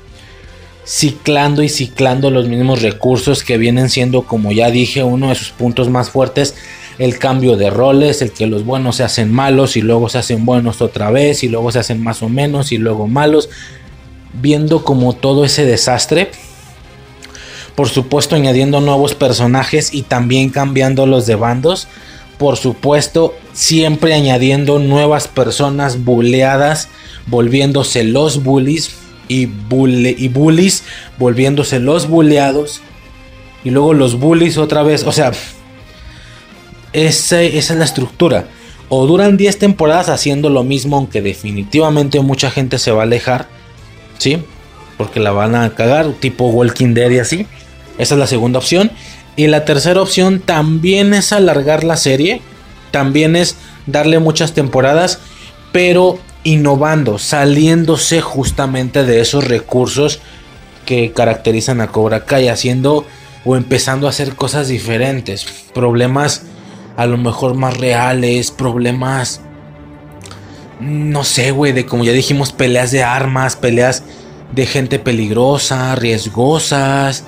[0.84, 5.50] Ciclando y ciclando los mismos recursos que vienen siendo, como ya dije, uno de sus
[5.50, 6.54] puntos más fuertes.
[6.98, 10.44] El cambio de roles, el que los buenos se hacen malos y luego se hacen
[10.44, 13.48] buenos otra vez y luego se hacen más o menos y luego malos
[14.32, 16.30] viendo como todo ese desastre.
[17.74, 21.88] Por supuesto añadiendo nuevos personajes y también cambiando los de bandos.
[22.38, 26.88] Por supuesto siempre añadiendo nuevas personas buleadas,
[27.26, 28.96] volviéndose los bullies
[29.28, 30.84] y, y bullies,
[31.18, 32.80] volviéndose los buleados.
[33.64, 35.04] Y luego los bullies otra vez.
[35.04, 35.32] O sea,
[36.92, 38.48] esa es la estructura.
[38.88, 43.55] O duran 10 temporadas haciendo lo mismo, aunque definitivamente mucha gente se va a alejar
[44.18, 44.42] ¿sí?
[44.96, 47.46] Porque la van a cagar, tipo Walking Dead y así.
[47.98, 48.90] Esa es la segunda opción.
[49.36, 52.40] Y la tercera opción también es alargar la serie.
[52.90, 55.18] También es darle muchas temporadas.
[55.72, 60.20] Pero innovando, saliéndose justamente de esos recursos
[60.86, 62.48] que caracterizan a Cobra Kai.
[62.48, 63.06] Haciendo
[63.44, 65.46] o empezando a hacer cosas diferentes.
[65.74, 66.42] Problemas
[66.96, 68.50] a lo mejor más reales.
[68.50, 69.42] Problemas
[70.80, 74.02] no sé, güey, de como ya dijimos, peleas de armas, peleas
[74.52, 77.24] de gente peligrosa, riesgosas.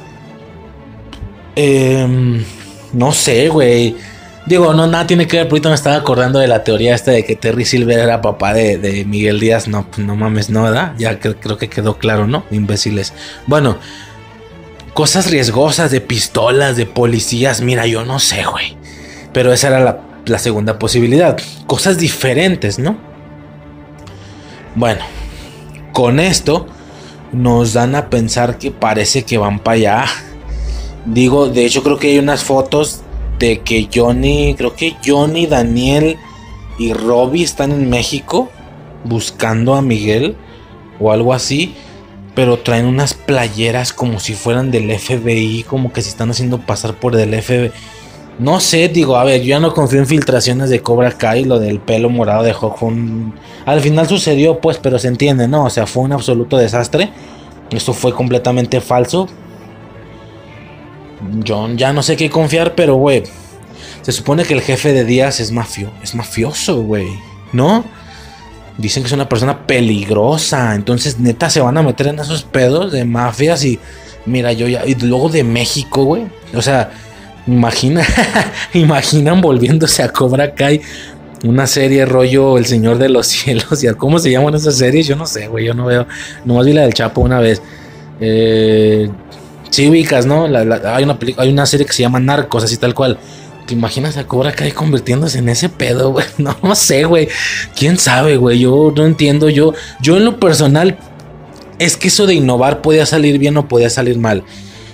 [1.57, 2.45] Em,
[2.93, 3.97] no sé, güey.
[4.47, 7.25] Digo, no, nada tiene que ver, ahorita me estaba acordando de la teoría esta de
[7.25, 9.69] que Terry Silver era papá de, Miguel Díaz.
[9.69, 10.95] No, pues no mames, no, ¿verdad?
[10.99, 12.45] Ya creo que quedó claro, ¿no?
[12.51, 13.13] Imbéciles.
[13.47, 13.77] Bueno,
[14.95, 18.77] cosas riesgosas de pistolas, de policías, mira, yo no sé, güey.
[19.35, 21.37] Pero esa era la, la segunda posibilidad.
[21.67, 22.97] Cosas diferentes, ¿no?
[24.79, 25.01] Bueno,
[25.93, 26.69] con esto
[27.33, 30.05] nos dan a pensar que parece que van para allá.
[31.05, 33.01] Digo, de hecho creo que hay unas fotos
[33.41, 36.17] de que Johnny, creo que Johnny, Daniel
[36.79, 38.51] y Robbie están en México
[39.03, 40.37] buscando a Miguel
[41.01, 41.75] o algo así,
[42.37, 46.95] pero traen unas playeras como si fueran del FBI, como que se están haciendo pasar
[46.95, 47.73] por el FBI.
[48.39, 51.59] No sé, digo, a ver, yo ya no confío en filtraciones de Cobra Kai, lo
[51.59, 53.35] del pelo morado de Hawk fue un...
[53.67, 55.65] Al final sucedió, pues, pero se entiende, ¿no?
[55.65, 57.11] O sea, fue un absoluto desastre.
[57.71, 59.29] Esto fue completamente falso.
[61.43, 63.25] Yo ya no sé qué confiar, pero, güey,
[64.03, 67.09] se supone que el jefe de Díaz es mafio, es mafioso, güey,
[67.53, 67.85] ¿no?
[68.77, 72.93] Dicen que es una persona peligrosa, entonces neta se van a meter en esos pedos
[72.93, 73.81] de mafias y
[74.27, 74.87] mira, yo ya...
[74.87, 76.29] Y luego de México, güey.
[76.55, 76.93] O sea
[77.49, 78.05] Imagina,
[78.75, 80.83] imaginan volviéndose a Cobra Kai
[81.45, 83.83] una serie rollo El Señor de los Cielos.
[83.83, 85.07] ¿Y cómo se llaman esas series?
[85.07, 85.65] Yo no sé, güey.
[85.65, 86.07] Yo no veo.
[86.45, 87.63] Nomás vi la del Chapo una vez.
[88.21, 89.09] Eh,
[89.71, 90.45] sí, ubicas, ¿no?
[90.45, 93.19] hay, una hay una serie que se llama Narcos, así tal cual.
[93.67, 96.27] ¿Te imaginas a Cobra Kai convirtiéndose en ese pedo, güey?
[96.63, 97.29] No sé, güey.
[97.75, 98.59] ¿Quién sabe, güey?
[98.59, 99.49] Yo no entiendo.
[99.49, 100.99] Yo, yo en lo personal,
[101.79, 104.45] es que eso de innovar podía salir bien o podía salir mal.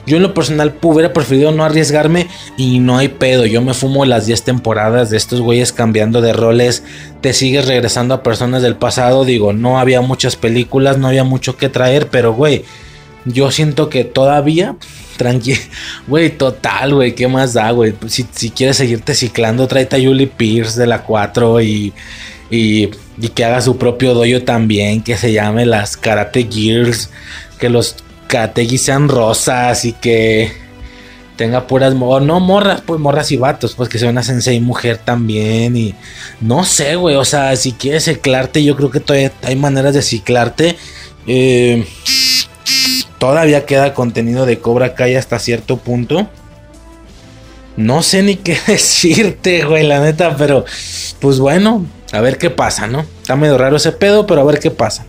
[0.07, 3.47] Yo en lo personal hubiera preferido no arriesgarme y no hay pedo.
[3.47, 6.83] Yo me fumo las 10 temporadas de estos güeyes cambiando de roles.
[7.21, 9.25] Te sigues regresando a personas del pasado.
[9.25, 12.65] Digo, no había muchas películas, no había mucho que traer, pero güey,
[13.25, 14.77] yo siento que todavía
[15.17, 15.55] tranqui.
[16.07, 17.95] Güey, total, güey, ¿qué más da, güey?
[18.09, 21.95] Si, si quieres seguirte ciclando, tráete a Julie Pierce de la 4 y,
[22.51, 27.11] y, y que haga su propio doyo también, que se llame las Karate Gears,
[27.59, 27.97] que los
[28.35, 30.51] Karategi sean rosas y que
[31.37, 34.99] tenga puras o no morras, pues morras y vatos, pues que sea una sensei mujer
[34.99, 35.95] también y
[36.41, 40.03] no sé, güey, o sea, si quieres ciclarte, yo creo que todavía hay maneras de
[40.03, 40.77] ciclarte.
[41.29, 41.87] Eh,
[43.19, 46.29] todavía queda contenido de Cobra Kai hasta cierto punto.
[47.77, 50.65] No sé ni qué decirte, güey, la neta, pero
[51.21, 53.07] pues bueno, a ver qué pasa, ¿no?
[53.21, 55.07] Está medio raro ese pedo, pero a ver qué pasa.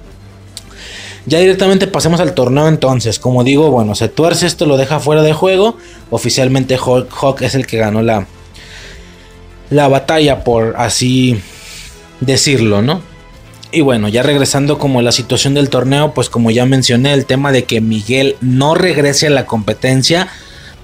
[1.26, 3.20] Ya directamente pasemos al torneo entonces.
[3.20, 5.78] Como digo, bueno, se tuerce esto, lo deja fuera de juego.
[6.10, 8.28] Oficialmente Hawk, es el que ganó la,
[9.70, 11.42] la batalla, por así
[12.20, 13.02] decirlo, ¿no?
[13.72, 17.26] Y bueno, ya regresando como a la situación del torneo, pues como ya mencioné, el
[17.26, 20.30] tema de que Miguel no regrese a la competencia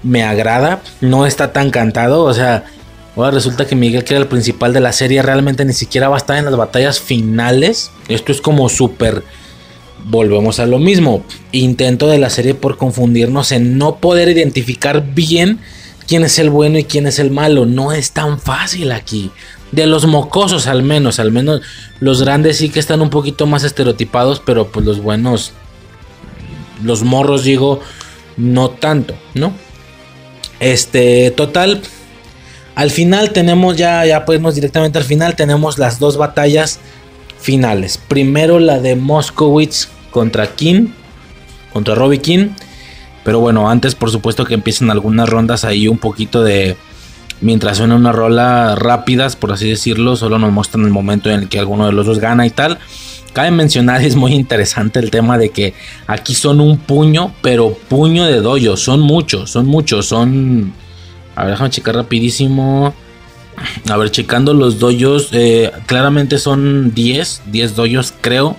[0.02, 2.64] me agrada, no está tan cantado, o sea,
[3.16, 6.16] ahora resulta que Miguel, que era el principal de la serie, realmente ni siquiera va
[6.16, 7.92] a estar en las batallas finales.
[8.08, 9.22] Esto es como súper
[10.04, 11.24] volvemos a lo mismo.
[11.52, 15.60] Intento de la serie por confundirnos en no poder identificar bien
[16.06, 17.66] quién es el bueno y quién es el malo.
[17.66, 19.30] No es tan fácil aquí.
[19.70, 21.62] De los mocosos al menos, al menos
[21.98, 25.52] los grandes sí que están un poquito más estereotipados, pero pues los buenos,
[26.82, 27.80] los morros digo,
[28.36, 29.54] no tanto, ¿no?
[30.60, 31.80] Este, total,
[32.74, 36.78] al final tenemos ya, ya podemos directamente al final, tenemos las dos batallas
[37.42, 37.98] finales.
[37.98, 40.88] Primero la de Moskowitz contra King,
[41.72, 42.48] contra Robbie King.
[43.24, 46.76] Pero bueno, antes por supuesto que empiecen algunas rondas ahí un poquito de...
[47.40, 51.48] Mientras suena una rola rápidas, por así decirlo, solo nos muestran el momento en el
[51.48, 52.78] que alguno de los dos gana y tal.
[53.32, 55.74] Cabe mencionar, es muy interesante el tema de que
[56.06, 58.80] aquí son un puño, pero puño de doyos.
[58.80, 60.72] Son muchos, son muchos, son...
[61.34, 62.94] A ver, déjame checar rapidísimo.
[63.88, 68.56] A ver, checando los doyos, eh, claramente son 10, 10 doyos creo.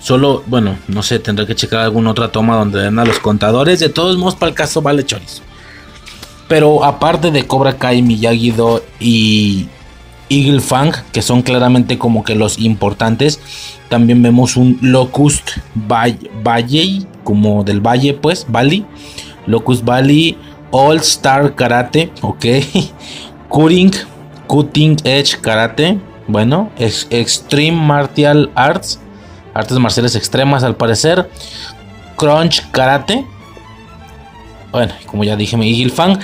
[0.00, 3.80] Solo, bueno, no sé, tendré que checar alguna otra toma donde den a los contadores.
[3.80, 5.42] De todos modos, para el caso vale chorizo.
[6.48, 9.66] Pero aparte de Cobra Kai, Miyagi-Do y
[10.30, 13.40] Eagle Fang, que son claramente como que los importantes,
[13.88, 18.86] también vemos un Locust Valley, como del valle, pues, Valley.
[19.46, 20.36] Locust Valley,
[20.70, 22.44] All Star Karate, ok.
[23.48, 23.92] Cutting,
[24.48, 28.98] Cutting Edge Karate, bueno, Extreme Martial Arts,
[29.54, 31.30] artes marciales extremas al parecer.
[32.16, 33.24] Crunch Karate.
[34.72, 36.18] Bueno, como ya dije, Eagle Fang.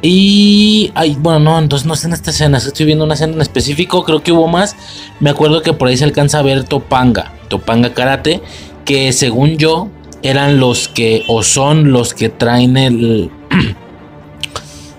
[0.00, 0.90] Y.
[0.94, 2.58] Ay, bueno, no, entonces no está en esta escena.
[2.58, 4.04] Estoy viendo una escena en específico.
[4.04, 4.76] Creo que hubo más.
[5.20, 7.32] Me acuerdo que por ahí se alcanza a ver Topanga.
[7.48, 8.40] Topanga Karate.
[8.84, 9.88] Que según yo.
[10.22, 11.24] Eran los que.
[11.28, 13.30] O son los que traen el.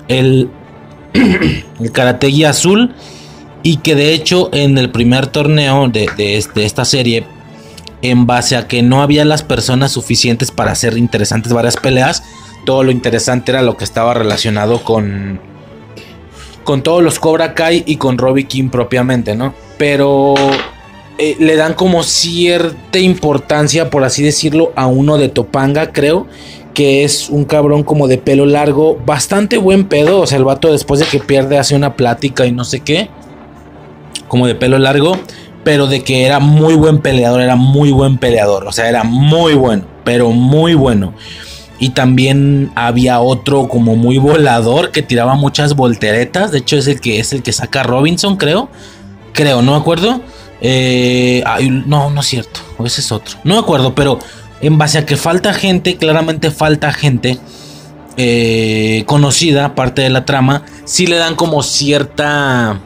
[0.09, 0.49] El.
[1.79, 2.93] el Karate azul.
[3.65, 7.25] Y que de hecho en el primer torneo de, de, de esta serie
[8.01, 12.23] en base a que no había las personas suficientes para hacer interesantes varias peleas.
[12.65, 15.39] Todo lo interesante era lo que estaba relacionado con
[16.63, 19.53] con todos los Cobra Kai y con Robbie King propiamente, ¿no?
[19.77, 20.33] Pero
[21.17, 26.27] eh, le dan como cierta importancia, por así decirlo, a uno de Topanga, creo.
[26.73, 28.97] Que es un cabrón como de pelo largo.
[29.05, 30.21] Bastante buen pedo.
[30.21, 33.09] O sea, el vato después de que pierde hace una plática y no sé qué.
[34.27, 35.17] Como de pelo largo
[35.63, 39.53] pero de que era muy buen peleador, era muy buen peleador, o sea, era muy
[39.53, 41.13] bueno, pero muy bueno.
[41.79, 47.01] Y también había otro como muy volador que tiraba muchas volteretas, de hecho es el
[47.01, 48.69] que es el que saca Robinson, creo.
[49.33, 50.21] Creo, no me acuerdo.
[50.61, 51.43] Eh,
[51.87, 53.37] no, no es cierto, ese es otro.
[53.43, 54.19] No me acuerdo, pero
[54.63, 57.37] en base a que falta gente, claramente falta gente
[58.17, 62.79] eh, conocida, parte de la trama, sí le dan como cierta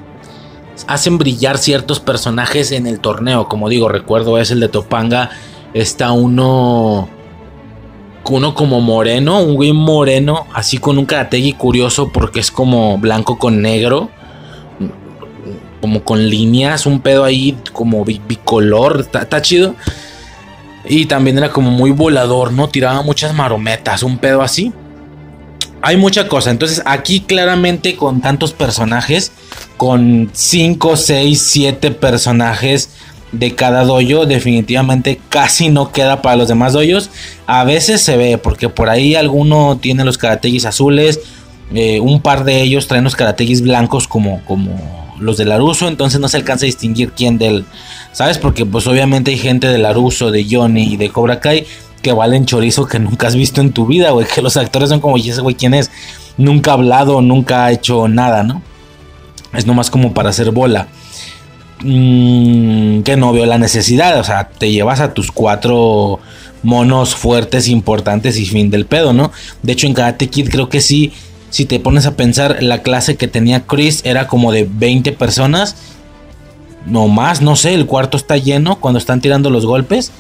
[0.88, 3.48] hacen brillar ciertos personajes en el torneo.
[3.48, 5.30] Como digo, recuerdo es el de Topanga.
[5.74, 7.10] Está uno.
[8.30, 13.38] Uno como moreno, un güey moreno, así con un karategi curioso porque es como blanco
[13.38, 14.10] con negro.
[15.80, 19.08] Como con líneas, un pedo ahí como bicolor.
[19.14, 19.76] Está, chido.
[20.90, 22.70] Y también era como muy volador, ¿no?
[22.70, 24.72] Tiraba muchas marometas, un pedo así
[25.82, 26.52] hay mucha cosa.
[26.52, 29.32] Entonces, aquí claramente con tantos personajes,
[29.78, 32.90] con 5, 6, 7 personajes
[33.32, 37.10] de cada doyo, definitivamente casi no queda para los demás doyos.
[37.46, 41.20] A veces se ve, porque por ahí alguno tiene los karategis azules,
[41.74, 46.20] eh, un par de ellos traen los karategis blancos como, como los de Laruso, entonces
[46.20, 47.66] no se alcanza a distinguir quién del,
[48.12, 48.38] ¿sabes?
[48.38, 51.66] Porque pues obviamente hay gente de Laruso, de Johnny y de Cobra Kai
[52.02, 54.26] que valen chorizo que nunca has visto en tu vida, güey.
[54.34, 55.92] Que los actores son como, ¿y ese güey quién es?
[56.38, 58.62] Nunca ha hablado, nunca ha hecho nada, ¿no?
[59.54, 60.88] Es nomás como para hacer bola.
[61.82, 66.20] Mm, que no veo la necesidad, o sea, te llevas a tus cuatro
[66.64, 69.32] monos fuertes, importantes y fin del pedo, ¿no?
[69.62, 71.14] De hecho, en Karate Kid creo que sí,
[71.50, 75.76] si te pones a pensar, la clase que tenía Chris era como de 20 personas,
[76.86, 80.12] no más, no sé, el cuarto está lleno cuando están tirando los golpes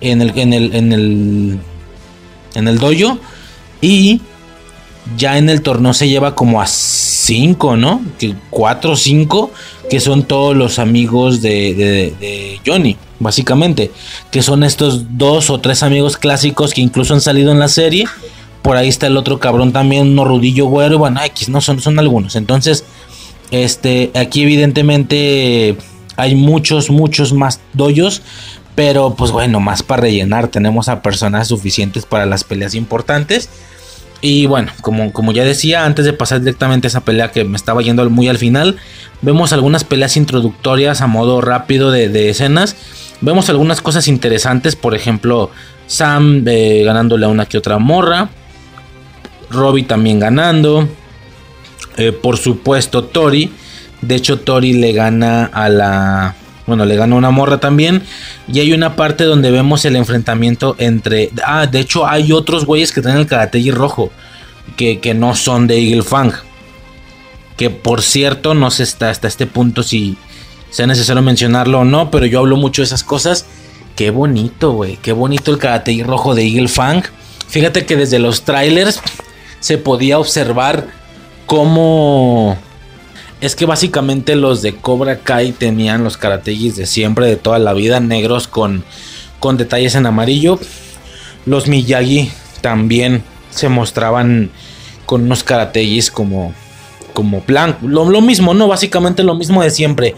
[0.00, 1.58] en el, en el, en el,
[2.54, 3.18] en el dojo
[3.80, 4.20] y
[5.16, 8.02] ya en el torneo se lleva como a 5, ¿no?
[8.18, 9.50] Que 4 o 5,
[9.88, 13.90] que son todos los amigos de, de, de, Johnny, básicamente.
[14.30, 18.06] Que son estos dos o tres amigos clásicos que incluso han salido en la serie.
[18.62, 20.98] Por ahí está el otro cabrón también, uno rudillo güero.
[20.98, 22.36] Bueno, X, no son, son algunos.
[22.36, 22.84] Entonces,
[23.50, 25.76] este, aquí evidentemente
[26.16, 28.22] hay muchos, muchos más doyos.
[28.74, 30.48] Pero pues bueno, más para rellenar.
[30.48, 33.50] Tenemos a personas suficientes para las peleas importantes.
[34.22, 37.56] Y bueno, como, como ya decía, antes de pasar directamente a esa pelea que me
[37.56, 38.76] estaba yendo muy al final,
[39.22, 42.76] vemos algunas peleas introductorias a modo rápido de, escenas.
[43.22, 45.50] Vemos algunas cosas interesantes, por ejemplo,
[45.86, 48.28] Sam eh, ganándole a una que otra morra.
[49.50, 50.88] Robbie también ganando.
[51.96, 53.52] Eh, por supuesto, Tori.
[54.00, 56.36] De hecho, Tori le gana a la
[56.70, 58.02] bueno, le gana una morra también.
[58.46, 61.30] Y hay una parte donde vemos el enfrentamiento entre.
[61.44, 64.12] Ah, de hecho, hay otros güeyes que tienen el karategi rojo.
[64.76, 66.32] Que, que, no son de Eagle Fang.
[67.56, 70.16] Que por cierto, no sé hasta, hasta este punto si
[70.70, 72.10] sea necesario mencionarlo o no.
[72.12, 73.46] Pero yo hablo mucho de esas cosas.
[73.96, 74.96] Qué bonito, güey.
[74.96, 77.02] Qué bonito el karategi rojo de Eagle Fang.
[77.48, 79.02] Fíjate que desde los trailers
[79.60, 80.88] se podía observar
[81.46, 82.56] cómo
[83.40, 87.72] es que básicamente los de Cobra Kai tenían los karategis de siempre, de toda la
[87.72, 88.84] vida, negros con,
[89.38, 90.58] con detalles en amarillo.
[91.46, 92.30] Los Miyagi
[92.60, 94.50] también se mostraban
[95.06, 96.52] con unos karategis como,
[97.14, 97.78] como plan.
[97.80, 98.68] Lo, lo, mismo, ¿no?
[98.68, 100.14] Básicamente lo mismo de siempre.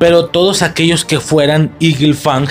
[0.00, 2.48] Pero todos aquellos que fueran Eagle Fang,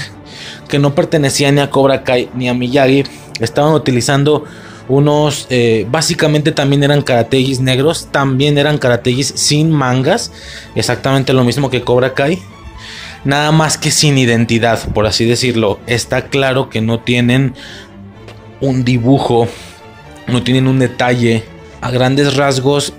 [0.70, 3.04] que no pertenecían ni a Cobra Kai ni a Miyagi,
[3.42, 4.46] estaban utilizando
[4.88, 10.32] unos eh, básicamente también eran karategis negros, también eran karategis sin mangas,
[10.76, 12.40] exactamente lo mismo que Cobra Kai,
[13.24, 15.80] nada más que sin identidad, por así decirlo.
[15.88, 17.54] Está claro que no tienen
[18.62, 19.48] un dibujo,
[20.28, 21.44] no tienen un detalle,
[21.82, 22.94] a grandes rasgos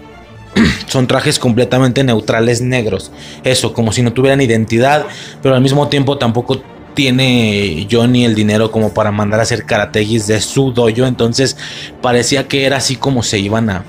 [0.86, 3.10] son trajes completamente neutrales negros.
[3.44, 5.06] Eso, como si no tuvieran identidad,
[5.42, 6.62] pero al mismo tiempo tampoco
[6.94, 11.06] tiene Johnny el dinero como para mandar a hacer karategis de su dojo.
[11.06, 11.56] Entonces
[12.00, 13.84] parecía que era así como se iban a,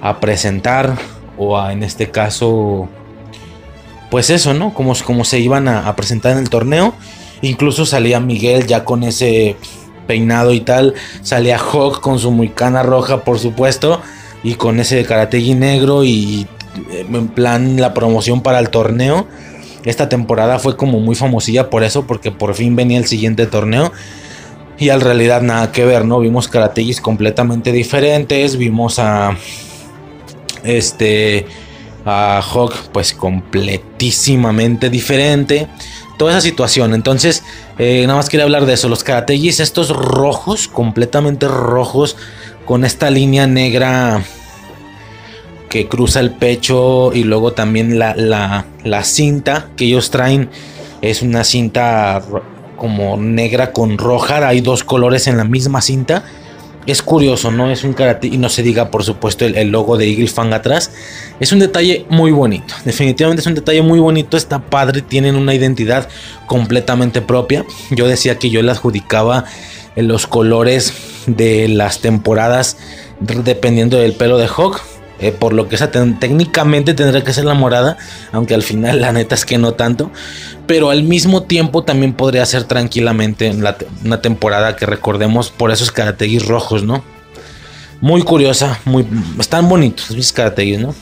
[0.00, 0.96] a presentar.
[1.42, 2.88] O a, en este caso,
[4.10, 4.74] pues eso, ¿no?
[4.74, 6.94] Como, como se iban a, presentar en el torneo.
[7.40, 9.56] Incluso salía Miguel ya con ese
[10.06, 10.94] peinado y tal.
[11.22, 14.02] Salía Hawk con su muicana roja, por supuesto.
[14.42, 16.46] Y con ese karategi negro y
[16.90, 19.26] en plan la promoción para el torneo.
[19.84, 23.92] Esta temporada fue como muy famosilla por eso, porque por fin venía el siguiente torneo.
[24.78, 26.20] Y al realidad nada que ver, ¿no?
[26.20, 28.56] Vimos karategis completamente diferentes.
[28.56, 29.36] Vimos a.
[30.64, 31.46] Este.
[32.06, 35.68] A Hawk, pues completísimamente diferente.
[36.16, 36.94] Toda esa situación.
[36.94, 37.42] Entonces,
[37.78, 38.88] eh, nada más quería hablar de eso.
[38.88, 42.16] Los karategis, estos rojos, completamente rojos.
[42.64, 44.22] Con esta línea negra
[45.70, 50.50] que cruza el pecho y luego también la, la, cinta que ellos traen
[51.00, 52.22] es una cinta
[52.76, 56.24] como negra con roja, hay dos colores en la misma cinta.
[56.86, 57.70] Es curioso, ¿no?
[57.70, 60.90] Es un karate y no se diga, por supuesto, el, logo de Eagle Fang atrás.
[61.38, 62.74] Es un detalle muy bonito.
[62.84, 64.36] Definitivamente es un detalle muy bonito.
[64.36, 66.08] Está padre, tienen una identidad
[66.46, 67.64] completamente propia.
[67.90, 69.44] Yo decía que yo le adjudicaba
[69.94, 70.94] en los colores
[71.26, 72.76] de las temporadas
[73.20, 74.80] dependiendo del pelo de Hawk.
[75.22, 77.98] Eh, por lo que esa técnicamente tendría que ser la morada,
[78.32, 80.10] aunque al final la neta es que no tanto.
[80.66, 83.62] Pero al mismo tiempo también podría ser tranquilamente en
[84.04, 87.04] una temporada que recordemos por esos karategis rojos, ¿no?
[88.00, 89.06] Muy curiosa, muy,
[89.38, 90.94] están bonitos esos karategis, ¿no?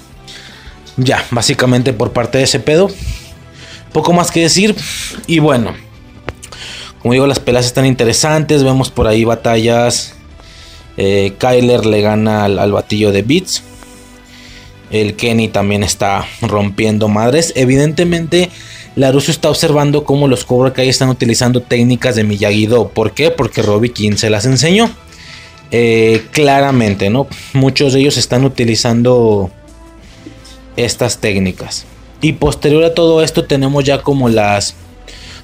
[0.97, 2.91] Ya, básicamente por parte de ese pedo.
[3.93, 4.75] Poco más que decir.
[5.29, 5.75] Y bueno,
[7.01, 8.65] como digo, las peleas están interesantes.
[8.65, 10.15] Vemos por ahí batallas.
[10.97, 13.63] Eh, Kyler le gana al, al batillo de Beats.
[14.91, 17.53] El Kenny también está rompiendo madres.
[17.57, 18.51] Evidentemente,
[18.97, 22.89] Laruso está observando cómo los Cobra Kai están utilizando técnicas de Miyagi-Do.
[22.89, 23.31] ¿Por qué?
[23.31, 24.91] Porque Robbie King se las enseñó.
[25.71, 27.27] Eh, claramente, ¿no?
[27.53, 29.51] Muchos de ellos están utilizando
[30.77, 31.85] estas técnicas.
[32.21, 34.75] Y posterior a todo esto tenemos ya como las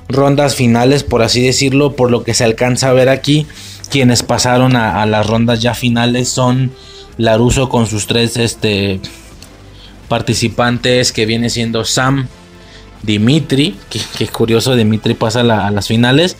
[0.09, 3.47] rondas finales, por así decirlo, por lo que se alcanza a ver aquí.
[3.91, 6.73] Quienes pasaron a, las rondas ya finales son
[7.19, 8.99] Laruso con sus tres este,
[10.15, 12.28] participantes que viene siendo Sam,
[13.02, 13.75] Dimitri,
[14.17, 16.36] que, curioso, Dimitri pasa a las finales.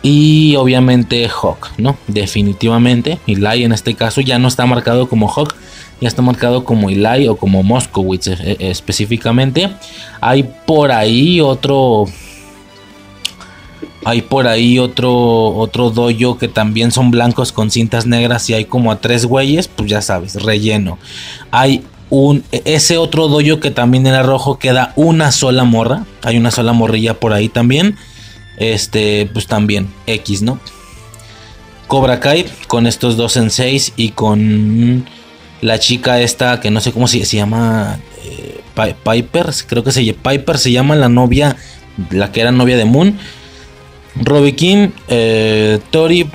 [0.00, 1.98] Y obviamente Hawk, ¿no?
[2.06, 3.18] Definitivamente.
[3.26, 5.54] Eli en este caso ya no está marcado como Hawk,
[6.00, 9.68] ya está marcado como Eli o como Moskowitz eh, eh, específicamente.
[10.22, 12.06] Hay por ahí otro.
[14.06, 18.64] Hay por ahí otro otro doyo que también son blancos con cintas negras y hay
[18.64, 20.98] como a tres güeyes, pues ya sabes, relleno.
[21.50, 26.50] Hay un ese otro doyo que también era rojo queda una sola morra, hay una
[26.50, 27.96] sola morrilla por ahí también.
[28.58, 30.60] Este, pues también X, ¿no?
[31.88, 35.06] Cobra Kai con estos dos en 6 y con
[35.62, 40.12] la chica esta que no sé cómo se, se llama eh, Piper, creo que se
[40.12, 41.56] Piper se llama la novia,
[42.10, 43.18] la que era novia de Moon.
[44.16, 46.28] Robbie King, eh, Tori,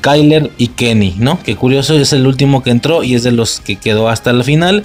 [0.00, 1.40] Kyler y Kenny, ¿no?
[1.40, 4.42] Que curioso es el último que entró y es de los que quedó hasta la
[4.42, 4.84] final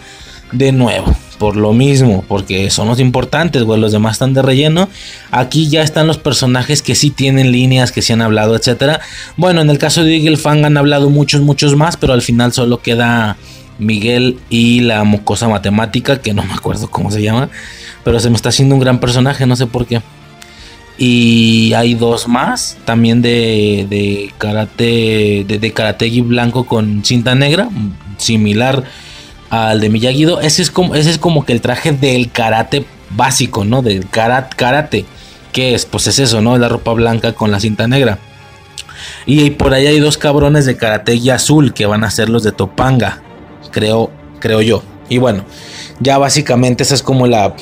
[0.57, 4.89] de nuevo por lo mismo, porque son los importantes, güey, los demás están de relleno.
[5.31, 9.01] Aquí ya están los personajes que sí tienen líneas, que sí han hablado, etcétera.
[9.37, 12.53] Bueno, en el caso de Eagle Fang han hablado muchos, muchos más, pero al final
[12.53, 13.37] solo queda
[13.77, 17.49] Miguel y la mocosa matemática, que no me acuerdo cómo se llama,
[18.03, 20.01] pero se me está haciendo un gran personaje, no sé por qué.
[20.97, 27.67] Y hay dos más, también de, de karate, de, de blanco con cinta negra,
[28.17, 28.85] similar
[29.55, 33.65] al de miyagi Ese es como, ese es como que el traje del karate básico,
[33.65, 33.81] ¿no?
[33.81, 35.05] Del karate, karate.
[35.51, 35.85] ¿Qué es?
[35.85, 36.57] Pues es eso, ¿no?
[36.57, 38.19] La ropa blanca con la cinta negra.
[39.25, 42.43] Y por ahí hay dos cabrones de karate y azul que van a ser los
[42.43, 43.21] de Topanga.
[43.71, 44.83] Creo, creo yo.
[45.09, 45.45] Y bueno,
[45.99, 47.55] ya básicamente esa es como la,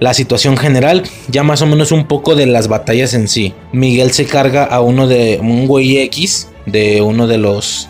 [0.00, 1.04] la situación general.
[1.28, 3.54] Ya más o menos un poco de las batallas en sí.
[3.72, 7.88] Miguel se carga a uno de un güey X de uno de los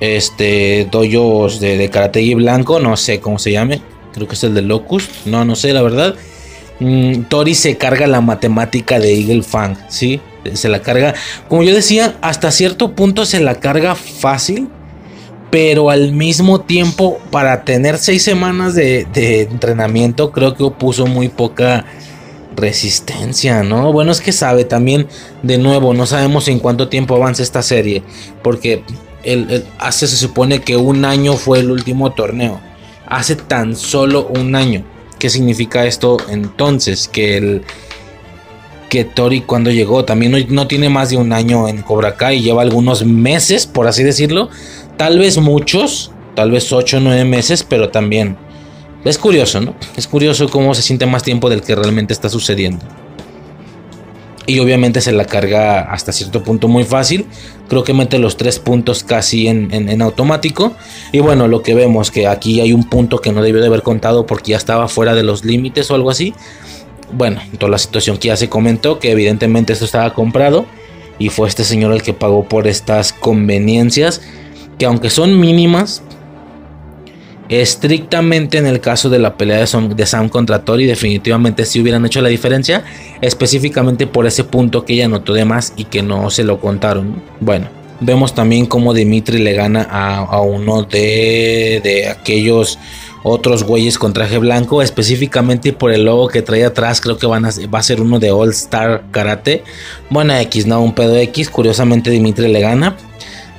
[0.00, 4.62] este doyos de, de blanco, no sé cómo se llame, creo que es el de
[4.62, 6.14] Locust, no, no sé la verdad.
[6.80, 10.20] Mm, Tori se carga la matemática de Eagle Fang, ¿sí?
[10.54, 11.14] Se la carga,
[11.48, 14.68] como yo decía, hasta cierto punto se la carga fácil,
[15.50, 21.28] pero al mismo tiempo, para tener seis semanas de, de entrenamiento, creo que puso muy
[21.28, 21.84] poca
[22.56, 23.92] resistencia, ¿no?
[23.92, 25.06] Bueno, es que sabe también,
[25.42, 28.02] de nuevo, no sabemos en cuánto tiempo avanza esta serie,
[28.42, 28.82] porque
[29.78, 32.60] hace se supone que un año fue el último torneo.
[33.06, 34.84] Hace tan solo un año.
[35.18, 37.08] ¿Qué significa esto entonces?
[37.08, 37.62] Que el
[38.88, 42.62] que Tori cuando llegó también no, tiene más de un año en Cobra Kai, lleva
[42.62, 44.48] algunos meses, por así decirlo.
[44.96, 48.36] Tal vez muchos, tal vez 8 o 9 meses, pero también
[49.04, 49.74] es curioso, ¿no?
[49.96, 52.84] Es curioso cómo se siente más tiempo del que realmente está sucediendo
[54.50, 57.26] y obviamente se la carga hasta cierto punto muy fácil.
[57.68, 60.74] Creo que mete los tres puntos casi en, automático.
[61.12, 63.82] Y bueno, lo que vemos que aquí hay un punto que no debió de haber
[63.82, 66.34] contado porque ya estaba fuera de los límites o algo así.
[67.12, 70.66] Bueno, toda la situación que ya se comentó, que evidentemente esto estaba comprado.
[71.20, 74.20] Y fue este señor el que pagó por estas conveniencias.
[74.78, 76.02] Que aunque son mínimas,
[77.50, 82.22] Estrictamente en el caso de la pelea de Sam, contra Tori, definitivamente sí hubieran hecho
[82.22, 82.84] la diferencia,
[83.20, 87.20] específicamente por ese punto que ella notó de más y que no se lo contaron.
[87.40, 87.66] Bueno,
[87.98, 92.78] vemos también cómo Dimitri le gana a, uno de, de aquellos
[93.24, 97.44] otros güeyes con traje blanco, específicamente por el logo que trae atrás, creo que van
[97.44, 99.64] va a ser uno de All Star Karate.
[100.08, 102.96] Bueno, X, no, un pedo X, curiosamente Dimitri le gana,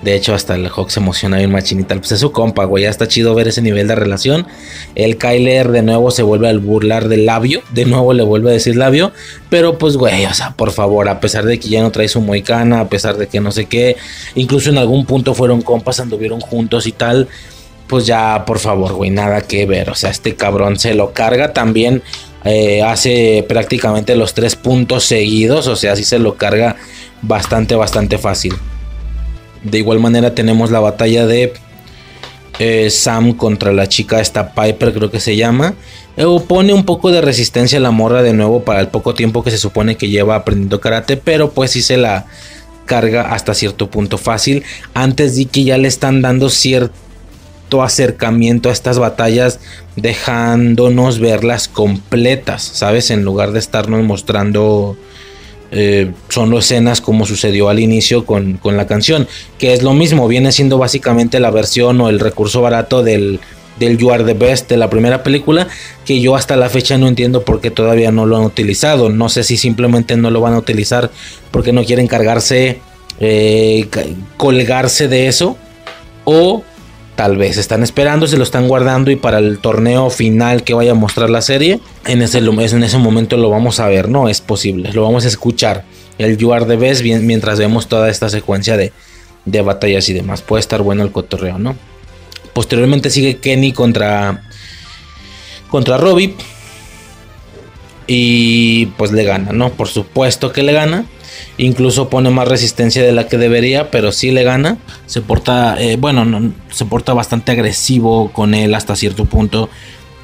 [0.01, 1.95] de hecho, hasta el Hawk se emociona bien machinita.
[1.95, 2.83] Pues es su compa, güey.
[2.83, 4.47] Ya está chido ver ese nivel de relación.
[4.95, 7.61] El Kyler de nuevo se vuelve a burlar del labio.
[7.71, 9.11] De nuevo le vuelve a decir labio.
[9.49, 12.19] Pero pues, güey, o sea, por favor, a pesar de que ya no trae su
[12.19, 13.95] moicana, a pesar de que no sé qué.
[14.33, 17.27] Incluso en algún punto fueron compas, anduvieron juntos y tal.
[17.85, 19.91] Pues ya, por favor, güey, nada que ver.
[19.91, 22.01] O sea, este cabrón se lo carga también.
[22.43, 25.67] Eh, hace prácticamente los tres puntos seguidos.
[25.67, 26.77] O sea, sí se lo carga
[27.21, 28.55] bastante, bastante fácil.
[29.63, 31.53] De igual manera tenemos la batalla de
[32.59, 35.73] eh, Sam contra la chica esta Piper creo que se llama.
[36.17, 39.43] Eh, pone un poco de resistencia a la morra de nuevo para el poco tiempo
[39.43, 41.17] que se supone que lleva aprendiendo karate.
[41.17, 42.25] Pero pues sí se la
[42.85, 44.63] carga hasta cierto punto fácil.
[44.93, 49.59] Antes de que ya le están dando cierto acercamiento a estas batallas.
[49.95, 52.61] Dejándonos verlas completas.
[52.61, 53.09] ¿Sabes?
[53.09, 54.97] En lugar de estarnos mostrando
[55.71, 59.27] eh, son escenas como sucedió al inicio con, la canción,
[59.57, 63.39] que es lo mismo, viene siendo básicamente la versión o el recurso barato del,
[63.79, 65.69] del You Are the Best de la primera película,
[66.05, 69.09] que yo hasta la fecha no entiendo por qué todavía no lo han utilizado.
[69.09, 71.09] No sé si simplemente no lo van a utilizar
[71.51, 72.79] porque no quieren cargarse,
[73.21, 73.87] eh,
[74.35, 75.57] colgarse de eso,
[76.25, 76.63] o
[77.21, 80.93] tal vez están esperando, se lo están guardando y para el torneo final que vaya
[80.93, 84.41] a mostrar la serie, en ese, en ese momento lo vamos a ver, no es
[84.41, 85.85] posible, lo vamos a escuchar.
[86.17, 88.91] El You Are the Best mientras vemos toda esta secuencia de,
[89.45, 90.41] de batallas y demás.
[90.41, 91.75] Puede estar bueno el cotorreo, ¿no?
[92.53, 94.41] Posteriormente sigue Kenny contra
[95.69, 96.33] contra Robbie
[98.07, 99.73] y pues le gana, ¿no?
[99.73, 101.05] Por supuesto que le gana.
[101.57, 104.77] Incluso pone más resistencia de la que debería, pero sí le gana.
[105.05, 109.69] Se porta, eh, bueno, se porta bastante agresivo con él hasta cierto punto,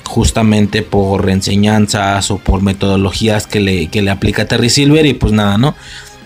[0.06, 5.06] justamente por enseñanzas o por metodologías que le, que le aplica Terry Silver.
[5.06, 5.76] Y pues nada, ¿no?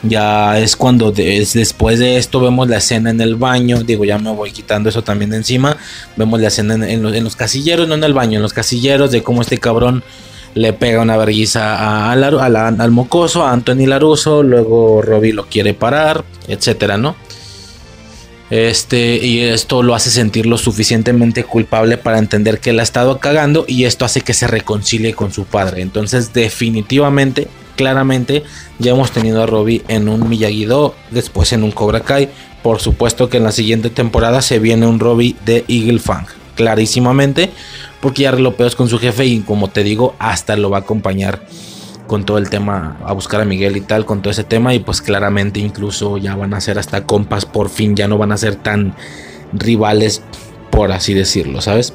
[0.03, 3.84] Ya es cuando después de esto vemos la escena en el baño.
[3.84, 5.78] Digo, ya me voy quitando eso también de encima.
[6.16, 9.42] Vemos la escena en, los, casilleros, no en el baño, en los casilleros de cómo
[9.42, 10.03] este cabrón
[10.53, 14.43] le pega una vergüenza al mocoso, a Anthony Laruso.
[14.43, 17.15] Luego Robbie lo quiere parar, etcétera, ¿no?
[18.49, 23.19] Este, y esto lo hace sentir lo suficientemente culpable para entender que él ha estado
[23.19, 23.63] cagando.
[23.67, 25.81] Y esto hace que se reconcilie con su padre.
[25.81, 27.47] Entonces, definitivamente
[27.77, 28.43] claramente
[28.80, 32.30] ya hemos tenido a Robbie en un Miyagi-Do, después en un Cobra Kai.
[32.61, 37.49] Por supuesto que en la siguiente temporada se viene un Robbie de Eagle Fang, clarísimamente,
[38.01, 40.81] porque ya arregló pedos con su jefe y como te digo, hasta lo va a
[40.81, 41.45] acompañar
[42.07, 44.80] con todo el tema, a buscar a Miguel y tal, con todo ese tema y
[44.80, 48.38] pues claramente incluso ya van a ser hasta compas, por fin ya no van a
[48.38, 48.95] ser tan
[49.53, 50.21] rivales,
[50.71, 51.93] por así decirlo, ¿sabes?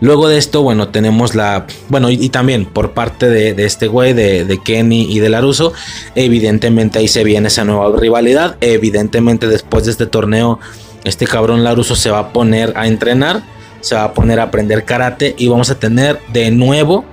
[0.00, 1.66] Luego de esto, bueno, tenemos la.
[1.88, 5.72] Bueno, y, también por parte de, este güey, de, Kenny y de Laruso,
[6.14, 8.56] evidentemente ahí se viene esa nueva rivalidad.
[8.60, 10.58] Evidentemente, después de este torneo,
[11.04, 13.42] este cabrón Laruso se va a poner a entrenar,
[13.84, 17.04] se va a poner a aprender karate y vamos a tener de nuevo,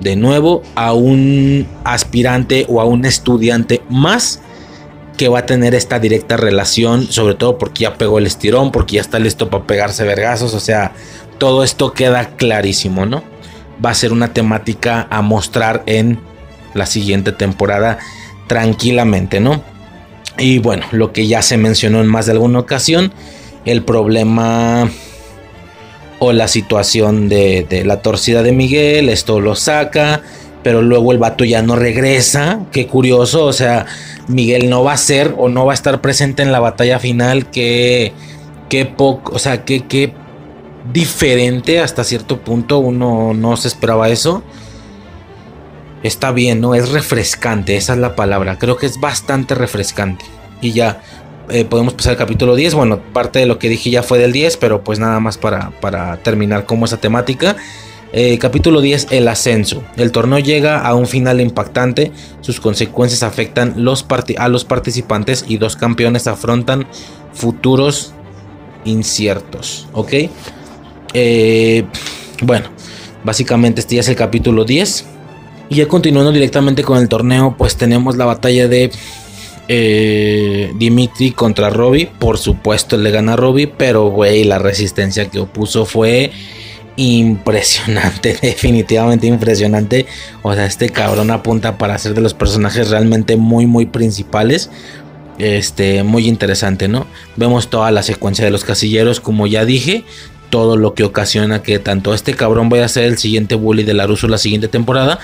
[0.00, 4.42] de nuevo, a un aspirante o a un estudiante más
[5.16, 8.96] que va a tener esta directa relación, sobre todo porque ya pegó el estirón, porque
[8.96, 10.92] ya está listo para pegarse vergazos, o sea,
[11.38, 13.22] todo esto queda clarísimo, ¿no?
[13.82, 16.20] Va a ser una temática a mostrar en
[16.74, 17.98] la siguiente temporada
[18.46, 19.62] tranquilamente, ¿no?
[20.36, 23.10] Y bueno, lo que ya se mencionó en más de alguna ocasión,
[23.64, 24.90] el problema
[26.20, 30.22] o la situación de, la torcida de Miguel, esto lo saca,
[30.62, 33.86] pero luego el vato ya no regresa, qué curioso, o sea,
[34.28, 37.50] Miguel no va a ser o no va a estar presente en la batalla final,
[37.50, 38.12] que,
[38.68, 40.14] qué poco, o sea, qué, qué
[40.92, 42.78] diferente hasta cierto punto.
[42.78, 44.42] Uno no se esperaba eso.
[46.02, 46.74] Está bien, ¿no?
[46.74, 48.58] Es refrescante, esa es la palabra.
[48.58, 50.24] Creo que es bastante refrescante.
[50.62, 51.02] Y ya
[51.50, 52.74] eh, podemos pasar al capítulo 10.
[52.74, 55.70] Bueno, parte de lo que dije ya fue del 10, pero pues nada más para,
[55.80, 57.56] para terminar como esa temática.
[58.12, 59.84] Eh, capítulo 10, el ascenso.
[59.96, 62.12] El torneo llega a un final impactante.
[62.40, 64.04] Sus consecuencias afectan los
[64.36, 66.86] a los participantes y dos campeones afrontan
[67.32, 68.12] futuros
[68.84, 69.88] inciertos.
[69.92, 70.14] ¿Ok?
[71.14, 71.84] Eh,
[72.42, 72.68] bueno,
[73.22, 75.06] básicamente este ya es el capítulo 10.
[75.68, 78.90] Y ya continuando directamente con el torneo, pues tenemos la batalla de
[79.72, 82.10] eh, Dimitri contra Robbie.
[82.18, 86.32] Por supuesto, le gana a Robbie, pero güey, la resistencia que opuso fue
[86.96, 90.06] impresionante, definitivamente impresionante.
[90.42, 94.70] O sea, este cabrón apunta para ser de los personajes realmente muy, muy principales.
[95.38, 97.06] Este, muy interesante, ¿no?
[97.36, 100.04] Vemos toda la secuencia de los casilleros, como ya dije
[100.50, 103.94] todo lo que ocasiona que tanto este cabrón vaya a ser el siguiente bully de
[103.94, 105.20] Laruso la siguiente temporada,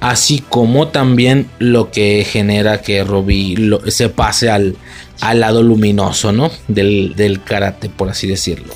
[0.00, 3.56] así como también lo que genera que Robbie
[3.88, 4.76] se pase al,
[5.20, 6.50] al, lado luminoso, ¿no?
[6.68, 8.74] Del, karate, por así decirlo.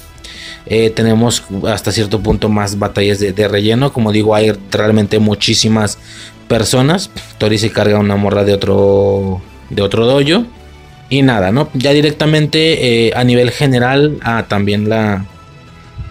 [0.67, 3.93] Eh, tenemos hasta cierto punto más batallas de, relleno.
[3.93, 5.99] Como digo, hay realmente muchísimas
[6.47, 7.11] personas.
[7.39, 10.47] Tori se carga una morra de otro, de otro dojo.
[11.11, 11.69] Y nada, ¿no?
[11.75, 15.27] Ya directamente eh, a nivel general, ah, también la,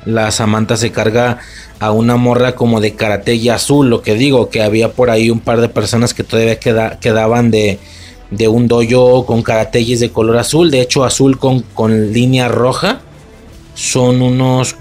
[0.05, 1.39] la Samantha se carga
[1.83, 3.89] a una morra como de karate y azul.
[3.89, 7.77] Lo que digo, que había por ahí un par de personas que todavía quedaban de,
[8.31, 10.71] de un dojo con karateyes de color azul.
[10.71, 13.01] De hecho, azul con, con línea roja.
[13.75, 14.75] Son unos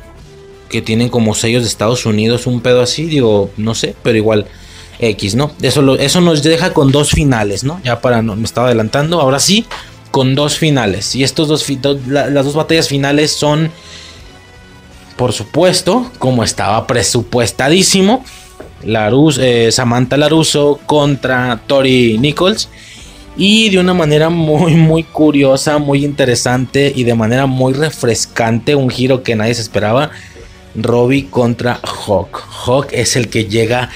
[0.69, 3.07] que tienen como sellos de Estados Unidos, un pedo así.
[3.07, 4.47] Digo, no sé, pero igual.
[5.01, 5.51] X, ¿no?
[5.61, 7.81] Eso, eso nos deja con dos finales, ¿no?
[7.83, 9.21] Ya para no, me estaba adelantando.
[9.21, 9.67] Ahora sí,
[10.13, 11.17] con dos finales.
[11.17, 11.67] Y estos dos,
[12.07, 13.73] las dos batallas finales son
[15.23, 18.25] por supuesto, como estaba presupuestadísimo,
[19.39, 22.69] eh, Samantha Laruso contra Tori Nichols.
[23.37, 28.91] Y de una manera muy, muy curiosa, muy interesante y de manera muy refrescante, un
[28.91, 30.11] giro que nadie se esperaba.
[30.75, 32.43] Robbie contra Hawk.
[32.67, 33.91] Hawk es el que llega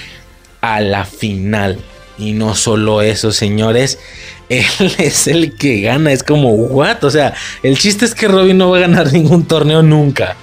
[0.61, 1.81] a la final.
[2.19, 3.99] Y no solo eso, señores.
[4.49, 6.13] Él es el que gana.
[6.13, 7.03] Es como, ¿what?
[7.03, 10.37] O sea, el chiste es que Robbie no va a ganar ningún torneo nunca.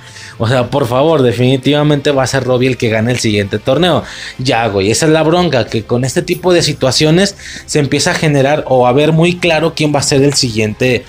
[0.43, 4.03] O sea, por favor, definitivamente va a ser Robbie el que gane el siguiente torneo.
[4.39, 8.13] Ya, güey, esa es la bronca, que con este tipo de situaciones se empieza a
[8.13, 11.05] generar o a ver muy claro quién va a ser el siguiente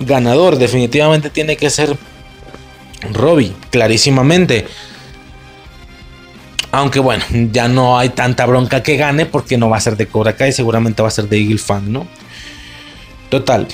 [0.00, 0.56] ganador.
[0.56, 1.94] Definitivamente tiene que ser
[3.12, 4.66] Robbie, clarísimamente.
[6.72, 10.06] Aunque bueno, ya no hay tanta bronca que gane porque no va a ser de
[10.06, 12.08] Cobra Kai, seguramente va a ser de Eagle Fan, ¿no?
[13.28, 13.68] Total.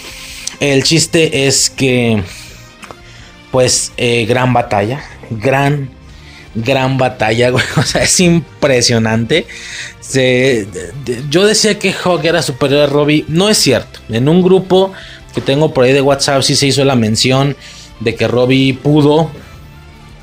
[0.59, 2.25] El chiste es que,
[3.53, 5.91] pues, eh, gran batalla, gran,
[6.57, 7.65] gran batalla, güey.
[7.77, 9.47] O sea, es impresionante.
[11.31, 13.25] yo decía que Hawk era superior a Robbie.
[13.29, 14.01] No es cierto.
[14.09, 14.93] En un grupo
[15.33, 17.57] que tengo por ahí de WhatsApp sí se hizo la mención
[18.01, 19.31] de que Robbie pudo,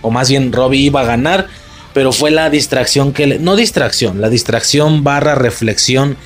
[0.02, 1.48] o más bien Robbie iba a ganar,
[1.94, 6.18] pero fue la distracción que le, no distracción, la distracción barra reflexión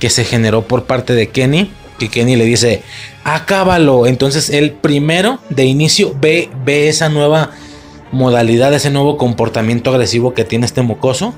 [0.00, 2.82] que se generó por parte de Kenny, que Kenny le dice,
[3.24, 7.50] acábalo, entonces él primero de inicio ve, ve esa nueva
[8.10, 11.34] modalidad, ese nuevo comportamiento agresivo que tiene este mocoso,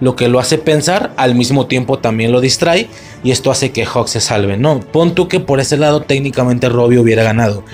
[0.00, 2.88] lo que lo hace pensar, al mismo tiempo también lo distrae
[3.24, 4.56] y esto hace que Hawk se salve.
[4.56, 7.64] No, pon tú que por ese lado técnicamente Robbie hubiera ganado.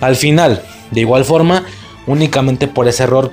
[0.00, 1.64] Al final, de igual forma,
[2.06, 3.30] únicamente por ese error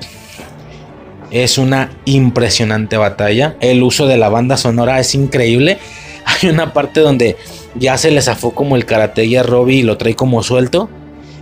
[1.32, 3.56] es una impresionante batalla.
[3.60, 5.80] El uso de la banda sonora es increíble.
[6.26, 7.38] Hay una parte donde
[7.76, 10.90] ya se le zafó como el karate a Robbie y lo trae como suelto.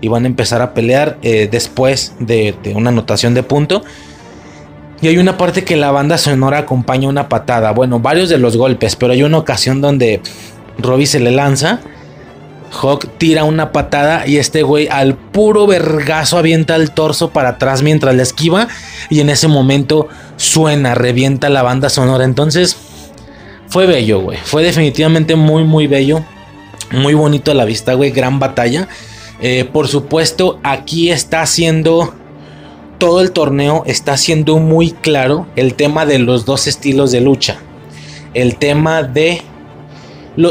[0.01, 3.83] Y van a empezar a pelear eh, después de, una anotación de punto.
[5.01, 7.71] Y hay una parte que la banda sonora acompaña una patada.
[7.71, 10.21] Bueno, varios de los golpes, pero hay una ocasión donde
[10.79, 11.81] Robbie se le lanza
[12.71, 17.83] Hawk tira una patada y este güey al puro vergazo avienta el torso para atrás
[17.83, 18.67] mientras le esquiva
[19.09, 22.23] y en ese momento suena, revienta la banda sonora.
[22.23, 22.77] Entonces
[23.71, 24.37] fue bello, güey.
[24.43, 26.23] Fue definitivamente muy, muy bello.
[26.91, 28.11] Muy bonito a la vista, güey.
[28.11, 28.89] Gran batalla.
[29.41, 32.13] Eh, por supuesto, aquí está haciendo...
[32.97, 37.57] Todo el torneo está siendo muy claro el tema de los dos estilos de lucha.
[38.35, 39.41] El tema de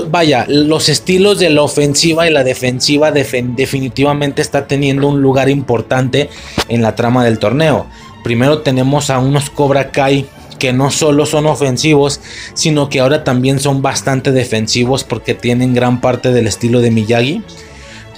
[0.09, 6.29] vaya, los estilos de la ofensiva y la defensiva definitivamente está teniendo un lugar importante
[6.69, 7.87] en la trama del torneo.
[8.25, 10.27] Primero tenemos a unos Cobra Kai
[10.61, 12.21] que no solo son ofensivos,
[12.55, 17.43] sino que ahora también son bastante defensivos porque tienen gran parte del estilo de Miyagi.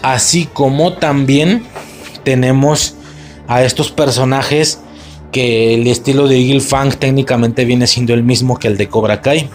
[0.02, 1.64] Así como también
[2.24, 2.96] tenemos
[3.48, 4.80] a estos personajes
[5.30, 9.22] que el estilo de Eagle Fang técnicamente viene siendo el mismo que el de Cobra
[9.22, 9.48] Kai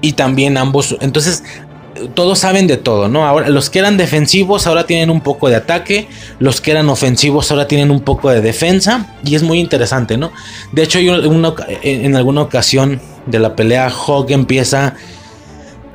[0.00, 0.96] y también ambos.
[1.00, 1.44] Entonces,
[2.14, 3.26] todos saben de todo, ¿no?
[3.26, 7.50] Ahora, los que eran defensivos ahora tienen un poco de ataque, los que eran ofensivos
[7.50, 10.32] ahora tienen un poco de defensa, y es muy interesante, ¿no?
[10.72, 14.94] De hecho, en alguna ocasión de la pelea, Hawk empieza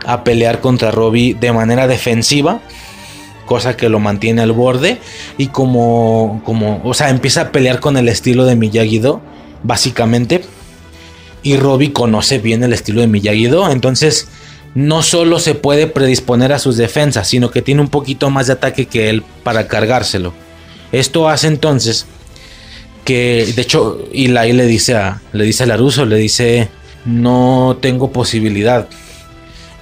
[0.05, 2.61] a pelear contra Robbie de manera defensiva,
[3.45, 4.99] cosa que lo mantiene al borde,
[5.37, 9.21] y como, como, o sea, empieza a pelear con el estilo de Miyagi-Do,
[9.63, 10.43] básicamente
[11.43, 14.27] y Robbie conoce bien el estilo de Miyagi-Do, entonces
[14.75, 18.53] no solo se puede predisponer a sus defensas, sino que tiene un poquito más de
[18.53, 20.33] ataque que él para cargárselo.
[20.91, 22.05] Esto hace entonces
[23.05, 26.69] que, de hecho, Eli le dice a, le dice a Laruso, le dice,
[27.05, 28.87] no tengo posibilidad.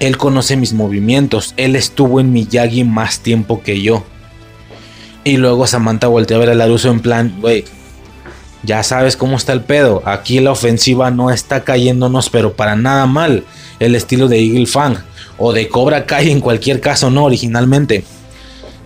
[0.00, 4.04] Él conoce mis movimientos, él estuvo en Miyagi más tiempo que yo.
[5.24, 7.64] Y luego Samantha voltea a ver a Laruso en plan, güey,
[8.64, 10.02] ya sabes cómo está el pedo.
[10.04, 13.44] Aquí la ofensiva no está cayéndonos, pero para nada mal.
[13.84, 14.96] El estilo de Eagle Fang
[15.38, 18.04] o de Cobra Kai en cualquier caso, no originalmente.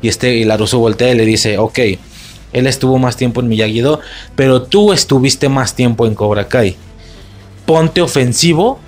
[0.02, 1.78] Y este y Laruso voltea y le dice: Ok,
[2.52, 4.00] él estuvo más tiempo en Miyagi-Do,
[4.34, 6.76] pero tú estuviste más tiempo en Cobra Kai.
[7.66, 8.78] Ponte ofensivo,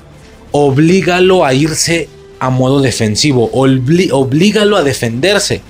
[0.53, 2.09] oblígalo a irse
[2.41, 5.61] a modo defensivo, oblígalo a defenderse.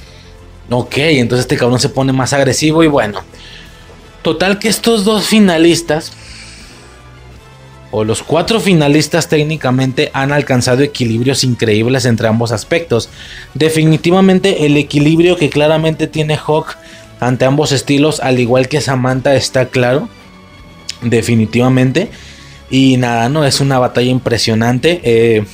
[0.71, 3.21] Ok, entonces este cabrón se pone más agresivo y bueno.
[4.23, 6.13] Total que estos dos finalistas,
[7.91, 13.09] o los cuatro finalistas técnicamente, han alcanzado equilibrios increíbles entre ambos aspectos.
[13.55, 16.77] Definitivamente el equilibrio que claramente tiene Hawk
[17.21, 20.09] ante ambos estilos, al igual que Samantha, está claro.
[21.03, 22.11] Definitivamente.
[22.71, 25.01] Y nada, no, es una batalla impresionante.
[25.05, 25.45] Eh,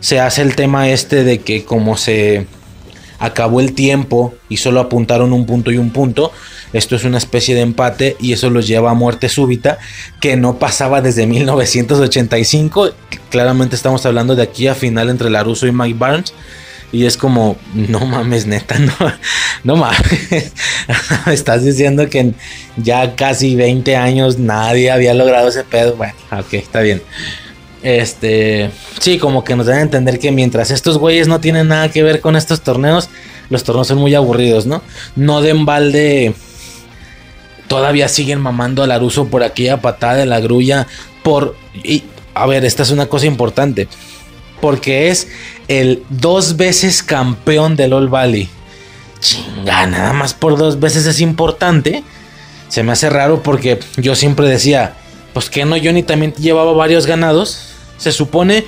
[0.00, 2.46] se hace el tema este de que como se
[3.22, 6.32] acabó el tiempo y solo apuntaron un punto y un punto,
[6.72, 9.78] esto es una especie de empate y eso los lleva a muerte súbita
[10.20, 12.90] que no pasaba desde 1985.
[13.30, 16.34] Claramente estamos hablando de aquí a final entre Laruso y Mike Barnes.
[16.90, 18.92] Y es como, no mames, neta, no,
[19.64, 20.52] no mames.
[21.26, 22.34] Estás diciendo que en
[22.76, 25.94] ya casi 20 años nadie había logrado ese pedo.
[25.96, 27.00] Bueno, ok, está bien.
[27.82, 28.70] Este,
[29.00, 32.02] sí, como que nos dan a entender que mientras estos güeyes no tienen nada que
[32.02, 33.08] ver con estos torneos,
[33.50, 34.82] los torneos son muy aburridos, ¿no?
[35.16, 36.34] No den balde.
[37.66, 40.86] Todavía siguen mamando a Laruso por aquella patada de la grulla.
[41.22, 41.56] Por.
[41.82, 42.04] Y,
[42.34, 43.88] a ver, esta es una cosa importante.
[44.60, 45.28] Porque es
[45.66, 48.48] el dos veces campeón del All Valley.
[49.20, 52.04] Chinga, nada más por dos veces es importante.
[52.68, 54.94] Se me hace raro porque yo siempre decía,
[55.32, 57.71] pues que no, Johnny también llevaba varios ganados.
[58.02, 58.64] Se supone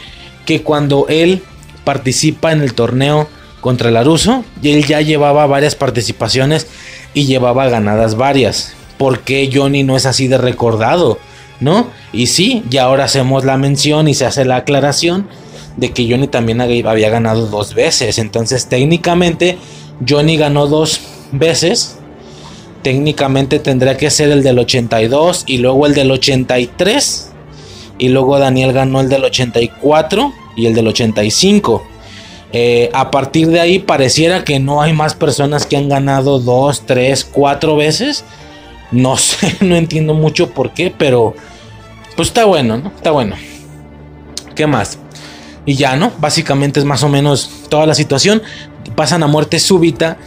[0.47, 1.43] que cuando él
[1.83, 3.29] participa en el torneo
[3.61, 6.69] contra Laruso, él ya llevaba varias participaciones
[7.15, 8.75] y llevaba ganadas varias.
[8.97, 11.19] ¿Por qué Johnny no es así de recordado?
[11.59, 11.89] ¿No?
[12.13, 15.27] Y sí, y ahora hacemos la mención y se hace la aclaración
[15.77, 18.19] de que Johnny también había ganado dos veces.
[18.19, 19.59] Entonces, técnicamente,
[20.09, 21.01] Johnny ganó dos
[21.33, 21.99] veces.
[22.83, 27.33] Técnicamente tendría que ser el del 82 y luego el del 83.
[27.99, 31.87] Y luego Daniel ganó el del 84 y el del 85.
[32.53, 36.87] Eh, a partir de ahí pareciera que no hay más personas que han ganado dos,
[36.87, 38.25] tres, cuatro veces.
[38.93, 41.35] No sé, no entiendo mucho por qué, pero
[42.17, 42.93] pues está bueno, ¿no?
[42.95, 43.37] Está bueno.
[44.55, 44.99] ¿Qué más?
[45.67, 46.13] Y ya, ¿no?
[46.19, 48.43] Básicamente es más o menos toda la situación.
[48.95, 50.19] Pasan a muerte súbita.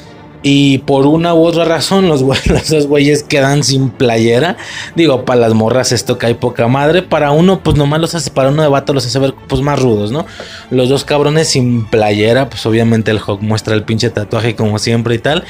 [0.43, 4.57] Y por una u otra razón, los, dos güeyes quedan sin playera.
[4.95, 7.01] Digo, para las morras esto cae poca madre.
[7.01, 9.79] Para uno, pues nomás los hace, para uno de vato los hace ver pues más
[9.81, 10.25] rudos, ¿no?
[10.69, 15.15] Los dos cabrones sin playera, pues obviamente el Hawk muestra el pinche tatuaje como siempre
[15.15, 15.43] y tal.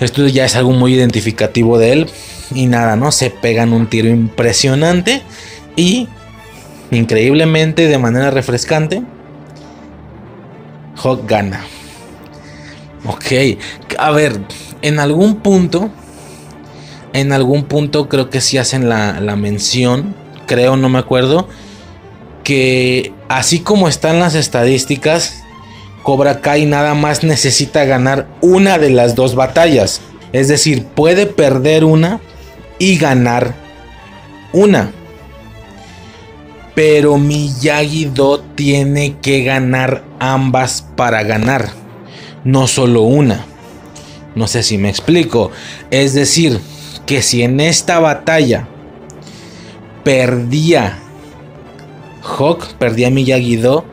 [0.00, 2.06] Esto ya es algo muy identificativo de él.
[2.54, 3.12] Y nada, ¿no?
[3.12, 5.22] Se pegan un tiro impresionante.
[5.74, 6.08] Y
[6.90, 9.02] increíblemente, de manera refrescante,
[10.96, 11.64] Hawk gana.
[13.08, 13.58] Ok,
[13.98, 14.40] a ver,
[14.82, 15.90] en algún punto,
[17.12, 20.14] en algún punto creo que sí hacen la, la mención,
[20.46, 21.48] creo, no me acuerdo,
[22.42, 25.44] que así como están las estadísticas,
[26.02, 30.00] Cobra Kai nada más necesita ganar una de las dos batallas.
[30.32, 32.20] Es decir, puede perder una
[32.78, 33.54] y ganar
[34.52, 34.92] una.
[36.76, 41.85] Pero Miyagi-Do tiene que ganar ambas para ganar.
[42.46, 43.44] No solo una.
[44.36, 45.50] No sé si me explico.
[45.90, 46.60] Es decir,
[47.04, 48.68] que si en esta batalla
[50.04, 50.96] perdía
[52.22, 53.84] Hawk, perdía Miyagi-Do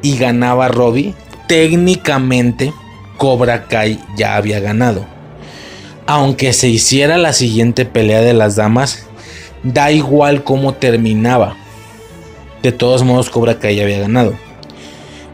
[0.00, 1.14] y ganaba Robbie,
[1.46, 2.72] técnicamente
[3.18, 5.04] Cobra Kai ya había ganado.
[6.06, 9.04] Aunque se hiciera la siguiente pelea de las damas,
[9.62, 11.54] da igual cómo terminaba.
[12.62, 14.32] De todos modos, Cobra Kai ya había ganado.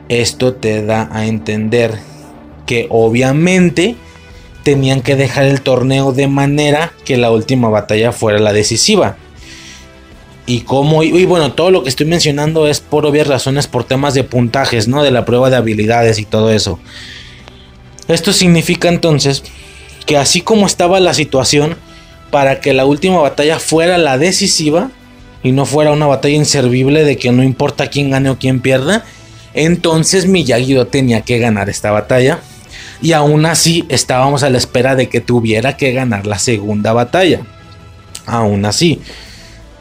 [0.09, 2.16] Esto te da a entender
[2.67, 3.97] que obviamente
[4.63, 9.17] tenían que dejar el torneo de manera que la última batalla fuera la decisiva.
[10.45, 14.15] Y como, y, bueno, todo lo que estoy mencionando es por obvias razones, por temas
[14.15, 15.03] de puntajes, ¿no?
[15.03, 16.79] De la prueba de habilidades y todo eso.
[18.07, 19.43] Esto significa entonces
[20.05, 21.77] que así como estaba la situación,
[22.31, 24.91] para que la última batalla fuera la decisiva
[25.43, 29.05] y no fuera una batalla inservible de que no importa quién gane o quién pierda,
[29.55, 32.41] entonces miyagi tenía que ganar esta batalla.
[33.03, 37.41] Y aún así estábamos a la espera de que tuviera que ganar la segunda batalla.
[38.27, 39.01] Aún así.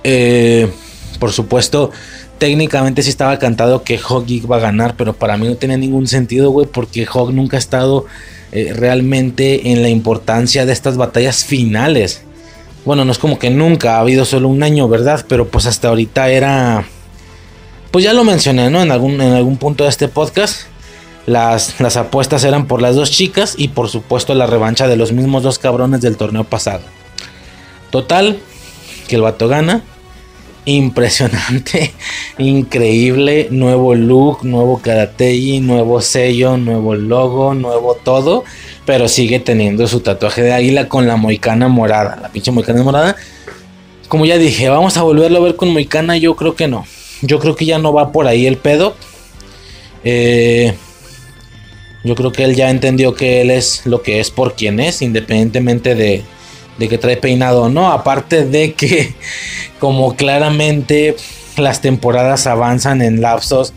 [0.03, 0.69] Eh,
[1.19, 1.91] por supuesto,
[2.37, 6.07] técnicamente sí estaba cantado que Hawk iba a ganar, pero para mí no tiene ningún
[6.07, 8.05] sentido, güey, porque Hawk nunca ha estado
[8.51, 12.21] eh, realmente en la importancia de estas batallas finales.
[12.85, 15.25] Bueno, no es como que nunca ha habido solo un año, ¿verdad?
[15.27, 16.85] Pero pues hasta ahorita era...
[17.89, 18.83] Pues ya lo mencioné, ¿no?
[18.83, 20.67] En algún, en algún punto de este podcast.
[21.25, 25.11] Las, las apuestas eran por las dos chicas y por supuesto la revancha de los
[25.11, 26.83] mismos dos cabrones del torneo pasado.
[27.89, 28.39] Total,
[29.07, 29.83] que el vato gana
[30.65, 31.93] impresionante,
[32.37, 38.43] increíble, nuevo look, nuevo karatei, nuevo sello, nuevo logo, nuevo todo,
[38.85, 43.15] pero sigue teniendo su tatuaje de águila con la moicana morada, la pinche moicana morada.
[44.07, 46.85] Como ya dije, vamos a volverlo a ver con moicana, yo creo que no.
[47.21, 48.95] Yo creo que ya no va por ahí el pedo.
[50.03, 50.75] Eh,
[52.05, 55.01] yo creo que él ya entendió que él es lo que es por quien es,
[55.01, 56.23] independientemente de,
[56.77, 57.91] de que trae peinado o no.
[57.91, 59.15] Aparte de que,
[59.79, 61.15] como claramente
[61.57, 63.73] las temporadas avanzan en lapsos,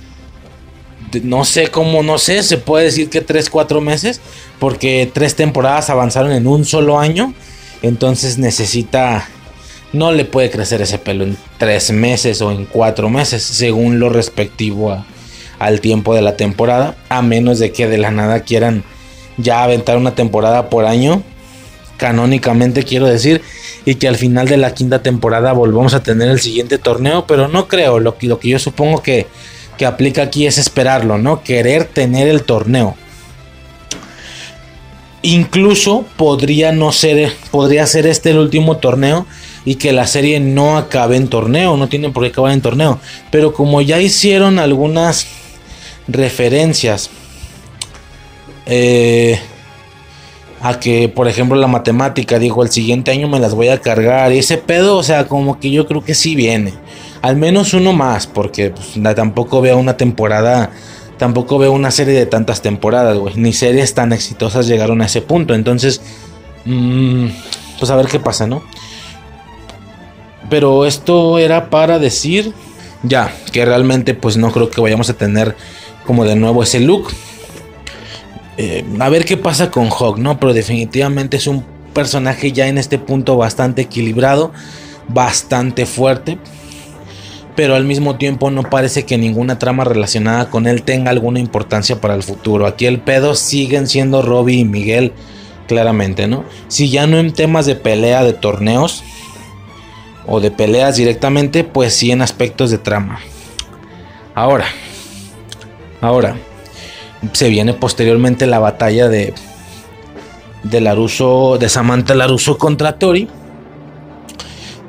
[1.22, 4.20] no sé cómo, no sé, se puede decir que 3, 4 meses,
[4.58, 7.32] porque tres temporadas avanzaron en un solo año.
[7.80, 9.26] Entonces necesita,
[9.94, 14.10] no le puede crecer ese pelo en 3 meses o en 4 meses, según lo
[14.10, 15.02] respectivo
[15.58, 18.84] al tiempo de la temporada, a menos de que de la nada quieran
[19.36, 21.22] ya aventar una temporada por año
[21.98, 23.42] canónicamente quiero decir,
[23.84, 27.48] y que al final de la quinta temporada volvamos a tener el siguiente torneo, pero
[27.48, 29.26] no creo, lo que, lo que yo supongo que,
[29.76, 31.42] que aplica aquí es esperarlo, ¿no?
[31.42, 32.96] Querer tener el torneo.
[35.20, 39.26] Incluso podría no ser, podría ser este el último torneo
[39.64, 43.00] y que la serie no acabe en torneo, no tienen por qué acabar en torneo.
[43.32, 45.26] Pero como ya hicieron algunas
[46.08, 47.10] referencias
[48.66, 49.38] eh,
[50.60, 54.32] a que, por ejemplo, la matemática, dijo, el siguiente año me las voy a cargar.
[54.32, 56.74] Y ese pedo, o sea, como que yo creo que sí viene.
[57.22, 60.70] Al menos uno más, porque pues, tampoco veo una temporada,
[61.16, 63.34] tampoco veo una serie de tantas temporadas, güey.
[63.36, 65.54] Ni series tan exitosas llegaron a ese punto.
[65.54, 66.00] Entonces,
[66.64, 67.26] mmm,
[67.78, 68.62] pues a ver qué pasa, ¿no?
[70.50, 72.52] Pero esto era para decir
[73.02, 75.54] ya que realmente pues no creo que vayamos a tener
[76.08, 77.08] como de nuevo ese look.
[78.56, 80.40] Eh, a ver qué pasa con Hawk, ¿no?
[80.40, 84.50] Pero definitivamente es un personaje ya en este punto bastante equilibrado,
[85.08, 86.38] bastante fuerte.
[87.54, 92.00] Pero al mismo tiempo no parece que ninguna trama relacionada con él tenga alguna importancia
[92.00, 92.66] para el futuro.
[92.66, 95.12] Aquí el pedo siguen siendo Robbie y Miguel,
[95.66, 96.44] claramente, ¿no?
[96.68, 99.04] Si ya no en temas de pelea de torneos,
[100.26, 103.20] o de peleas directamente, pues sí en aspectos de trama.
[104.34, 104.64] Ahora,
[106.00, 106.36] ahora,
[107.32, 109.34] se viene posteriormente la batalla de,
[110.62, 113.28] de Laruso, de Samantha Laruso contra Tori.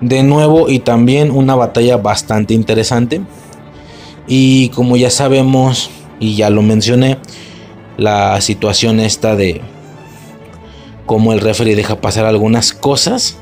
[0.01, 3.21] De nuevo y también una batalla bastante interesante.
[4.27, 5.89] Y como ya sabemos
[6.19, 7.17] y ya lo mencioné,
[7.97, 9.61] la situación esta de
[11.05, 13.37] cómo el referee deja pasar algunas cosas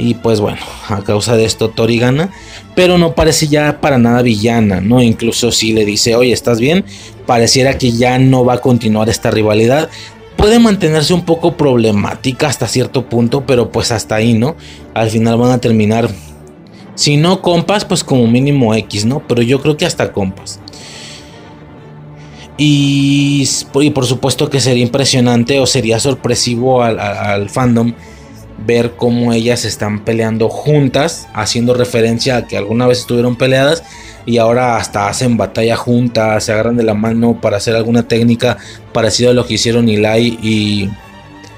[0.00, 2.30] y pues bueno, a causa de esto Tori gana,
[2.74, 5.02] pero no parece ya para nada villana, ¿no?
[5.02, 6.84] Incluso si le dice, oye, ¿estás bien?
[7.26, 9.88] Pareciera que ya no va a continuar esta rivalidad.
[10.36, 14.56] Puede mantenerse un poco problemática hasta cierto punto, pero pues hasta ahí, ¿no?
[14.94, 16.08] Al final van a terminar,
[16.94, 19.22] si no compas, pues como mínimo X, ¿no?
[19.28, 20.60] Pero yo creo que hasta compas.
[22.56, 27.94] Y, y por supuesto que sería impresionante o sería sorpresivo al, al fandom
[28.66, 33.82] ver cómo ellas están peleando juntas, haciendo referencia a que alguna vez estuvieron peleadas
[34.26, 38.58] y ahora hasta hacen batalla juntas, se agarran de la mano para hacer alguna técnica
[38.92, 40.90] parecida a lo que hicieron Ilai y,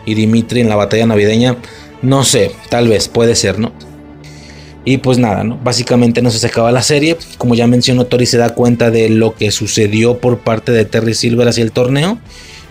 [0.06, 1.56] y Dimitri en la batalla navideña.
[2.02, 3.72] No sé, tal vez, puede ser, ¿no?
[4.84, 5.58] Y pues nada, ¿no?
[5.62, 7.16] Básicamente no se acaba la serie.
[7.38, 11.14] Como ya mencionó, Tori se da cuenta de lo que sucedió por parte de Terry
[11.14, 12.18] Silver hacia el torneo.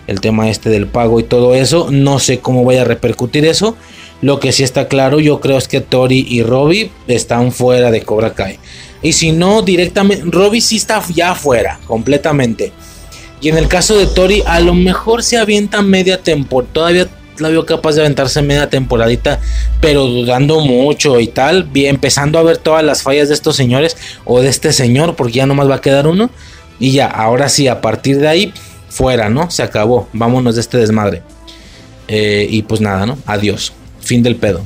[0.06, 1.90] El tema este del pago y todo eso.
[1.90, 3.76] No sé cómo vaya a repercutir eso.
[4.22, 8.02] Lo que sí está claro, yo creo es que Tori y Robbie están fuera de
[8.02, 8.58] Cobra Kai.
[9.02, 12.72] Y si no, directamente, Robbie sí está ya fuera, completamente.
[13.40, 16.72] Y en el caso de Tori, a lo mejor se avienta media temporada.
[16.72, 19.40] Todavía la veo capaz de aventarse media temporadita,
[19.80, 21.68] pero dudando mucho y tal.
[21.74, 25.46] Empezando a ver todas las fallas de estos señores o de este señor, porque ya
[25.46, 26.30] nomás va a quedar uno.
[26.78, 28.54] Y ya, ahora sí, a partir de ahí,
[28.88, 29.50] fuera, ¿no?
[29.50, 30.08] Se acabó.
[30.12, 31.22] Vámonos de este desmadre.
[32.06, 33.18] Eh, y pues nada, ¿no?
[33.26, 33.72] Adiós.
[34.02, 34.64] Fin del pedo.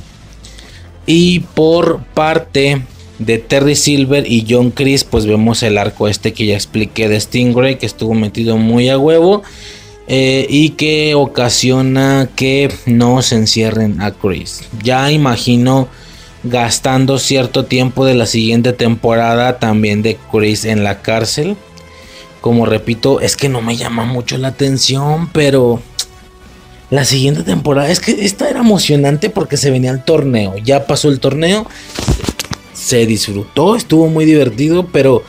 [1.05, 2.81] Y por parte
[3.19, 7.19] de Terry Silver y John Chris, pues vemos el arco este que ya expliqué de
[7.19, 9.43] Stingray, que estuvo metido muy a huevo.
[10.09, 14.61] Eh, y que ocasiona que no se encierren a Chris.
[14.81, 15.89] Ya imagino
[16.43, 21.57] gastando cierto tiempo de la siguiente temporada también de Chris en la cárcel.
[22.39, 25.81] Como repito, es que no me llama mucho la atención, pero
[26.89, 27.89] la siguiente temporada.
[27.89, 30.55] Es que esta era emocionante porque se venía el torneo.
[30.57, 31.67] Ya pasó el torneo.
[32.73, 35.23] Se disfrutó, estuvo muy divertido, pero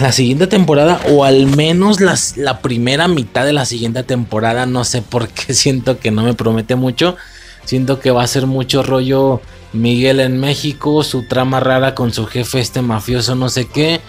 [0.00, 1.98] la siguiente temporada, o al menos
[2.36, 6.34] la primera mitad de la siguiente temporada, no sé por qué siento que no me
[6.34, 7.16] promete mucho.
[7.64, 9.42] Siento que va a ser mucho rollo
[9.74, 14.00] Miguel en México, su trama rara con su jefe este mafioso, no sé qué.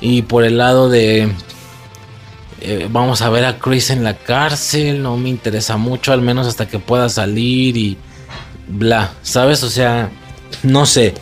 [0.00, 1.32] Y por el lado de
[2.60, 6.46] eh, vamos a ver a Chris en la cárcel, no me interesa mucho, al menos
[6.46, 7.96] hasta que pueda salir y
[8.68, 9.62] bla, ¿sabes?
[9.62, 10.10] O sea,
[10.62, 11.14] no sé,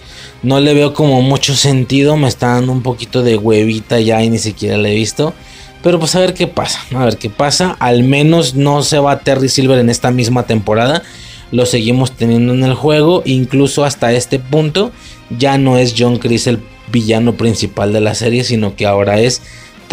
[0.43, 4.31] no le veo como mucho sentido, me está dando un poquito de huevita ya y
[4.31, 5.35] ni siquiera le he visto.
[5.83, 7.77] Pero pues a ver qué pasa, a ver qué pasa.
[7.79, 11.03] Al menos no se va Terry Silver en esta misma temporada.
[11.51, 13.23] Lo seguimos teniendo en el juego.
[13.27, 14.93] Incluso hasta este punto
[15.39, 19.43] ya no es John Chris el villano principal de la serie, sino que ahora es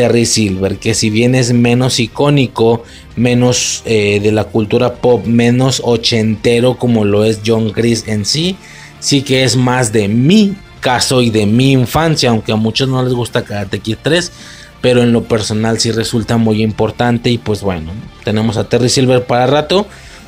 [0.01, 2.83] Terry Silver, que si bien es menos icónico,
[3.15, 8.55] menos eh, de la cultura pop, menos ochentero como lo es John Chris en sí,
[8.99, 13.03] sí que es más de mi caso y de mi infancia, aunque a muchos no
[13.03, 14.31] les gusta Karate Kid 3,
[14.81, 17.91] pero en lo personal sí resulta muy importante y pues bueno,
[18.23, 19.85] tenemos a Terry Silver para rato.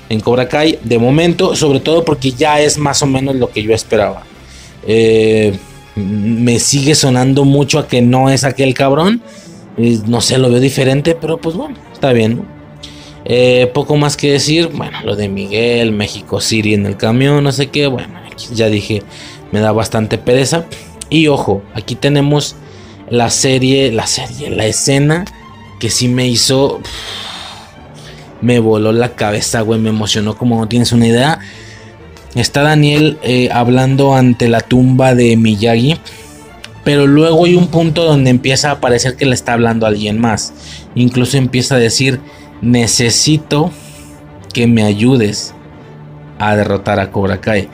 [0.10, 3.64] en Cobra Kai de momento, sobre todo porque ya es más o menos lo que
[3.64, 4.22] yo esperaba.
[4.85, 5.58] Eh,
[5.95, 9.24] me sigue sonando mucho a que no es aquel cabrón.
[9.77, 12.45] No sé, lo veo diferente, pero pues bueno, está bien.
[13.26, 17.52] Eh, poco más que decir, bueno, lo de Miguel, México City en el camión, no
[17.52, 18.14] sé qué, bueno,
[18.53, 19.02] ya dije,
[19.52, 20.66] me da bastante pereza.
[21.10, 22.56] Y ojo, aquí tenemos
[23.10, 25.26] la serie, la serie, la escena
[25.80, 26.82] que sí me hizo,
[28.42, 31.40] me voló la cabeza, güey, me emocionó como no tienes una idea.
[32.35, 36.00] Está Daniel eh, hablando ante la tumba de Miyagi.
[36.84, 40.20] Pero luego hay un punto donde empieza a parecer que le está hablando a alguien
[40.20, 40.53] más.
[40.95, 42.20] Incluso empieza a decir,
[42.62, 43.72] necesito
[44.53, 45.53] que me ayudes
[46.40, 47.70] a derrotar a Cobra Kai.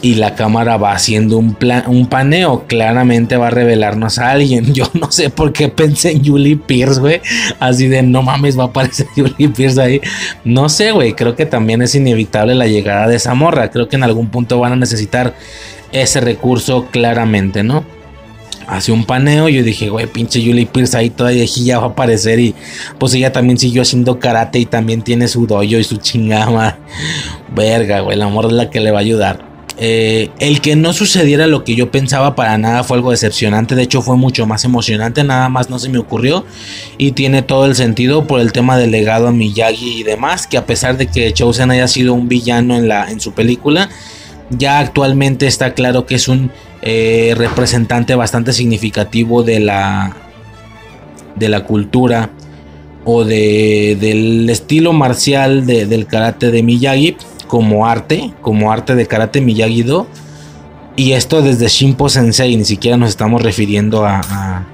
[0.00, 2.66] Y la cámara va haciendo un, plan, un paneo.
[2.66, 4.74] Claramente va a revelarnos a alguien.
[4.74, 7.20] Yo no sé por qué pensé en Julie Pierce, güey.
[7.60, 10.00] Así de no mames, va a aparecer Julie Pierce ahí.
[10.44, 11.14] No sé, güey.
[11.14, 13.70] Creo que también es inevitable la llegada de esa morra.
[13.70, 15.34] Creo que en algún punto van a necesitar
[15.92, 17.84] ese recurso claramente, ¿no?
[18.72, 19.48] Hace un paneo.
[19.48, 22.40] Yo dije, güey, pinche Julie Pierce ahí todavía ya va a aparecer.
[22.40, 22.54] Y
[22.98, 26.78] pues ella también siguió haciendo karate y también tiene su dojo y su chingama.
[27.54, 29.52] Verga, güey, el amor es la que le va a ayudar.
[29.78, 33.74] Eh, el que no sucediera lo que yo pensaba para nada fue algo decepcionante.
[33.74, 35.24] De hecho, fue mucho más emocionante.
[35.24, 36.44] Nada más no se me ocurrió.
[36.98, 40.46] Y tiene todo el sentido por el tema del legado a Miyagi y demás.
[40.46, 43.88] Que a pesar de que Chosen haya sido un villano en, la, en su película,
[44.50, 46.50] ya actualmente está claro que es un
[46.84, 50.16] eh, representante bastante significativo de la,
[51.36, 52.30] de la cultura
[53.04, 59.40] o de, del estilo marcial del karate de Miyagi como arte, como arte de karate
[59.40, 60.08] Miyagi-Do.
[60.96, 64.66] Y esto desde Shimpo Sensei, ni siquiera nos estamos refiriendo a,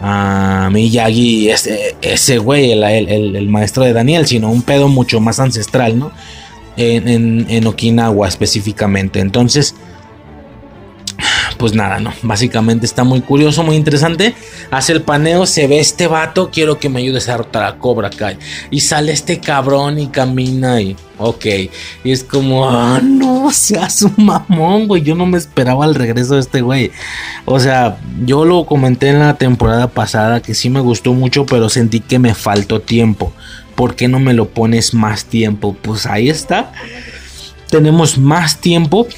[0.00, 5.40] a, Miyagi, ese, ese güey, el, el, maestro de Daniel, sino un pedo mucho más
[5.40, 6.12] ancestral, ¿no?
[6.76, 9.18] En, en Okinawa específicamente.
[9.18, 9.74] Entonces,
[11.58, 12.12] pues nada, ¿no?
[12.22, 14.34] Básicamente está muy curioso, muy interesante.
[14.70, 18.10] Hace el paneo, se ve este vato, quiero que me ayudes a derrotar a Cobra
[18.10, 18.38] Kai.
[18.70, 20.96] Y sale este cabrón y camina y...
[21.20, 21.46] Ok.
[22.04, 25.02] Y es como, ah, no, seas un mamón, güey.
[25.02, 26.92] Yo no me esperaba el regreso de este güey.
[27.44, 31.68] O sea, yo lo comenté en la temporada pasada que sí me gustó mucho, pero
[31.68, 33.32] sentí que me faltó tiempo.
[33.74, 35.76] ¿Por qué no me lo pones más tiempo?
[35.82, 36.72] Pues ahí está.
[37.68, 39.08] Tenemos más tiempo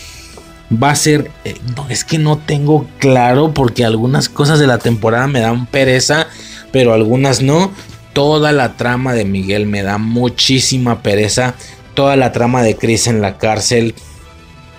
[0.70, 1.56] va a ser, eh,
[1.88, 6.28] es que no tengo claro porque algunas cosas de la temporada me dan pereza,
[6.72, 7.72] pero algunas no.
[8.12, 11.54] Toda la trama de Miguel me da muchísima pereza.
[11.94, 13.94] Toda la trama de Chris en la cárcel,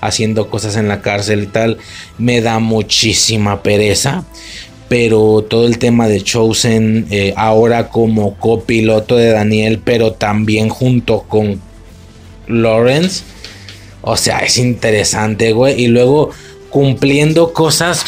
[0.01, 1.77] haciendo cosas en la cárcel y tal,
[2.17, 4.25] me da muchísima pereza.
[4.89, 11.21] Pero todo el tema de Chosen, eh, ahora como copiloto de Daniel, pero también junto
[11.21, 11.61] con
[12.47, 13.23] Lawrence
[14.01, 15.81] o sea, es interesante, güey.
[15.81, 16.31] Y luego
[16.69, 18.05] cumpliendo cosas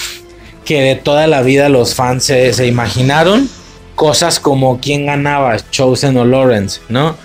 [0.66, 3.50] que de toda la vida los fans se, imaginaron.
[3.96, 7.16] Cosas como quién ganaba, Chosen o Lawrence, ¿no?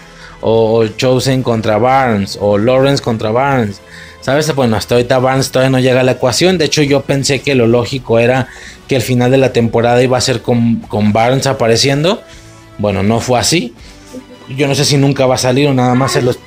[0.43, 3.81] O, Chosen contra Barnes, o Lawrence contra Barnes.
[4.21, 4.55] ¿Sabes?
[4.55, 6.59] Bueno, hasta ahorita Barnes todavía no llega a la ecuación.
[6.59, 8.49] De hecho, yo pensé que lo lógico era
[8.87, 12.23] que el final de la temporada iba a ser con, con Barnes apareciendo.
[12.77, 13.75] Bueno, no fue así.
[14.55, 16.39] Yo no sé si nunca va a salir o nada más se los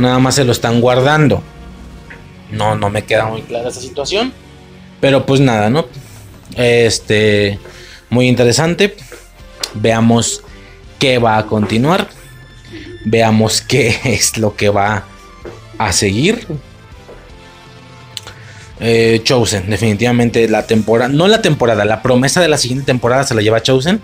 [0.00, 1.42] nada más se lo están guardando.
[2.50, 4.32] No, no me queda muy clara esa situación.
[5.00, 5.86] Pero pues nada, ¿no?
[6.56, 7.58] Este,
[8.10, 8.96] muy interesante.
[9.74, 10.42] Veamos
[10.98, 12.08] qué va a continuar.
[13.04, 15.04] Veamos qué es lo que va
[15.78, 16.46] a seguir.
[18.80, 23.34] Eh, Chosen, definitivamente la temporada, no la temporada, la promesa de la siguiente temporada se
[23.34, 24.00] la lleva Chosen.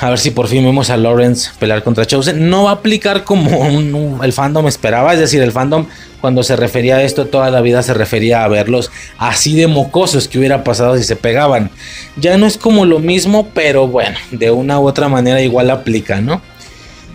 [0.00, 2.48] A ver si por fin vemos a Lawrence pelear contra Chosen.
[2.48, 5.12] No va a aplicar como el fandom esperaba.
[5.12, 5.86] Es decir, el fandom
[6.20, 10.28] cuando se refería a esto toda la vida se refería a verlos así de mocosos
[10.28, 11.70] que hubiera pasado si se pegaban.
[12.16, 16.20] Ya no es como lo mismo, pero bueno, de una u otra manera igual aplica,
[16.20, 16.40] ¿no?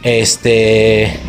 [0.04, 1.20] Este...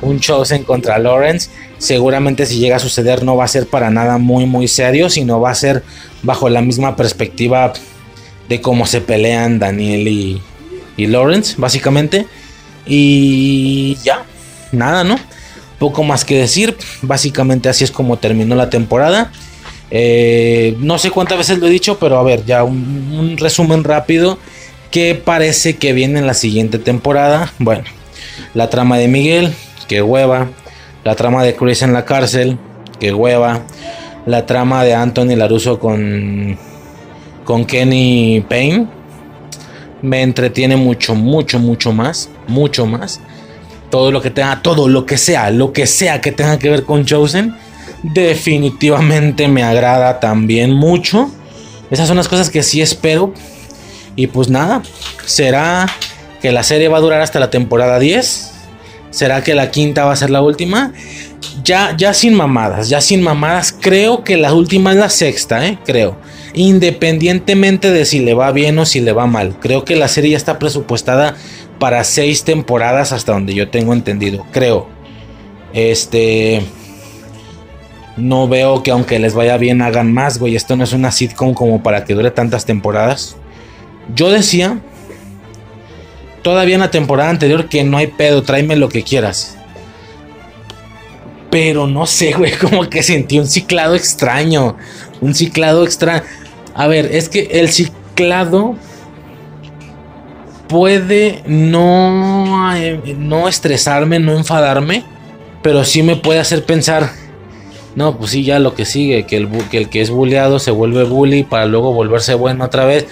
[0.00, 1.50] Un Chosen contra Lawrence.
[1.78, 5.40] Seguramente si llega a suceder no va a ser para nada muy muy serio, sino
[5.40, 5.82] va a ser
[6.22, 7.72] bajo la misma perspectiva
[8.48, 10.42] de cómo se pelean Daniel y,
[10.96, 12.26] y Lawrence, básicamente.
[12.86, 14.24] Y ya,
[14.72, 15.18] nada, ¿no?
[15.78, 16.76] Poco más que decir.
[17.02, 19.30] Básicamente así es como terminó la temporada.
[19.90, 24.38] Eh, no sé cuántas veces lo he dicho, pero a ver, ya un, resumen rápido.
[24.90, 27.52] ¿Qué parece que viene en la siguiente temporada?
[27.58, 27.84] Bueno,
[28.54, 29.52] la trama de Miguel,
[29.88, 30.48] que hueva.
[31.04, 32.58] La trama de Chris en la cárcel,
[33.00, 33.62] que hueva.
[34.26, 36.56] La trama de Anthony Laruso con,
[37.44, 38.86] con Kenny Payne,
[40.04, 43.20] me entretiene mucho, mucho, mucho más, mucho más.
[43.90, 46.84] todo lo que tenga, todo lo que sea, lo que sea que tenga que ver
[46.84, 47.54] con Chosen,
[48.02, 51.30] definitivamente me agrada también mucho.
[51.90, 53.32] Esas son las cosas que sí espero.
[54.16, 54.82] Y pues nada,
[55.26, 55.86] será
[56.40, 58.53] que la serie va a durar hasta la temporada 10.
[59.14, 60.92] ¿Será que la quinta va a ser la última?
[61.62, 63.72] Ya, ya sin mamadas, ya sin mamadas.
[63.72, 65.78] Creo que la última es la sexta, ¿eh?
[65.86, 66.16] Creo.
[66.52, 69.54] Independientemente de si le va bien o si le va mal.
[69.60, 71.36] Creo que la serie ya está presupuestada
[71.78, 74.44] para seis temporadas hasta donde yo tengo entendido.
[74.50, 74.88] Creo.
[75.72, 76.66] Este...
[78.16, 80.56] No veo que aunque les vaya bien hagan más, güey.
[80.56, 83.36] Esto no es una sitcom como para que dure tantas temporadas.
[84.12, 84.80] Yo decía
[86.44, 89.56] todavía en la temporada anterior que no hay pedo, tráeme lo que quieras.
[91.50, 94.76] Pero no sé, güey, como que sentí un ciclado extraño.
[95.20, 96.22] Un ciclado extraño.
[96.74, 98.76] A ver, es que el ciclado
[100.68, 105.04] puede no, eh, no estresarme, no enfadarme,
[105.62, 107.10] pero sí me puede hacer pensar,
[107.94, 110.72] no, pues sí, ya lo que sigue, que el que, el que es bulleado se
[110.72, 113.06] vuelve bully para luego volverse bueno otra vez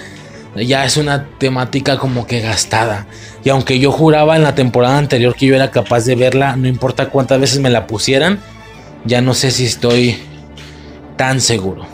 [0.55, 3.07] ya es una temática como que gastada.
[3.45, 6.69] Y aunque yo juraba en la temporada anterior que yo era capaz de verla, no
[6.69, 8.41] importa cuántas veces me la pusieran,
[9.05, 10.19] ya no sé si estoy
[11.17, 11.87] tan seguro.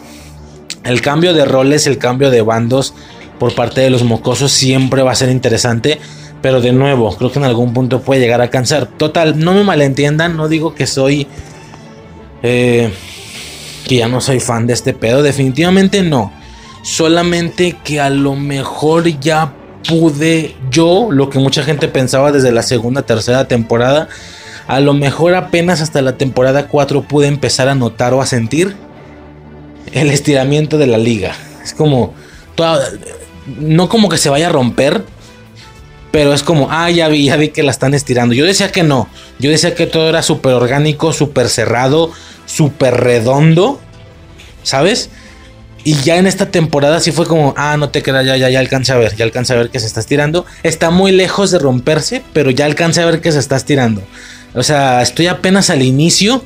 [0.85, 2.95] El cambio de roles, el cambio de bandos
[3.39, 5.99] por parte de los mocosos siempre va a ser interesante.
[6.41, 8.87] Pero de nuevo, creo que en algún punto puede llegar a cansar.
[8.87, 11.27] Total, no me malentiendan, no digo que soy...
[12.43, 12.93] Eh,
[13.89, 16.33] que ya no soy fan de este pedo, definitivamente no.
[16.89, 19.53] Solamente que a lo mejor ya
[19.87, 24.09] pude yo, lo que mucha gente pensaba desde la segunda, tercera temporada,
[24.67, 28.75] a lo mejor apenas hasta la temporada 4 pude empezar a notar o a sentir
[29.93, 31.37] el estiramiento de la liga.
[31.63, 32.15] Es como,
[33.61, 35.05] no como que se vaya a romper,
[36.11, 38.35] pero es como, ah, ya vi, ya vi que la están estirando.
[38.35, 42.13] Yo decía que no, yo decía que todo era súper orgánico, súper cerrado,
[42.47, 43.79] súper redondo,
[44.63, 45.11] ¿sabes?
[45.89, 48.61] Y ya en esta temporada sí fue como, ah, no te creas, ya, ya, ya
[48.61, 50.45] alcanza a ver, ya alcanza a ver que se está estirando.
[50.63, 54.03] Está muy lejos de romperse, pero ya alcanza a ver que se está estirando.
[54.53, 56.45] O sea, estoy apenas al inicio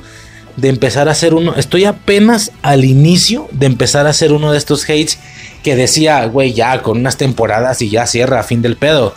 [0.55, 4.57] de empezar a hacer uno, estoy apenas al inicio de empezar a hacer uno de
[4.57, 5.19] estos hates
[5.61, 9.13] que decía, güey, ya con unas temporadas y ya cierra, fin del pedo.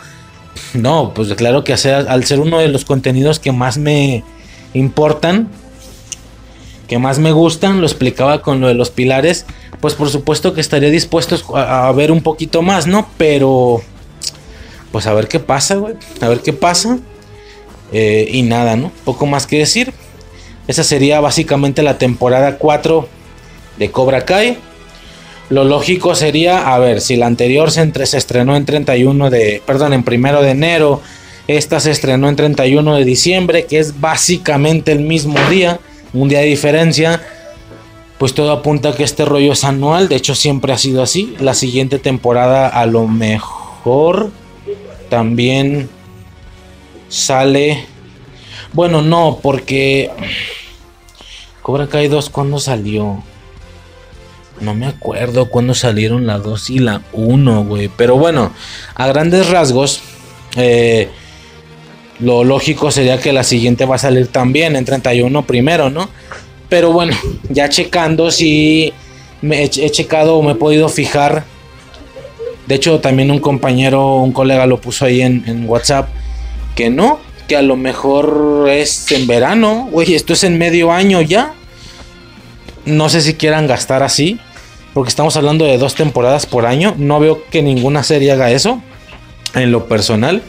[0.73, 4.25] No, pues claro que al ser uno de los contenidos que más me
[4.73, 5.47] importan,
[6.89, 9.45] que más me gustan, lo explicaba con lo de los pilares,
[9.81, 13.07] pues por supuesto que estaría dispuesto a, ver un poquito más, ¿no?
[13.17, 13.81] Pero,
[14.91, 16.97] pues a ver qué pasa, güey, a ver qué pasa.
[17.93, 18.91] Eh, y nada, ¿no?
[19.05, 19.93] Poco más que decir.
[20.67, 23.07] Esa sería básicamente la temporada 4
[23.77, 24.57] de Cobra Kai.
[25.49, 29.61] Lo lógico sería, a ver, si la anterior se, entre, se estrenó en 31 de,
[29.65, 31.01] perdón, en primero de enero,
[31.47, 35.79] esta se estrenó en 31 de diciembre, que es básicamente el mismo día
[36.13, 37.21] un día de diferencia,
[38.17, 41.35] pues todo apunta a que este rollo es anual, de hecho siempre ha sido así.
[41.39, 44.31] La siguiente temporada a lo mejor
[45.09, 45.89] también
[47.09, 47.85] sale...
[48.73, 50.11] Bueno, no, porque...
[51.61, 53.23] Cobra Kai 2, ¿cuándo salió?
[54.61, 57.89] No me acuerdo cuándo salieron la 2 y la 1, güey.
[57.89, 58.51] Pero bueno,
[58.95, 60.01] a grandes rasgos,
[60.55, 61.09] eh,
[62.19, 66.09] lo lógico sería que la siguiente va a salir también en 31 primero, ¿no?
[66.69, 67.15] Pero bueno,
[67.49, 68.29] ya checando
[69.41, 71.45] me he, checado o me he podido fijar.
[72.65, 76.09] De hecho, también un compañero, un colega lo puso ahí en, en WhatsApp.
[76.75, 79.87] Que no, que a lo mejor es en verano.
[79.91, 81.53] Güey, esto es en medio año ya.
[82.85, 84.39] No sé si quieran gastar así.
[84.93, 86.95] Porque estamos hablando de dos temporadas por año.
[86.97, 88.81] No veo que ninguna serie haga eso.
[89.53, 90.41] En lo personal.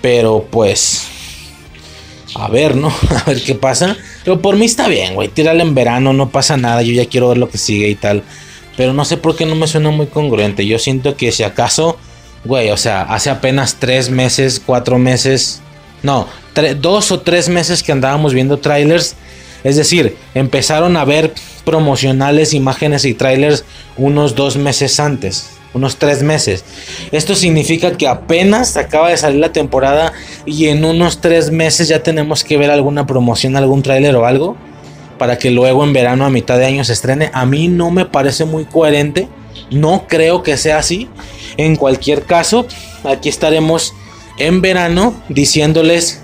[0.00, 1.08] Pero pues.
[2.34, 2.88] A ver, ¿no?
[3.10, 3.96] A ver qué pasa.
[4.24, 5.28] Pero por mí está bien, güey.
[5.28, 6.82] Tírale en verano, no pasa nada.
[6.82, 8.22] Yo ya quiero ver lo que sigue y tal.
[8.76, 10.66] Pero no sé por qué no me suena muy congruente.
[10.66, 11.96] Yo siento que si acaso,
[12.44, 15.60] güey, o sea, hace apenas tres meses, cuatro meses.
[16.02, 16.28] No,
[16.80, 19.14] dos o tres meses que andábamos viendo trailers.
[19.62, 21.32] Es decir, empezaron a ver
[21.64, 23.64] promocionales, imágenes y trailers
[23.96, 26.64] unos dos meses antes unos tres meses.
[27.12, 30.12] Esto significa que apenas acaba de salir la temporada
[30.46, 34.56] y en unos tres meses ya tenemos que ver alguna promoción, algún tráiler o algo
[35.18, 37.30] para que luego en verano a mitad de año se estrene.
[37.32, 39.28] A mí no me parece muy coherente,
[39.70, 41.08] no creo que sea así.
[41.56, 42.66] En cualquier caso,
[43.04, 43.94] aquí estaremos
[44.38, 46.22] en verano diciéndoles,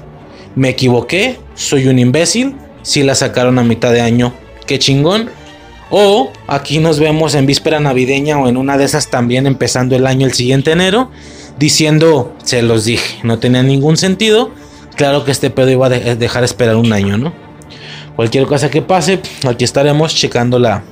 [0.54, 4.32] me equivoqué, soy un imbécil, si la sacaron a mitad de año,
[4.66, 5.30] qué chingón
[5.90, 10.06] o aquí nos vemos en víspera navideña o en una de esas también empezando el
[10.06, 11.10] año el siguiente enero,
[11.58, 14.50] diciendo, se los dije, no tenía ningún sentido,
[14.96, 17.32] claro que este pedo iba a de- dejar esperar un año, ¿no?
[18.16, 20.82] Cualquier cosa que pase, aquí estaremos checando la,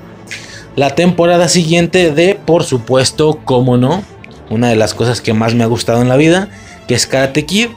[0.76, 4.02] la temporada siguiente de, por supuesto, como no,
[4.50, 6.48] una de las cosas que más me ha gustado en la vida,
[6.86, 7.68] que es Karate Kid.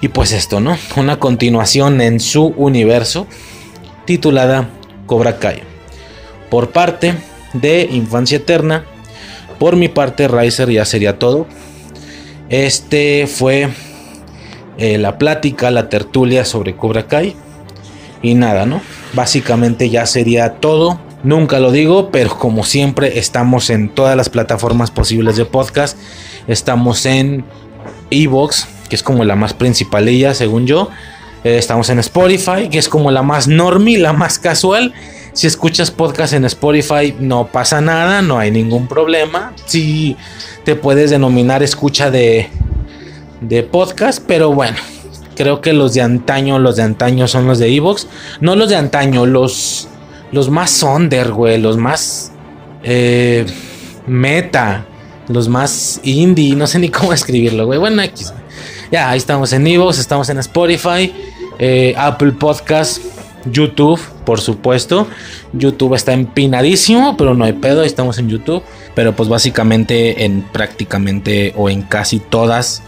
[0.00, 0.76] Y pues esto, ¿no?
[0.96, 3.26] Una continuación en su universo
[4.04, 4.68] titulada
[5.06, 5.62] Cobra Kai.
[6.54, 7.16] Por parte
[7.52, 8.84] de Infancia Eterna,
[9.58, 11.48] por mi parte, Riser ya sería todo.
[12.48, 13.70] Este fue
[14.78, 17.34] eh, la plática, la tertulia sobre Cobra Kai.
[18.22, 18.82] Y nada, ¿no?
[19.14, 21.00] Básicamente ya sería todo.
[21.24, 25.98] Nunca lo digo, pero como siempre estamos en todas las plataformas posibles de podcast.
[26.46, 27.44] Estamos en
[28.12, 30.88] Evox, que es como la más principalilla, según yo.
[31.42, 34.94] Eh, estamos en Spotify, que es como la más normie, la más casual.
[35.34, 39.52] Si escuchas podcast en Spotify, no pasa nada, no hay ningún problema.
[39.66, 40.16] Si
[40.64, 42.48] te puedes denominar escucha de,
[43.40, 44.76] de podcast, pero bueno,
[45.34, 48.06] creo que los de antaño, los de antaño son los de Evox.
[48.40, 49.88] No los de antaño, los,
[50.30, 52.30] los más under, güey, los más
[52.84, 53.44] eh,
[54.06, 54.86] meta,
[55.26, 57.80] los más indie, no sé ni cómo escribirlo, güey.
[57.80, 58.32] Bueno, X.
[58.92, 61.12] Ya, ahí estamos en Evox, estamos en Spotify,
[61.58, 63.02] eh, Apple Podcast,
[63.46, 65.06] YouTube, por supuesto.
[65.52, 68.62] YouTube está empinadísimo, pero no hay pedo, estamos en YouTube.
[68.94, 72.82] Pero pues básicamente en prácticamente o en casi todas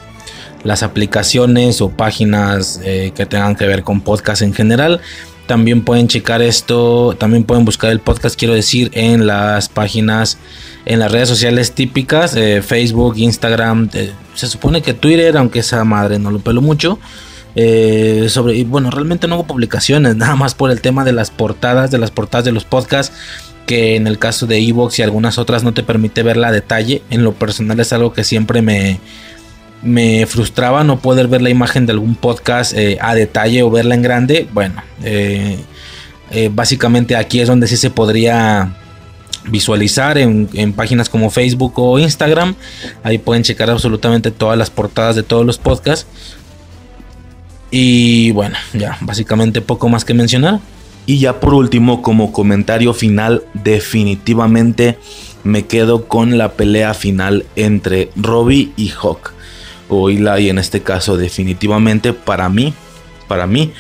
[0.65, 5.01] las aplicaciones o páginas eh, que tengan que ver con podcast en general.
[5.47, 10.39] También pueden checar esto, también pueden buscar el podcast, quiero decir, en las páginas,
[10.87, 15.85] en las redes sociales típicas, eh, Facebook, Instagram, eh, se supone que Twitter, aunque esa
[15.85, 16.99] madre no lo pelo mucho.
[17.59, 21.91] Eh, sobre, bueno, realmente no hago publicaciones, nada más por el tema de las portadas,
[21.91, 23.17] de las portadas de los podcasts,
[23.67, 27.03] que en el caso de Evox y algunas otras no te permite verla a detalle.
[27.11, 29.01] En lo personal es algo que siempre me,
[29.83, 33.97] me frustraba no poder ver la imagen de algún podcast eh, a detalle o verla
[33.97, 34.47] en grande.
[34.53, 35.59] Bueno, eh,
[36.53, 38.77] básicamente aquí es donde sí se podría
[39.49, 42.55] visualizar en, en, páginas como Facebook o Instagram.
[43.03, 46.07] Ahí pueden checar absolutamente todas las portadas de todos los podcasts.
[47.71, 50.61] Y bueno, ya básicamente poco más que mencionar.
[51.07, 54.99] Y ya por último, como comentario final, definitivamente
[55.45, 59.33] me quedo con la pelea final entre Robbie y Hawk
[59.89, 62.75] o Eli en este caso definitivamente para mí,
[63.29, 63.73] para mí,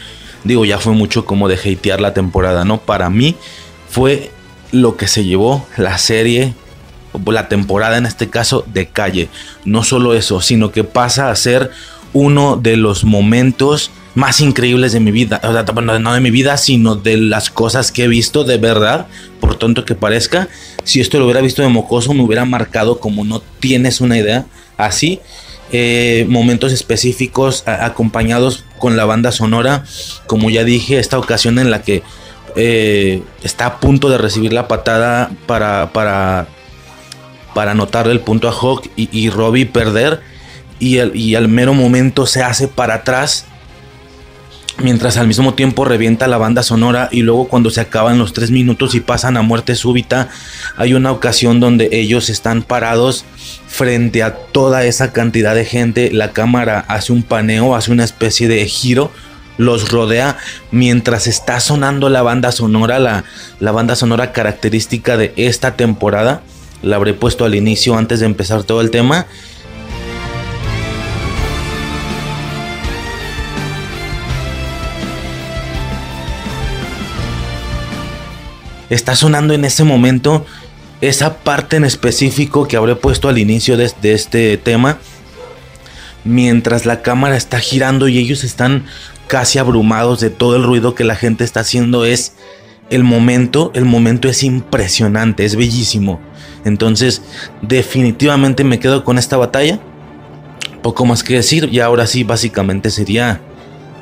[0.44, 2.78] digo ya fue mucho como de hatear la temporada, ¿no?
[2.78, 3.34] Para mí
[3.89, 4.31] fue
[4.73, 6.55] lo que se llevó la serie,
[7.26, 9.28] la temporada en este caso de calle.
[9.65, 11.70] No solo eso, sino que pasa a ser
[12.17, 15.39] uno de los momentos más increíbles de mi vida.
[15.45, 19.07] O sea, no de mi vida, sino de las cosas que he visto de verdad,
[19.39, 20.49] por tonto que parezca.
[20.83, 24.47] Si esto lo hubiera visto de mocoso, me hubiera marcado como no tienes una idea.
[24.78, 25.20] Así,
[25.73, 29.85] eh, momentos específicos acompañados con la banda sonora.
[30.27, 32.03] Como ya dije, esta ocasión en la que
[32.57, 36.49] eh, está a punto de recibir la patada para, para,
[37.55, 40.23] para anotarle el punto a Hawk y, y Robbie perder.
[40.78, 43.46] Y, al mero momento se hace para atrás
[44.78, 48.50] mientras al mismo tiempo revienta la banda sonora y luego cuando se acaban los tres
[48.50, 50.28] minutos y pasan a muerte súbita,
[50.76, 53.24] hay una ocasión donde ellos están parados
[53.66, 58.48] frente a toda esa cantidad de gente, la cámara hace un paneo, hace una especie
[58.48, 59.10] de giro,
[59.56, 60.36] los rodea
[60.70, 63.24] mientras está sonando la banda sonora, la,
[63.60, 66.42] la banda sonora característica de esta temporada,
[66.82, 69.26] la habré puesto al inicio antes de empezar todo el tema.
[78.90, 80.44] Está sonando en ese momento
[81.00, 84.98] esa parte en específico que habré puesto al inicio de, de, este tema.
[86.24, 88.86] Mientras la cámara está girando y ellos están
[89.26, 92.05] casi abrumados de todo el ruido que la gente está haciendo.
[92.05, 92.34] Es
[92.90, 96.20] el momento, el momento es impresionante, es bellísimo.
[96.65, 97.23] Entonces,
[97.62, 99.78] definitivamente me quedo con esta batalla.
[100.82, 101.68] Poco más que decir.
[101.70, 103.40] Y ahora sí, básicamente sería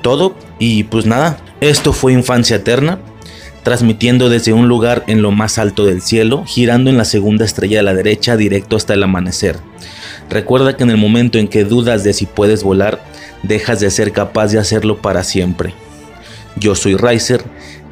[0.02, 0.36] todo.
[0.58, 2.98] Y pues nada, esto fue Infancia Eterna
[3.64, 7.78] transmitiendo desde un lugar en lo más alto del cielo, girando en la segunda estrella
[7.78, 9.58] de la derecha directo hasta el amanecer.
[10.30, 13.02] Recuerda que en el momento en que dudas de si puedes volar,
[13.42, 15.74] dejas de ser capaz de hacerlo para siempre.
[16.56, 17.42] Yo soy Riser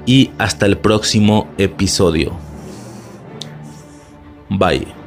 [0.06, 2.36] y hasta el próximo episodio.
[4.48, 5.01] Bye.